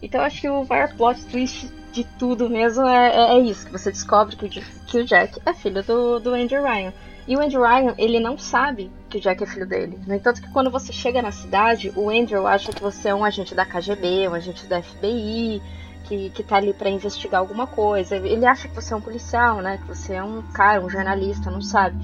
Então 0.00 0.20
acho 0.20 0.40
que 0.40 0.48
o 0.48 0.64
maior 0.64 0.94
plot 0.94 1.24
twist 1.26 1.68
de 1.92 2.04
tudo 2.04 2.48
mesmo 2.48 2.86
é, 2.86 3.08
é, 3.08 3.36
é 3.36 3.40
isso, 3.40 3.66
que 3.66 3.72
você 3.72 3.90
descobre 3.90 4.36
que 4.36 4.46
o, 4.46 4.48
que 4.86 4.98
o 4.98 5.04
Jack 5.04 5.40
é 5.44 5.52
filho 5.52 5.82
do, 5.82 6.20
do 6.20 6.34
Andrew 6.34 6.62
Ryan. 6.62 6.92
E 7.26 7.36
o 7.36 7.40
Andrew 7.42 7.62
Ryan, 7.62 7.94
ele 7.98 8.20
não 8.20 8.38
sabe 8.38 8.90
que 9.10 9.18
o 9.18 9.20
Jack 9.20 9.42
é 9.42 9.46
filho 9.46 9.66
dele. 9.66 9.98
No 10.06 10.14
entanto, 10.14 10.40
que 10.40 10.50
quando 10.50 10.70
você 10.70 10.92
chega 10.92 11.20
na 11.20 11.32
cidade, 11.32 11.92
o 11.94 12.08
Andrew 12.08 12.46
acha 12.46 12.72
que 12.72 12.80
você 12.80 13.08
é 13.08 13.14
um 13.14 13.24
agente 13.24 13.54
da 13.54 13.66
KGB, 13.66 14.28
um 14.28 14.34
agente 14.34 14.66
da 14.66 14.80
FBI, 14.80 15.60
que, 16.08 16.30
que 16.30 16.42
tá 16.42 16.56
ali 16.56 16.72
para 16.72 16.88
investigar 16.88 17.40
alguma 17.40 17.66
coisa. 17.66 18.16
Ele 18.16 18.46
acha 18.46 18.66
que 18.66 18.74
você 18.74 18.94
é 18.94 18.96
um 18.96 19.00
policial, 19.00 19.60
né? 19.60 19.78
Que 19.78 19.86
você 19.86 20.14
é 20.14 20.22
um 20.22 20.42
cara, 20.52 20.80
um 20.80 20.88
jornalista, 20.88 21.50
não 21.50 21.60
sabe. 21.60 21.96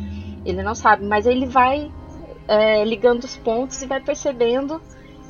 Ele 0.44 0.62
não 0.62 0.74
sabe, 0.74 1.04
mas 1.06 1.26
ele 1.26 1.46
vai 1.46 1.90
é, 2.46 2.84
ligando 2.84 3.24
os 3.24 3.36
pontos 3.36 3.80
e 3.82 3.86
vai 3.86 4.00
percebendo 4.00 4.80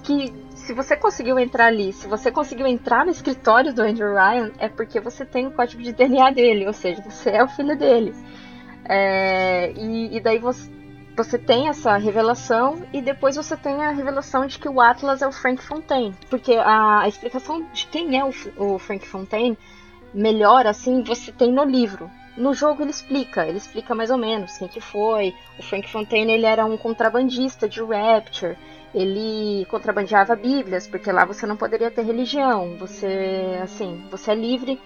que 0.02 0.32
se 0.54 0.72
você 0.72 0.96
conseguiu 0.96 1.38
entrar 1.38 1.66
ali, 1.66 1.92
se 1.92 2.08
você 2.08 2.32
conseguiu 2.32 2.66
entrar 2.66 3.04
no 3.04 3.10
escritório 3.10 3.72
do 3.72 3.82
Andrew 3.82 4.14
Ryan, 4.14 4.50
é 4.58 4.68
porque 4.68 4.98
você 4.98 5.24
tem 5.24 5.46
o 5.46 5.50
código 5.50 5.82
de 5.82 5.92
DNA 5.92 6.30
dele, 6.30 6.66
ou 6.66 6.72
seja, 6.72 7.02
você 7.02 7.30
é 7.30 7.44
o 7.44 7.48
filho 7.48 7.76
dele. 7.76 8.14
É, 8.86 9.72
e, 9.72 10.16
e, 10.16 10.20
daí 10.20 10.38
você, 10.38 10.70
você 11.16 11.38
tem 11.38 11.68
essa 11.68 11.96
revelação 11.96 12.82
e 12.92 13.00
depois 13.00 13.36
você 13.36 13.56
tem 13.56 13.84
a 13.84 13.90
revelação 13.90 14.46
de 14.46 14.58
que 14.58 14.68
o 14.68 14.80
Atlas 14.80 15.22
é 15.22 15.26
o 15.26 15.32
Frank 15.32 15.62
Fontaine. 15.62 16.14
Porque 16.28 16.54
a, 16.54 17.00
a 17.02 17.08
explicação 17.08 17.64
de 17.72 17.86
quem 17.86 18.18
é 18.18 18.24
o, 18.24 18.32
o 18.56 18.78
Frank 18.78 19.06
Fontaine, 19.06 19.56
melhor 20.12 20.66
assim, 20.66 21.02
você 21.04 21.30
tem 21.30 21.52
no 21.52 21.64
livro. 21.64 22.10
No 22.36 22.52
jogo 22.52 22.82
ele 22.82 22.90
explica, 22.90 23.46
ele 23.46 23.58
explica 23.58 23.94
mais 23.94 24.10
ou 24.10 24.18
menos 24.18 24.58
quem 24.58 24.66
que 24.66 24.80
foi. 24.80 25.32
O 25.56 25.62
Frank 25.62 25.88
Fontaine 25.88 26.32
ele 26.32 26.46
era 26.46 26.64
um 26.64 26.76
contrabandista 26.76 27.68
de 27.68 27.80
Rapture. 27.80 28.58
Ele 28.92 29.64
contrabandeava 29.66 30.36
Bíblias, 30.36 30.86
porque 30.86 31.10
lá 31.10 31.24
você 31.24 31.46
não 31.46 31.56
poderia 31.56 31.90
ter 31.90 32.02
religião. 32.02 32.76
Você, 32.78 33.58
assim, 33.62 34.04
você 34.10 34.32
é 34.32 34.34
livre 34.34 34.80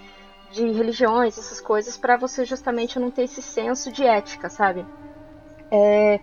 de 0.51 0.71
religiões, 0.71 1.39
essas 1.39 1.61
coisas, 1.61 1.97
para 1.97 2.17
você 2.17 2.45
justamente 2.45 2.99
não 2.99 3.11
ter 3.11 3.25
esse 3.25 3.43
senso 3.43 3.93
de 3.93 4.05
ética, 4.05 4.49
sabe? 4.49 4.85
É, 5.71 6.21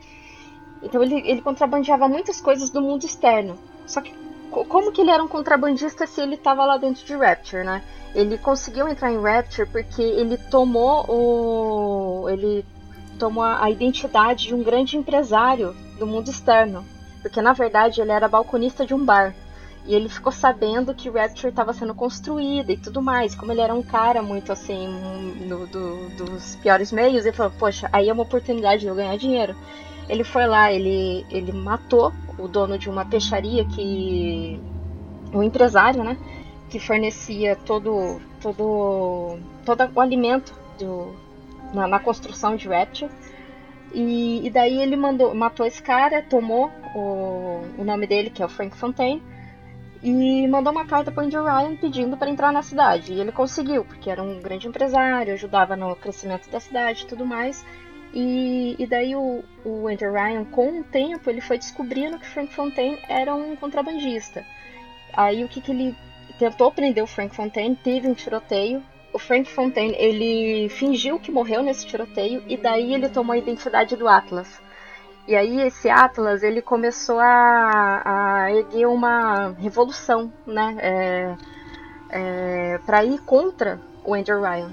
então 0.81 1.01
ele, 1.03 1.21
ele 1.25 1.41
contrabandeava 1.41 2.07
muitas 2.07 2.39
coisas 2.41 2.69
do 2.69 2.81
mundo 2.81 3.05
externo. 3.05 3.57
Só 3.85 4.01
que 4.01 4.13
como 4.49 4.91
que 4.91 5.01
ele 5.01 5.11
era 5.11 5.23
um 5.23 5.27
contrabandista 5.27 6.07
se 6.07 6.21
ele 6.21 6.35
estava 6.35 6.65
lá 6.65 6.77
dentro 6.77 7.05
de 7.05 7.15
Rapture, 7.15 7.63
né? 7.63 7.83
Ele 8.13 8.37
conseguiu 8.37 8.87
entrar 8.87 9.11
em 9.11 9.21
Rapture 9.21 9.67
porque 9.69 10.01
ele 10.01 10.37
tomou 10.37 11.05
o 11.09 12.29
ele 12.29 12.65
tomou 13.19 13.43
a 13.43 13.69
identidade 13.69 14.47
de 14.47 14.55
um 14.55 14.63
grande 14.63 14.97
empresário 14.97 15.75
do 15.97 16.05
mundo 16.05 16.29
externo, 16.29 16.85
porque 17.21 17.41
na 17.41 17.53
verdade 17.53 18.01
ele 18.01 18.11
era 18.11 18.27
balconista 18.27 18.85
de 18.85 18.93
um 18.93 19.03
bar. 19.03 19.33
E 19.87 19.93
ele 19.93 20.09
ficou 20.09 20.31
sabendo 20.31 20.95
que 20.95 21.09
Rapture 21.09 21.49
estava 21.49 21.71
sendo 21.71 21.93
construída 21.93 22.71
e 22.71 22.77
tudo 22.77 23.03
mais. 23.03 23.35
Como 23.35 23.51
ele 23.51 23.61
era 23.61 23.73
um 23.73 23.83
cara 23.83 24.21
muito 24.23 24.51
assim, 24.51 25.45
do, 25.47 25.67
do, 25.67 26.09
dos 26.15 26.55
piores 26.55 26.91
meios, 26.91 27.23
ele 27.23 27.35
falou: 27.35 27.51
Poxa, 27.57 27.87
aí 27.93 28.09
é 28.09 28.13
uma 28.13 28.23
oportunidade 28.23 28.81
de 28.81 28.87
eu 28.87 28.95
ganhar 28.95 29.15
dinheiro. 29.15 29.55
Ele 30.09 30.23
foi 30.23 30.47
lá, 30.47 30.71
ele, 30.71 31.25
ele 31.29 31.51
matou 31.51 32.11
o 32.39 32.47
dono 32.47 32.79
de 32.79 32.89
uma 32.89 33.05
peixaria 33.05 33.63
que. 33.65 34.59
o 35.31 35.43
empresário, 35.43 36.03
né? 36.03 36.17
Que 36.67 36.79
fornecia 36.79 37.55
todo, 37.55 38.19
todo, 38.41 39.37
todo 39.63 39.91
o 39.93 40.01
alimento 40.01 40.51
do, 40.79 41.13
na, 41.75 41.87
na 41.87 41.99
construção 41.99 42.55
de 42.55 42.67
Rapture. 42.67 43.11
E, 43.93 44.47
e, 44.47 44.49
daí 44.49 44.81
ele 44.81 44.95
mandou, 44.95 45.33
matou 45.35 45.65
esse 45.65 45.81
cara, 45.81 46.23
tomou 46.23 46.71
o, 46.95 47.61
o 47.77 47.83
nome 47.83 48.07
dele, 48.07 48.31
que 48.31 48.41
é 48.41 48.45
o 48.45 48.49
Frank 48.49 48.75
Fontaine 48.75 49.21
e 50.05 50.47
mandou 50.47 50.71
uma 50.71 50.85
carta 50.85 51.11
para 51.11 51.23
Andrew 51.23 51.43
Ryan 51.43 51.75
pedindo 51.77 52.15
para 52.15 52.29
entrar 52.29 52.53
na 52.53 52.61
cidade. 52.61 53.11
E 53.11 53.19
ele 53.19 53.31
conseguiu, 53.31 53.83
porque 53.83 54.07
era 54.07 54.21
um 54.21 54.39
grande 54.39 54.67
empresário, 54.67 55.33
ajudava 55.33 55.75
no 55.75 55.95
crescimento 55.95 56.47
da 56.47 56.59
cidade 56.59 57.03
e 57.03 57.07
tudo 57.07 57.25
mais. 57.25 57.65
E, 58.13 58.75
e 58.77 58.85
daí 58.85 59.15
o, 59.15 59.43
o 59.65 59.87
Andrew 59.87 60.13
Ryan, 60.13 60.45
com 60.45 60.79
o 60.79 60.83
tempo, 60.83 61.27
ele 61.27 61.41
foi 61.41 61.57
descobrindo 61.57 62.19
que 62.19 62.27
Frank 62.27 62.53
Fontaine 62.53 62.99
era 63.09 63.33
um 63.33 63.55
contrabandista. 63.55 64.45
Aí 65.11 65.43
o 65.43 65.47
que, 65.47 65.59
que 65.59 65.71
ele 65.71 65.95
tentou 66.37 66.71
prender 66.71 67.03
o 67.03 67.07
Frank 67.07 67.35
Fontaine, 67.35 67.75
teve 67.75 68.07
um 68.07 68.13
tiroteio. 68.13 68.83
O 69.11 69.17
Frank 69.17 69.49
Fontaine, 69.49 69.95
ele 69.97 70.69
fingiu 70.69 71.19
que 71.19 71.31
morreu 71.31 71.63
nesse 71.63 71.83
tiroteio 71.83 72.43
e 72.47 72.55
daí 72.55 72.93
ele 72.93 73.09
tomou 73.09 73.33
a 73.33 73.39
identidade 73.39 73.95
do 73.95 74.07
Atlas. 74.07 74.61
E 75.27 75.35
aí 75.35 75.61
esse 75.61 75.89
Atlas 75.89 76.43
ele 76.43 76.61
começou 76.61 77.19
a, 77.19 78.01
a 78.43 78.51
erguer 78.51 78.85
uma 78.85 79.49
revolução, 79.57 80.31
né, 80.45 80.75
é, 80.79 81.35
é, 82.09 82.79
para 82.85 83.03
ir 83.03 83.19
contra 83.19 83.79
o 84.03 84.13
Andrew 84.13 84.39
Ryan. 84.41 84.71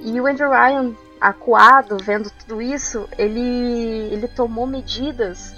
E 0.00 0.20
o 0.20 0.26
Andrew 0.26 0.50
Ryan, 0.50 0.92
acuado, 1.18 1.96
vendo 2.02 2.30
tudo 2.30 2.60
isso, 2.60 3.08
ele, 3.16 4.08
ele 4.12 4.28
tomou 4.28 4.66
medidas 4.66 5.54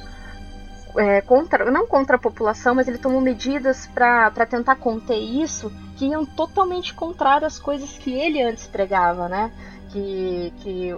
é, 0.97 1.21
contra, 1.21 1.71
não 1.71 1.87
contra 1.87 2.15
a 2.15 2.19
população, 2.19 2.75
mas 2.75 2.87
ele 2.87 2.99
tomou 2.99 3.21
medidas 3.21 3.87
para 3.89 4.47
tentar 4.47 4.77
conter 4.77 5.19
isso 5.19 5.73
que 5.97 6.07
iam 6.07 6.25
totalmente 6.25 6.95
contrário 6.95 7.47
às 7.47 7.59
coisas 7.59 7.99
que 7.99 8.13
ele 8.13 8.43
antes 8.43 8.67
pregava, 8.67 9.29
né? 9.29 9.53
Que, 9.91 10.53
que 10.59 10.97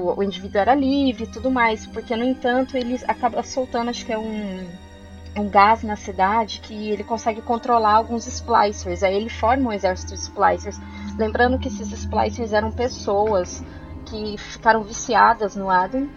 o 0.00 0.22
indivíduo 0.22 0.60
era 0.60 0.74
livre 0.74 1.24
e 1.24 1.26
tudo 1.26 1.50
mais, 1.50 1.86
porque 1.86 2.16
no 2.16 2.24
entanto 2.24 2.76
ele 2.76 3.00
acaba 3.06 3.42
soltando, 3.42 3.90
acho 3.90 4.04
que 4.04 4.12
é 4.12 4.18
um, 4.18 4.66
um 5.36 5.48
gás 5.48 5.82
na 5.82 5.96
cidade 5.96 6.60
que 6.60 6.90
ele 6.90 7.04
consegue 7.04 7.40
controlar 7.42 7.94
alguns 7.94 8.26
splicers, 8.26 9.02
aí 9.02 9.14
ele 9.14 9.28
forma 9.28 9.70
um 9.70 9.72
exército 9.72 10.14
de 10.14 10.20
splicers. 10.20 10.80
Lembrando 11.18 11.58
que 11.58 11.68
esses 11.68 11.90
splicers 11.92 12.52
eram 12.52 12.72
pessoas 12.72 13.62
que 14.06 14.36
ficaram 14.38 14.82
viciadas 14.82 15.54
no 15.54 15.70
Adam 15.70 16.08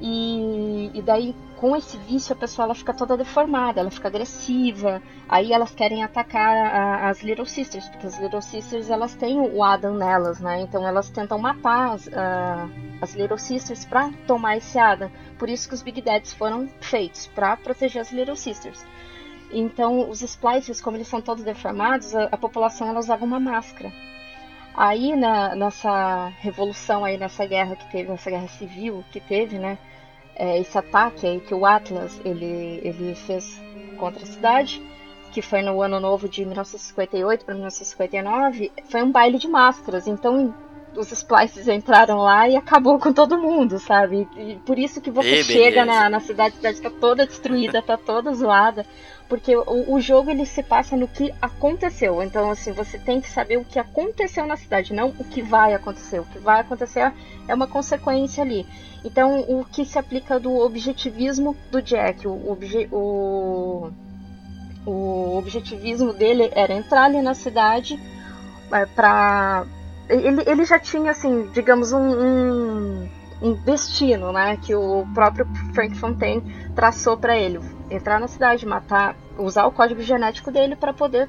e, 0.00 0.90
e 0.94 1.02
daí 1.02 1.34
com 1.56 1.74
esse 1.76 1.96
vício 1.96 2.32
a 2.32 2.36
pessoa 2.36 2.66
ela 2.66 2.74
fica 2.74 2.94
toda 2.94 3.16
deformada, 3.16 3.80
ela 3.80 3.90
fica 3.90 4.08
agressiva. 4.08 5.02
Aí 5.28 5.52
elas 5.52 5.72
querem 5.72 6.04
atacar 6.04 6.56
a, 6.56 7.08
as 7.08 7.22
Little 7.22 7.46
Sisters, 7.46 7.88
porque 7.88 8.06
as 8.06 8.18
Little 8.20 8.40
Sisters 8.40 8.90
elas 8.90 9.14
têm 9.14 9.40
o 9.40 9.62
Adam 9.62 9.94
nelas, 9.94 10.38
né? 10.40 10.60
Então 10.60 10.86
elas 10.86 11.10
tentam 11.10 11.38
matar 11.38 11.94
as, 11.94 12.06
uh, 12.06 12.70
as 13.00 13.14
Little 13.14 13.38
Sisters 13.38 13.84
para 13.84 14.10
tomar 14.26 14.56
esse 14.56 14.78
Adam. 14.78 15.10
Por 15.36 15.48
isso 15.48 15.68
que 15.68 15.74
os 15.74 15.82
Big 15.82 16.00
Dads 16.00 16.32
foram 16.32 16.68
feitos 16.80 17.26
para 17.26 17.56
proteger 17.56 18.02
as 18.02 18.12
Little 18.12 18.36
Sisters. 18.36 18.84
Então 19.50 20.08
os 20.08 20.22
Splicers, 20.22 20.80
como 20.80 20.96
eles 20.96 21.08
são 21.08 21.20
todos 21.20 21.42
deformados, 21.42 22.14
a, 22.14 22.24
a 22.24 22.36
população 22.36 22.88
ela 22.88 23.00
usava 23.00 23.24
uma 23.24 23.40
máscara. 23.40 23.92
Aí 24.78 25.16
na, 25.16 25.56
nessa 25.56 26.28
revolução 26.38 27.04
aí, 27.04 27.18
nessa 27.18 27.44
guerra 27.44 27.74
que 27.74 27.90
teve, 27.90 28.08
nessa 28.08 28.30
guerra 28.30 28.46
civil 28.46 29.04
que 29.10 29.18
teve, 29.18 29.58
né? 29.58 29.76
É, 30.36 30.56
esse 30.60 30.78
ataque 30.78 31.26
aí 31.26 31.40
que 31.40 31.52
o 31.52 31.66
Atlas 31.66 32.20
ele, 32.24 32.80
ele 32.84 33.12
fez 33.16 33.60
contra 33.96 34.22
a 34.22 34.26
cidade, 34.26 34.80
que 35.32 35.42
foi 35.42 35.62
no 35.62 35.82
ano 35.82 35.98
novo 35.98 36.28
de 36.28 36.44
1958 36.44 37.44
para 37.44 37.54
1959, 37.54 38.70
foi 38.88 39.02
um 39.02 39.10
baile 39.10 39.36
de 39.36 39.48
máscaras. 39.48 40.06
Então 40.06 40.54
os 40.96 41.10
splices 41.10 41.66
entraram 41.66 42.18
lá 42.18 42.48
e 42.48 42.54
acabou 42.54 43.00
com 43.00 43.12
todo 43.12 43.36
mundo, 43.36 43.80
sabe? 43.80 44.28
E 44.36 44.60
por 44.64 44.78
isso 44.78 45.00
que 45.00 45.10
você 45.10 45.38
Ei, 45.38 45.42
chega 45.42 45.84
na, 45.84 46.08
na 46.08 46.20
cidade, 46.20 46.54
a 46.54 46.56
cidade 46.56 46.80
tá 46.80 46.90
toda 47.00 47.26
destruída, 47.26 47.82
tá 47.82 47.96
toda 47.96 48.32
zoada. 48.32 48.86
Porque 49.28 49.54
o, 49.54 49.94
o 49.94 50.00
jogo 50.00 50.30
ele 50.30 50.46
se 50.46 50.62
passa 50.62 50.96
no 50.96 51.06
que 51.06 51.34
aconteceu. 51.40 52.22
Então, 52.22 52.50
assim, 52.50 52.72
você 52.72 52.98
tem 52.98 53.20
que 53.20 53.28
saber 53.28 53.58
o 53.58 53.64
que 53.64 53.78
aconteceu 53.78 54.46
na 54.46 54.56
cidade, 54.56 54.94
não 54.94 55.08
o 55.18 55.24
que 55.24 55.42
vai 55.42 55.74
acontecer. 55.74 56.20
O 56.20 56.24
que 56.24 56.38
vai 56.38 56.60
acontecer 56.60 57.12
é 57.46 57.54
uma 57.54 57.66
consequência 57.66 58.42
ali. 58.42 58.66
Então, 59.04 59.40
o 59.40 59.64
que 59.64 59.84
se 59.84 59.98
aplica 59.98 60.40
do 60.40 60.56
objetivismo 60.56 61.54
do 61.70 61.82
Jack, 61.82 62.26
o, 62.26 62.50
obje, 62.50 62.88
o, 62.90 63.90
o 64.86 65.36
objetivismo 65.36 66.12
dele 66.12 66.50
era 66.54 66.72
entrar 66.72 67.04
ali 67.04 67.20
na 67.20 67.34
cidade 67.34 68.00
é, 68.72 68.86
pra. 68.86 69.66
Ele, 70.08 70.42
ele 70.46 70.64
já 70.64 70.78
tinha, 70.78 71.10
assim, 71.10 71.48
digamos, 71.52 71.92
um, 71.92 71.98
um 71.98 73.08
destino, 73.68 74.32
né? 74.32 74.56
Que 74.56 74.74
o 74.74 75.06
próprio 75.12 75.46
Frank 75.74 75.94
Fontaine 75.96 76.42
traçou 76.74 77.16
para 77.18 77.36
ele. 77.36 77.60
Entrar 77.90 78.18
na 78.18 78.26
cidade, 78.26 78.64
matar, 78.64 79.14
usar 79.36 79.66
o 79.66 79.72
código 79.72 80.00
genético 80.00 80.50
dele 80.50 80.74
para 80.74 80.92
poder, 80.92 81.28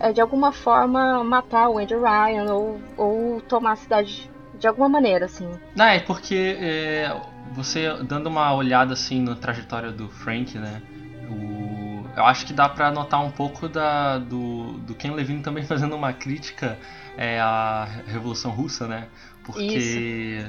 é, 0.00 0.12
de 0.12 0.20
alguma 0.20 0.50
forma, 0.50 1.22
matar 1.22 1.68
o 1.68 1.78
Andy 1.78 1.94
Ryan 1.94 2.52
ou, 2.52 2.80
ou 2.96 3.40
tomar 3.40 3.72
a 3.72 3.76
cidade 3.76 4.28
de 4.58 4.66
alguma 4.66 4.88
maneira, 4.88 5.26
assim. 5.26 5.48
Não, 5.76 5.84
é 5.84 6.00
porque 6.00 6.56
é, 6.58 7.16
você 7.52 7.92
dando 8.02 8.26
uma 8.26 8.52
olhada 8.54 8.94
assim 8.94 9.22
na 9.22 9.36
trajetória 9.36 9.92
do 9.92 10.08
Frank, 10.08 10.58
né? 10.58 10.82
O, 11.30 12.04
eu 12.16 12.24
acho 12.24 12.46
que 12.46 12.52
dá 12.52 12.68
pra 12.68 12.90
notar 12.90 13.22
um 13.24 13.30
pouco 13.30 13.68
da, 13.68 14.18
do, 14.18 14.72
do 14.78 14.94
Ken 14.94 15.12
Levine 15.12 15.40
também 15.40 15.62
fazendo 15.66 15.94
uma 15.94 16.12
crítica 16.12 16.78
é, 17.16 17.38
à 17.38 17.86
Revolução 18.06 18.50
Russa, 18.50 18.88
né? 18.88 19.06
Porque 19.44 20.44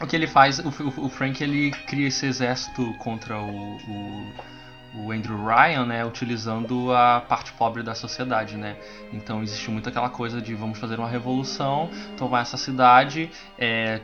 o 0.00 0.06
que 0.06 0.16
ele 0.16 0.26
faz, 0.26 0.58
o, 0.58 0.68
o- 0.96 1.08
Frank 1.08 1.42
ele 1.42 1.70
cria 1.86 2.08
esse 2.08 2.26
exército 2.26 2.92
contra 2.98 3.38
o, 3.38 3.76
o, 3.76 4.32
o 5.06 5.12
Andrew 5.12 5.38
Ryan, 5.44 5.86
né? 5.86 6.04
Utilizando 6.04 6.92
a 6.92 7.20
parte 7.20 7.52
pobre 7.52 7.82
da 7.82 7.94
sociedade, 7.94 8.56
né? 8.56 8.76
Então 9.12 9.42
existe 9.42 9.70
muito 9.70 9.88
aquela 9.88 10.10
coisa 10.10 10.40
de 10.42 10.54
vamos 10.54 10.78
fazer 10.78 10.98
uma 10.98 11.08
revolução, 11.08 11.88
tomar 12.16 12.42
essa 12.42 12.56
cidade, 12.56 13.30
é, 13.58 14.00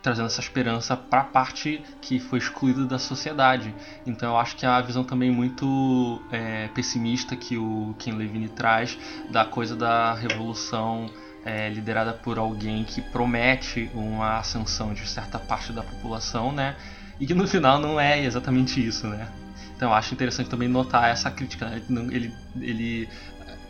trazendo 0.00 0.26
essa 0.26 0.40
esperança 0.40 0.96
para 0.96 1.20
a 1.20 1.24
parte 1.24 1.82
que 2.00 2.18
foi 2.18 2.38
excluída 2.38 2.84
da 2.86 2.98
sociedade. 2.98 3.74
Então 4.06 4.30
eu 4.30 4.36
acho 4.38 4.56
que 4.56 4.64
é 4.64 4.68
a 4.68 4.80
visão 4.80 5.04
também 5.04 5.30
muito 5.30 6.20
é, 6.30 6.68
pessimista 6.68 7.36
que 7.36 7.56
o 7.58 7.94
Ken 7.98 8.12
Levine 8.12 8.48
traz 8.48 8.98
da 9.30 9.44
coisa 9.44 9.76
da 9.76 10.14
revolução 10.14 11.06
é, 11.44 11.68
liderada 11.68 12.12
por 12.12 12.38
alguém 12.38 12.84
que 12.84 13.00
promete 13.00 13.90
uma 13.94 14.38
ascensão 14.38 14.92
de 14.94 15.06
certa 15.08 15.38
parte 15.38 15.72
da 15.72 15.82
população, 15.82 16.52
né? 16.52 16.76
E 17.20 17.26
que 17.26 17.34
no 17.34 17.46
final 17.46 17.78
não 17.78 18.00
é 18.00 18.22
exatamente 18.24 18.84
isso, 18.84 19.06
né? 19.06 19.28
Então 19.76 19.90
eu 19.90 19.94
acho 19.94 20.14
interessante 20.14 20.48
também 20.48 20.68
notar 20.68 21.10
essa 21.10 21.30
crítica. 21.30 21.66
Né? 21.66 21.82
Ele, 22.12 22.32
ele- 22.60 23.08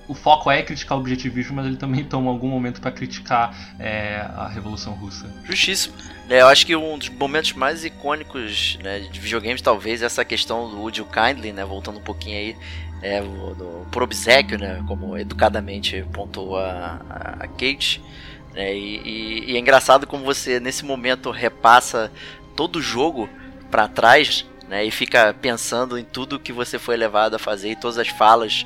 o 0.09 0.15
foco 0.15 0.51
é 0.51 0.63
criticar 0.63 0.99
o 0.99 1.01
objetivismo, 1.01 1.57
mas 1.57 1.65
ele 1.67 1.77
também 1.77 2.05
toma 2.05 2.31
algum 2.31 2.49
momento 2.49 2.81
para 2.81 2.91
criticar 2.91 3.55
é, 3.79 4.17
a 4.37 4.49
Revolução 4.49 4.93
Russa. 4.95 5.27
Justíssimo. 5.45 5.95
É, 6.29 6.41
eu 6.43 6.49
acho 6.49 6.67
que 6.67 6.75
um 6.77 6.99
dos 6.99 7.09
momentos 7.09 7.53
mais 7.53 7.85
icônicos 7.85 8.79
né, 8.83 9.01
de 9.01 9.21
videogames, 9.21 9.63
talvez, 9.63 10.03
é 10.03 10.07
essa 10.07 10.25
questão 10.25 10.69
do 10.69 10.79
Would 10.81 10.99
You 11.01 11.07
Kindly, 11.07 11.53
né? 11.53 11.65
Voltando 11.65 11.99
um 11.99 12.03
pouquinho 12.03 12.37
aí, 12.37 12.57
é, 13.03 13.21
o- 13.23 13.87
por 13.91 14.03
obsequio, 14.03 14.59
né? 14.59 14.83
Como 14.87 15.17
educadamente 15.19 16.05
pontuou 16.13 16.57
a, 16.59 17.01
a, 17.41 17.47
Kate. 17.49 18.01
né, 18.55 18.75
e, 18.75 18.97
e- 19.05 19.51
e 19.53 19.57
é 19.57 19.59
engraçado 19.59 20.07
como 20.07 20.25
você, 20.25 20.61
nesse 20.61 20.85
momento, 20.85 21.31
repassa 21.31 22.11
todo 22.57 22.77
o 22.77 22.83
jogo 22.83 23.29
pra 23.71 23.89
trás, 23.89 24.47
né? 24.69 24.85
E 24.85 24.91
fica 24.91 25.35
pensando 25.41 25.99
em 25.99 26.05
tudo 26.05 26.39
que 26.39 26.53
você 26.53 26.79
foi 26.79 26.97
levado 26.97 27.35
a 27.35 27.39
fazer 27.39 27.71
e 27.73 27.77
todas 27.77 27.99
as 27.99 28.09
falas 28.09 28.65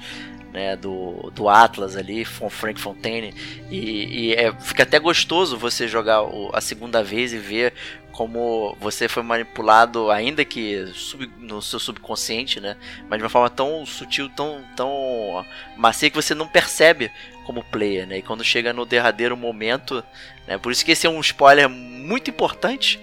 né, 0.52 0.74
do, 0.74 1.30
do 1.34 1.48
Atlas 1.50 1.96
ali, 1.96 2.24
com 2.24 2.48
Frank 2.48 2.80
Fontaine. 2.80 3.34
E, 3.70 4.30
e 4.30 4.34
é- 4.34 4.52
fica 4.58 4.84
até 4.84 4.98
gostoso 4.98 5.56
você 5.58 5.86
jogar 5.86 6.22
o- 6.22 6.50
a 6.54 6.60
segunda 6.62 7.02
vez 7.04 7.32
e 7.34 7.38
ver 7.38 7.74
como 8.16 8.74
você 8.80 9.08
foi 9.08 9.22
manipulado, 9.22 10.10
ainda 10.10 10.42
que 10.44 10.86
sub- 10.94 11.30
no 11.38 11.60
seu 11.60 11.78
subconsciente, 11.78 12.60
né? 12.60 12.76
Mas 13.08 13.18
de 13.18 13.24
uma 13.24 13.28
forma 13.28 13.50
tão 13.50 13.84
sutil, 13.84 14.28
tão, 14.30 14.64
tão 14.74 15.44
macia 15.76 16.08
que 16.08 16.16
você 16.16 16.34
não 16.34 16.48
percebe 16.48 17.12
como 17.44 17.62
player, 17.62 18.06
né? 18.06 18.18
E 18.18 18.22
quando 18.22 18.42
chega 18.42 18.72
no 18.72 18.86
derradeiro 18.86 19.36
momento, 19.36 20.02
né? 20.46 20.56
Por 20.56 20.72
isso 20.72 20.84
que 20.84 20.92
esse 20.92 21.06
é 21.06 21.10
um 21.10 21.20
spoiler 21.20 21.68
muito 21.68 22.30
importante, 22.30 22.98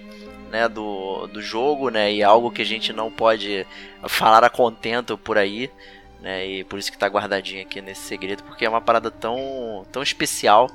né? 0.50 0.68
Do, 0.68 1.28
do 1.28 1.40
jogo, 1.40 1.90
né? 1.90 2.12
E 2.12 2.22
algo 2.22 2.50
que 2.50 2.62
a 2.62 2.66
gente 2.66 2.92
não 2.92 3.08
pode 3.08 3.64
falar 4.08 4.42
a 4.42 4.50
contento 4.50 5.16
por 5.16 5.38
aí, 5.38 5.70
né? 6.20 6.44
E 6.44 6.64
por 6.64 6.76
isso 6.78 6.90
que 6.90 6.98
tá 6.98 7.06
guardadinho 7.06 7.62
aqui 7.62 7.80
nesse 7.80 8.02
segredo, 8.02 8.42
porque 8.42 8.64
é 8.64 8.68
uma 8.68 8.80
parada 8.80 9.12
tão, 9.12 9.86
tão 9.92 10.02
especial, 10.02 10.68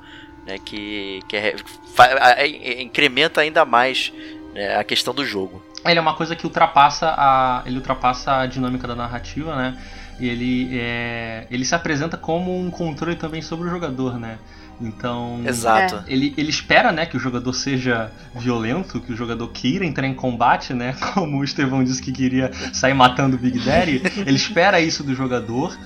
né? 0.49 0.57
Que, 0.63 1.21
que 1.27 1.37
é- 1.37 1.55
a- 1.97 2.81
incrementa 2.81 3.41
ainda 3.41 3.63
mais 3.63 4.11
né, 4.53 4.75
a 4.75 4.83
questão 4.83 5.13
do 5.13 5.25
jogo. 5.25 5.63
Ele 5.85 5.97
é 5.97 6.01
uma 6.01 6.15
coisa 6.15 6.35
que 6.35 6.45
ultrapassa 6.45 7.13
a, 7.17 7.63
ele 7.65 7.77
ultrapassa 7.77 8.37
a 8.37 8.45
dinâmica 8.45 8.87
da 8.87 8.95
narrativa, 8.95 9.55
né? 9.55 9.77
E 10.19 10.27
ele, 10.27 10.69
é, 10.77 11.47
ele 11.49 11.63
se 11.63 11.73
apresenta 11.73 12.17
como 12.17 12.59
um 12.59 12.69
controle 12.69 13.15
também 13.15 13.41
sobre 13.41 13.67
o 13.67 13.71
jogador, 13.71 14.19
né? 14.19 14.37
Então, 14.81 15.41
Exato. 15.45 16.03
ele, 16.07 16.33
ele 16.37 16.49
espera, 16.49 16.91
né, 16.91 17.05
que 17.05 17.17
o 17.17 17.19
jogador 17.19 17.51
seja 17.53 18.11
violento, 18.35 19.01
que 19.01 19.11
o 19.11 19.15
jogador 19.15 19.47
queira 19.49 19.85
entrar 19.85 20.07
em 20.07 20.13
combate, 20.13 20.73
né? 20.73 20.95
Como 21.13 21.37
o 21.37 21.43
Estevão 21.43 21.83
disse 21.83 22.01
que 22.01 22.11
queria 22.13 22.49
sair 22.73 22.93
matando 22.93 23.35
o 23.35 23.39
Big 23.39 23.59
Daddy. 23.59 24.01
ele 24.25 24.37
espera 24.37 24.79
isso 24.79 25.03
do 25.03 25.13
jogador 25.13 25.77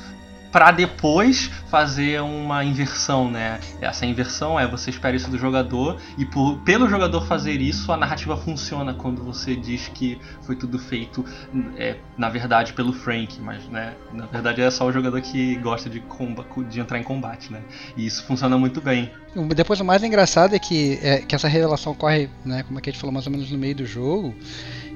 pra 0.53 0.71
depois 0.71 1.47
fazer 1.69 2.21
uma 2.21 2.63
inversão, 2.63 3.29
né? 3.29 3.59
Essa 3.81 4.05
inversão 4.05 4.57
é 4.59 4.67
você 4.67 4.91
espera 4.91 5.15
isso 5.15 5.29
do 5.29 5.37
jogador 5.37 5.97
e 6.17 6.23
por- 6.25 6.59
pelo 6.59 6.87
jogador 6.87 7.25
fazer 7.25 7.59
isso 7.59 7.91
a 7.91 7.97
narrativa 7.97 8.37
funciona 8.37 8.93
quando 8.93 9.23
você 9.23 9.55
diz 9.55 9.87
que 9.87 10.17
foi 10.43 10.55
tudo 10.55 10.77
feito 10.77 11.25
é, 11.75 11.95
na 12.15 12.29
verdade 12.29 12.73
pelo 12.73 12.93
Frank, 12.93 13.41
mas 13.41 13.65
né, 13.65 13.95
na 14.13 14.27
verdade 14.27 14.61
é 14.61 14.69
só 14.69 14.85
o 14.85 14.91
jogador 14.91 15.19
que 15.21 15.55
gosta 15.55 15.89
de, 15.89 16.01
de 16.69 16.79
entrar 16.79 16.99
em 16.99 17.03
combate, 17.03 17.51
né? 17.51 17.59
E 17.97 18.05
isso 18.05 18.23
funciona 18.23 18.55
muito 18.57 18.79
bem. 18.79 19.11
Depois 19.55 19.79
o 19.79 19.85
mais 19.85 20.03
engraçado 20.03 20.53
é 20.55 20.59
que, 20.59 20.99
é 21.01 21.17
que 21.17 21.33
essa 21.33 21.47
revelação 21.47 21.93
ocorre, 21.93 22.29
né, 22.45 22.61
como 22.61 22.77
a 22.77 22.81
Kate 22.81 22.99
falou, 22.99 23.11
mais 23.11 23.25
ou 23.25 23.31
menos 23.31 23.49
no 23.49 23.57
meio 23.57 23.73
do 23.75 23.85
jogo. 23.87 24.35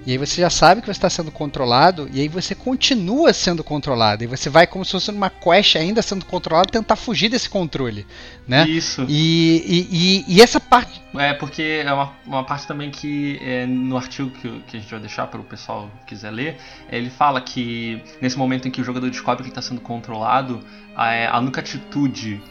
E 0.07 0.11
aí 0.13 0.17
você 0.17 0.39
já 0.39 0.49
sabe 0.49 0.79
que 0.79 0.87
você 0.87 0.91
está 0.91 1.09
sendo 1.09 1.29
controlado, 1.33 2.07
e 2.13 2.21
aí 2.21 2.29
você 2.29 2.55
continua 2.55 3.33
sendo 3.33 3.61
controlado. 3.61 4.23
E 4.23 4.27
você 4.27 4.49
vai 4.49 4.65
como 4.65 4.85
se 4.85 4.93
fosse 4.93 5.11
numa 5.11 5.29
quest 5.29 5.75
ainda 5.75 6.01
sendo 6.01 6.23
controlado, 6.23 6.71
tentar 6.71 6.95
fugir 6.95 7.27
desse 7.27 7.49
controle. 7.49 8.07
Né? 8.47 8.65
Isso. 8.69 9.05
E, 9.09 9.65
e, 9.67 9.87
e, 9.91 10.35
e 10.37 10.41
essa 10.41 10.61
parte. 10.61 11.01
É 11.17 11.33
porque 11.33 11.83
é 11.85 11.91
uma, 11.91 12.13
uma 12.25 12.43
parte 12.45 12.65
também 12.65 12.89
que 12.89 13.37
é, 13.41 13.65
no 13.65 13.97
artigo 13.97 14.29
que, 14.29 14.49
que 14.61 14.77
a 14.77 14.79
gente 14.79 14.89
vai 14.89 15.01
deixar 15.01 15.27
para 15.27 15.41
o 15.41 15.43
pessoal 15.43 15.91
que 15.99 16.15
quiser 16.15 16.31
ler, 16.31 16.57
ele 16.89 17.09
fala 17.09 17.41
que 17.41 18.01
nesse 18.21 18.37
momento 18.37 18.65
em 18.65 18.71
que 18.71 18.79
o 18.79 18.85
jogador 18.85 19.09
descobre 19.09 19.43
que 19.43 19.49
está 19.49 19.61
sendo 19.61 19.81
controlado, 19.81 20.61
a, 20.95 21.35
a 21.35 21.39
única 21.39 21.59
atitude 21.59 22.41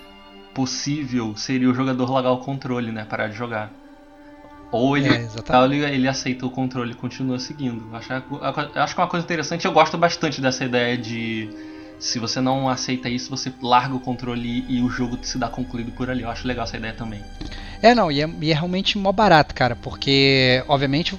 possível 0.52 1.34
seria 1.34 1.70
o 1.70 1.74
jogador 1.74 2.10
largar 2.10 2.32
o 2.32 2.38
controle, 2.38 2.92
né, 2.92 3.06
parar 3.06 3.28
de 3.28 3.34
jogar. 3.34 3.72
Ou 4.72 4.96
ele, 4.96 5.08
É, 5.08 5.28
ele, 5.64 5.84
ele 5.84 6.08
aceita 6.08 6.44
o 6.44 6.50
controle 6.50 6.92
e 6.92 6.94
continua 6.94 7.38
seguindo. 7.38 7.86
Eu 7.90 7.96
acho, 7.96 8.12
eu 8.12 8.82
acho 8.82 8.94
que 8.94 9.00
é 9.00 9.04
uma 9.04 9.10
coisa 9.10 9.24
interessante. 9.24 9.64
Eu 9.64 9.72
gosto 9.72 9.96
bastante 9.96 10.40
dessa 10.40 10.64
ideia 10.64 10.96
de 10.98 11.48
se 11.98 12.18
você 12.18 12.40
não 12.40 12.68
aceita 12.68 13.08
isso, 13.08 13.30
você 13.30 13.52
larga 13.62 13.94
o 13.94 14.00
controle 14.00 14.64
e, 14.68 14.78
e 14.78 14.82
o 14.82 14.90
jogo 14.90 15.18
se 15.22 15.38
dá 15.38 15.48
concluído 15.48 15.92
por 15.92 16.10
ali. 16.10 16.22
Eu 16.22 16.30
acho 16.30 16.46
legal 16.46 16.64
essa 16.64 16.76
ideia 16.76 16.92
também. 16.92 17.22
É, 17.80 17.94
não, 17.94 18.10
e 18.10 18.20
é, 18.20 18.30
e 18.40 18.50
é 18.50 18.54
realmente 18.54 18.98
mó 18.98 19.12
barato, 19.12 19.54
cara, 19.54 19.76
porque, 19.76 20.62
obviamente, 20.68 21.18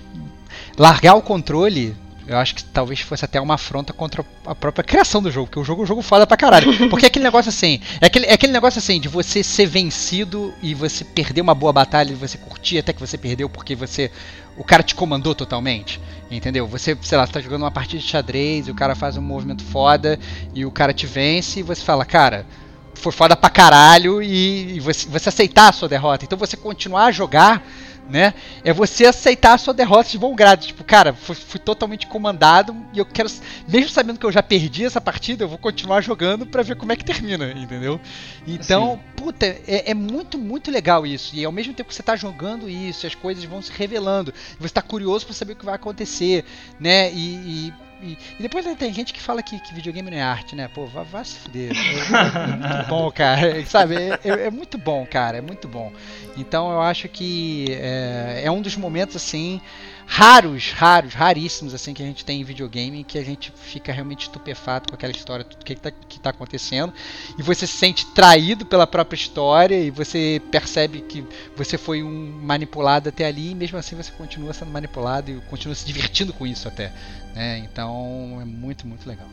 largar 0.77 1.15
o 1.15 1.21
controle, 1.21 1.95
eu 2.27 2.37
acho 2.37 2.55
que 2.55 2.63
talvez 2.63 2.99
fosse 2.99 3.23
até 3.23 3.39
uma 3.39 3.53
afronta 3.53 3.93
contra 3.93 4.23
a 4.45 4.53
própria 4.53 4.83
criação 4.83 5.21
do 5.21 5.31
jogo, 5.31 5.47
porque 5.47 5.59
o 5.59 5.63
jogo 5.63 5.81
é 5.81 5.83
um 5.83 5.87
jogo 5.87 6.01
foda 6.01 6.27
pra 6.27 6.35
caralho. 6.35 6.67
Porque 6.89 7.05
é 7.05 7.07
aquele 7.07 7.23
negócio 7.23 7.49
assim, 7.49 7.79
é 8.01 8.05
aquele, 8.05 8.25
é 8.25 8.33
aquele 8.33 8.51
negócio 8.51 8.79
assim, 8.79 8.99
de 8.99 9.07
você 9.07 9.41
ser 9.41 9.65
vencido 9.65 10.53
e 10.61 10.73
você 10.73 11.05
perder 11.05 11.41
uma 11.41 11.55
boa 11.55 11.71
batalha, 11.71 12.11
e 12.11 12.15
você 12.15 12.37
curtir 12.37 12.79
até 12.79 12.91
que 12.91 12.99
você 12.99 13.17
perdeu 13.17 13.49
porque 13.49 13.75
você. 13.75 14.11
O 14.57 14.63
cara 14.63 14.83
te 14.83 14.93
comandou 14.95 15.33
totalmente. 15.33 16.01
Entendeu? 16.29 16.67
Você, 16.67 16.97
sei 17.01 17.17
lá, 17.17 17.25
tá 17.25 17.39
jogando 17.39 17.61
uma 17.61 17.71
partida 17.71 18.01
de 18.01 18.07
xadrez 18.07 18.67
e 18.67 18.71
o 18.71 18.75
cara 18.75 18.95
faz 18.95 19.15
um 19.15 19.21
movimento 19.21 19.63
foda 19.63 20.19
e 20.53 20.65
o 20.65 20.71
cara 20.71 20.93
te 20.93 21.05
vence 21.05 21.61
e 21.61 21.63
você 21.63 21.81
fala, 21.81 22.03
cara, 22.03 22.45
foi 22.93 23.11
foda 23.11 23.35
pra 23.35 23.49
caralho 23.49 24.21
e, 24.21 24.75
e 24.75 24.79
você, 24.79 25.07
você 25.07 25.29
aceitar 25.29 25.69
a 25.69 25.71
sua 25.71 25.87
derrota. 25.87 26.25
Então 26.25 26.37
você 26.37 26.57
continuar 26.57 27.05
a 27.05 27.11
jogar 27.11 27.63
né? 28.09 28.34
É 28.63 28.73
você 28.73 29.05
aceitar 29.05 29.53
a 29.53 29.57
sua 29.57 29.73
derrota 29.73 30.09
de 30.09 30.17
bom 30.17 30.35
grado. 30.35 30.65
Tipo, 30.65 30.84
cara, 30.84 31.13
fui, 31.13 31.35
fui, 31.35 31.59
totalmente 31.59 32.07
comandado 32.07 32.75
e 32.93 32.99
eu 32.99 33.05
quero, 33.05 33.29
mesmo 33.67 33.89
sabendo 33.89 34.19
que 34.19 34.25
eu 34.25 34.31
já 34.31 34.41
perdi 34.41 34.85
essa 34.85 35.01
partida, 35.01 35.43
eu 35.43 35.49
vou 35.49 35.57
continuar 35.57 36.01
jogando 36.01 36.45
para 36.45 36.63
ver 36.63 36.75
como 36.75 36.91
é 36.91 36.95
que 36.95 37.05
termina, 37.05 37.51
entendeu? 37.51 37.99
Então, 38.45 38.93
Sim. 38.95 39.23
puta, 39.23 39.45
é, 39.45 39.91
é, 39.91 39.93
muito, 39.93 40.38
muito 40.38 40.71
legal 40.71 41.05
isso. 41.05 41.35
E 41.35 41.43
ao 41.43 41.51
mesmo 41.51 41.73
tempo 41.73 41.89
que 41.89 41.95
você 41.95 42.03
tá 42.03 42.15
jogando 42.15 42.69
isso, 42.69 43.05
as 43.05 43.15
coisas 43.15 43.43
vão 43.43 43.61
se 43.61 43.71
revelando, 43.71 44.34
você 44.59 44.73
tá 44.73 44.81
curioso 44.81 45.25
para 45.25 45.35
saber 45.35 45.53
o 45.53 45.55
que 45.55 45.65
vai 45.65 45.75
acontecer, 45.75 46.45
né? 46.79 47.11
E, 47.11 47.69
e 47.69 47.86
e, 48.01 48.17
e, 48.39 48.41
depois 48.41 48.65
né, 48.65 48.75
tem 48.77 48.93
gente 48.93 49.13
que 49.13 49.21
fala 49.21 49.41
que, 49.41 49.59
que, 49.59 49.73
videogame 49.73 50.11
não 50.11 50.17
é 50.17 50.21
arte, 50.21 50.55
né? 50.55 50.67
Pô, 50.67 50.85
vá, 50.85 51.03
vá 51.03 51.23
se 51.23 51.37
fuder. 51.39 51.71
É, 51.71 51.75
é, 52.53 52.55
muito 52.55 52.89
bom, 52.89 53.11
cara. 53.11 53.65
Sabe? 53.65 53.95
É, 53.95 54.19
é, 54.23 54.29
é, 54.47 54.51
muito 54.51 54.77
bom, 54.77 55.05
cara. 55.05 55.37
É 55.37 55.41
muito 55.41 55.67
bom. 55.67 55.91
Então 56.37 56.71
eu 56.71 56.81
acho 56.81 57.07
que 57.09 57.65
é, 57.71 58.41
é 58.45 58.51
um 58.51 58.61
dos 58.61 58.75
momentos 58.75 59.15
assim 59.15 59.61
raros, 60.07 60.71
raros, 60.71 61.13
raríssimos 61.13 61.73
assim 61.73 61.93
que 61.93 62.01
a 62.01 62.05
gente 62.05 62.23
tem 62.23 62.39
em 62.39 62.43
videogame 62.43 63.03
que 63.03 63.19
a 63.19 63.23
gente 63.23 63.51
fica 63.53 63.91
realmente 63.91 64.21
estupefato 64.21 64.89
com 64.89 64.95
aquela 64.95 65.11
história, 65.11 65.43
tudo 65.43 65.65
que 65.65 65.73
está 65.73 65.91
que 65.91 66.17
tá 66.17 66.29
acontecendo 66.29 66.93
e 67.37 67.43
você 67.43 67.67
se 67.67 67.73
sente 67.73 68.05
traído 68.13 68.65
pela 68.65 68.87
própria 68.87 69.17
história 69.17 69.75
e 69.75 69.91
você 69.91 70.41
percebe 70.49 71.01
que 71.01 71.25
você 71.57 71.77
foi 71.77 72.01
um 72.01 72.39
manipulado 72.41 73.09
até 73.09 73.25
ali 73.25 73.51
e 73.51 73.55
mesmo 73.55 73.77
assim 73.77 73.97
você 73.97 74.11
continua 74.11 74.53
sendo 74.53 74.71
manipulado 74.71 75.29
e 75.29 75.41
continua 75.49 75.75
se 75.75 75.85
divertindo 75.85 76.31
com 76.31 76.47
isso 76.47 76.69
até, 76.69 76.93
né? 77.35 77.59
Então 77.59 78.39
é 78.41 78.45
muito, 78.45 78.87
muito 78.87 79.07
legal. 79.07 79.27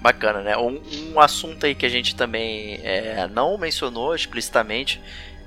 Bacana, 0.00 0.42
né? 0.42 0.56
Um, 0.56 0.80
um 1.12 1.20
assunto 1.20 1.64
aí 1.64 1.74
que 1.74 1.86
a 1.86 1.88
gente 1.88 2.14
também 2.14 2.80
é, 2.82 3.26
não 3.28 3.56
mencionou 3.56 4.14
explicitamente 4.14 5.00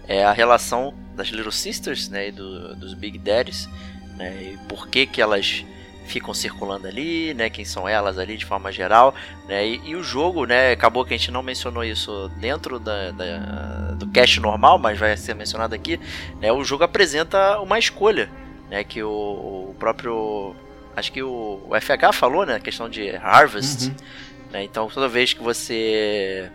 é 0.08 0.24
a 0.24 0.32
relação 0.32 0.94
das 1.16 1.28
Little 1.28 1.52
Sisters, 1.52 2.08
né, 2.10 2.30
e 2.30 2.32
do, 2.32 2.74
dos 2.76 2.94
Big 2.94 3.18
Daddies, 3.18 3.68
né? 4.16 4.54
E 4.54 4.58
por 4.70 4.88
que 4.88 5.06
que 5.06 5.22
elas 5.22 5.66
ficam 6.08 6.34
circulando 6.34 6.88
ali, 6.88 7.34
né? 7.34 7.50
Quem 7.50 7.66
são 7.66 7.88
elas 7.88 8.18
ali 8.18 8.38
de 8.38 8.46
forma 8.46 8.72
geral, 8.72 9.14
né? 9.48 9.68
E, 9.68 9.82
e 9.90 9.96
o 9.96 10.02
jogo, 10.02 10.46
né? 10.46 10.72
Acabou 10.72 11.06
que 11.06 11.14
a 11.14 11.18
gente 11.18 11.32
não 11.32 11.44
mencionou 11.44 11.84
isso 11.84 12.32
dentro 12.40 12.80
da, 12.80 13.12
da, 13.12 13.38
do 13.96 14.08
cast 14.08 14.40
normal, 14.40 14.80
mas 14.80 14.98
vai 14.98 15.16
ser 15.18 15.36
mencionado 15.36 15.76
aqui. 15.76 16.00
Né? 16.40 16.52
O 16.52 16.64
jogo 16.64 16.84
apresenta 16.84 17.60
uma 17.60 17.78
escolha, 17.78 18.30
né? 18.70 18.84
Que 18.84 19.04
o, 19.04 19.10
o 19.10 19.76
próprio, 19.78 20.56
acho 20.98 21.12
que 21.12 21.22
o, 21.22 21.62
o, 21.70 21.80
FH 21.80 22.12
falou, 22.14 22.44
né? 22.44 22.56
A 22.56 22.60
questão 22.60 22.90
de 22.90 23.16
harvest. 23.16 23.88
Uhum. 23.88 23.96
Né? 24.52 24.64
Então 24.64 24.90
toda 24.90 25.08
vez 25.08 25.32
que 25.32 25.44
você 25.44 26.50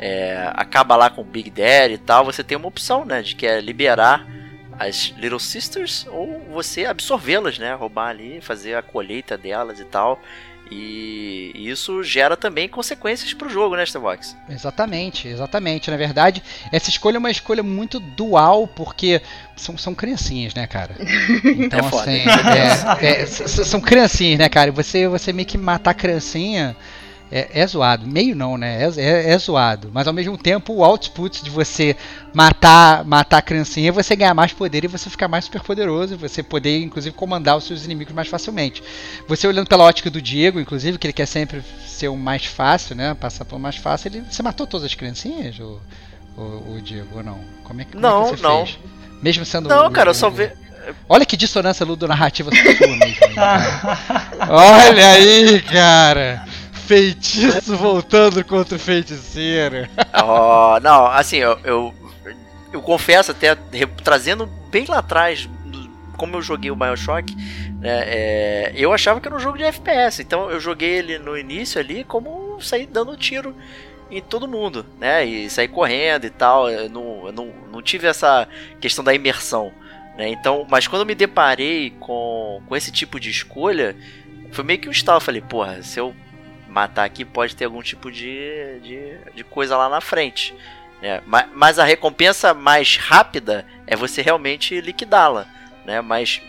é, 0.00 0.50
acaba 0.54 0.96
lá 0.96 1.10
com 1.10 1.20
o 1.20 1.24
Big 1.24 1.50
Daddy 1.50 1.94
e 1.94 1.98
tal, 1.98 2.24
você 2.24 2.42
tem 2.42 2.56
uma 2.56 2.68
opção, 2.68 3.04
né? 3.04 3.20
De 3.20 3.36
que 3.36 3.46
é 3.46 3.60
liberar 3.60 4.26
as 4.78 5.12
Little 5.18 5.38
Sisters 5.38 6.06
ou 6.10 6.40
você 6.52 6.86
absorvê-las, 6.86 7.58
né? 7.58 7.74
Roubar 7.74 8.08
ali, 8.08 8.40
fazer 8.40 8.76
a 8.76 8.82
colheita 8.82 9.36
delas 9.36 9.78
e 9.78 9.84
tal. 9.84 10.20
E 10.70 11.52
isso 11.54 12.02
gera 12.02 12.36
também 12.36 12.68
consequências 12.68 13.32
para 13.34 13.46
o 13.46 13.50
jogo, 13.50 13.76
né, 13.76 13.84
Starbox? 13.84 14.36
Exatamente, 14.48 15.28
exatamente. 15.28 15.90
Na 15.90 15.96
verdade, 15.96 16.42
essa 16.72 16.88
escolha 16.88 17.16
é 17.16 17.18
uma 17.18 17.30
escolha 17.30 17.62
muito 17.62 18.00
dual, 18.00 18.66
porque 18.66 19.20
são, 19.56 19.76
são 19.76 19.94
criancinhas, 19.94 20.54
né, 20.54 20.66
cara? 20.66 20.96
Então, 21.44 21.78
é 21.78 21.86
assim, 21.86 23.04
é, 23.04 23.22
é, 23.22 23.26
são 23.26 23.80
criancinhas, 23.80 24.38
né, 24.38 24.48
cara? 24.48 24.68
E 24.68 24.72
você, 24.72 25.06
você 25.06 25.32
meio 25.32 25.46
que 25.46 25.58
matar 25.58 25.90
a 25.90 25.94
criancinha 25.94 26.76
é, 27.34 27.62
é, 27.62 27.66
zoado. 27.66 28.06
Meio 28.06 28.36
não, 28.36 28.56
né? 28.56 28.84
É, 28.84 29.00
é, 29.00 29.30
é, 29.32 29.38
zoado. 29.38 29.90
Mas 29.92 30.06
ao 30.06 30.12
mesmo 30.12 30.38
tempo, 30.38 30.72
o 30.72 30.84
output 30.84 31.42
de 31.42 31.50
você 31.50 31.96
matar, 32.32 33.04
matar 33.04 33.38
a 33.38 33.42
criancinha 33.42 33.88
é 33.88 33.92
você 33.92 34.14
ganhar 34.14 34.34
mais 34.34 34.52
poder 34.52 34.84
e 34.84 34.86
você 34.86 35.10
ficar 35.10 35.26
mais 35.26 35.46
super 35.46 35.60
poderoso. 35.60 36.16
Você 36.16 36.44
poder, 36.44 36.80
inclusive, 36.80 37.12
comandar 37.12 37.56
os 37.56 37.64
seus 37.64 37.84
inimigos 37.84 38.14
mais 38.14 38.28
facilmente. 38.28 38.84
Você 39.26 39.48
olhando 39.48 39.66
pela 39.66 39.82
ótica 39.82 40.08
do 40.08 40.22
Diego, 40.22 40.60
inclusive, 40.60 40.96
que 40.96 41.08
ele 41.08 41.12
quer 41.12 41.26
sempre 41.26 41.60
ser 41.84 42.06
o 42.06 42.16
mais 42.16 42.44
fácil, 42.44 42.94
né? 42.94 43.14
Passar 43.14 43.44
pelo 43.44 43.60
mais 43.60 43.76
fácil. 43.76 44.10
Ele, 44.10 44.20
você 44.30 44.40
matou 44.40 44.64
todas 44.64 44.86
as 44.86 44.94
criancinhas, 44.94 45.58
o, 45.58 45.80
o, 46.36 46.76
o 46.76 46.80
Diego, 46.80 47.16
ou 47.16 47.24
não? 47.24 47.40
Como 47.64 47.80
é 47.80 47.84
que, 47.84 47.92
como 47.92 48.00
não, 48.00 48.28
é 48.28 48.30
que 48.30 48.36
você 48.36 48.42
não. 48.44 48.64
fez? 48.64 48.78
Mesmo 49.20 49.44
sendo. 49.44 49.68
Não, 49.68 49.90
cara, 49.90 50.10
eu 50.10 50.14
só 50.14 50.30
vi. 50.30 50.52
Olha 51.08 51.26
que 51.26 51.36
dissonância 51.36 51.84
ludonarrativa 51.84 52.50
sua 52.54 52.96
mesmo. 52.96 53.16
Olha 54.48 55.08
aí, 55.08 55.60
cara 55.62 56.53
feitiço 56.86 57.76
voltando 57.76 58.44
contra 58.44 58.76
o 58.76 58.78
feiticeiro. 58.78 59.88
Oh, 60.26 60.78
não, 60.80 61.06
assim, 61.06 61.38
eu, 61.38 61.58
eu, 61.64 61.94
eu 62.72 62.80
confesso 62.80 63.32
até, 63.32 63.54
trazendo 64.02 64.46
bem 64.70 64.86
lá 64.86 64.98
atrás, 64.98 65.48
como 66.16 66.36
eu 66.36 66.42
joguei 66.42 66.70
o 66.70 66.76
Bioshock, 66.76 67.34
né, 67.80 68.02
é, 68.06 68.72
eu 68.74 68.92
achava 68.92 69.20
que 69.20 69.26
era 69.26 69.36
um 69.36 69.40
jogo 69.40 69.58
de 69.58 69.64
FPS, 69.64 70.22
então 70.22 70.50
eu 70.50 70.60
joguei 70.60 70.90
ele 70.90 71.18
no 71.18 71.36
início 71.36 71.80
ali 71.80 72.04
como 72.04 72.60
sair 72.62 72.86
dando 72.86 73.16
tiro 73.16 73.54
em 74.10 74.22
todo 74.22 74.48
mundo, 74.48 74.86
né, 74.98 75.24
e 75.26 75.50
sair 75.50 75.68
correndo 75.68 76.26
e 76.26 76.30
tal, 76.30 76.70
eu 76.70 76.88
não, 76.88 77.26
eu 77.26 77.32
não, 77.32 77.48
não 77.72 77.82
tive 77.82 78.06
essa 78.06 78.48
questão 78.80 79.04
da 79.04 79.12
imersão, 79.12 79.72
né, 80.16 80.28
então, 80.28 80.64
mas 80.70 80.86
quando 80.86 81.02
eu 81.02 81.06
me 81.06 81.14
deparei 81.14 81.90
com, 81.98 82.62
com 82.66 82.76
esse 82.76 82.92
tipo 82.92 83.18
de 83.18 83.30
escolha, 83.30 83.96
foi 84.52 84.64
meio 84.64 84.78
que 84.78 84.88
um 84.88 84.92
estalo, 84.92 85.20
falei, 85.20 85.40
porra, 85.40 85.82
se 85.82 85.98
eu 85.98 86.14
matar 86.74 87.04
aqui 87.04 87.24
pode 87.24 87.54
ter 87.54 87.66
algum 87.66 87.80
tipo 87.80 88.10
de, 88.10 88.80
de, 88.80 89.16
de 89.32 89.44
coisa 89.44 89.76
lá 89.76 89.88
na 89.88 90.00
frente. 90.00 90.52
Né? 91.00 91.22
Mas, 91.24 91.48
mas 91.54 91.78
a 91.78 91.84
recompensa 91.84 92.52
mais 92.52 92.96
rápida 92.96 93.64
é 93.86 93.94
você 93.94 94.20
realmente 94.20 94.80
liquidá-la. 94.80 95.46
Né? 95.86 96.00
Mas 96.00 96.42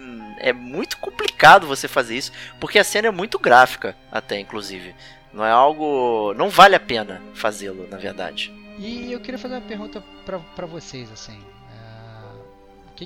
hum, 0.00 0.34
é 0.40 0.52
muito 0.52 0.98
complicado 0.98 1.64
você 1.64 1.86
fazer 1.86 2.16
isso, 2.16 2.32
porque 2.58 2.76
a 2.76 2.84
cena 2.84 3.06
é 3.06 3.12
muito 3.12 3.38
gráfica, 3.38 3.96
até 4.10 4.40
inclusive. 4.40 4.96
Não 5.32 5.44
é 5.44 5.50
algo. 5.50 6.34
Não 6.34 6.50
vale 6.50 6.74
a 6.74 6.80
pena 6.80 7.22
fazê-lo, 7.32 7.86
na 7.88 7.96
verdade. 7.96 8.52
E 8.78 9.12
eu 9.12 9.20
queria 9.20 9.38
fazer 9.38 9.54
uma 9.54 9.60
pergunta 9.60 10.02
para 10.24 10.66
vocês, 10.66 11.10
assim 11.12 11.40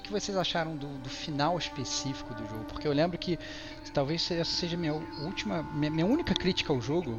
que, 0.01 0.09
que 0.09 0.12
vocês 0.12 0.36
acharam 0.36 0.77
do, 0.77 0.86
do, 0.98 1.09
final 1.09 1.56
específico 1.59 2.35
do 2.35 2.47
jogo? 2.47 2.64
Porque 2.64 2.86
eu 2.86 2.93
lembro 2.93 3.18
que 3.18 3.39
talvez 3.93 4.31
essa 4.31 4.51
seja 4.51 4.77
minha 4.77 4.94
última, 4.94 5.62
minha, 5.62 5.90
minha, 5.90 6.06
única 6.06 6.35
crítica 6.35 6.73
ao 6.73 6.81
jogo 6.81 7.18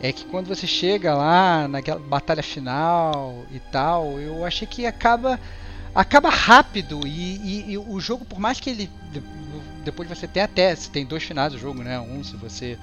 é 0.00 0.12
que 0.12 0.24
quando 0.24 0.48
você 0.48 0.66
chega 0.66 1.14
lá 1.14 1.66
naquela 1.68 2.00
batalha 2.00 2.42
final 2.42 3.44
e 3.50 3.60
tal, 3.60 4.18
eu 4.18 4.44
achei 4.44 4.66
que 4.66 4.86
acaba 4.86 5.40
acaba 5.94 6.28
rápido 6.28 7.06
e, 7.06 7.36
e, 7.36 7.72
e 7.72 7.78
o 7.78 8.00
jogo 8.00 8.24
por 8.24 8.40
mais 8.40 8.58
que 8.58 8.68
ele 8.68 8.90
depois 9.84 10.08
você 10.08 10.26
tem 10.26 10.42
até 10.42 10.74
tem 10.74 11.06
dois 11.06 11.22
finais 11.22 11.52
do 11.52 11.58
jogo, 11.58 11.82
né? 11.82 12.00
Um 12.00 12.24
se 12.24 12.36
você 12.36 12.78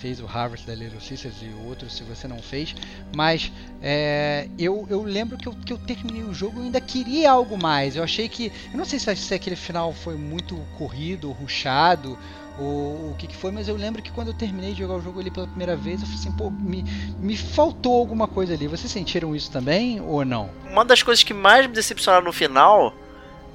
fez 0.00 0.20
o 0.20 0.26
Harvest 0.26 0.66
da 0.66 0.74
Little 0.74 1.00
Sisters 1.00 1.36
e 1.42 1.46
o 1.46 1.66
outro 1.66 1.88
se 1.90 2.02
você 2.02 2.26
não 2.26 2.38
fez. 2.38 2.74
Mas 3.14 3.52
é, 3.82 4.48
eu, 4.58 4.86
eu 4.88 5.02
lembro 5.02 5.36
que 5.36 5.46
eu, 5.46 5.52
que 5.52 5.72
eu 5.72 5.78
terminei 5.78 6.22
o 6.22 6.32
jogo 6.32 6.60
e 6.60 6.64
ainda 6.64 6.80
queria 6.80 7.30
algo 7.30 7.60
mais. 7.60 7.96
Eu 7.96 8.04
achei 8.04 8.28
que. 8.28 8.52
Eu 8.72 8.78
não 8.78 8.84
sei 8.84 8.98
se, 8.98 9.14
se 9.16 9.34
aquele 9.34 9.56
final 9.56 9.92
foi 9.92 10.16
muito 10.16 10.56
corrido, 10.76 11.30
ruchado 11.32 12.18
ou 12.58 13.10
o 13.10 13.14
que, 13.16 13.28
que 13.28 13.36
foi, 13.36 13.52
mas 13.52 13.68
eu 13.68 13.76
lembro 13.76 14.02
que 14.02 14.10
quando 14.10 14.28
eu 14.28 14.34
terminei 14.34 14.72
de 14.72 14.80
jogar 14.80 14.94
o 14.94 15.00
jogo 15.00 15.20
ali 15.20 15.30
pela 15.30 15.46
primeira 15.46 15.76
vez, 15.76 16.00
eu 16.00 16.06
falei 16.08 16.20
assim, 16.20 16.32
pô, 16.32 16.50
me, 16.50 16.84
me 17.20 17.36
faltou 17.36 17.96
alguma 17.96 18.26
coisa 18.26 18.54
ali. 18.54 18.66
Vocês 18.66 18.90
sentiram 18.90 19.34
isso 19.34 19.50
também 19.50 20.00
ou 20.00 20.24
não? 20.24 20.50
Uma 20.68 20.84
das 20.84 21.02
coisas 21.02 21.22
que 21.22 21.32
mais 21.32 21.66
me 21.66 21.72
decepcionaram 21.72 22.26
no 22.26 22.32
final 22.32 22.92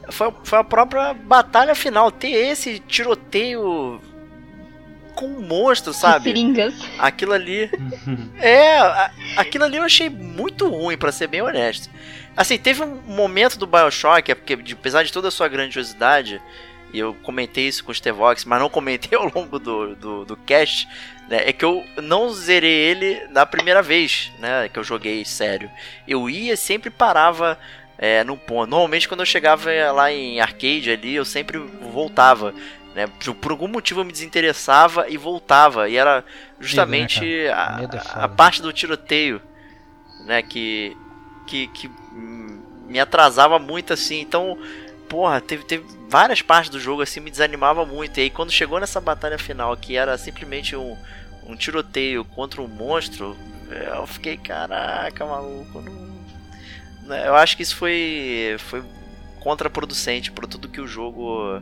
foi, 0.09 0.33
foi 0.43 0.59
a 0.59 0.63
própria 0.63 1.13
batalha 1.13 1.75
final. 1.75 2.11
Ter 2.11 2.31
esse 2.31 2.79
tiroteio 2.79 3.99
com 5.14 5.26
um 5.26 5.41
monstro, 5.41 5.94
sabe? 5.94 6.26
Seringas. 6.26 6.73
Aquilo 6.98 7.34
ali. 7.34 7.69
é, 8.40 8.77
aquilo 9.38 9.64
ali 9.64 9.77
eu 9.77 9.84
achei 9.84 10.10
muito 10.10 10.68
ruim, 10.68 10.98
para 10.98 11.11
ser 11.11 11.27
bem 11.27 11.41
honesto. 11.41 11.90
Assim, 12.35 12.57
teve 12.57 12.84
um 12.84 12.95
momento 13.07 13.57
do 13.57 13.68
Bioshock, 13.68 14.31
é 14.31 14.35
porque 14.35 14.57
apesar 14.73 15.03
de 15.03 15.14
toda 15.14 15.27
a 15.27 15.31
sua 15.31 15.48
grandiosidade, 15.48 16.41
e 16.91 16.99
eu 16.99 17.14
comentei 17.23 17.68
isso 17.68 17.84
com 17.84 17.91
o 17.91 17.95
Stevox, 17.95 18.45
mas 18.45 18.60
não 18.60 18.69
comentei 18.69 19.18
ao 19.18 19.31
longo 19.34 19.60
do, 19.60 19.95
do, 19.95 20.26
do 20.26 20.38
cast, 20.38 20.88
né, 21.27 21.41
é 21.45 21.53
que 21.53 21.65
eu 21.65 21.84
não 21.98 22.30
zerei 22.30 22.72
ele 22.72 23.27
na 23.30 23.45
primeira 23.45 23.81
vez, 23.81 24.31
né, 24.40 24.69
que 24.69 24.77
eu 24.77 24.84
joguei 24.84 25.23
sério. 25.26 25.69
Eu 26.07 26.30
ia 26.30 26.57
sempre 26.57 26.90
parava 26.90 27.57
é, 27.98 28.23
num 28.23 28.38
ponto. 28.38 28.69
Normalmente 28.69 29.07
quando 29.07 29.22
eu 29.22 29.26
chegava 29.26 29.69
lá 29.91 30.11
em 30.11 30.40
arcade 30.40 30.91
ali, 30.91 31.15
eu 31.15 31.26
sempre 31.26 31.57
voltava. 31.57 32.53
Né? 32.95 33.07
Por 33.41 33.51
algum 33.51 33.67
motivo 33.67 34.01
eu 34.01 34.05
me 34.05 34.11
desinteressava 34.11 35.09
e 35.09 35.17
voltava. 35.17 35.89
E 35.89 35.97
era 35.97 36.23
justamente 36.59 37.21
Medo, 37.21 37.95
né, 37.95 38.03
a, 38.13 38.25
a, 38.25 38.27
parte 38.27 38.61
do 38.61 38.71
tiroteio 38.71 39.41
né? 40.25 40.41
que, 40.41 40.95
que, 41.47 41.67
que 41.67 41.91
me 42.87 42.99
atrasava 42.99 43.57
muito 43.57 43.93
assim. 43.93 44.19
Então, 44.19 44.57
porra, 45.09 45.41
teve, 45.41 45.63
teve 45.65 45.85
várias 46.07 46.41
partes 46.41 46.69
do 46.69 46.79
jogo 46.79 47.01
assim 47.01 47.19
me 47.19 47.31
desanimava 47.31 47.85
muito. 47.85 48.19
E 48.19 48.23
aí 48.23 48.29
quando 48.29 48.51
chegou 48.51 48.79
nessa 48.79 49.01
batalha 49.01 49.39
final, 49.39 49.75
que 49.75 49.95
era 49.95 50.17
simplesmente 50.17 50.75
um, 50.75 50.95
um 51.47 51.55
tiroteio 51.55 52.23
contra 52.23 52.61
um 52.61 52.67
monstro, 52.67 53.35
eu 53.69 54.05
fiquei, 54.05 54.37
caraca, 54.37 55.25
maluco. 55.25 55.81
Não... 55.81 56.13
Né, 57.03 57.27
eu 57.27 57.35
acho 57.35 57.57
que 57.57 57.63
isso 57.63 57.75
foi, 57.75 58.55
foi 58.59 58.83
contraproducente 59.39 60.31
para 60.31 60.47
tudo 60.47 60.69
que 60.69 60.79
o 60.79 60.87
jogo 60.87 61.59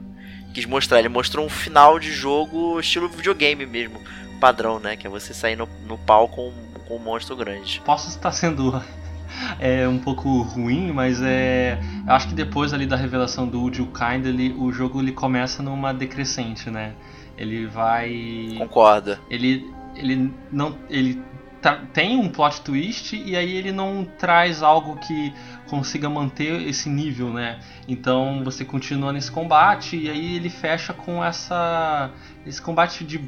quis 0.53 0.65
mostrar. 0.65 0.99
Ele 0.99 1.09
mostrou 1.09 1.45
um 1.45 1.49
final 1.49 1.99
de 1.99 2.11
jogo 2.11 2.79
estilo 2.79 3.09
videogame 3.09 3.65
mesmo, 3.65 3.99
padrão, 4.39 4.79
né? 4.79 4.95
Que 4.95 5.07
é 5.07 5.09
você 5.09 5.33
sair 5.33 5.55
no, 5.55 5.67
no 5.87 5.97
pau 5.97 6.27
com, 6.27 6.51
com 6.87 6.95
um 6.95 6.99
monstro 6.99 7.35
grande. 7.35 7.81
Posso 7.85 8.09
estar 8.09 8.31
sendo 8.31 8.81
é 9.59 9.87
um 9.87 9.99
pouco 9.99 10.41
ruim, 10.41 10.91
mas 10.91 11.21
é. 11.21 11.79
Eu 12.05 12.13
acho 12.13 12.27
que 12.27 12.33
depois 12.33 12.73
ali 12.73 12.85
da 12.85 12.95
revelação 12.95 13.47
do 13.47 13.59
Would 13.59 13.79
You 13.79 13.87
Kindly, 13.87 14.53
o 14.57 14.71
jogo 14.71 15.01
ele 15.01 15.11
começa 15.11 15.63
numa 15.63 15.93
decrescente, 15.93 16.69
né? 16.69 16.93
Ele 17.37 17.65
vai. 17.65 18.55
Concorda. 18.57 19.19
Ele. 19.29 19.69
Ele 19.95 20.33
não. 20.51 20.77
Ele 20.89 21.21
tá, 21.61 21.81
tem 21.93 22.17
um 22.17 22.29
plot 22.29 22.61
twist 22.61 23.15
e 23.15 23.35
aí 23.35 23.55
ele 23.55 23.71
não 23.71 24.07
traz 24.17 24.63
algo 24.63 24.97
que 24.97 25.33
consiga 25.71 26.09
manter 26.09 26.67
esse 26.67 26.89
nível, 26.89 27.31
né? 27.31 27.61
Então 27.87 28.43
você 28.43 28.65
continua 28.65 29.13
nesse 29.13 29.31
combate 29.31 29.95
e 29.95 30.09
aí 30.09 30.35
ele 30.35 30.49
fecha 30.49 30.93
com 30.93 31.23
essa 31.23 32.11
esse 32.45 32.61
combate 32.61 33.05
de 33.05 33.21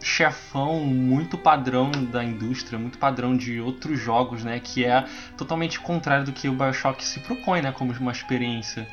chefão 0.00 0.78
muito 0.84 1.36
padrão 1.36 1.90
da 1.90 2.22
indústria, 2.22 2.78
muito 2.78 2.98
padrão 2.98 3.36
de 3.36 3.60
outros 3.60 3.98
jogos, 3.98 4.44
né? 4.44 4.60
Que 4.62 4.84
é 4.84 5.04
totalmente 5.36 5.80
contrário 5.80 6.24
do 6.24 6.32
que 6.32 6.48
o 6.48 6.52
Bioshock 6.52 7.04
se 7.04 7.18
propõe, 7.18 7.62
né? 7.62 7.72
Como 7.72 7.92
uma 7.92 8.12
experiência. 8.12 8.86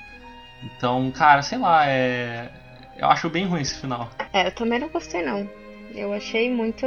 Então, 0.64 1.11
cara, 1.11 1.44
sei 1.44 1.60
lá, 1.60 1.88
é. 1.88 2.49
Eu 2.98 3.07
acho 3.07 3.30
bem 3.30 3.45
ruim 3.45 3.61
esse 3.61 3.80
final. 3.80 4.10
É, 4.34 4.48
eu 4.48 4.52
também 4.52 4.80
não 4.80 4.88
gostei 4.88 5.22
não. 5.22 5.48
Eu 5.95 6.11
achei 6.11 6.49
muito. 6.49 6.85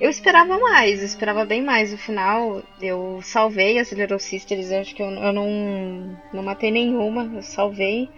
Eu 0.00 0.08
esperava 0.08 0.58
mais, 0.58 1.02
esperava 1.02 1.44
bem 1.44 1.60
mais 1.60 1.90
no 1.90 1.98
final. 1.98 2.62
Eu 2.80 3.20
salvei 3.22 3.78
as 3.78 3.90
Little 3.90 4.18
Sisters, 4.18 4.70
acho 4.70 4.94
que 4.94 5.02
eu, 5.02 5.10
eu 5.10 5.32
não, 5.32 6.16
não 6.32 6.42
matei 6.42 6.70
nenhuma, 6.70 7.28
eu 7.34 7.42
salvei. 7.42 8.08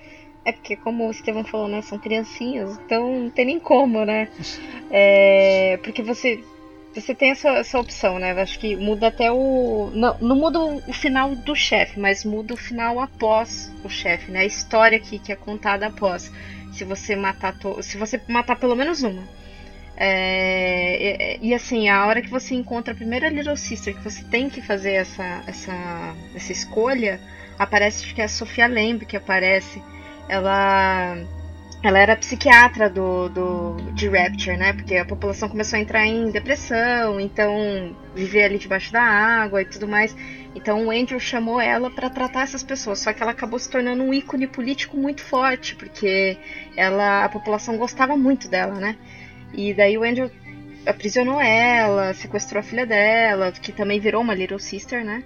É 0.44 0.52
porque, 0.52 0.76
como 0.76 1.06
o 1.06 1.10
Estevão 1.10 1.44
falou, 1.44 1.68
né? 1.68 1.80
São 1.82 1.98
criancinhas, 1.98 2.78
então 2.84 3.20
não 3.22 3.30
tem 3.30 3.46
nem 3.46 3.58
como, 3.58 4.04
né? 4.04 4.28
É, 4.90 5.78
porque 5.82 6.02
você 6.02 6.42
você 6.92 7.14
tem 7.14 7.30
essa, 7.30 7.50
essa 7.50 7.78
opção, 7.78 8.18
né? 8.18 8.32
Acho 8.32 8.58
que 8.58 8.74
muda 8.76 9.06
até 9.06 9.30
o. 9.30 9.90
Não, 9.94 10.18
não 10.20 10.36
muda 10.36 10.58
o 10.58 10.92
final 10.92 11.34
do 11.34 11.54
chefe, 11.54 12.00
mas 12.00 12.24
muda 12.24 12.54
o 12.54 12.56
final 12.56 12.98
após 13.00 13.72
o 13.84 13.88
chefe, 13.88 14.30
né? 14.30 14.40
A 14.40 14.44
história 14.44 14.98
aqui 14.98 15.18
que 15.18 15.32
é 15.32 15.36
contada 15.36 15.86
após. 15.86 16.30
Se 16.72 16.84
você 16.84 17.16
matar 17.16 17.56
to... 17.58 17.82
se 17.82 17.96
você 17.96 18.20
matar 18.28 18.56
pelo 18.56 18.76
menos 18.76 19.02
uma. 19.02 19.22
É, 20.02 21.36
e, 21.42 21.48
e, 21.50 21.54
assim, 21.54 21.90
a 21.90 22.06
hora 22.06 22.22
que 22.22 22.30
você 22.30 22.54
encontra 22.54 22.94
a 22.94 22.96
primeira 22.96 23.28
Little 23.28 23.54
Sister, 23.54 23.94
que 23.94 24.02
você 24.02 24.24
tem 24.24 24.48
que 24.48 24.62
fazer 24.62 24.92
essa, 24.92 25.42
essa, 25.46 26.14
essa 26.34 26.52
escolha, 26.52 27.20
aparece 27.58 28.14
que 28.14 28.22
é 28.22 28.24
a 28.24 28.28
Sofia 28.28 28.66
Lamb 28.66 29.04
que 29.04 29.14
aparece 29.16 29.82
ela 30.26 31.16
ela 31.82 31.98
era 31.98 32.14
psiquiatra 32.14 32.90
do, 32.90 33.28
do, 33.30 33.76
de 33.92 34.08
Rapture, 34.08 34.56
né? 34.56 34.72
Porque 34.72 34.96
a 34.96 35.04
população 35.04 35.48
começou 35.48 35.78
a 35.78 35.80
entrar 35.80 36.06
em 36.06 36.30
depressão, 36.30 37.18
então 37.18 37.96
viver 38.14 38.44
ali 38.44 38.58
debaixo 38.58 38.92
da 38.92 39.02
água 39.02 39.62
e 39.62 39.64
tudo 39.64 39.88
mais. 39.88 40.14
Então 40.54 40.86
o 40.86 40.90
Andrew 40.90 41.18
chamou 41.18 41.60
ela 41.60 41.90
para 41.90 42.10
tratar 42.10 42.42
essas 42.42 42.62
pessoas, 42.62 42.98
só 43.00 43.12
que 43.12 43.22
ela 43.22 43.32
acabou 43.32 43.58
se 43.58 43.70
tornando 43.70 44.02
um 44.02 44.12
ícone 44.12 44.46
político 44.46 44.96
muito 44.96 45.22
forte, 45.22 45.74
porque 45.74 46.36
ela 46.76 47.24
a 47.24 47.28
população 47.30 47.78
gostava 47.78 48.16
muito 48.16 48.48
dela, 48.48 48.74
né? 48.74 48.96
E 49.52 49.74
daí 49.74 49.96
o 49.98 50.04
Andrew 50.04 50.30
aprisionou 50.86 51.40
ela, 51.40 52.14
sequestrou 52.14 52.60
a 52.60 52.62
filha 52.62 52.86
dela, 52.86 53.52
que 53.52 53.72
também 53.72 54.00
virou 54.00 54.22
uma 54.22 54.34
Little 54.34 54.58
Sister, 54.58 55.04
né? 55.04 55.22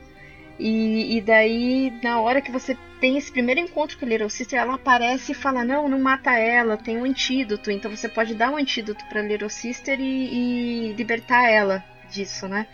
E, 0.58 1.16
e 1.16 1.20
daí, 1.20 1.92
na 2.02 2.20
hora 2.20 2.40
que 2.40 2.50
você 2.50 2.76
tem 3.00 3.18
esse 3.18 3.30
primeiro 3.30 3.60
encontro 3.60 3.98
com 3.98 4.04
a 4.04 4.08
Little 4.08 4.30
Sister, 4.30 4.58
ela 4.58 4.74
aparece 4.74 5.32
e 5.32 5.34
fala: 5.34 5.64
Não, 5.64 5.88
não 5.88 5.98
mata 5.98 6.38
ela, 6.38 6.76
tem 6.76 6.96
um 6.96 7.04
antídoto. 7.04 7.70
Então 7.70 7.90
você 7.90 8.08
pode 8.08 8.34
dar 8.34 8.50
um 8.50 8.56
antídoto 8.56 9.04
pra 9.06 9.22
Little 9.22 9.50
Sister 9.50 10.00
e, 10.00 10.90
e 10.90 10.92
libertar 10.92 11.48
ela 11.50 11.84
disso, 12.08 12.46
né? 12.46 12.66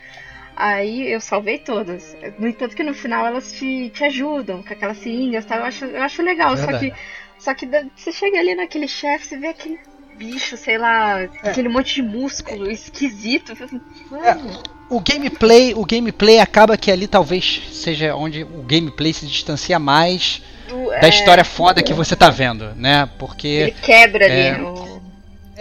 Aí 0.54 1.10
eu 1.10 1.20
salvei 1.20 1.58
todas. 1.58 2.14
No 2.38 2.46
entanto, 2.46 2.76
que 2.76 2.82
no 2.82 2.92
final 2.92 3.26
elas 3.26 3.50
te, 3.52 3.88
te 3.90 4.04
ajudam 4.04 4.62
com 4.62 4.72
aquelas 4.72 4.98
seringas, 4.98 5.46
tá? 5.46 5.56
Eu 5.56 5.64
acho, 5.64 5.84
eu 5.86 6.02
acho 6.02 6.22
legal. 6.22 6.54
Só 6.56 6.78
que, 6.78 6.92
só 7.38 7.54
que 7.54 7.66
você 7.96 8.12
chega 8.12 8.38
ali 8.38 8.54
naquele 8.54 8.86
chefe, 8.86 9.26
você 9.26 9.38
vê 9.38 9.48
aquele 9.48 9.78
bicho, 10.20 10.54
sei 10.58 10.76
lá, 10.76 11.22
é. 11.22 11.30
aquele 11.42 11.70
monte 11.70 11.94
de 11.94 12.02
músculo 12.02 12.70
esquisito. 12.70 13.52
É 13.52 14.80
o 14.90 15.00
gameplay, 15.00 15.72
o 15.72 15.86
gameplay 15.86 16.40
acaba 16.40 16.76
que 16.76 16.90
ali 16.90 17.06
talvez 17.06 17.62
seja 17.72 18.14
onde 18.14 18.42
o 18.42 18.62
gameplay 18.62 19.12
se 19.12 19.24
distancia 19.24 19.78
mais 19.78 20.42
do, 20.68 20.90
da 20.90 21.06
é, 21.06 21.08
história 21.08 21.44
foda 21.44 21.82
que 21.82 21.94
você 21.94 22.14
tá 22.14 22.28
vendo, 22.28 22.74
né? 22.74 23.08
Porque 23.18 23.46
ele 23.46 23.76
quebra 23.80 24.26
é, 24.26 24.50
ali 24.50 24.62
o 24.62 24.89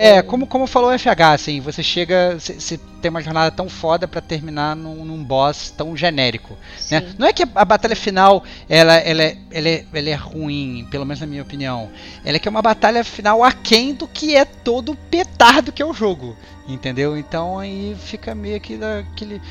é, 0.02 0.22
como, 0.22 0.48
como 0.48 0.66
falou 0.66 0.92
o 0.92 0.98
FH, 0.98 1.34
assim, 1.34 1.60
você 1.60 1.84
chega. 1.84 2.40
Você 2.40 2.80
tem 3.02 3.10
uma 3.10 3.22
jornada 3.22 3.52
tão 3.52 3.68
foda 3.68 4.08
para 4.08 4.22
terminar 4.22 4.74
num, 4.74 5.04
num, 5.04 5.22
boss 5.22 5.74
tão 5.76 5.94
genérico. 5.94 6.58
Né? 6.90 7.14
Não 7.20 7.28
é 7.28 7.34
que 7.34 7.44
a, 7.44 7.66
batalha 7.66 7.98
final 7.98 8.42
ela, 8.70 8.94
ela, 8.96 9.24
é, 9.24 9.38
ela, 9.52 9.68
é, 9.68 9.86
ela 9.94 10.10
é 10.10 10.16
ruim, 10.16 10.88
pelo 10.90 11.06
menos 11.06 11.20
na 11.20 11.28
minha 11.28 11.42
opinião. 11.42 11.90
Ela 12.24 12.38
é 12.38 12.40
que 12.40 12.48
é 12.48 12.52
uma 12.52 12.62
batalha 12.62 13.04
final 13.04 13.44
aquém 13.44 13.94
do 13.94 14.08
que 14.08 14.38
é 14.38 14.46
todo 14.46 14.94
o 14.94 14.96
petardo 14.96 15.70
que 15.70 15.82
é 15.82 15.86
o 15.86 15.94
jogo. 15.94 16.34
Entendeu? 16.66 17.18
Então 17.18 17.60
aí 17.60 17.94
fica 18.00 18.34
meio 18.34 18.62
que 18.62 18.78
daquele. 18.78 19.42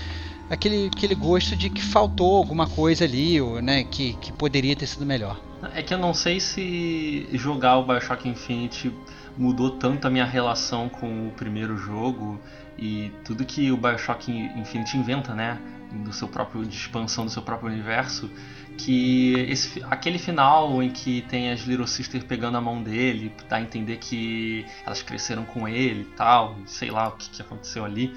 Aquele, 0.48 0.86
aquele 0.86 1.14
gosto 1.14 1.54
de 1.54 1.68
que 1.68 1.82
faltou 1.82 2.38
alguma 2.38 2.66
coisa 2.66 3.04
ali, 3.04 3.38
ou, 3.38 3.60
né, 3.60 3.84
que, 3.84 4.14
que 4.14 4.32
poderia 4.32 4.74
ter 4.74 4.86
sido 4.86 5.04
melhor. 5.04 5.38
É 5.74 5.82
que 5.82 5.92
eu 5.92 5.98
não 5.98 6.14
sei 6.14 6.40
se 6.40 7.28
jogar 7.34 7.76
o 7.76 7.84
Bioshock 7.84 8.26
Infinite 8.26 8.90
mudou 9.38 9.70
tanto 9.70 10.06
a 10.06 10.10
minha 10.10 10.24
relação 10.24 10.88
com 10.88 11.28
o 11.28 11.30
primeiro 11.30 11.76
jogo 11.78 12.40
e 12.76 13.12
tudo 13.24 13.44
que 13.44 13.70
o 13.70 13.76
BioShock 13.76 14.30
Infinite 14.30 14.96
inventa, 14.96 15.34
né, 15.34 15.58
do 15.92 16.12
seu 16.12 16.28
próprio 16.28 16.66
de 16.66 16.76
expansão 16.76 17.24
do 17.24 17.30
seu 17.30 17.40
próprio 17.40 17.70
universo, 17.70 18.30
que 18.76 19.32
esse, 19.48 19.82
aquele 19.90 20.18
final 20.18 20.82
em 20.82 20.90
que 20.90 21.22
tem 21.22 21.50
as 21.50 21.60
Little 21.60 21.86
Sister 21.86 22.24
pegando 22.24 22.58
a 22.58 22.60
mão 22.60 22.82
dele, 22.82 23.32
dá 23.48 23.56
a 23.56 23.60
entender 23.60 23.96
que 23.96 24.66
elas 24.84 25.02
cresceram 25.02 25.44
com 25.44 25.66
ele 25.66 26.02
e 26.02 26.16
tal, 26.16 26.56
sei 26.66 26.90
lá 26.90 27.08
o 27.08 27.12
que, 27.12 27.30
que 27.30 27.40
aconteceu 27.40 27.84
ali, 27.84 28.14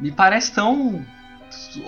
me 0.00 0.10
parece 0.10 0.52
tão 0.52 1.04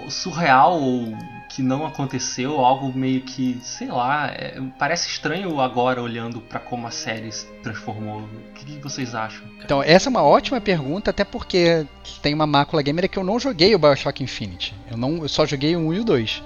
surreal 0.09 0.81
ou 0.81 1.17
que 1.49 1.63
não 1.63 1.87
aconteceu, 1.87 2.61
algo 2.61 2.93
meio 2.97 3.23
que, 3.23 3.59
sei 3.63 3.89
lá, 3.89 4.27
é, 4.29 4.61
parece 4.79 5.09
estranho 5.09 5.61
agora 5.61 6.03
olhando 6.03 6.41
para 6.41 6.59
como 6.61 6.87
a 6.87 6.91
série 6.91 7.31
se 7.33 7.47
transformou. 7.63 8.21
O 8.21 8.53
que, 8.55 8.65
que, 8.65 8.79
vocês 8.79 9.15
acham? 9.15 9.43
Então, 9.65 9.83
essa 9.83 10.09
é 10.09 10.11
uma 10.11 10.23
ótima 10.23 10.61
pergunta, 10.61 11.11
até 11.11 11.25
porque 11.25 11.87
tem 12.21 12.35
uma 12.35 12.47
mácula 12.47 12.83
gamer 12.83 13.09
que 13.09 13.19
eu 13.19 13.25
não 13.25 13.39
joguei 13.39 13.75
o 13.75 13.79
BioShock 13.79 14.23
Infinite. 14.23 14.75
Eu, 14.91 14.97
não, 14.97 15.23
eu 15.23 15.29
só 15.29 15.47
joguei 15.47 15.75
o 15.77 15.81
1 15.81 15.95
e 15.95 16.01
o 16.01 16.05
2. 16.05 16.43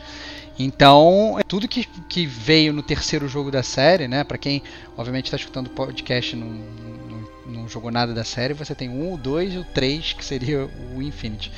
Então, 0.58 1.36
é 1.38 1.42
tudo 1.42 1.66
que, 1.66 1.84
que 2.08 2.26
veio 2.26 2.72
no 2.72 2.82
terceiro 2.82 3.26
jogo 3.26 3.50
da 3.50 3.62
série, 3.62 4.06
né? 4.06 4.22
Para 4.22 4.36
quem, 4.36 4.62
obviamente, 4.96 5.24
está 5.24 5.36
escutando 5.36 5.68
o 5.68 5.70
podcast 5.70 6.36
não, 6.36 6.48
não, 6.48 7.28
não 7.46 7.68
jogou 7.68 7.90
nada 7.90 8.12
da 8.12 8.24
série, 8.24 8.52
você 8.52 8.74
tem 8.74 8.90
1, 8.90 9.14
o 9.14 9.16
2 9.16 9.54
e 9.54 9.58
o 9.58 9.64
3, 9.64 10.12
que 10.12 10.24
seria 10.24 10.68
o 10.94 11.00
Infinite. 11.00 11.50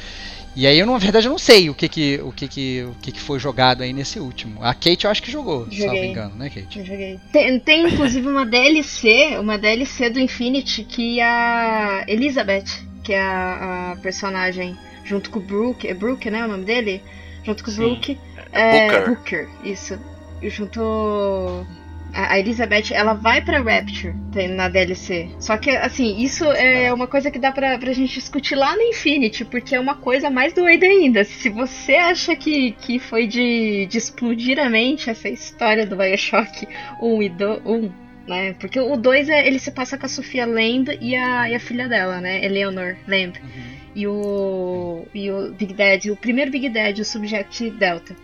E 0.55 0.67
aí 0.67 0.79
eu, 0.79 0.87
na 0.87 0.99
verdade, 0.99 1.27
eu 1.27 1.31
não 1.31 1.39
sei 1.39 1.71
o 1.71 1.75
que 1.75 1.89
que, 1.89 2.21
o 2.23 2.31
que, 2.31 2.47
que, 2.47 2.83
o 2.83 2.95
que, 3.01 3.13
que 3.13 3.21
foi 3.21 3.39
jogado 3.39 3.83
aí 3.83 3.93
nesse 3.93 4.19
último. 4.19 4.63
A 4.63 4.75
Kate 4.75 5.05
eu 5.05 5.11
acho 5.11 5.23
que 5.23 5.31
jogou, 5.31 5.67
se 5.71 5.87
não 5.87 5.95
me 5.95 6.07
engano, 6.07 6.35
né, 6.37 6.51
Kate? 6.51 6.79
Eu 6.79 6.85
joguei. 6.85 7.19
Tem, 7.33 7.59
tem 7.59 7.87
inclusive 7.87 8.29
uma 8.29 8.45
DLC, 8.45 9.39
uma 9.39 9.57
DLC 9.57 10.11
do 10.11 10.21
Infinity 10.21 10.85
que 10.85 11.21
a 11.21 12.05
Elizabeth, 12.07 12.85
que 13.03 13.15
é 13.15 13.21
a, 13.21 13.93
a 13.93 13.97
personagem, 13.97 14.77
junto 15.05 15.31
com 15.31 15.39
o 15.39 15.43
Brooke, 15.43 15.89
é 15.89 15.95
Brooke, 15.95 16.31
né, 16.31 16.45
o 16.45 16.49
nome 16.49 16.65
dele? 16.65 17.03
Junto 17.45 17.65
com 17.65 17.71
o 17.71 17.75
Brooke. 17.75 18.19
É, 18.53 18.89
Booker. 18.89 19.09
Booker, 19.09 19.49
isso. 19.65 19.99
Junto 20.43 21.67
a 22.13 22.39
Elizabeth, 22.39 22.93
ela 22.93 23.15
vai 23.15 23.43
pra 23.43 23.61
Rapture 23.61 24.15
na 24.51 24.69
DLC. 24.69 25.31
Só 25.39 25.57
que, 25.57 25.71
assim, 25.71 26.23
isso 26.23 26.45
é 26.53 26.93
uma 26.93 27.07
coisa 27.07 27.31
que 27.31 27.39
dá 27.39 27.51
pra, 27.51 27.79
pra 27.79 27.93
gente 27.93 28.15
discutir 28.15 28.55
lá 28.55 28.77
no 28.77 28.83
Infinity, 28.83 29.45
porque 29.45 29.75
é 29.75 29.81
uma 29.81 29.95
coisa 29.95 30.31
mais 30.31 30.53
doida 30.53 30.87
ainda. 30.87 31.25
Se 31.25 31.49
você 31.49 31.95
acha 31.95 32.37
que, 32.37 32.73
que 32.73 32.99
foi 32.99 33.27
de, 33.27 33.87
de 33.87 33.99
explodir 33.99 34.59
a 34.59 34.69
mente 34.69 35.09
essa 35.09 35.29
história 35.29 35.87
do 35.87 35.97
Bioshock 35.97 36.69
1 37.01 37.23
e 37.23 37.29
2, 37.31 37.61
1, 37.65 37.93
né? 38.29 38.55
Porque 38.55 38.79
o 38.79 38.97
2 38.97 39.29
é, 39.29 39.47
ele 39.47 39.59
se 39.59 39.71
passa 39.71 39.97
com 39.97 40.07
a 40.07 40.09
Sofia 40.09 40.47
Lamb 40.47 40.97
e 41.01 41.17
a, 41.17 41.49
e 41.49 41.55
a 41.55 41.61
filha 41.61 41.89
dela, 41.89 42.21
né? 42.21 42.45
Eleanor 42.45 42.97
Lamb. 43.09 43.39
Uhum. 43.43 43.83
E 43.95 44.07
o, 44.07 45.07
e 45.15 45.31
o 45.31 45.53
Big 45.53 45.75
Dad, 45.75 46.07
o 46.07 46.17
primeiro 46.17 46.51
Big 46.51 46.69
Dad, 46.71 46.99
o 46.99 47.05
Subject 47.05 47.71
Delta. 47.71 48.17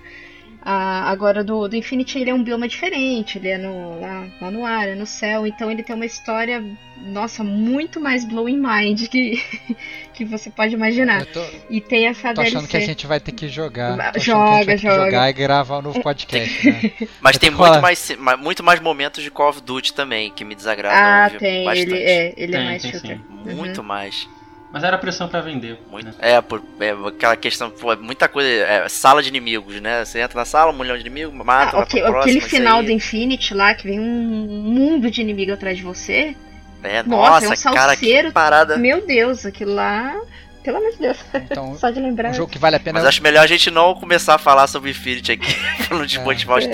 Ah, 0.70 1.09
agora 1.11 1.43
do, 1.43 1.66
do 1.66 1.77
Infinity 1.77 2.19
ele 2.19 2.28
é 2.28 2.35
um 2.35 2.43
bioma 2.45 2.69
diferente, 2.69 3.39
ele 3.39 3.49
é 3.49 3.57
no, 3.57 3.99
lá, 4.01 4.27
lá 4.39 4.51
no 4.51 4.66
ar, 4.66 4.86
é 4.86 4.95
no 4.95 5.07
céu, 5.07 5.47
então 5.47 5.70
ele 5.70 5.82
tem 5.82 5.97
uma 5.97 6.05
história, 6.05 6.62
nossa, 6.99 7.43
muito 7.43 7.99
mais 7.99 8.23
blowing 8.27 8.59
mind 8.59 9.09
que, 9.09 9.43
que 10.12 10.27
você 10.27 10.51
pode 10.51 10.74
imaginar. 10.74 11.24
Tô, 11.24 11.43
E 11.70 11.81
tem 11.81 12.07
essa 12.07 12.35
tô 12.35 12.43
DLC. 12.43 12.57
achando 12.57 12.69
que 12.69 12.77
a 12.77 12.81
gente 12.81 13.07
vai 13.07 13.19
ter 13.19 13.32
que 13.32 13.49
jogar. 13.49 13.97
Tô 14.12 14.19
achando 14.19 14.45
que 14.45 14.53
a 14.53 14.57
Joga, 14.57 14.57
gente 14.57 14.66
vai 14.66 14.77
ter 14.77 14.82
que 14.82 14.95
joga. 14.95 15.05
jogar 15.07 15.31
e 15.31 15.32
gravar 15.32 15.78
um 15.78 15.82
novo 15.82 16.03
podcast, 16.03 16.66
né? 16.69 16.85
Mas 17.19 17.39
tem 17.39 17.51
muito 17.51 17.81
mais, 17.81 18.16
ma- 18.19 18.36
muito 18.36 18.62
mais 18.62 18.78
momentos 18.81 19.24
de 19.24 19.31
Call 19.31 19.49
of 19.49 19.62
Duty 19.62 19.95
também 19.95 20.31
que 20.31 20.45
me 20.45 20.55
desagradam 20.55 20.99
Ah, 21.03 21.31
tem. 21.31 21.65
bastante. 21.65 21.90
Ele 21.95 22.03
é, 22.03 22.35
ele 22.36 22.55
é 22.55 22.59
Tem, 22.59 22.65
mais 22.66 22.82
tem 22.82 22.93
shooter. 22.93 23.16
sim. 23.16 23.24
Muito 23.55 23.82
mais. 23.82 24.28
Mas 24.70 24.85
era 24.85 24.99
pressão 24.99 25.28
pra 25.28 25.40
vender. 25.40 25.78
Muito. 25.90 26.07
né? 26.07 26.15
É, 26.19 26.40
por, 26.40 26.62
é, 26.81 26.90
aquela 27.09 27.36
questão, 27.36 27.70
pô, 27.70 27.93
é 27.93 27.97
muita 27.97 28.28
coisa. 28.28 28.49
é, 28.49 28.89
sala 28.89 29.23
de 29.23 29.28
inimigos, 29.31 29.81
né? 29.81 30.05
Você 30.05 30.20
entra 30.20 30.39
na 30.39 30.45
sala, 30.45 30.70
um 30.73 30.78
milhão 30.78 30.95
de 30.97 31.01
inimigos, 31.01 31.32
mata, 31.35 31.69
Ah, 31.70 31.73
vai 31.73 31.82
ok, 31.85 32.01
pra 32.03 32.11
próxima, 32.11 32.36
aquele 32.39 32.51
final 32.51 32.82
do 32.82 32.90
Infinity 32.90 33.55
lá, 33.55 33.74
que 33.74 33.86
vem 33.86 33.99
um 33.99 34.05
mundo 34.05 35.11
de 35.11 35.20
inimigo 35.23 35.53
atrás 35.53 35.77
de 35.77 35.82
você. 35.82 36.36
É, 36.82 37.03
Nossa, 37.03 37.49
nossa, 37.49 37.69
é 37.69 37.70
um 37.73 37.74
cara, 37.74 37.97
que 37.97 38.05
salseiro. 38.07 38.32
parada. 38.32 38.77
Meu 38.77 39.05
Deus, 39.05 39.45
aquilo 39.47 39.74
lá. 39.74 40.15
Pelo 40.62 40.77
amor 40.77 40.90
de 40.93 40.99
Deus. 40.99 41.16
Então, 41.35 41.74
Só 41.81 41.89
de 41.90 41.99
lembrar. 41.99 42.31
um 42.31 42.35
jogo 42.35 42.53
que 42.53 42.59
vale 42.59 42.77
a 42.77 42.81
pena. 42.81 42.99
Mas 42.99 43.09
acho 43.09 43.23
melhor 43.23 43.43
a 43.43 43.47
gente 43.47 43.70
não 43.70 43.95
começar 43.95 44.35
a 44.35 44.39
falar 44.39 44.66
sobre 44.66 44.90
Infinity 44.90 45.32
aqui, 45.32 45.55
pra 45.89 45.97
não 45.97 46.05
desmotivar 46.05 46.59
os 46.59 46.66
É. 46.66 46.69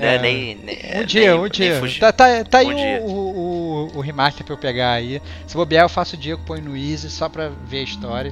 Né? 0.00 0.14
É. 0.16 0.18
Nem, 0.18 0.54
nem, 0.56 0.76
Um 1.02 1.04
dia, 1.04 1.30
nem- 1.32 1.40
um 1.40 1.48
dia. 1.48 1.80
Tá, 2.00 2.12
tá, 2.12 2.44
tá 2.44 2.58
aí 2.58 2.66
Um 2.66 2.72
o, 2.72 2.76
dia. 2.76 3.00
o, 3.02 3.10
o, 3.94 3.98
o 3.98 4.00
remaster 4.00 4.44
pra 4.44 4.54
eu 4.54 4.58
pegar 4.58 4.92
aí. 4.92 5.20
Se 5.46 5.54
bobear, 5.56 5.84
eu 5.84 5.88
faço 5.88 6.16
o 6.16 6.18
dia 6.18 6.36
que 6.36 6.44
põe 6.44 6.60
no 6.60 6.76
Easy 6.76 7.10
só 7.10 7.28
pra 7.28 7.50
ver 7.66 7.80
a 7.80 7.82
história 7.82 8.30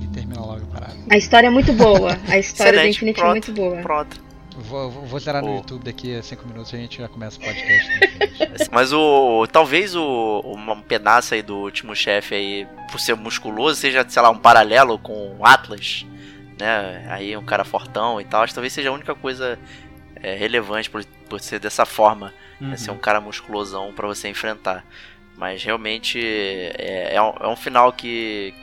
e 0.00 0.06
termina 0.08 0.40
logo 0.40 0.62
a 0.62 0.74
parada. 0.74 0.96
A 1.10 1.16
história 1.16 1.46
é 1.46 1.50
muito 1.50 1.72
boa. 1.72 2.18
A 2.28 2.38
história 2.38 2.80
do 2.80 2.86
Infinity 2.88 3.20
é 3.20 3.22
pronto. 3.22 3.32
muito 3.32 3.52
boa. 3.52 3.82
Pronto. 3.82 4.32
Vou, 4.54 4.90
vou, 4.90 5.06
vou 5.06 5.18
zerar 5.18 5.42
no 5.42 5.50
O- 5.52 5.56
YouTube 5.56 5.82
daqui 5.82 6.14
a 6.14 6.22
5 6.22 6.46
minutos 6.46 6.72
e 6.72 6.76
a 6.76 6.78
gente 6.78 6.98
já 6.98 7.08
começa 7.08 7.38
o 7.38 7.40
podcast. 7.42 7.90
Mas 8.70 8.92
o. 8.92 9.46
Talvez 9.50 9.94
o. 9.96 10.42
Um 10.44 10.80
pedaço 10.82 11.32
aí 11.34 11.40
do 11.42 11.56
último 11.56 11.96
chefe 11.96 12.34
aí, 12.34 12.66
por 12.90 13.00
ser 13.00 13.16
musculoso, 13.16 13.80
seja, 13.80 14.04
sei 14.06 14.20
lá, 14.22 14.28
um 14.30 14.36
paralelo 14.38 14.98
com 14.98 15.36
o 15.38 15.46
Atlas. 15.46 16.04
Né? 16.60 17.06
Aí 17.08 17.34
um 17.36 17.42
cara 17.44 17.64
fortão 17.64 18.20
e 18.20 18.24
tal. 18.24 18.42
Acho 18.42 18.52
que 18.52 18.54
talvez 18.56 18.72
seja 18.74 18.90
a 18.90 18.92
única 18.92 19.14
coisa 19.14 19.58
é, 20.22 20.34
relevante 20.34 20.88
por, 20.90 21.04
por 21.28 21.40
ser 21.40 21.58
dessa 21.58 21.84
forma. 21.84 22.32
Uhum. 22.60 22.68
né? 22.68 22.76
Ser 22.76 22.90
um 22.90 22.98
cara 22.98 23.20
musculosão 23.20 23.92
pra 23.92 24.06
você 24.06 24.28
enfrentar. 24.28 24.84
Mas 25.36 25.64
realmente 25.64 26.20
é, 26.78 27.14
é, 27.14 27.22
um, 27.22 27.34
é 27.40 27.48
um 27.48 27.56
final 27.56 27.92
que. 27.92 28.54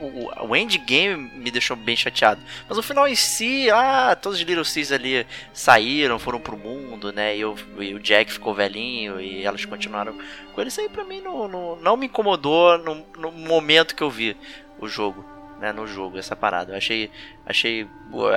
O, 0.00 0.46
o- 0.48 0.56
endgame 0.56 1.16
me 1.34 1.50
deixou 1.50 1.76
bem 1.76 1.94
chateado. 1.94 2.40
Mas 2.66 2.78
o 2.78 2.82
final 2.82 3.06
em 3.06 3.14
si, 3.14 3.68
ah, 3.70 4.16
todos 4.20 4.38
os 4.40 4.44
Little 4.44 4.64
Cis 4.64 4.90
ali 4.90 5.26
saíram, 5.52 6.18
foram 6.18 6.40
pro 6.40 6.56
mundo, 6.56 7.12
né? 7.12 7.36
E, 7.36 7.44
o- 7.44 7.54
e 7.78 7.92
o 7.94 8.00
Jack 8.00 8.32
ficou 8.32 8.54
velhinho 8.54 9.20
e 9.20 9.44
elas 9.44 9.64
continuaram 9.66 10.16
com 10.54 10.60
ele. 10.60 10.68
Isso 10.68 10.80
aí 10.80 10.88
pra 10.88 11.04
mim 11.04 11.20
não, 11.20 11.46
não, 11.46 11.76
não 11.76 11.96
me 11.96 12.06
incomodou 12.06 12.78
no, 12.78 13.06
no 13.18 13.30
momento 13.30 13.94
que 13.94 14.02
eu 14.02 14.10
vi 14.10 14.34
o 14.78 14.88
jogo. 14.88 15.24
Né, 15.60 15.72
no 15.72 15.86
jogo, 15.86 16.18
essa 16.18 16.36
parada. 16.36 16.72
Eu 16.72 16.76
achei, 16.76 17.10
achei 17.46 17.86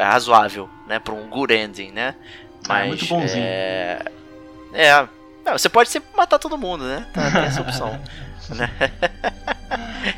razoável, 0.02 0.70
né? 0.88 1.00
Pra 1.00 1.14
um 1.14 1.28
good 1.30 1.54
ending, 1.54 1.92
né? 1.92 2.16
Ah, 2.70 2.86
é 2.86 2.88
muito 2.88 3.06
bonzinho. 3.06 3.44
É, 3.44 4.02
é, 4.74 5.08
não, 5.46 5.58
você 5.58 5.68
pode 5.68 5.90
sempre 5.90 6.10
matar 6.16 6.38
todo 6.40 6.58
mundo, 6.58 6.84
né? 6.86 7.06
Tá, 7.14 7.32
tem 7.32 7.42
essa 7.42 7.62
opção. 7.62 8.00
né? 8.56 8.70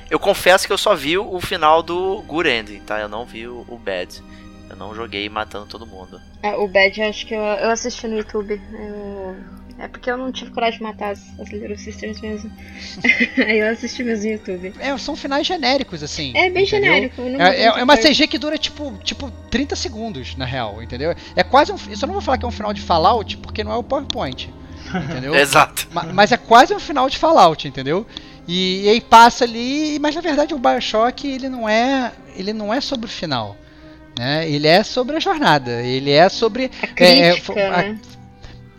eu 0.09 0.19
confesso 0.19 0.67
que 0.67 0.73
eu 0.73 0.77
só 0.77 0.95
vi 0.95 1.17
o 1.17 1.39
final 1.39 1.81
do 1.81 2.21
Good 2.27 2.49
Ending, 2.49 2.79
tá? 2.81 2.99
Eu 2.99 3.09
não 3.09 3.25
vi 3.25 3.47
o, 3.47 3.65
o 3.67 3.77
Bad. 3.77 4.21
Eu 4.69 4.75
não 4.75 4.95
joguei 4.95 5.27
matando 5.29 5.65
todo 5.65 5.85
mundo. 5.85 6.21
É, 6.43 6.55
o 6.55 6.67
Bad, 6.67 7.01
acho 7.01 7.25
que 7.25 7.33
eu, 7.33 7.41
eu 7.41 7.69
assisti 7.71 8.07
no 8.07 8.17
YouTube. 8.17 8.61
Eu- 8.73 9.60
É 9.81 9.87
porque 9.87 10.11
eu 10.11 10.15
não 10.17 10.31
tive 10.31 10.51
coragem 10.51 10.77
de 10.77 10.83
matar 10.83 11.09
as, 11.11 11.19
as 11.39 11.49
Little 11.49 11.75
Sisters 11.77 12.21
mesmo. 12.21 12.51
Aí 13.47 13.59
eu 13.59 13.71
assisti 13.71 14.03
mesmo 14.03 14.25
no 14.25 14.31
YouTube. 14.31 14.73
É, 14.79 14.95
são 14.97 15.15
finais 15.15 15.47
genéricos, 15.47 16.03
assim. 16.03 16.31
É 16.35 16.49
bem 16.51 16.63
entendeu? 16.65 16.93
genérico. 16.93 17.21
É, 17.41 17.61
é, 17.61 17.65
é 17.65 17.83
uma. 17.83 17.97
CG 17.97 18.27
que 18.27 18.37
dura 18.37 18.57
tipo, 18.57 18.93
tipo 19.03 19.31
30 19.49 19.75
segundos, 19.75 20.35
na 20.35 20.45
real, 20.45 20.83
entendeu? 20.83 21.15
É 21.35 21.43
quase 21.43 21.71
um. 21.71 21.75
Isso 21.75 22.03
eu 22.03 22.07
não 22.07 22.13
vou 22.13 22.21
falar 22.21 22.37
que 22.37 22.45
é 22.45 22.47
um 22.47 22.51
final 22.51 22.73
de 22.73 22.81
Fallout, 22.81 23.37
porque 23.37 23.63
não 23.63 23.71
é 23.71 23.75
o 23.77 23.83
PowerPoint. 23.83 24.49
Entendeu? 25.09 25.33
Exato. 25.35 25.87
Ma- 25.91 26.03
Mas 26.13 26.31
é 26.31 26.37
quase 26.37 26.73
um 26.75 26.79
final 26.79 27.09
de 27.09 27.17
Fallout, 27.17 27.67
entendeu? 27.67 28.05
E, 28.47 28.83
e 28.85 28.89
aí 28.89 29.01
passa 29.01 29.45
ali, 29.45 29.97
mas 29.99 30.13
na 30.15 30.21
verdade 30.21 30.53
o 30.53 30.59
BioShock 30.59 31.27
ele 31.27 31.47
não 31.49 31.67
é, 31.67 32.11
ele 32.35 32.53
não 32.53 32.73
é 32.73 32.81
sobre 32.81 33.05
o 33.05 33.09
final, 33.09 33.55
né? 34.17 34.49
Ele 34.49 34.67
é 34.67 34.83
sobre 34.83 35.15
a 35.15 35.19
jornada, 35.19 35.81
ele 35.81 36.11
é 36.11 36.27
sobre 36.27 36.69
A 36.81 36.87
crítica, 36.87 37.41
fo- 37.41 37.53
a- 37.53 37.83
né? 37.83 37.99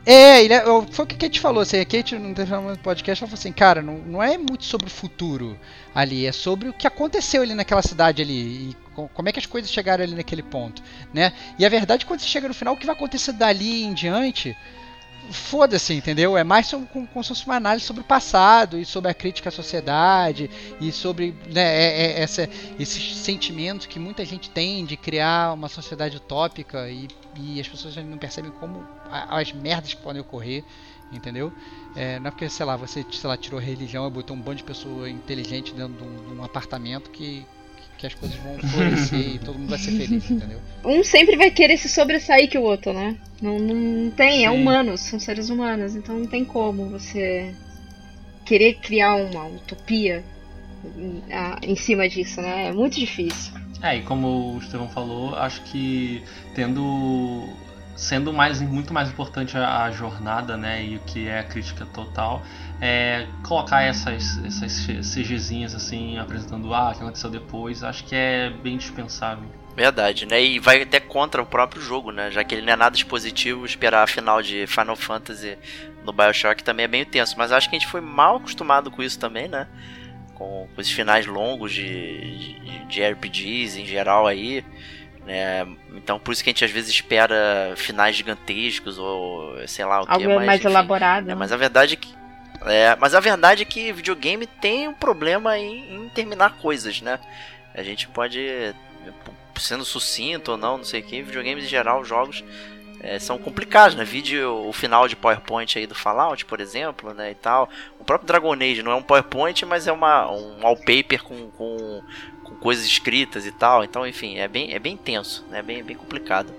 É, 0.04 0.42
ele 0.44 0.52
é, 0.54 0.64
foi 0.90 1.04
o 1.04 1.08
que 1.08 1.14
a 1.14 1.18
Kate 1.18 1.38
falou, 1.38 1.62
assim, 1.62 1.78
a 1.78 1.84
Kate 1.84 2.16
no 2.18 2.34
determinado 2.34 2.78
podcast 2.80 3.22
ela 3.22 3.28
falou 3.28 3.38
assim, 3.38 3.52
cara, 3.52 3.80
não, 3.80 3.98
não 3.98 4.22
é 4.22 4.36
muito 4.36 4.64
sobre 4.64 4.88
o 4.88 4.90
futuro 4.90 5.56
ali, 5.94 6.26
é 6.26 6.32
sobre 6.32 6.68
o 6.68 6.72
que 6.72 6.88
aconteceu 6.88 7.42
ali 7.42 7.54
naquela 7.54 7.82
cidade 7.82 8.20
ali 8.20 8.70
e 8.70 8.76
co- 8.94 9.08
como 9.14 9.28
é 9.28 9.32
que 9.32 9.38
as 9.38 9.46
coisas 9.46 9.70
chegaram 9.70 10.02
ali 10.02 10.14
naquele 10.16 10.42
ponto, 10.42 10.82
né? 11.14 11.32
E 11.56 11.64
a 11.64 11.68
verdade 11.68 12.04
quando 12.04 12.18
você 12.20 12.26
chega 12.26 12.48
no 12.48 12.54
final, 12.54 12.74
o 12.74 12.76
que 12.76 12.86
vai 12.86 12.96
acontecer 12.96 13.32
dali 13.32 13.84
em 13.84 13.94
diante, 13.94 14.56
foda-se, 15.30 15.94
entendeu? 15.94 16.36
É 16.36 16.44
mais 16.44 16.66
sobre, 16.66 16.86
como, 16.88 17.06
como 17.06 17.22
se 17.22 17.28
fosse 17.28 17.46
uma 17.46 17.56
análise 17.56 17.84
sobre 17.86 18.02
o 18.02 18.04
passado 18.04 18.78
e 18.78 18.84
sobre 18.84 19.10
a 19.10 19.14
crítica 19.14 19.48
à 19.48 19.52
sociedade 19.52 20.50
e 20.80 20.90
sobre 20.90 21.34
né, 21.46 21.62
é- 21.62 22.02
é- 22.02 22.20
essa, 22.22 22.48
esse 22.78 23.00
sentimento 23.14 23.88
que 23.88 23.98
muita 23.98 24.24
gente 24.24 24.50
tem 24.50 24.84
de 24.84 24.96
criar 24.96 25.54
uma 25.54 25.68
sociedade 25.68 26.16
utópica 26.16 26.88
e, 26.90 27.08
e 27.36 27.60
as 27.60 27.68
pessoas 27.68 27.94
não 27.96 28.18
percebem 28.18 28.50
como 28.50 28.84
as 29.10 29.52
merdas 29.52 29.94
que 29.94 30.02
podem 30.02 30.20
ocorrer, 30.20 30.64
entendeu? 31.12 31.52
É, 31.94 32.18
não 32.18 32.28
é 32.28 32.30
porque, 32.30 32.48
sei 32.48 32.64
lá, 32.66 32.76
você 32.76 33.04
sei 33.10 33.28
lá, 33.28 33.36
tirou 33.36 33.60
religião 33.60 34.06
e 34.06 34.10
botou 34.10 34.34
um 34.36 34.40
bando 34.40 34.56
de 34.56 34.64
pessoa 34.64 35.08
inteligente 35.08 35.74
dentro 35.74 35.94
de 35.94 36.02
um, 36.02 36.16
de 36.34 36.40
um 36.40 36.44
apartamento 36.44 37.10
que, 37.10 37.46
que 38.02 38.06
as 38.08 38.14
coisas 38.14 38.36
vão 38.38 38.58
florescer 38.58 39.34
e 39.34 39.38
todo 39.38 39.58
mundo 39.58 39.70
vai 39.70 39.78
ser 39.78 39.92
feliz, 39.92 40.30
entendeu? 40.30 40.60
Um 40.84 41.04
sempre 41.04 41.36
vai 41.36 41.50
querer 41.50 41.76
se 41.76 41.88
sobressair 41.88 42.48
que 42.50 42.58
o 42.58 42.62
outro, 42.62 42.92
né? 42.92 43.16
Não, 43.40 43.58
não 43.58 44.10
tem, 44.10 44.44
é 44.44 44.50
Sim. 44.50 44.60
humanos, 44.60 45.00
são 45.02 45.20
seres 45.20 45.48
humanos, 45.50 45.94
então 45.94 46.18
não 46.18 46.26
tem 46.26 46.44
como 46.44 46.88
você 46.90 47.54
querer 48.44 48.74
criar 48.74 49.14
uma 49.16 49.46
utopia 49.46 50.24
em, 50.96 51.22
a- 51.32 51.58
em 51.62 51.76
cima 51.76 52.08
disso, 52.08 52.40
né? 52.42 52.66
É 52.68 52.72
muito 52.72 52.98
difícil. 52.98 53.52
É, 53.80 53.96
e 53.98 54.02
como 54.02 54.54
o 54.54 54.58
Estevão 54.58 54.88
falou, 54.88 55.34
acho 55.36 55.62
que 55.62 56.22
tendo. 56.54 57.48
sendo 57.96 58.32
mais, 58.32 58.60
muito 58.60 58.92
mais 58.92 59.10
importante 59.10 59.56
a, 59.56 59.84
a 59.84 59.90
jornada, 59.92 60.56
né, 60.56 60.84
e 60.84 60.96
o 60.96 61.00
que 61.00 61.28
é 61.28 61.38
a 61.38 61.44
crítica 61.44 61.84
total, 61.86 62.42
é 62.84 63.28
colocar 63.44 63.82
essas, 63.82 64.44
essas 64.44 64.86
CGzinhas 65.14 65.72
assim, 65.72 66.18
apresentando 66.18 66.74
ah, 66.74 66.90
o 66.90 66.92
que 66.92 67.00
aconteceu 67.00 67.30
depois, 67.30 67.84
acho 67.84 68.02
que 68.04 68.16
é 68.16 68.50
bem 68.50 68.76
dispensável. 68.76 69.44
Verdade, 69.76 70.26
né? 70.26 70.42
E 70.42 70.58
vai 70.58 70.82
até 70.82 70.98
contra 70.98 71.40
o 71.40 71.46
próprio 71.46 71.80
jogo, 71.80 72.10
né? 72.10 72.28
Já 72.30 72.42
que 72.42 72.56
ele 72.56 72.66
não 72.66 72.72
é 72.72 72.76
nada 72.76 72.96
expositivo, 72.96 73.64
esperar 73.64 74.02
a 74.02 74.06
final 74.08 74.42
de 74.42 74.66
Final 74.66 74.96
Fantasy 74.96 75.56
no 76.04 76.12
Bioshock 76.12 76.64
também 76.64 76.84
é 76.84 76.88
bem 76.88 77.04
tenso. 77.04 77.36
Mas 77.38 77.52
acho 77.52 77.70
que 77.70 77.76
a 77.76 77.78
gente 77.78 77.88
foi 77.88 78.00
mal 78.00 78.36
acostumado 78.36 78.90
com 78.90 79.00
isso 79.00 79.18
também, 79.18 79.46
né? 79.46 79.68
Com, 80.34 80.68
com 80.74 80.80
esses 80.80 80.92
finais 80.92 81.24
longos 81.24 81.72
de, 81.72 82.58
de, 82.58 82.84
de 82.86 83.04
RPGs 83.04 83.80
em 83.80 83.86
geral 83.86 84.26
aí. 84.26 84.64
Né? 85.24 85.66
Então 85.94 86.18
por 86.18 86.32
isso 86.32 86.42
que 86.42 86.50
a 86.50 86.52
gente 86.52 86.64
às 86.64 86.70
vezes 86.70 86.90
espera 86.90 87.74
finais 87.76 88.16
gigantescos 88.16 88.98
ou 88.98 89.56
sei 89.68 89.84
lá 89.84 90.02
o 90.02 90.06
que. 90.06 90.12
Algo 90.12 90.44
mais 90.44 90.60
enfim, 90.60 90.68
elaborado. 90.68 91.26
é, 91.26 91.28
né? 91.28 91.34
mas 91.36 91.52
a 91.52 91.56
verdade 91.56 91.94
é 91.94 91.96
que. 91.96 92.21
É, 92.66 92.96
mas 92.96 93.14
a 93.14 93.20
verdade 93.20 93.62
é 93.62 93.64
que 93.66 93.92
videogame 93.92 94.46
tem 94.46 94.88
um 94.88 94.94
problema 94.94 95.58
em, 95.58 95.94
em 95.94 96.08
terminar 96.08 96.58
coisas, 96.58 97.00
né? 97.00 97.18
A 97.74 97.82
gente 97.82 98.08
pode. 98.08 98.74
Sendo 99.58 99.84
sucinto 99.84 100.52
ou 100.52 100.56
não, 100.56 100.78
não 100.78 100.84
sei 100.84 101.00
o 101.00 101.04
que, 101.04 101.22
videogames 101.22 101.64
em 101.64 101.68
geral, 101.68 102.04
jogos 102.04 102.42
é, 103.02 103.18
são 103.18 103.36
complicados, 103.36 103.96
né? 103.96 104.04
Vídeo 104.04 104.64
o 104.66 104.72
final 104.72 105.08
de 105.08 105.16
PowerPoint 105.16 105.76
aí 105.76 105.86
do 105.86 105.94
Fallout, 105.94 106.44
por 106.44 106.60
exemplo, 106.60 107.12
né? 107.12 107.32
E 107.32 107.34
tal. 107.34 107.68
O 107.98 108.04
próprio 108.04 108.28
Dragon 108.28 108.52
Age 108.52 108.82
não 108.82 108.92
é 108.92 108.94
um 108.94 109.02
PowerPoint, 109.02 109.66
mas 109.66 109.88
é 109.88 109.92
uma, 109.92 110.30
um 110.30 110.60
wallpaper 110.62 111.22
com, 111.24 111.50
com, 111.50 112.02
com 112.44 112.54
coisas 112.56 112.84
escritas 112.84 113.44
e 113.44 113.50
tal. 113.50 113.82
Então, 113.82 114.06
enfim, 114.06 114.38
é 114.38 114.46
bem, 114.46 114.72
é 114.72 114.78
bem 114.78 114.96
tenso, 114.96 115.44
né? 115.50 115.58
É 115.58 115.62
bem, 115.62 115.82
bem 115.82 115.96
complicado. 115.96 116.54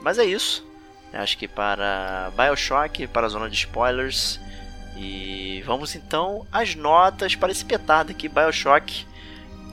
Mas 0.00 0.18
é 0.18 0.24
isso. 0.24 0.64
Acho 1.12 1.36
que 1.36 1.48
para 1.48 2.30
Bioshock, 2.36 3.06
para 3.08 3.26
a 3.26 3.28
zona 3.28 3.50
de 3.50 3.56
spoilers. 3.56 4.40
E 4.96 5.62
vamos 5.66 5.94
então 5.94 6.46
às 6.52 6.74
notas 6.74 7.34
para 7.34 7.50
esse 7.50 7.64
petardo 7.64 8.12
aqui, 8.12 8.28
Bioshock. 8.28 9.06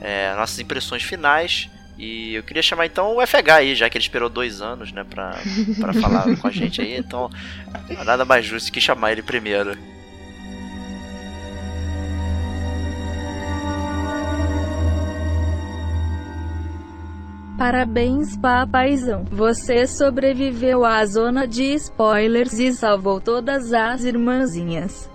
É, 0.00 0.34
nossas 0.34 0.58
impressões 0.58 1.02
finais. 1.02 1.70
E 1.98 2.34
eu 2.34 2.42
queria 2.42 2.62
chamar 2.62 2.86
então 2.86 3.16
o 3.16 3.26
FH 3.26 3.50
aí, 3.54 3.74
já 3.74 3.88
que 3.88 3.96
ele 3.96 4.02
esperou 4.02 4.28
dois 4.28 4.60
anos, 4.60 4.90
né, 4.92 5.04
pra, 5.04 5.38
pra 5.78 5.92
falar 6.00 6.36
com 6.36 6.48
a 6.48 6.50
gente 6.50 6.80
aí. 6.80 6.96
Então, 6.96 7.30
nada 8.04 8.24
mais 8.24 8.44
justo 8.44 8.72
que 8.72 8.80
chamar 8.80 9.12
ele 9.12 9.22
primeiro. 9.22 9.76
Parabéns, 17.62 18.36
papaizão. 18.36 19.24
Você 19.30 19.86
sobreviveu 19.86 20.84
à 20.84 21.06
zona 21.06 21.46
de 21.46 21.74
spoilers 21.74 22.54
e 22.54 22.72
salvou 22.72 23.20
todas 23.20 23.72
as 23.72 24.02
irmãzinhas. 24.02 25.11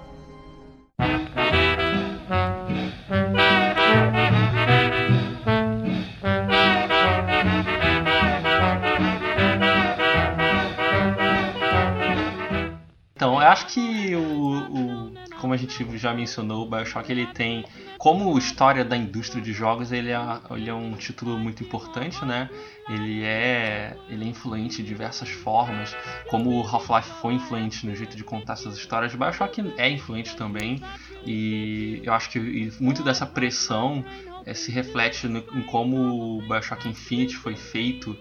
Então, 13.18 13.34
eu 13.34 13.48
acho 13.48 13.66
que 13.74 14.16
o, 14.16 14.22
o 14.22 15.14
como 15.42 15.52
a 15.52 15.58
gente 15.58 15.98
já 15.98 16.14
mencionou, 16.14 16.66
o 16.66 16.70
Bioshock 16.70 17.12
ele 17.12 17.26
tem 17.26 17.66
como 17.98 18.38
história 18.38 18.86
da 18.86 18.96
indústria 18.96 19.42
de 19.42 19.52
jogos, 19.52 19.92
ele 19.92 20.12
é, 20.12 20.20
ele 20.52 20.70
é 20.70 20.74
um 20.74 20.94
título 20.94 21.38
muito 21.38 21.64
importante, 21.64 22.24
né? 22.24 22.50
Ele 22.88 23.24
é, 23.24 23.98
ele 24.08 24.26
é 24.26 24.28
influente 24.28 24.84
de 24.84 24.88
diversas 24.88 25.30
formas, 25.30 25.96
como 26.28 26.62
Half-Life 26.62 27.10
foi 27.22 27.34
influente 27.34 27.86
no 27.86 27.96
jeito 27.96 28.16
de 28.16 28.24
contar 28.24 28.56
suas 28.56 28.78
histórias, 28.78 29.14
Bioshock 29.14 29.74
é 29.78 29.90
influente 29.90 30.36
também, 30.36 30.82
e 31.26 32.02
eu 32.04 32.14
acho 32.14 32.30
que 32.30 32.72
muito 32.80 33.04
dessa 33.04 33.26
pressão 33.26 34.06
é, 34.46 34.54
se 34.54 34.72
reflete 34.72 35.28
no, 35.28 35.40
em 35.40 35.62
como 35.64 36.38
o 36.38 36.42
Bioshock 36.48 36.88
Infinite 36.88 37.36
foi 37.36 37.56
feito 37.56 38.18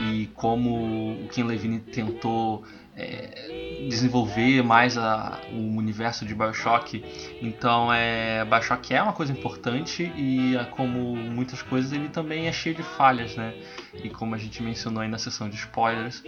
e 0.00 0.28
como 0.34 1.14
o 1.24 1.28
Ken 1.32 1.44
Levine 1.44 1.80
tentou 1.80 2.64
é, 2.96 3.86
desenvolver 3.88 4.62
mais 4.62 4.96
a, 4.96 5.38
o 5.52 5.76
universo 5.76 6.24
de 6.24 6.34
Bioshock. 6.34 7.04
Então, 7.42 7.92
é, 7.92 8.44
Bioshock 8.44 8.94
é 8.94 9.02
uma 9.02 9.12
coisa 9.12 9.32
importante 9.32 10.10
e, 10.16 10.54
como 10.70 11.14
muitas 11.14 11.62
coisas, 11.62 11.92
ele 11.92 12.08
também 12.08 12.46
é 12.46 12.52
cheio 12.52 12.74
de 12.74 12.82
falhas, 12.82 13.36
né? 13.36 13.54
E 14.02 14.08
como 14.08 14.34
a 14.34 14.38
gente 14.38 14.62
mencionou 14.62 15.02
aí 15.02 15.08
na 15.08 15.18
sessão 15.18 15.48
de 15.48 15.56
spoilers, 15.56 16.22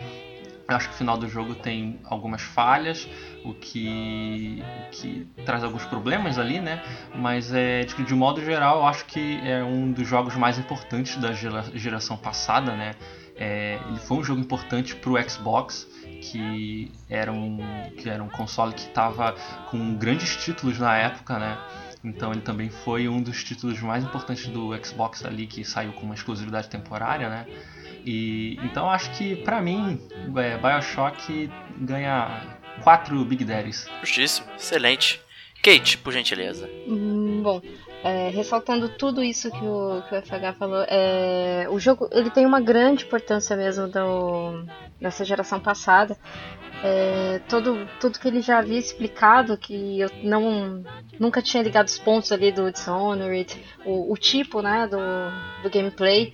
acho 0.69 0.89
que 0.89 0.95
o 0.95 0.99
final 0.99 1.16
do 1.16 1.28
jogo 1.28 1.55
tem 1.55 1.99
algumas 2.05 2.43
falhas, 2.43 3.09
o 3.43 3.55
que, 3.55 4.62
o 4.86 4.90
que 4.90 5.27
traz 5.47 5.65
alguns 5.65 5.85
problemas 5.85 6.39
ali, 6.39 6.61
né? 6.61 6.82
Mas 7.15 7.53
é, 7.53 7.85
de, 7.85 7.95
de 8.05 8.15
modo 8.15 8.45
geral, 8.45 8.81
eu 8.81 8.86
acho 8.86 9.07
que 9.07 9.40
é 9.43 9.65
um 9.65 9.90
dos 9.90 10.07
jogos 10.07 10.35
mais 10.36 10.59
importantes 10.59 11.16
da 11.16 11.32
gera, 11.32 11.65
geração 11.74 12.16
passada, 12.16 12.77
né? 12.77 12.95
É, 13.35 13.78
ele 13.89 13.99
foi 14.01 14.19
um 14.19 14.24
jogo 14.24 14.40
importante 14.40 14.95
para 14.97 15.11
o 15.11 15.31
Xbox, 15.31 15.86
que 16.20 16.90
era 17.09 17.32
um, 17.32 17.59
que 17.97 18.09
era 18.09 18.23
um 18.23 18.28
console 18.28 18.73
que 18.74 18.82
estava 18.82 19.32
com 19.70 19.95
grandes 19.95 20.36
títulos 20.36 20.78
na 20.78 20.97
época, 20.97 21.39
né? 21.39 21.59
Então 22.05 22.32
ele 22.32 22.40
também 22.40 22.70
foi 22.70 23.09
um 23.09 23.20
dos 23.20 23.43
títulos 23.43 23.81
mais 23.81 24.05
importantes 24.05 24.47
do 24.49 24.70
Xbox 24.85 25.24
ali, 25.24 25.47
que 25.47 25.65
saiu 25.65 25.93
com 25.93 26.03
uma 26.03 26.15
exclusividade 26.15 26.69
temporária, 26.69 27.28
né? 27.28 27.47
E 28.05 28.59
então 28.62 28.89
acho 28.89 29.11
que 29.16 29.36
para 29.36 29.61
mim 29.61 30.01
é, 30.36 30.57
BioShock 30.57 31.51
ganha 31.78 32.59
quatro 32.82 33.24
Big 33.24 33.45
Daddies. 33.45 33.89
Justíssimo, 34.01 34.47
excelente. 34.57 35.20
Kate, 35.62 35.99
por 35.99 36.12
gentileza. 36.12 36.70
Hum, 36.86 37.40
bom, 37.43 37.61
é, 38.05 38.31
ressaltando 38.31 38.89
tudo 38.89 39.23
isso 39.23 39.51
que 39.51 39.65
o, 39.65 40.03
que 40.09 40.15
o 40.15 40.23
FH 40.23 40.59
falou, 40.59 40.85
é, 40.89 41.66
o 41.70 41.79
jogo 41.79 42.09
ele 42.12 42.31
tem 42.31 42.47
uma 42.47 42.61
grande 42.61 43.05
importância 43.05 43.57
mesmo 43.57 43.89
do, 43.89 44.65
dessa 45.01 45.25
geração 45.25 45.59
passada. 45.61 46.16
É, 46.83 47.41
todo, 47.49 47.89
tudo 47.99 48.20
que 48.20 48.29
ele 48.29 48.41
já 48.41 48.59
havia 48.59 48.79
explicado, 48.79 49.59
que 49.59 49.99
eu 49.99 50.09
não 50.23 50.85
nunca 51.19 51.43
tinha 51.43 51.61
ligado 51.61 51.89
os 51.89 51.99
pontos 51.99 52.31
ali 52.31 52.53
do 52.53 52.70
Dishonored, 52.70 53.61
o, 53.85 54.12
o 54.12 54.16
tipo 54.16 54.62
né, 54.62 54.87
do, 54.87 54.99
do 55.62 55.70
gameplay 55.70 56.33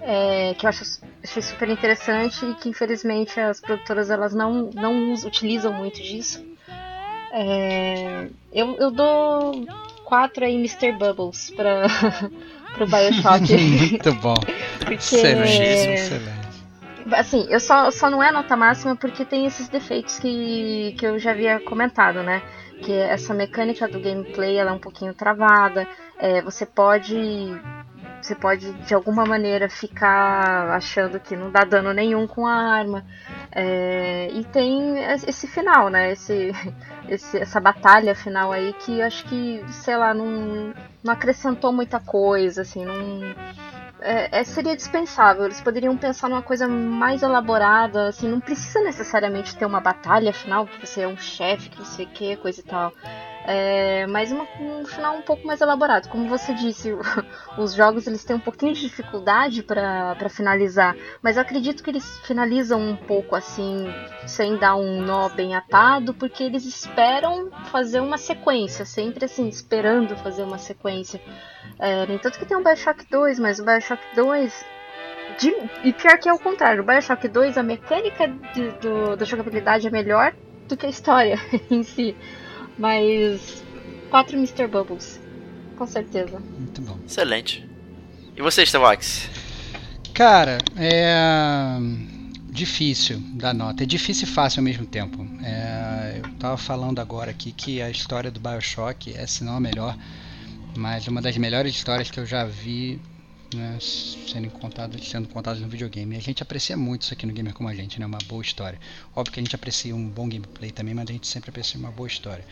é, 0.00 0.54
que 0.54 0.64
eu 0.64 0.70
acho, 0.70 1.02
achei 1.22 1.42
super 1.42 1.68
interessante 1.68 2.46
e 2.46 2.54
que 2.54 2.68
infelizmente 2.68 3.38
as 3.38 3.60
produtoras 3.60 4.08
elas 4.08 4.32
não, 4.32 4.70
não 4.72 5.12
utilizam 5.12 5.72
muito 5.72 6.02
disso. 6.02 6.42
É, 7.32 8.28
eu, 8.52 8.76
eu 8.76 8.90
dou 8.90 9.66
quatro 10.06 10.44
aí 10.44 10.54
Mr. 10.54 10.92
Bubbles 10.92 11.50
para 11.50 11.86
o 12.80 12.86
Bioshock. 12.86 13.52
muito 13.52 14.14
bom. 14.14 14.34
porque, 14.78 14.94
excelente, 14.94 15.62
excelente. 15.62 16.46
Assim, 17.12 17.46
eu 17.50 17.60
só, 17.60 17.90
só 17.90 18.08
não 18.08 18.22
é 18.22 18.32
nota 18.32 18.56
máxima 18.56 18.96
porque 18.96 19.24
tem 19.24 19.46
esses 19.46 19.68
defeitos 19.68 20.18
que, 20.18 20.94
que 20.98 21.06
eu 21.06 21.18
já 21.18 21.32
havia 21.32 21.60
comentado, 21.60 22.22
né? 22.22 22.42
Que 22.82 22.92
essa 22.92 23.34
mecânica 23.34 23.88
do 23.88 24.00
gameplay 24.00 24.56
ela 24.56 24.70
é 24.70 24.74
um 24.74 24.78
pouquinho 24.78 25.12
travada. 25.12 25.86
É, 26.18 26.40
você 26.42 26.64
pode 26.64 27.54
você 28.26 28.34
pode 28.34 28.72
de 28.72 28.92
alguma 28.92 29.24
maneira 29.24 29.68
ficar 29.68 30.70
achando 30.70 31.20
que 31.20 31.36
não 31.36 31.50
dá 31.50 31.64
dano 31.64 31.92
nenhum 31.92 32.26
com 32.26 32.44
a 32.46 32.54
arma. 32.54 33.04
É, 33.52 34.28
e 34.32 34.44
tem 34.44 34.98
esse 35.26 35.46
final, 35.46 35.88
né? 35.88 36.12
Esse, 36.12 36.50
esse, 37.08 37.38
essa 37.38 37.60
batalha 37.60 38.14
final 38.14 38.50
aí 38.52 38.72
que 38.72 39.00
acho 39.00 39.24
que, 39.26 39.64
sei 39.70 39.96
lá, 39.96 40.12
não, 40.12 40.74
não 41.04 41.12
acrescentou 41.12 41.72
muita 41.72 42.00
coisa, 42.00 42.62
assim, 42.62 42.84
não. 42.84 43.20
É, 44.00 44.40
é, 44.40 44.44
seria 44.44 44.76
dispensável. 44.76 45.44
Eles 45.44 45.60
poderiam 45.60 45.96
pensar 45.96 46.28
numa 46.28 46.42
coisa 46.42 46.66
mais 46.66 47.22
elaborada, 47.22 48.08
assim, 48.08 48.28
não 48.28 48.40
precisa 48.40 48.80
necessariamente 48.80 49.56
ter 49.56 49.64
uma 49.64 49.80
batalha 49.80 50.32
final, 50.32 50.66
que 50.66 50.84
você 50.84 51.02
é 51.02 51.08
um 51.08 51.16
chefe, 51.16 51.70
que 51.70 51.78
você 51.78 52.04
quer, 52.04 52.36
coisa 52.38 52.60
e 52.60 52.64
tal. 52.64 52.92
É, 53.48 54.08
mas 54.08 54.32
uma, 54.32 54.44
um 54.58 54.84
final 54.84 55.16
um 55.16 55.22
pouco 55.22 55.46
mais 55.46 55.60
elaborado. 55.60 56.08
Como 56.08 56.28
você 56.28 56.52
disse, 56.52 56.92
os 57.56 57.74
jogos 57.74 58.06
eles 58.06 58.24
têm 58.24 58.34
um 58.34 58.40
pouquinho 58.40 58.74
de 58.74 58.80
dificuldade 58.80 59.62
para 59.62 60.28
finalizar, 60.28 60.96
mas 61.22 61.38
acredito 61.38 61.82
que 61.82 61.90
eles 61.90 62.18
finalizam 62.26 62.80
um 62.80 62.96
pouco 62.96 63.36
assim, 63.36 63.86
sem 64.26 64.56
dar 64.56 64.74
um 64.74 65.00
nó 65.00 65.28
bem 65.28 65.54
atado, 65.54 66.12
porque 66.12 66.42
eles 66.42 66.66
esperam 66.66 67.50
fazer 67.70 68.00
uma 68.00 68.18
sequência, 68.18 68.84
sempre 68.84 69.26
assim, 69.26 69.48
esperando 69.48 70.16
fazer 70.16 70.42
uma 70.42 70.58
sequência. 70.58 71.20
É, 71.78 72.04
nem 72.06 72.18
tanto 72.18 72.40
que 72.40 72.46
tem 72.46 72.56
um 72.56 72.64
Bioshock 72.64 73.08
2, 73.08 73.38
mas 73.38 73.60
o 73.60 73.64
Bioshock 73.64 74.02
2 74.16 74.64
de, 75.38 75.54
e 75.84 75.92
pior 75.92 76.18
que 76.18 76.28
é 76.28 76.32
o 76.32 76.38
contrário, 76.38 76.82
o 76.82 76.86
Bioshock 76.86 77.28
2, 77.28 77.58
a 77.58 77.62
mecânica 77.62 78.26
de, 78.26 78.70
do, 78.80 79.16
da 79.16 79.24
jogabilidade 79.24 79.86
é 79.86 79.90
melhor 79.90 80.34
do 80.66 80.76
que 80.76 80.86
a 80.86 80.88
história 80.88 81.38
em 81.70 81.84
si. 81.84 82.16
Mas. 82.78 83.62
Quatro 84.10 84.36
Mr. 84.36 84.66
Bubbles. 84.66 85.20
Com 85.76 85.86
certeza. 85.86 86.38
Muito 86.58 86.80
bom. 86.80 86.98
Excelente. 87.06 87.68
E 88.36 88.42
você, 88.42 88.64
Stevox? 88.64 89.28
Cara, 90.14 90.58
é. 90.76 91.78
Difícil 92.50 93.18
dar 93.34 93.52
nota. 93.52 93.82
É 93.82 93.86
difícil 93.86 94.26
e 94.26 94.30
fácil 94.30 94.60
ao 94.60 94.64
mesmo 94.64 94.86
tempo. 94.86 95.26
É... 95.42 96.20
Eu 96.24 96.32
tava 96.38 96.56
falando 96.56 97.00
agora 97.00 97.30
aqui 97.30 97.52
que 97.52 97.82
a 97.82 97.90
história 97.90 98.30
do 98.30 98.40
Bioshock 98.40 99.12
é, 99.14 99.26
se 99.26 99.44
não 99.44 99.56
a 99.56 99.60
melhor, 99.60 99.94
mas 100.74 101.06
uma 101.06 101.20
das 101.20 101.36
melhores 101.36 101.74
histórias 101.74 102.10
que 102.10 102.18
eu 102.18 102.24
já 102.24 102.44
vi 102.44 102.98
né, 103.56 103.78
sendo 103.80 104.50
contadas 104.50 105.08
sendo 105.08 105.28
contadas 105.28 105.60
no 105.60 105.68
videogame. 105.68 106.16
A 106.16 106.20
gente 106.20 106.42
aprecia 106.42 106.76
muito 106.76 107.02
isso 107.02 107.12
aqui 107.12 107.26
no 107.26 107.32
Gamer 107.32 107.54
Como 107.54 107.68
a 107.68 107.74
Gente, 107.74 107.98
né, 107.98 108.06
uma 108.06 108.18
boa 108.26 108.42
história. 108.42 108.78
Óbvio 109.14 109.32
que 109.32 109.40
a 109.40 109.42
gente 109.42 109.54
aprecia 109.54 109.94
um 109.94 110.08
bom 110.08 110.28
gameplay 110.28 110.70
também, 110.70 110.94
mas 110.94 111.08
a 111.08 111.12
gente 111.12 111.26
sempre 111.26 111.50
aprecia 111.50 111.78
uma 111.80 111.90
boa 111.90 112.06
história. 112.06 112.44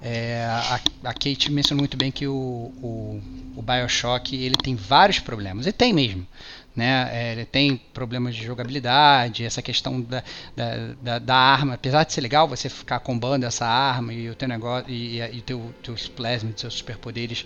É, 0.00 0.44
a, 0.44 0.80
a, 1.04 1.14
Kate 1.14 1.50
mencionou 1.50 1.82
muito 1.82 1.96
bem 1.96 2.10
que 2.10 2.26
o, 2.26 2.32
o, 2.32 3.22
o 3.56 3.62
Bioshock 3.62 4.36
ele 4.36 4.56
tem 4.56 4.76
vários 4.76 5.18
problemas, 5.18 5.66
e 5.66 5.72
tem 5.72 5.92
mesmo. 5.92 6.26
Né? 6.74 7.10
É, 7.12 7.32
ele 7.32 7.44
tem 7.44 7.76
problemas 7.92 8.34
de 8.34 8.44
jogabilidade, 8.44 9.44
essa 9.44 9.60
questão 9.60 10.00
da, 10.00 10.22
da, 10.56 10.76
da, 11.02 11.18
da, 11.18 11.36
arma, 11.36 11.74
apesar 11.74 12.04
de 12.04 12.12
ser 12.12 12.22
legal 12.22 12.48
você 12.48 12.68
ficar 12.68 13.00
combando 13.00 13.44
essa 13.44 13.66
arma 13.66 14.12
e 14.12 14.30
o 14.30 14.34
teu 14.34 14.48
negócio 14.48 14.90
e, 14.90 15.20
e, 15.20 15.36
e 15.38 15.42
teu, 15.42 15.74
teus 15.82 16.08
plasmas, 16.08 16.60
seus 16.60 16.74
superpoderes 16.74 17.44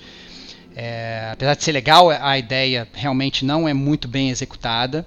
é, 0.77 1.31
apesar 1.33 1.55
de 1.57 1.65
ser 1.65 1.73
legal, 1.73 2.11
a 2.11 2.39
ideia 2.39 2.87
realmente 2.93 3.45
não 3.45 3.67
é 3.67 3.73
muito 3.73 4.07
bem 4.07 4.29
executada. 4.29 5.07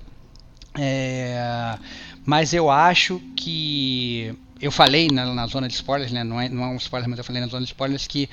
É, 0.78 1.78
mas 2.26 2.54
eu 2.54 2.72
acho 2.72 3.22
que. 3.36 4.34
Eu 4.60 4.72
falei 4.72 5.08
na, 5.12 5.34
na, 5.34 5.48
zona 5.48 5.68
de 5.68 5.76
spoilers, 5.76 6.12
né? 6.12 6.24
não, 6.24 6.42
é, 6.42 6.50
não 6.50 6.64
é 6.64 6.68
um 6.68 6.76
spoiler, 6.76 7.08
mas 7.08 7.20
eu 7.20 7.24
falei 7.24 7.42
na 7.42 7.48
zona 7.48 7.62
de 7.64 7.72
spoilers 7.72 8.08
que 8.08 8.28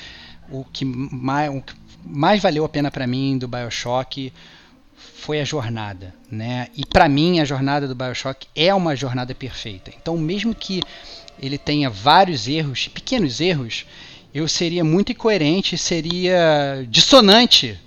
o 0.51 0.65
que 0.65 0.85
mais, 0.85 1.55
o 1.55 1.61
que 1.61 1.75
mais 2.05 2.43
valeu 2.43 2.65
a 2.65 2.69
pena 2.69 2.91
para 2.91 3.07
mim 3.07 3.39
do 3.39 3.47
Bioshock 3.47 4.33
foi 4.97 5.41
a 5.41 5.45
jornada, 5.45 6.15
né? 6.31 6.69
E 6.77 6.87
para 6.87 7.09
mim 7.09 7.41
a 7.41 7.45
jornada 7.45 7.87
do 7.87 7.95
BioShock 7.95 8.47
é 8.55 8.73
uma 8.75 8.97
jornada 8.97 9.35
perfeita. 9.35 9.91
Então, 10.01 10.17
mesmo 10.17 10.55
que 10.55 10.81
ele 11.39 11.59
tenha 11.59 11.91
vários 11.91 12.49
erros, 12.49 12.89
pequenos 12.89 13.41
erros, 13.41 13.87
eu 14.37 14.47
seria 14.47 14.85
muito 14.85 15.13
incoerente, 15.13 15.79
seria 15.79 16.87
dissonante 16.91 17.81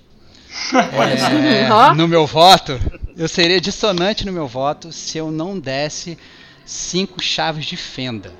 é, 0.74 1.94
no 1.94 2.08
meu 2.08 2.26
voto. 2.26 2.80
Eu 3.16 3.28
seria 3.28 3.60
dissonante 3.60 4.26
no 4.26 4.32
meu 4.32 4.48
voto 4.48 4.90
se 4.90 5.16
eu 5.16 5.30
não 5.30 5.56
desse 5.60 6.18
cinco 6.66 7.22
chaves 7.22 7.66
de 7.66 7.76
fenda. 7.76 8.32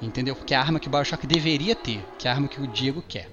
Entendeu? 0.00 0.36
Porque 0.36 0.54
é 0.54 0.56
a 0.56 0.60
arma 0.60 0.78
que 0.78 0.86
o 0.86 0.90
Bioshock 0.90 1.26
deveria 1.26 1.74
ter, 1.74 2.04
que 2.16 2.28
é 2.28 2.30
a 2.30 2.34
arma 2.34 2.46
que 2.46 2.60
o 2.60 2.68
Diego 2.68 3.02
quer. 3.08 3.28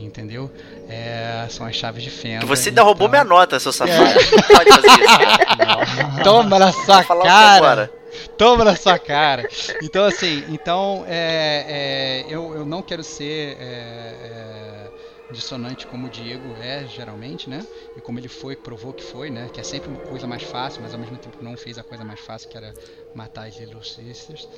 Entendeu? 0.00 0.52
É, 0.88 1.46
são 1.48 1.64
as 1.64 1.76
chaves 1.76 2.02
de 2.02 2.10
fenda. 2.10 2.44
Você 2.44 2.70
ainda 2.70 2.80
então... 2.80 2.86
roubou 2.86 3.08
minha 3.08 3.22
nota, 3.24 3.60
seu 3.60 3.72
safado. 3.72 4.02
É. 4.02 4.14
Não 4.14 4.42
pode 4.42 4.70
fazer 4.70 4.88
isso. 4.88 6.20
Toma 6.24 6.58
na 6.58 6.72
sua 6.72 7.04
cara. 7.04 7.90
Toma 8.36 8.64
na 8.64 8.76
sua 8.76 8.98
cara. 8.98 9.48
Então, 9.82 10.04
assim, 10.04 10.44
então, 10.48 11.04
é, 11.06 12.24
é, 12.26 12.26
eu, 12.28 12.54
eu 12.54 12.66
não 12.66 12.82
quero 12.82 13.02
ser 13.02 13.56
é, 13.60 14.90
é 14.90 14.90
dissonante 15.30 15.86
como 15.86 16.06
o 16.06 16.10
Diego 16.10 16.54
é 16.56 16.86
geralmente, 16.86 17.50
né? 17.50 17.66
E 17.96 18.00
como 18.00 18.18
ele 18.18 18.28
foi, 18.28 18.54
provou 18.54 18.92
que 18.92 19.02
foi, 19.02 19.30
né? 19.30 19.48
Que 19.52 19.60
é 19.60 19.62
sempre 19.62 19.90
uma 19.90 19.98
coisa 19.98 20.26
mais 20.26 20.42
fácil, 20.42 20.82
mas 20.82 20.94
ao 20.94 21.00
mesmo 21.00 21.18
tempo 21.18 21.36
não 21.40 21.56
fez 21.56 21.78
a 21.78 21.82
coisa 21.82 22.04
mais 22.04 22.20
fácil, 22.20 22.48
que 22.48 22.56
era 22.56 22.72
matar 23.14 23.48
as 23.48 23.56
Little 23.56 23.82
Sisters. 23.82 24.48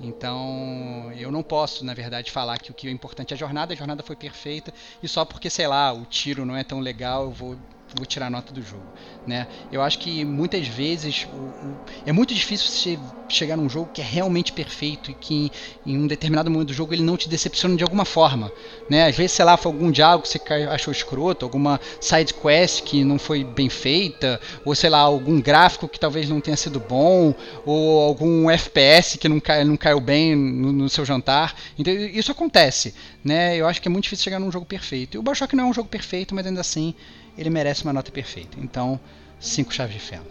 Então, 0.00 1.12
eu 1.16 1.30
não 1.30 1.42
posso, 1.42 1.84
na 1.84 1.94
verdade, 1.94 2.30
falar 2.30 2.58
que 2.58 2.70
o 2.70 2.74
que 2.74 2.88
é 2.88 2.90
importante 2.90 3.32
é 3.32 3.34
a 3.34 3.38
jornada, 3.38 3.72
a 3.72 3.76
jornada 3.76 4.02
foi 4.02 4.16
perfeita, 4.16 4.72
e 5.02 5.08
só 5.08 5.24
porque, 5.24 5.48
sei 5.48 5.66
lá, 5.66 5.92
o 5.92 6.04
tiro 6.04 6.44
não 6.44 6.56
é 6.56 6.64
tão 6.64 6.80
legal, 6.80 7.24
eu 7.24 7.30
vou 7.30 7.56
vou 7.96 8.06
tirar 8.06 8.30
nota 8.30 8.52
do 8.52 8.62
jogo, 8.62 8.84
né? 9.26 9.46
Eu 9.72 9.82
acho 9.82 9.98
que 9.98 10.24
muitas 10.24 10.68
vezes 10.68 11.26
o, 11.32 11.36
o, 11.36 11.76
é 12.04 12.12
muito 12.12 12.34
difícil 12.34 12.68
você 12.68 12.98
chegar 13.28 13.56
num 13.56 13.68
jogo 13.68 13.90
que 13.92 14.00
é 14.00 14.04
realmente 14.04 14.52
perfeito 14.52 15.10
e 15.10 15.14
que 15.14 15.34
em, 15.34 15.50
em, 15.92 15.98
um 15.98 16.06
determinado 16.06 16.50
momento 16.50 16.68
do 16.68 16.74
jogo 16.74 16.92
ele 16.94 17.02
não 17.02 17.16
te 17.16 17.28
decepciona 17.28 17.76
de 17.76 17.82
alguma 17.82 18.04
forma, 18.04 18.52
né? 18.88 19.06
Às 19.06 19.16
vezes, 19.16 19.32
sei 19.32 19.44
lá, 19.44 19.56
foi 19.56 19.72
algum 19.72 19.90
diálogo 19.90 20.22
que 20.24 20.28
você 20.28 20.40
achou 20.70 20.92
escroto, 20.92 21.44
alguma 21.44 21.80
side 22.00 22.34
quest 22.34 22.82
que 22.82 23.02
não 23.02 23.18
foi 23.18 23.42
bem 23.42 23.68
feita, 23.68 24.40
ou 24.64 24.74
sei 24.74 24.90
lá, 24.90 24.98
algum 24.98 25.40
gráfico 25.40 25.88
que 25.88 25.98
talvez 25.98 26.28
não 26.28 26.40
tenha 26.40 26.56
sido 26.56 26.78
bom, 26.78 27.34
ou 27.64 28.02
algum 28.02 28.50
FPS 28.50 29.18
que 29.18 29.28
não, 29.28 29.40
cai, 29.40 29.64
não 29.64 29.76
caiu 29.76 30.00
bem 30.00 30.36
no, 30.36 30.72
no 30.72 30.88
seu 30.88 31.04
jantar. 31.04 31.54
Então, 31.78 31.92
isso 31.94 32.30
acontece, 32.30 32.94
né? 33.24 33.56
Eu 33.56 33.66
acho 33.66 33.80
que 33.80 33.88
é 33.88 33.90
muito 33.90 34.04
difícil 34.04 34.24
chegar 34.24 34.38
num 34.38 34.52
jogo 34.52 34.66
perfeito. 34.66 35.16
E 35.16 35.18
o 35.18 35.22
Bioshock 35.22 35.56
não 35.56 35.64
é 35.64 35.66
um 35.68 35.74
jogo 35.74 35.88
perfeito, 35.88 36.34
mas 36.34 36.46
ainda 36.46 36.60
assim 36.60 36.94
ele 37.36 37.50
merece 37.50 37.84
uma 37.84 37.92
nota 37.92 38.10
perfeita. 38.10 38.58
Então, 38.60 38.98
cinco 39.38 39.72
chaves 39.72 39.94
de 39.94 40.00
fenda. 40.00 40.26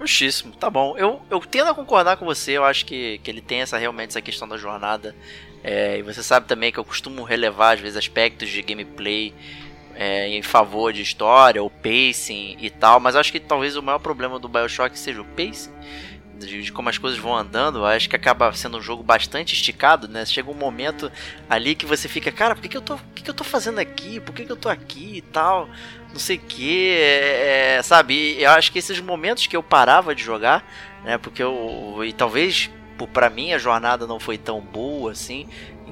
Justíssimo, 0.00 0.52
tá 0.52 0.68
bom. 0.68 0.96
Eu, 0.98 1.22
eu 1.30 1.40
tendo 1.40 1.70
a 1.70 1.74
concordar 1.74 2.16
com 2.16 2.24
você, 2.24 2.52
eu 2.52 2.64
acho 2.64 2.84
que, 2.84 3.18
que 3.18 3.30
ele 3.30 3.40
tem 3.40 3.60
essa 3.60 3.78
realmente 3.78 4.10
essa 4.10 4.20
questão 4.20 4.46
da 4.46 4.56
jornada. 4.56 5.14
É, 5.64 5.98
e 5.98 6.02
você 6.02 6.22
sabe 6.22 6.46
também 6.46 6.70
que 6.70 6.78
eu 6.78 6.84
costumo 6.84 7.22
relevar, 7.22 7.74
às 7.74 7.80
vezes, 7.80 7.96
aspectos 7.96 8.48
de 8.48 8.62
gameplay 8.62 9.34
é, 9.94 10.28
em 10.28 10.42
favor 10.42 10.92
de 10.92 11.00
história, 11.00 11.62
ou 11.62 11.70
pacing 11.70 12.56
e 12.60 12.68
tal, 12.68 13.00
mas 13.00 13.16
acho 13.16 13.32
que 13.32 13.40
talvez 13.40 13.76
o 13.76 13.82
maior 13.82 13.98
problema 13.98 14.38
do 14.38 14.48
Bioshock 14.48 14.96
seja 14.98 15.22
o 15.22 15.24
pacing 15.24 15.72
de, 16.38 16.62
de, 16.62 16.72
como 16.72 16.88
as 16.88 16.98
coisas 16.98 17.18
vão 17.18 17.36
andando, 17.36 17.84
acho 17.84 18.08
que 18.08 18.16
acaba 18.16 18.52
sendo 18.52 18.78
um 18.78 18.82
jogo 18.82 19.02
bastante 19.02 19.54
esticado, 19.54 20.08
né? 20.08 20.24
Chega 20.24 20.50
um 20.50 20.54
momento 20.54 21.10
ali 21.48 21.74
que 21.74 21.86
você 21.86 22.08
fica, 22.08 22.30
cara, 22.30 22.54
por 22.54 22.62
que, 22.62 22.68
que 22.68 22.76
eu 22.76 22.82
tô. 22.82 22.98
que, 23.14 23.22
que 23.22 23.30
eu 23.30 23.34
tô 23.34 23.44
fazendo 23.44 23.78
aqui? 23.78 24.20
Por 24.20 24.34
que, 24.34 24.44
que 24.44 24.52
eu 24.52 24.56
tô 24.56 24.68
aqui 24.68 25.16
e 25.16 25.20
tal? 25.22 25.68
Não 26.10 26.18
sei 26.18 26.36
o 26.36 26.40
que, 26.40 26.90
é, 26.90 27.76
é, 27.76 27.82
sabe? 27.82 28.40
Eu 28.40 28.50
acho 28.50 28.70
que 28.72 28.78
esses 28.78 29.00
momentos 29.00 29.46
que 29.46 29.56
eu 29.56 29.62
parava 29.62 30.14
de 30.14 30.22
jogar, 30.22 30.64
né? 31.04 31.18
Porque 31.18 31.42
eu. 31.42 32.02
E 32.04 32.12
talvez 32.12 32.70
para 33.12 33.28
mim 33.28 33.52
a 33.52 33.58
jornada 33.58 34.06
não 34.06 34.18
foi 34.18 34.38
tão 34.38 34.58
boa 34.58 35.12
assim 35.12 35.46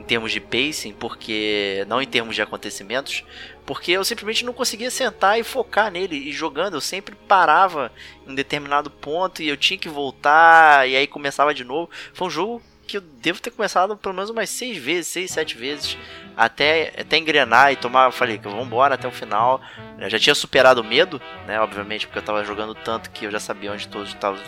termos 0.07 0.33
de 0.33 0.41
pacing, 0.41 0.93
porque 0.93 1.85
não 1.89 2.01
em 2.01 2.07
termos 2.07 2.35
de 2.35 2.43
acontecimentos, 2.43 3.25
porque 3.67 3.93
eu 3.93 4.05
simplesmente 4.05 4.45
não 4.45 4.53
conseguia 4.53 4.91
sentar 4.91 5.39
e 5.39 5.43
focar 5.43 5.91
nele 5.91 6.17
e 6.17 6.33
jogando. 6.33 6.75
Eu 6.75 6.81
sempre 6.81 7.15
parava 7.29 7.91
em 8.27 8.35
determinado 8.35 8.91
ponto 8.91 9.43
e 9.43 9.49
eu 9.49 9.57
tinha 9.57 9.79
que 9.79 9.89
voltar 9.89 10.89
e 10.89 10.97
aí 10.97 11.07
começava 11.07 11.55
de 11.55 11.65
novo. 11.65 11.91
Foi 12.13 12.29
um 12.29 12.31
jogo 12.31 12.63
que 12.87 12.99
eu 12.99 13.01
devo 13.01 13.41
ter 13.41 13.51
começado 13.51 13.97
pelo 13.97 14.15
menos 14.15 14.31
umas 14.31 14.51
seis 14.51 14.77
vezes, 14.77 15.09
seis, 15.09 15.31
sete 15.31 15.57
vezes, 15.57 15.97
até, 16.37 16.93
até 16.99 17.17
engrenar 17.17 17.73
e 17.73 17.77
tomar. 17.77 18.13
Falei 18.13 18.39
que 18.39 18.47
vamos 18.47 18.67
embora 18.67 18.95
até 18.95 19.09
o 19.09 19.11
final. 19.11 19.61
Eu 19.99 20.11
já 20.11 20.19
tinha 20.19 20.35
superado 20.35 20.81
o 20.81 20.85
medo, 20.85 21.21
né? 21.47 21.59
Obviamente, 21.61 22.07
porque 22.07 22.19
eu 22.19 22.23
tava 22.23 22.45
jogando 22.45 22.75
tanto 22.75 23.11
que 23.11 23.25
eu 23.25 23.31
já 23.31 23.41
sabia 23.41 23.73
onde 23.73 23.89
todos 23.89 24.11
estavam 24.11 24.41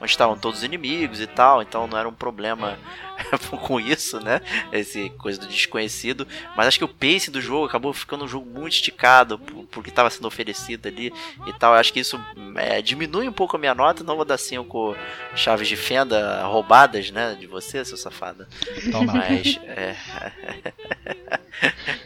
onde 0.00 0.10
estavam 0.10 0.36
todos 0.36 0.60
os 0.60 0.64
inimigos 0.64 1.20
e 1.20 1.26
tal, 1.26 1.62
então 1.62 1.86
não 1.86 1.98
era 1.98 2.08
um 2.08 2.12
problema 2.12 2.78
com 3.62 3.78
isso, 3.78 4.18
né? 4.20 4.40
Esse 4.72 5.10
coisa 5.10 5.38
do 5.40 5.46
desconhecido. 5.46 6.26
Mas 6.56 6.68
acho 6.68 6.78
que 6.78 6.84
o 6.84 6.88
pace 6.88 7.30
do 7.30 7.40
jogo 7.40 7.66
acabou 7.66 7.92
ficando 7.92 8.24
um 8.24 8.28
jogo 8.28 8.48
muito 8.48 8.72
esticado 8.72 9.38
porque 9.70 9.90
estava 9.90 10.10
sendo 10.10 10.26
oferecido 10.26 10.86
ali 10.88 11.12
e 11.46 11.52
tal. 11.52 11.74
acho 11.74 11.92
que 11.92 12.00
isso 12.00 12.20
é, 12.56 12.80
diminui 12.80 13.28
um 13.28 13.32
pouco 13.32 13.56
a 13.56 13.58
minha 13.58 13.74
nota. 13.74 14.02
Não 14.02 14.16
vou 14.16 14.24
dar 14.24 14.38
5 14.38 14.96
chaves 15.34 15.68
de 15.68 15.76
fenda 15.76 16.42
roubadas, 16.44 17.10
né? 17.10 17.36
De 17.38 17.46
você, 17.46 17.84
seu 17.84 17.96
safado. 17.96 18.46
Toma. 18.90 19.12
Mas. 19.12 19.58
É... 19.64 19.96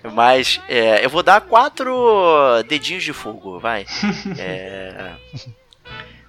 Mas 0.13 0.61
é, 0.69 1.05
eu 1.05 1.11
vou 1.11 1.23
dar 1.23 1.41
quatro 1.41 2.63
dedinhos 2.69 3.05
de 3.05 3.13
fogo, 3.13 3.59
vai. 3.59 3.87
É. 4.39 5.15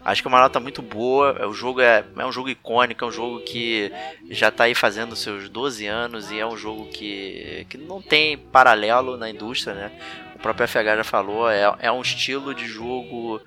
Acho 0.06 0.22
que 0.22 0.28
é 0.28 0.30
uma 0.30 0.40
nota 0.40 0.60
muito 0.60 0.84
boa. 0.84 1.48
O 1.48 1.54
jogo 1.54 1.82
é, 1.82 2.06
é 2.16 2.26
um 2.26 2.32
jogo 2.32 2.48
icônico, 2.48 3.04
é 3.04 3.08
um 3.08 3.12
jogo 3.12 3.40
que 3.40 3.92
já 4.30 4.50
está 4.50 4.66
aí 4.66 4.76
fazendo 4.76 5.16
seus 5.16 5.50
12 5.50 5.88
anos 5.88 6.30
e 6.30 6.38
é 6.38 6.46
um 6.46 6.56
jogo 6.56 6.86
que, 6.90 7.66
que 7.68 7.76
não 7.76 8.00
tem 8.00 8.38
paralelo 8.38 9.18
na 9.18 9.28
indústria, 9.28 9.74
né? 9.74 9.92
O 10.36 10.40
próprio 10.40 10.68
FH 10.68 10.98
já 10.98 11.04
falou, 11.04 11.50
é, 11.50 11.76
é 11.80 11.92
um 11.92 12.04
estilo 12.04 12.54
de 12.54 12.68
jogo 12.68 13.42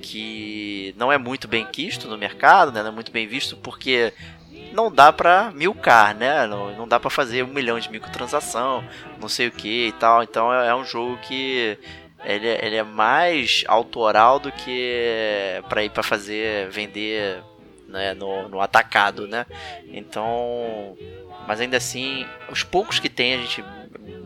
que 0.00 0.94
não 0.96 1.10
é 1.10 1.18
muito 1.18 1.48
bem 1.48 1.66
quisto 1.66 2.06
no 2.06 2.16
mercado, 2.16 2.70
né? 2.70 2.82
Não 2.82 2.90
é 2.90 2.94
muito 2.94 3.10
bem 3.10 3.26
visto 3.26 3.56
porque 3.56 4.12
não 4.72 4.92
dá 4.92 5.12
pra 5.12 5.50
milcar, 5.50 6.14
né? 6.14 6.46
Não, 6.46 6.70
não 6.76 6.86
dá 6.86 7.00
pra 7.00 7.10
fazer 7.10 7.42
um 7.42 7.48
milhão 7.48 7.80
de 7.80 7.90
microtransação, 7.90 8.84
não 9.20 9.28
sei 9.28 9.48
o 9.48 9.52
que 9.52 9.88
e 9.88 9.92
tal. 9.92 10.22
Então 10.22 10.54
é, 10.54 10.68
é 10.68 10.74
um 10.74 10.84
jogo 10.84 11.18
que 11.18 11.76
ele, 12.26 12.48
é, 12.48 12.66
ele 12.66 12.76
é 12.76 12.82
mais 12.82 13.64
autoral 13.68 14.40
do 14.40 14.50
que 14.50 15.62
para 15.68 15.84
ir 15.84 15.90
para 15.90 16.02
fazer 16.02 16.68
vender 16.70 17.40
né, 17.88 18.14
no, 18.14 18.48
no 18.48 18.60
atacado, 18.60 19.28
né? 19.28 19.46
Então, 19.86 20.96
mas 21.46 21.60
ainda 21.60 21.76
assim, 21.76 22.26
os 22.50 22.64
poucos 22.64 22.98
que 22.98 23.08
tem 23.08 23.34
a 23.34 23.38
gente 23.38 23.64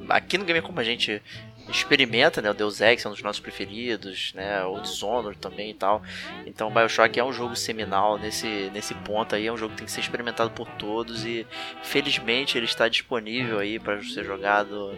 aqui 0.09 0.39
no 0.39 0.45
Game 0.45 0.63
Como 0.63 0.81
a 0.81 0.85
gente 0.85 1.23
experimenta, 1.71 2.43
né? 2.43 2.51
O 2.51 2.55
Deus 2.55 2.81
Ex 2.81 3.05
é 3.05 3.09
um 3.09 3.13
dos 3.13 3.23
nossos 3.23 3.41
preferidos, 3.41 4.33
né? 4.35 4.65
O 4.65 4.81
Dishonored 4.81 5.39
também 5.39 5.71
e 5.71 5.75
tal. 5.75 6.03
Então, 6.47 6.69
o 6.69 6.71
BioShock 6.71 7.19
é 7.19 7.25
um 7.25 7.33
jogo 7.33 7.57
seminal 7.57 8.19
nesse, 8.19 8.71
nesse 8.73 8.95
ponto 8.95 9.35
aí, 9.35 9.47
é 9.47 9.53
um 9.53 9.57
jogo 9.57 9.73
que 9.73 9.79
tem 9.79 9.87
que 9.87 9.93
ser 9.93 10.01
experimentado 10.01 10.51
por 10.51 10.69
todos 10.73 11.25
e 11.25 11.47
felizmente 11.83 12.59
ele 12.59 12.67
está 12.67 12.89
disponível 12.89 13.59
aí 13.59 13.79
para 13.79 14.03
ser 14.03 14.25
jogado 14.25 14.93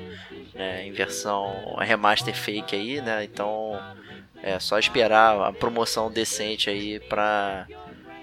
né, 0.54 0.86
em 0.86 0.92
versão 0.92 1.76
remaster 1.78 2.34
fake 2.34 2.74
aí, 2.74 3.00
né? 3.00 3.24
Então, 3.24 3.80
é 4.42 4.58
só 4.58 4.78
esperar 4.78 5.40
a 5.40 5.52
promoção 5.52 6.10
decente 6.10 6.68
aí 6.68 6.98
para 7.00 7.66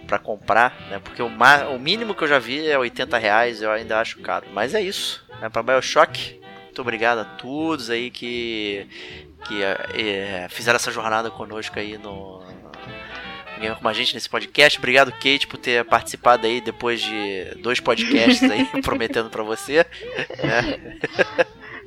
para 0.08 0.18
comprar, 0.18 0.76
né? 0.90 0.98
Porque 0.98 1.22
o, 1.22 1.28
o 1.28 1.80
mínimo 1.80 2.16
que 2.16 2.24
eu 2.24 2.28
já 2.28 2.40
vi 2.40 2.68
é 2.68 2.76
80 2.80 3.16
reais, 3.20 3.62
eu 3.62 3.70
ainda 3.70 4.00
acho 4.00 4.20
caro. 4.20 4.48
Mas 4.52 4.74
é 4.74 4.82
isso, 4.82 5.24
né? 5.40 5.50
Para 5.50 5.62
BioShock 5.62 6.39
muito 6.80 6.82
obrigado 6.82 7.20
a 7.20 7.26
todos 7.26 7.90
aí 7.90 8.10
que, 8.10 8.88
que 9.46 9.62
é, 9.62 10.48
fizeram 10.50 10.78
essa 10.78 10.92
jornada 10.92 11.30
conosco 11.30 11.78
aí 11.78 11.98
no, 11.98 12.42
com 13.82 13.88
a 13.88 13.94
gente 13.94 14.14
nesse 14.14 14.30
podcast. 14.30 14.80
Obrigado, 14.80 15.12
Kate, 15.12 15.48
por 15.48 15.58
ter 15.58 15.84
participado 15.84 16.48
aí 16.48 16.62
depois 16.62 17.02
de 17.02 17.56
dois 17.62 17.82
podcasts 17.82 18.50
aí, 18.50 18.66
prometendo 18.82 19.30
para 19.30 19.44
você. 19.44 19.86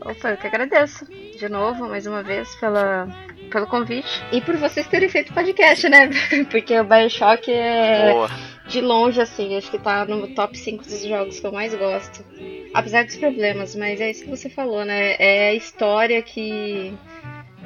Opa, 0.04 0.30
eu 0.30 0.36
que 0.36 0.46
agradeço 0.46 1.06
de 1.06 1.48
novo, 1.48 1.88
mais 1.88 2.06
uma 2.06 2.22
vez, 2.22 2.54
pela, 2.56 3.08
pelo 3.50 3.66
convite. 3.66 4.22
E 4.30 4.40
por 4.40 4.56
vocês 4.56 4.86
terem 4.88 5.08
feito 5.08 5.32
podcast, 5.32 5.88
né? 5.88 6.10
Porque 6.50 6.78
o 6.78 6.84
Bioshock 6.84 7.50
é 7.50 8.12
Boa. 8.12 8.28
De 8.66 8.80
longe, 8.80 9.20
assim, 9.20 9.56
acho 9.56 9.70
que 9.70 9.78
tá 9.78 10.04
no 10.04 10.28
top 10.28 10.56
5 10.56 10.84
dos 10.84 11.04
jogos 11.04 11.40
que 11.40 11.46
eu 11.46 11.52
mais 11.52 11.74
gosto. 11.74 12.24
Apesar 12.72 13.04
dos 13.04 13.16
problemas, 13.16 13.74
mas 13.74 14.00
é 14.00 14.10
isso 14.10 14.24
que 14.24 14.30
você 14.30 14.48
falou, 14.48 14.84
né? 14.84 15.16
É 15.18 15.48
a 15.48 15.54
história 15.54 16.22
que. 16.22 16.92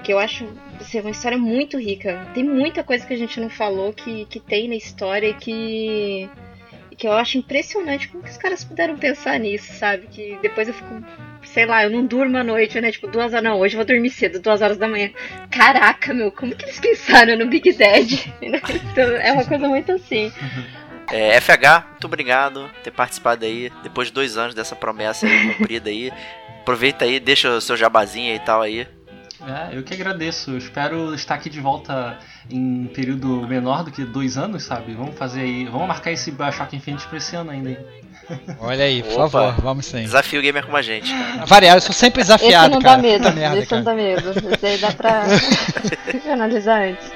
que 0.03 0.13
eu 0.13 0.19
acho 0.19 0.47
ser 0.81 1.01
uma 1.01 1.11
história 1.11 1.39
muito 1.39 1.79
rica. 1.79 2.27
Tem 2.35 2.45
muita 2.45 2.83
coisa 2.83 3.07
que 3.07 3.15
a 3.15 3.19
gente 3.19 3.41
não 3.41 3.51
falou 3.51 3.93
que, 3.93 4.25
que 4.27 4.41
tem 4.41 4.69
na 4.69 4.75
história 4.75 5.29
e 5.29 5.35
que. 5.35 6.31
que 6.97 7.07
eu 7.07 7.13
acho 7.13 7.39
impressionante 7.39 8.09
como 8.09 8.25
que 8.25 8.31
os 8.31 8.39
caras 8.39 8.65
puderam 8.65 8.97
pensar 8.97 9.39
nisso, 9.39 9.73
sabe? 9.75 10.09
Que 10.09 10.39
depois 10.43 10.67
eu 10.69 10.75
fico 10.75 11.05
sei 11.47 11.65
lá, 11.65 11.85
eu 11.85 11.91
não 11.91 12.05
durmo 12.05 12.37
à 12.37 12.45
noite, 12.45 12.81
né? 12.81 12.91
Tipo, 12.91 13.07
duas 13.07 13.33
horas, 13.33 13.45
não, 13.45 13.59
hoje 13.59 13.75
eu 13.75 13.79
vou 13.79 13.87
dormir 13.87 14.11
cedo, 14.11 14.41
duas 14.41 14.61
horas 14.61 14.77
da 14.77 14.89
manhã. 14.89 15.11
Caraca, 15.51 16.13
meu, 16.13 16.31
como 16.33 16.55
que 16.55 16.65
eles 16.65 16.81
pensaram 16.81 17.37
no 17.39 17.47
Big 17.47 17.73
Dead? 17.73 18.27
então, 18.43 19.17
é 19.17 19.33
uma 19.33 19.45
coisa 19.45 19.69
muito 19.69 19.93
assim. 19.93 20.31
É, 21.11 21.41
FH, 21.41 21.85
muito 21.93 22.05
obrigado 22.07 22.69
por 22.75 22.83
ter 22.83 22.91
participado 22.91 23.45
aí, 23.45 23.71
depois 23.83 24.09
de 24.09 24.15
dois 24.15 24.37
anos 24.37 24.55
dessa 24.55 24.75
promessa 24.75 25.27
aí, 25.27 25.55
cumprida 25.55 25.89
aí. 25.89 26.13
Aproveita 26.63 27.05
aí, 27.05 27.21
deixa 27.21 27.49
o 27.51 27.61
seu 27.61 27.77
jabazinho 27.77 28.35
e 28.35 28.39
tal 28.41 28.61
aí. 28.63 28.89
É, 29.47 29.77
eu 29.77 29.83
que 29.85 29.95
agradeço. 29.95 30.51
Eu 30.51 30.59
espero 30.59 31.15
estar 31.15 31.35
aqui 31.35 31.49
de 31.49 31.61
volta 31.61 32.19
em 32.51 32.59
um 32.59 32.87
período 32.87 33.47
menor 33.47 33.85
do 33.85 33.93
que 33.93 34.03
dois 34.05 34.37
anos, 34.37 34.65
sabe? 34.65 34.95
Vamos 34.95 35.17
fazer 35.17 35.43
aí, 35.43 35.67
vamos 35.67 35.87
marcar 35.87 36.11
esse 36.11 36.33
Bioshock 36.33 36.75
Infinite 36.75 37.07
pra 37.07 37.19
esse 37.19 37.37
ano 37.37 37.51
ainda. 37.51 37.71
Hein? 37.71 37.79
Olha 38.59 38.85
aí, 38.85 39.03
por 39.05 39.21
Opa, 39.21 39.31
favor, 39.31 39.63
vamos 39.63 39.87
sim. 39.87 40.03
Desafio 40.03 40.43
gamer 40.43 40.67
com 40.67 40.75
a 40.75 40.83
gente. 40.83 41.13
Variar, 41.47 41.77
eu 41.77 41.81
sou 41.81 41.93
sempre 41.93 42.23
desafiado, 42.23 42.67
Esse 42.67 42.75
não 42.75 42.83
cara. 42.83 42.97
dá 42.97 43.03
medo, 43.03 43.33
merda, 43.33 43.59
esse 43.59 43.69
cara. 43.69 43.83
não 43.83 43.85
dá 43.85 43.95
medo. 43.95 44.31
Esse 44.31 44.67
aí 44.67 44.79
dá 44.79 44.93
pra 44.93 45.23
analisar 46.33 46.83
antes. 46.89 47.13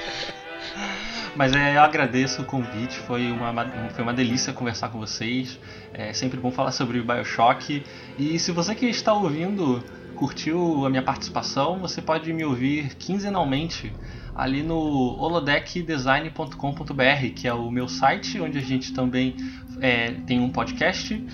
Mas 1.36 1.54
é, 1.54 1.76
eu 1.76 1.82
agradeço 1.82 2.42
o 2.42 2.44
convite, 2.44 2.98
foi 2.98 3.30
uma, 3.30 3.64
foi 3.90 4.02
uma 4.02 4.12
delícia 4.12 4.52
conversar 4.52 4.88
com 4.88 4.98
vocês. 4.98 5.60
É 5.94 6.12
sempre 6.12 6.40
bom 6.40 6.50
falar 6.50 6.72
sobre 6.72 7.00
Bioshock. 7.00 7.84
E 8.18 8.36
se 8.38 8.52
você 8.52 8.74
que 8.74 8.86
está 8.86 9.12
ouvindo 9.12 9.84
curtiu 10.16 10.84
a 10.84 10.90
minha 10.90 11.02
participação, 11.02 11.78
você 11.78 12.02
pode 12.02 12.32
me 12.32 12.44
ouvir 12.44 12.96
quinzenalmente 12.96 13.92
ali 14.34 14.60
no 14.62 14.76
holodeckdesign.com.br, 14.76 17.34
que 17.34 17.48
é 17.48 17.54
o 17.54 17.70
meu 17.70 17.88
site, 17.88 18.38
onde 18.40 18.58
a 18.58 18.62
gente 18.62 18.92
também 18.92 19.36
é, 19.80 20.10
tem 20.26 20.40
um 20.40 20.50
podcast 20.50 21.24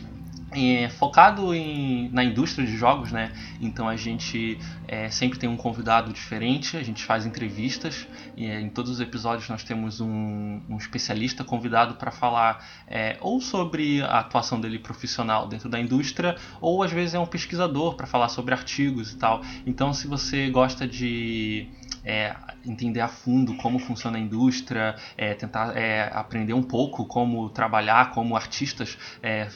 é, 0.57 0.89
focado 0.89 1.55
em, 1.55 2.09
na 2.11 2.25
indústria 2.25 2.67
de 2.67 2.77
jogos, 2.77 3.13
né? 3.13 3.33
Então 3.61 3.89
a 3.89 3.97
gente 3.97 4.59
é, 4.89 5.11
sempre 5.11 5.39
tem 5.39 5.49
um 5.49 5.57
convidado 5.57 6.13
diferente, 6.13 6.77
a 6.77 6.83
gente 6.83 7.05
faz 7.05 7.27
entrevistas 7.27 8.07
e 8.37 8.47
é, 8.47 8.61
em 8.61 8.69
todos 8.69 8.91
os 8.91 9.01
episódios 9.01 9.49
nós 9.49 9.63
temos 9.63 10.01
um, 10.01 10.61
um 10.69 10.77
especialista 10.77 11.45
convidado 11.45 11.95
para 11.95 12.11
falar 12.11 12.67
é, 12.87 13.17
ou 13.21 13.41
sobre 13.41 14.03
a 14.03 14.21
atuação 14.21 14.61
dele 14.61 14.79
profissional 14.79 15.47
dentro 15.47 15.69
da 15.69 15.79
indústria 15.79 16.37
ou 16.61 16.83
às 16.83 16.91
vezes 16.91 17.15
é 17.15 17.19
um 17.19 17.27
pesquisador 17.27 17.95
para 17.95 18.07
falar 18.07 18.29
sobre 18.29 18.55
artigos 18.55 19.13
e 19.13 19.17
tal. 19.17 19.43
Então 19.67 19.93
se 19.93 20.07
você 20.07 20.49
gosta 20.51 20.87
de 20.87 21.69
é, 22.05 22.35
entender 22.65 23.01
a 23.01 23.09
fundo 23.09 23.55
como 23.57 23.79
funciona 23.81 24.17
a 24.17 24.21
indústria, 24.21 24.95
é, 25.19 25.35
tentar 25.35 25.77
é, 25.77 26.09
aprender 26.15 26.53
um 26.53 26.63
pouco 26.63 27.05
como 27.05 27.51
trabalhar, 27.51 28.13
como 28.13 28.37
artistas 28.37 28.97
é, 29.21 29.49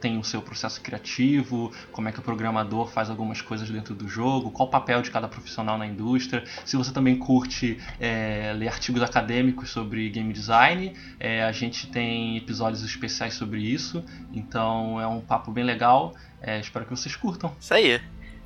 tem 0.00 0.18
o 0.18 0.24
seu 0.24 0.42
processo 0.42 0.80
criativo, 0.80 1.72
como 1.90 2.08
é 2.08 2.12
que 2.12 2.18
o 2.18 2.22
programador 2.22 2.88
faz 2.88 3.08
algumas 3.08 3.40
coisas 3.40 3.70
dentro 3.70 3.94
do 3.94 4.08
jogo, 4.08 4.50
qual 4.50 4.68
o 4.68 4.70
papel 4.70 5.00
de 5.02 5.10
cada 5.10 5.28
profissional 5.28 5.78
na 5.78 5.86
indústria. 5.86 6.44
Se 6.64 6.76
você 6.76 6.92
também 6.92 7.16
curte 7.16 7.78
é, 8.00 8.52
ler 8.56 8.68
artigos 8.68 9.02
acadêmicos 9.02 9.70
sobre 9.70 10.08
game 10.10 10.32
design, 10.32 10.94
é, 11.18 11.42
a 11.42 11.52
gente 11.52 11.86
tem 11.86 12.36
episódios 12.36 12.82
especiais 12.84 13.34
sobre 13.34 13.60
isso, 13.60 14.04
então 14.32 15.00
é 15.00 15.06
um 15.06 15.20
papo 15.20 15.50
bem 15.50 15.64
legal. 15.64 16.14
É, 16.40 16.58
espero 16.58 16.84
que 16.84 16.90
vocês 16.90 17.14
curtam. 17.14 17.54
Isso 17.60 17.72
aí. 17.72 18.00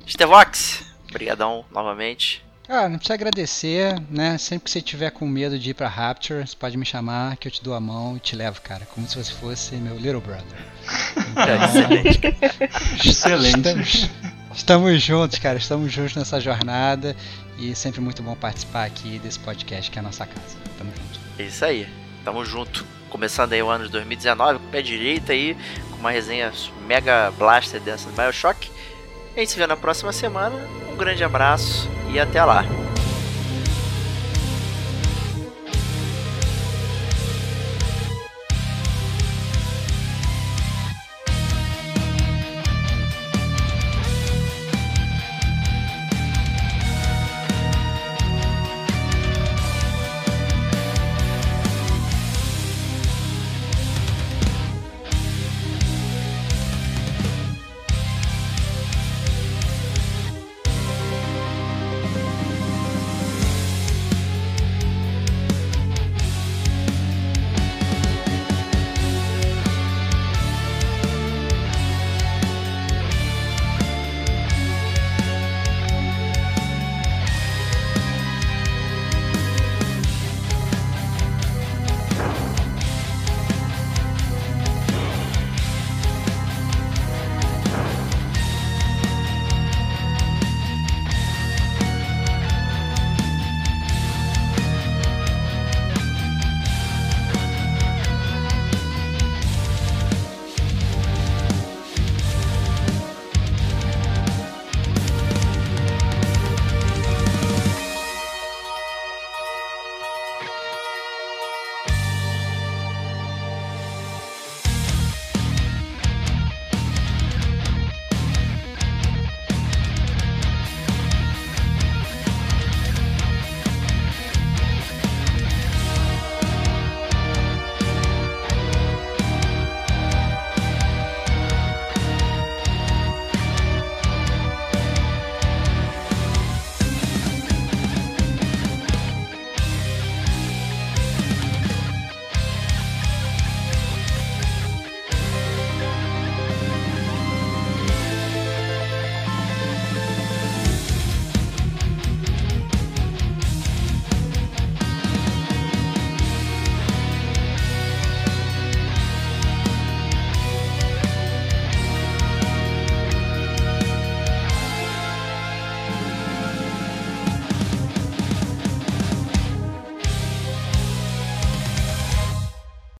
Stevox, 0.05 0.85
novamente. 1.71 2.46
Ah, 2.69 2.89
não 2.89 2.97
precisa 2.97 3.13
agradecer, 3.13 3.95
né? 4.09 4.37
Sempre 4.37 4.65
que 4.65 4.71
você 4.71 4.81
tiver 4.81 5.09
com 5.09 5.25
medo 5.25 5.57
de 5.57 5.69
ir 5.69 5.73
pra 5.73 5.87
Rapture, 5.87 6.45
você 6.45 6.55
pode 6.55 6.75
me 6.77 6.85
chamar 6.85 7.37
que 7.37 7.47
eu 7.47 7.51
te 7.51 7.63
dou 7.63 7.73
a 7.73 7.79
mão 7.79 8.17
e 8.17 8.19
te 8.19 8.35
levo, 8.35 8.61
cara. 8.61 8.85
Como 8.93 9.07
se 9.07 9.15
você 9.15 9.31
fosse 9.31 9.75
meu 9.75 9.95
little 9.95 10.19
brother. 10.19 10.43
Então, 11.31 13.05
Excelente. 13.05 13.57
Estamos, 13.57 14.09
estamos 14.53 15.01
juntos, 15.01 15.39
cara. 15.39 15.57
Estamos 15.57 15.91
juntos 15.93 16.15
nessa 16.15 16.41
jornada. 16.41 17.15
E 17.57 17.73
sempre 17.73 18.01
muito 18.01 18.21
bom 18.21 18.35
participar 18.35 18.85
aqui 18.85 19.17
desse 19.19 19.39
podcast 19.39 19.89
que 19.89 19.97
é 19.97 20.01
a 20.01 20.03
nossa 20.03 20.25
casa. 20.25 20.57
Tamo 20.77 20.91
junto. 20.91 21.19
É 21.39 21.43
isso 21.43 21.63
aí. 21.63 21.87
Tamo 22.25 22.43
junto. 22.43 22.85
Começando 23.09 23.53
aí 23.53 23.63
o 23.63 23.69
ano 23.69 23.85
de 23.85 23.91
2019 23.91 24.59
com 24.59 24.65
o 24.65 24.69
pé 24.69 24.81
direito 24.81 25.31
aí, 25.31 25.55
com 25.89 25.97
uma 25.97 26.11
resenha 26.11 26.51
mega 26.85 27.31
blaster 27.31 27.79
dessa 27.79 28.09
do 28.09 28.15
Bioshock. 28.15 28.69
A 29.37 29.39
gente 29.39 29.51
se 29.51 29.59
vê 29.59 29.67
na 29.67 29.77
próxima 29.77 30.11
semana. 30.11 30.67
Um 30.91 30.95
grande 30.95 31.23
abraço 31.23 31.87
e 32.09 32.19
até 32.19 32.43
lá. 32.43 32.65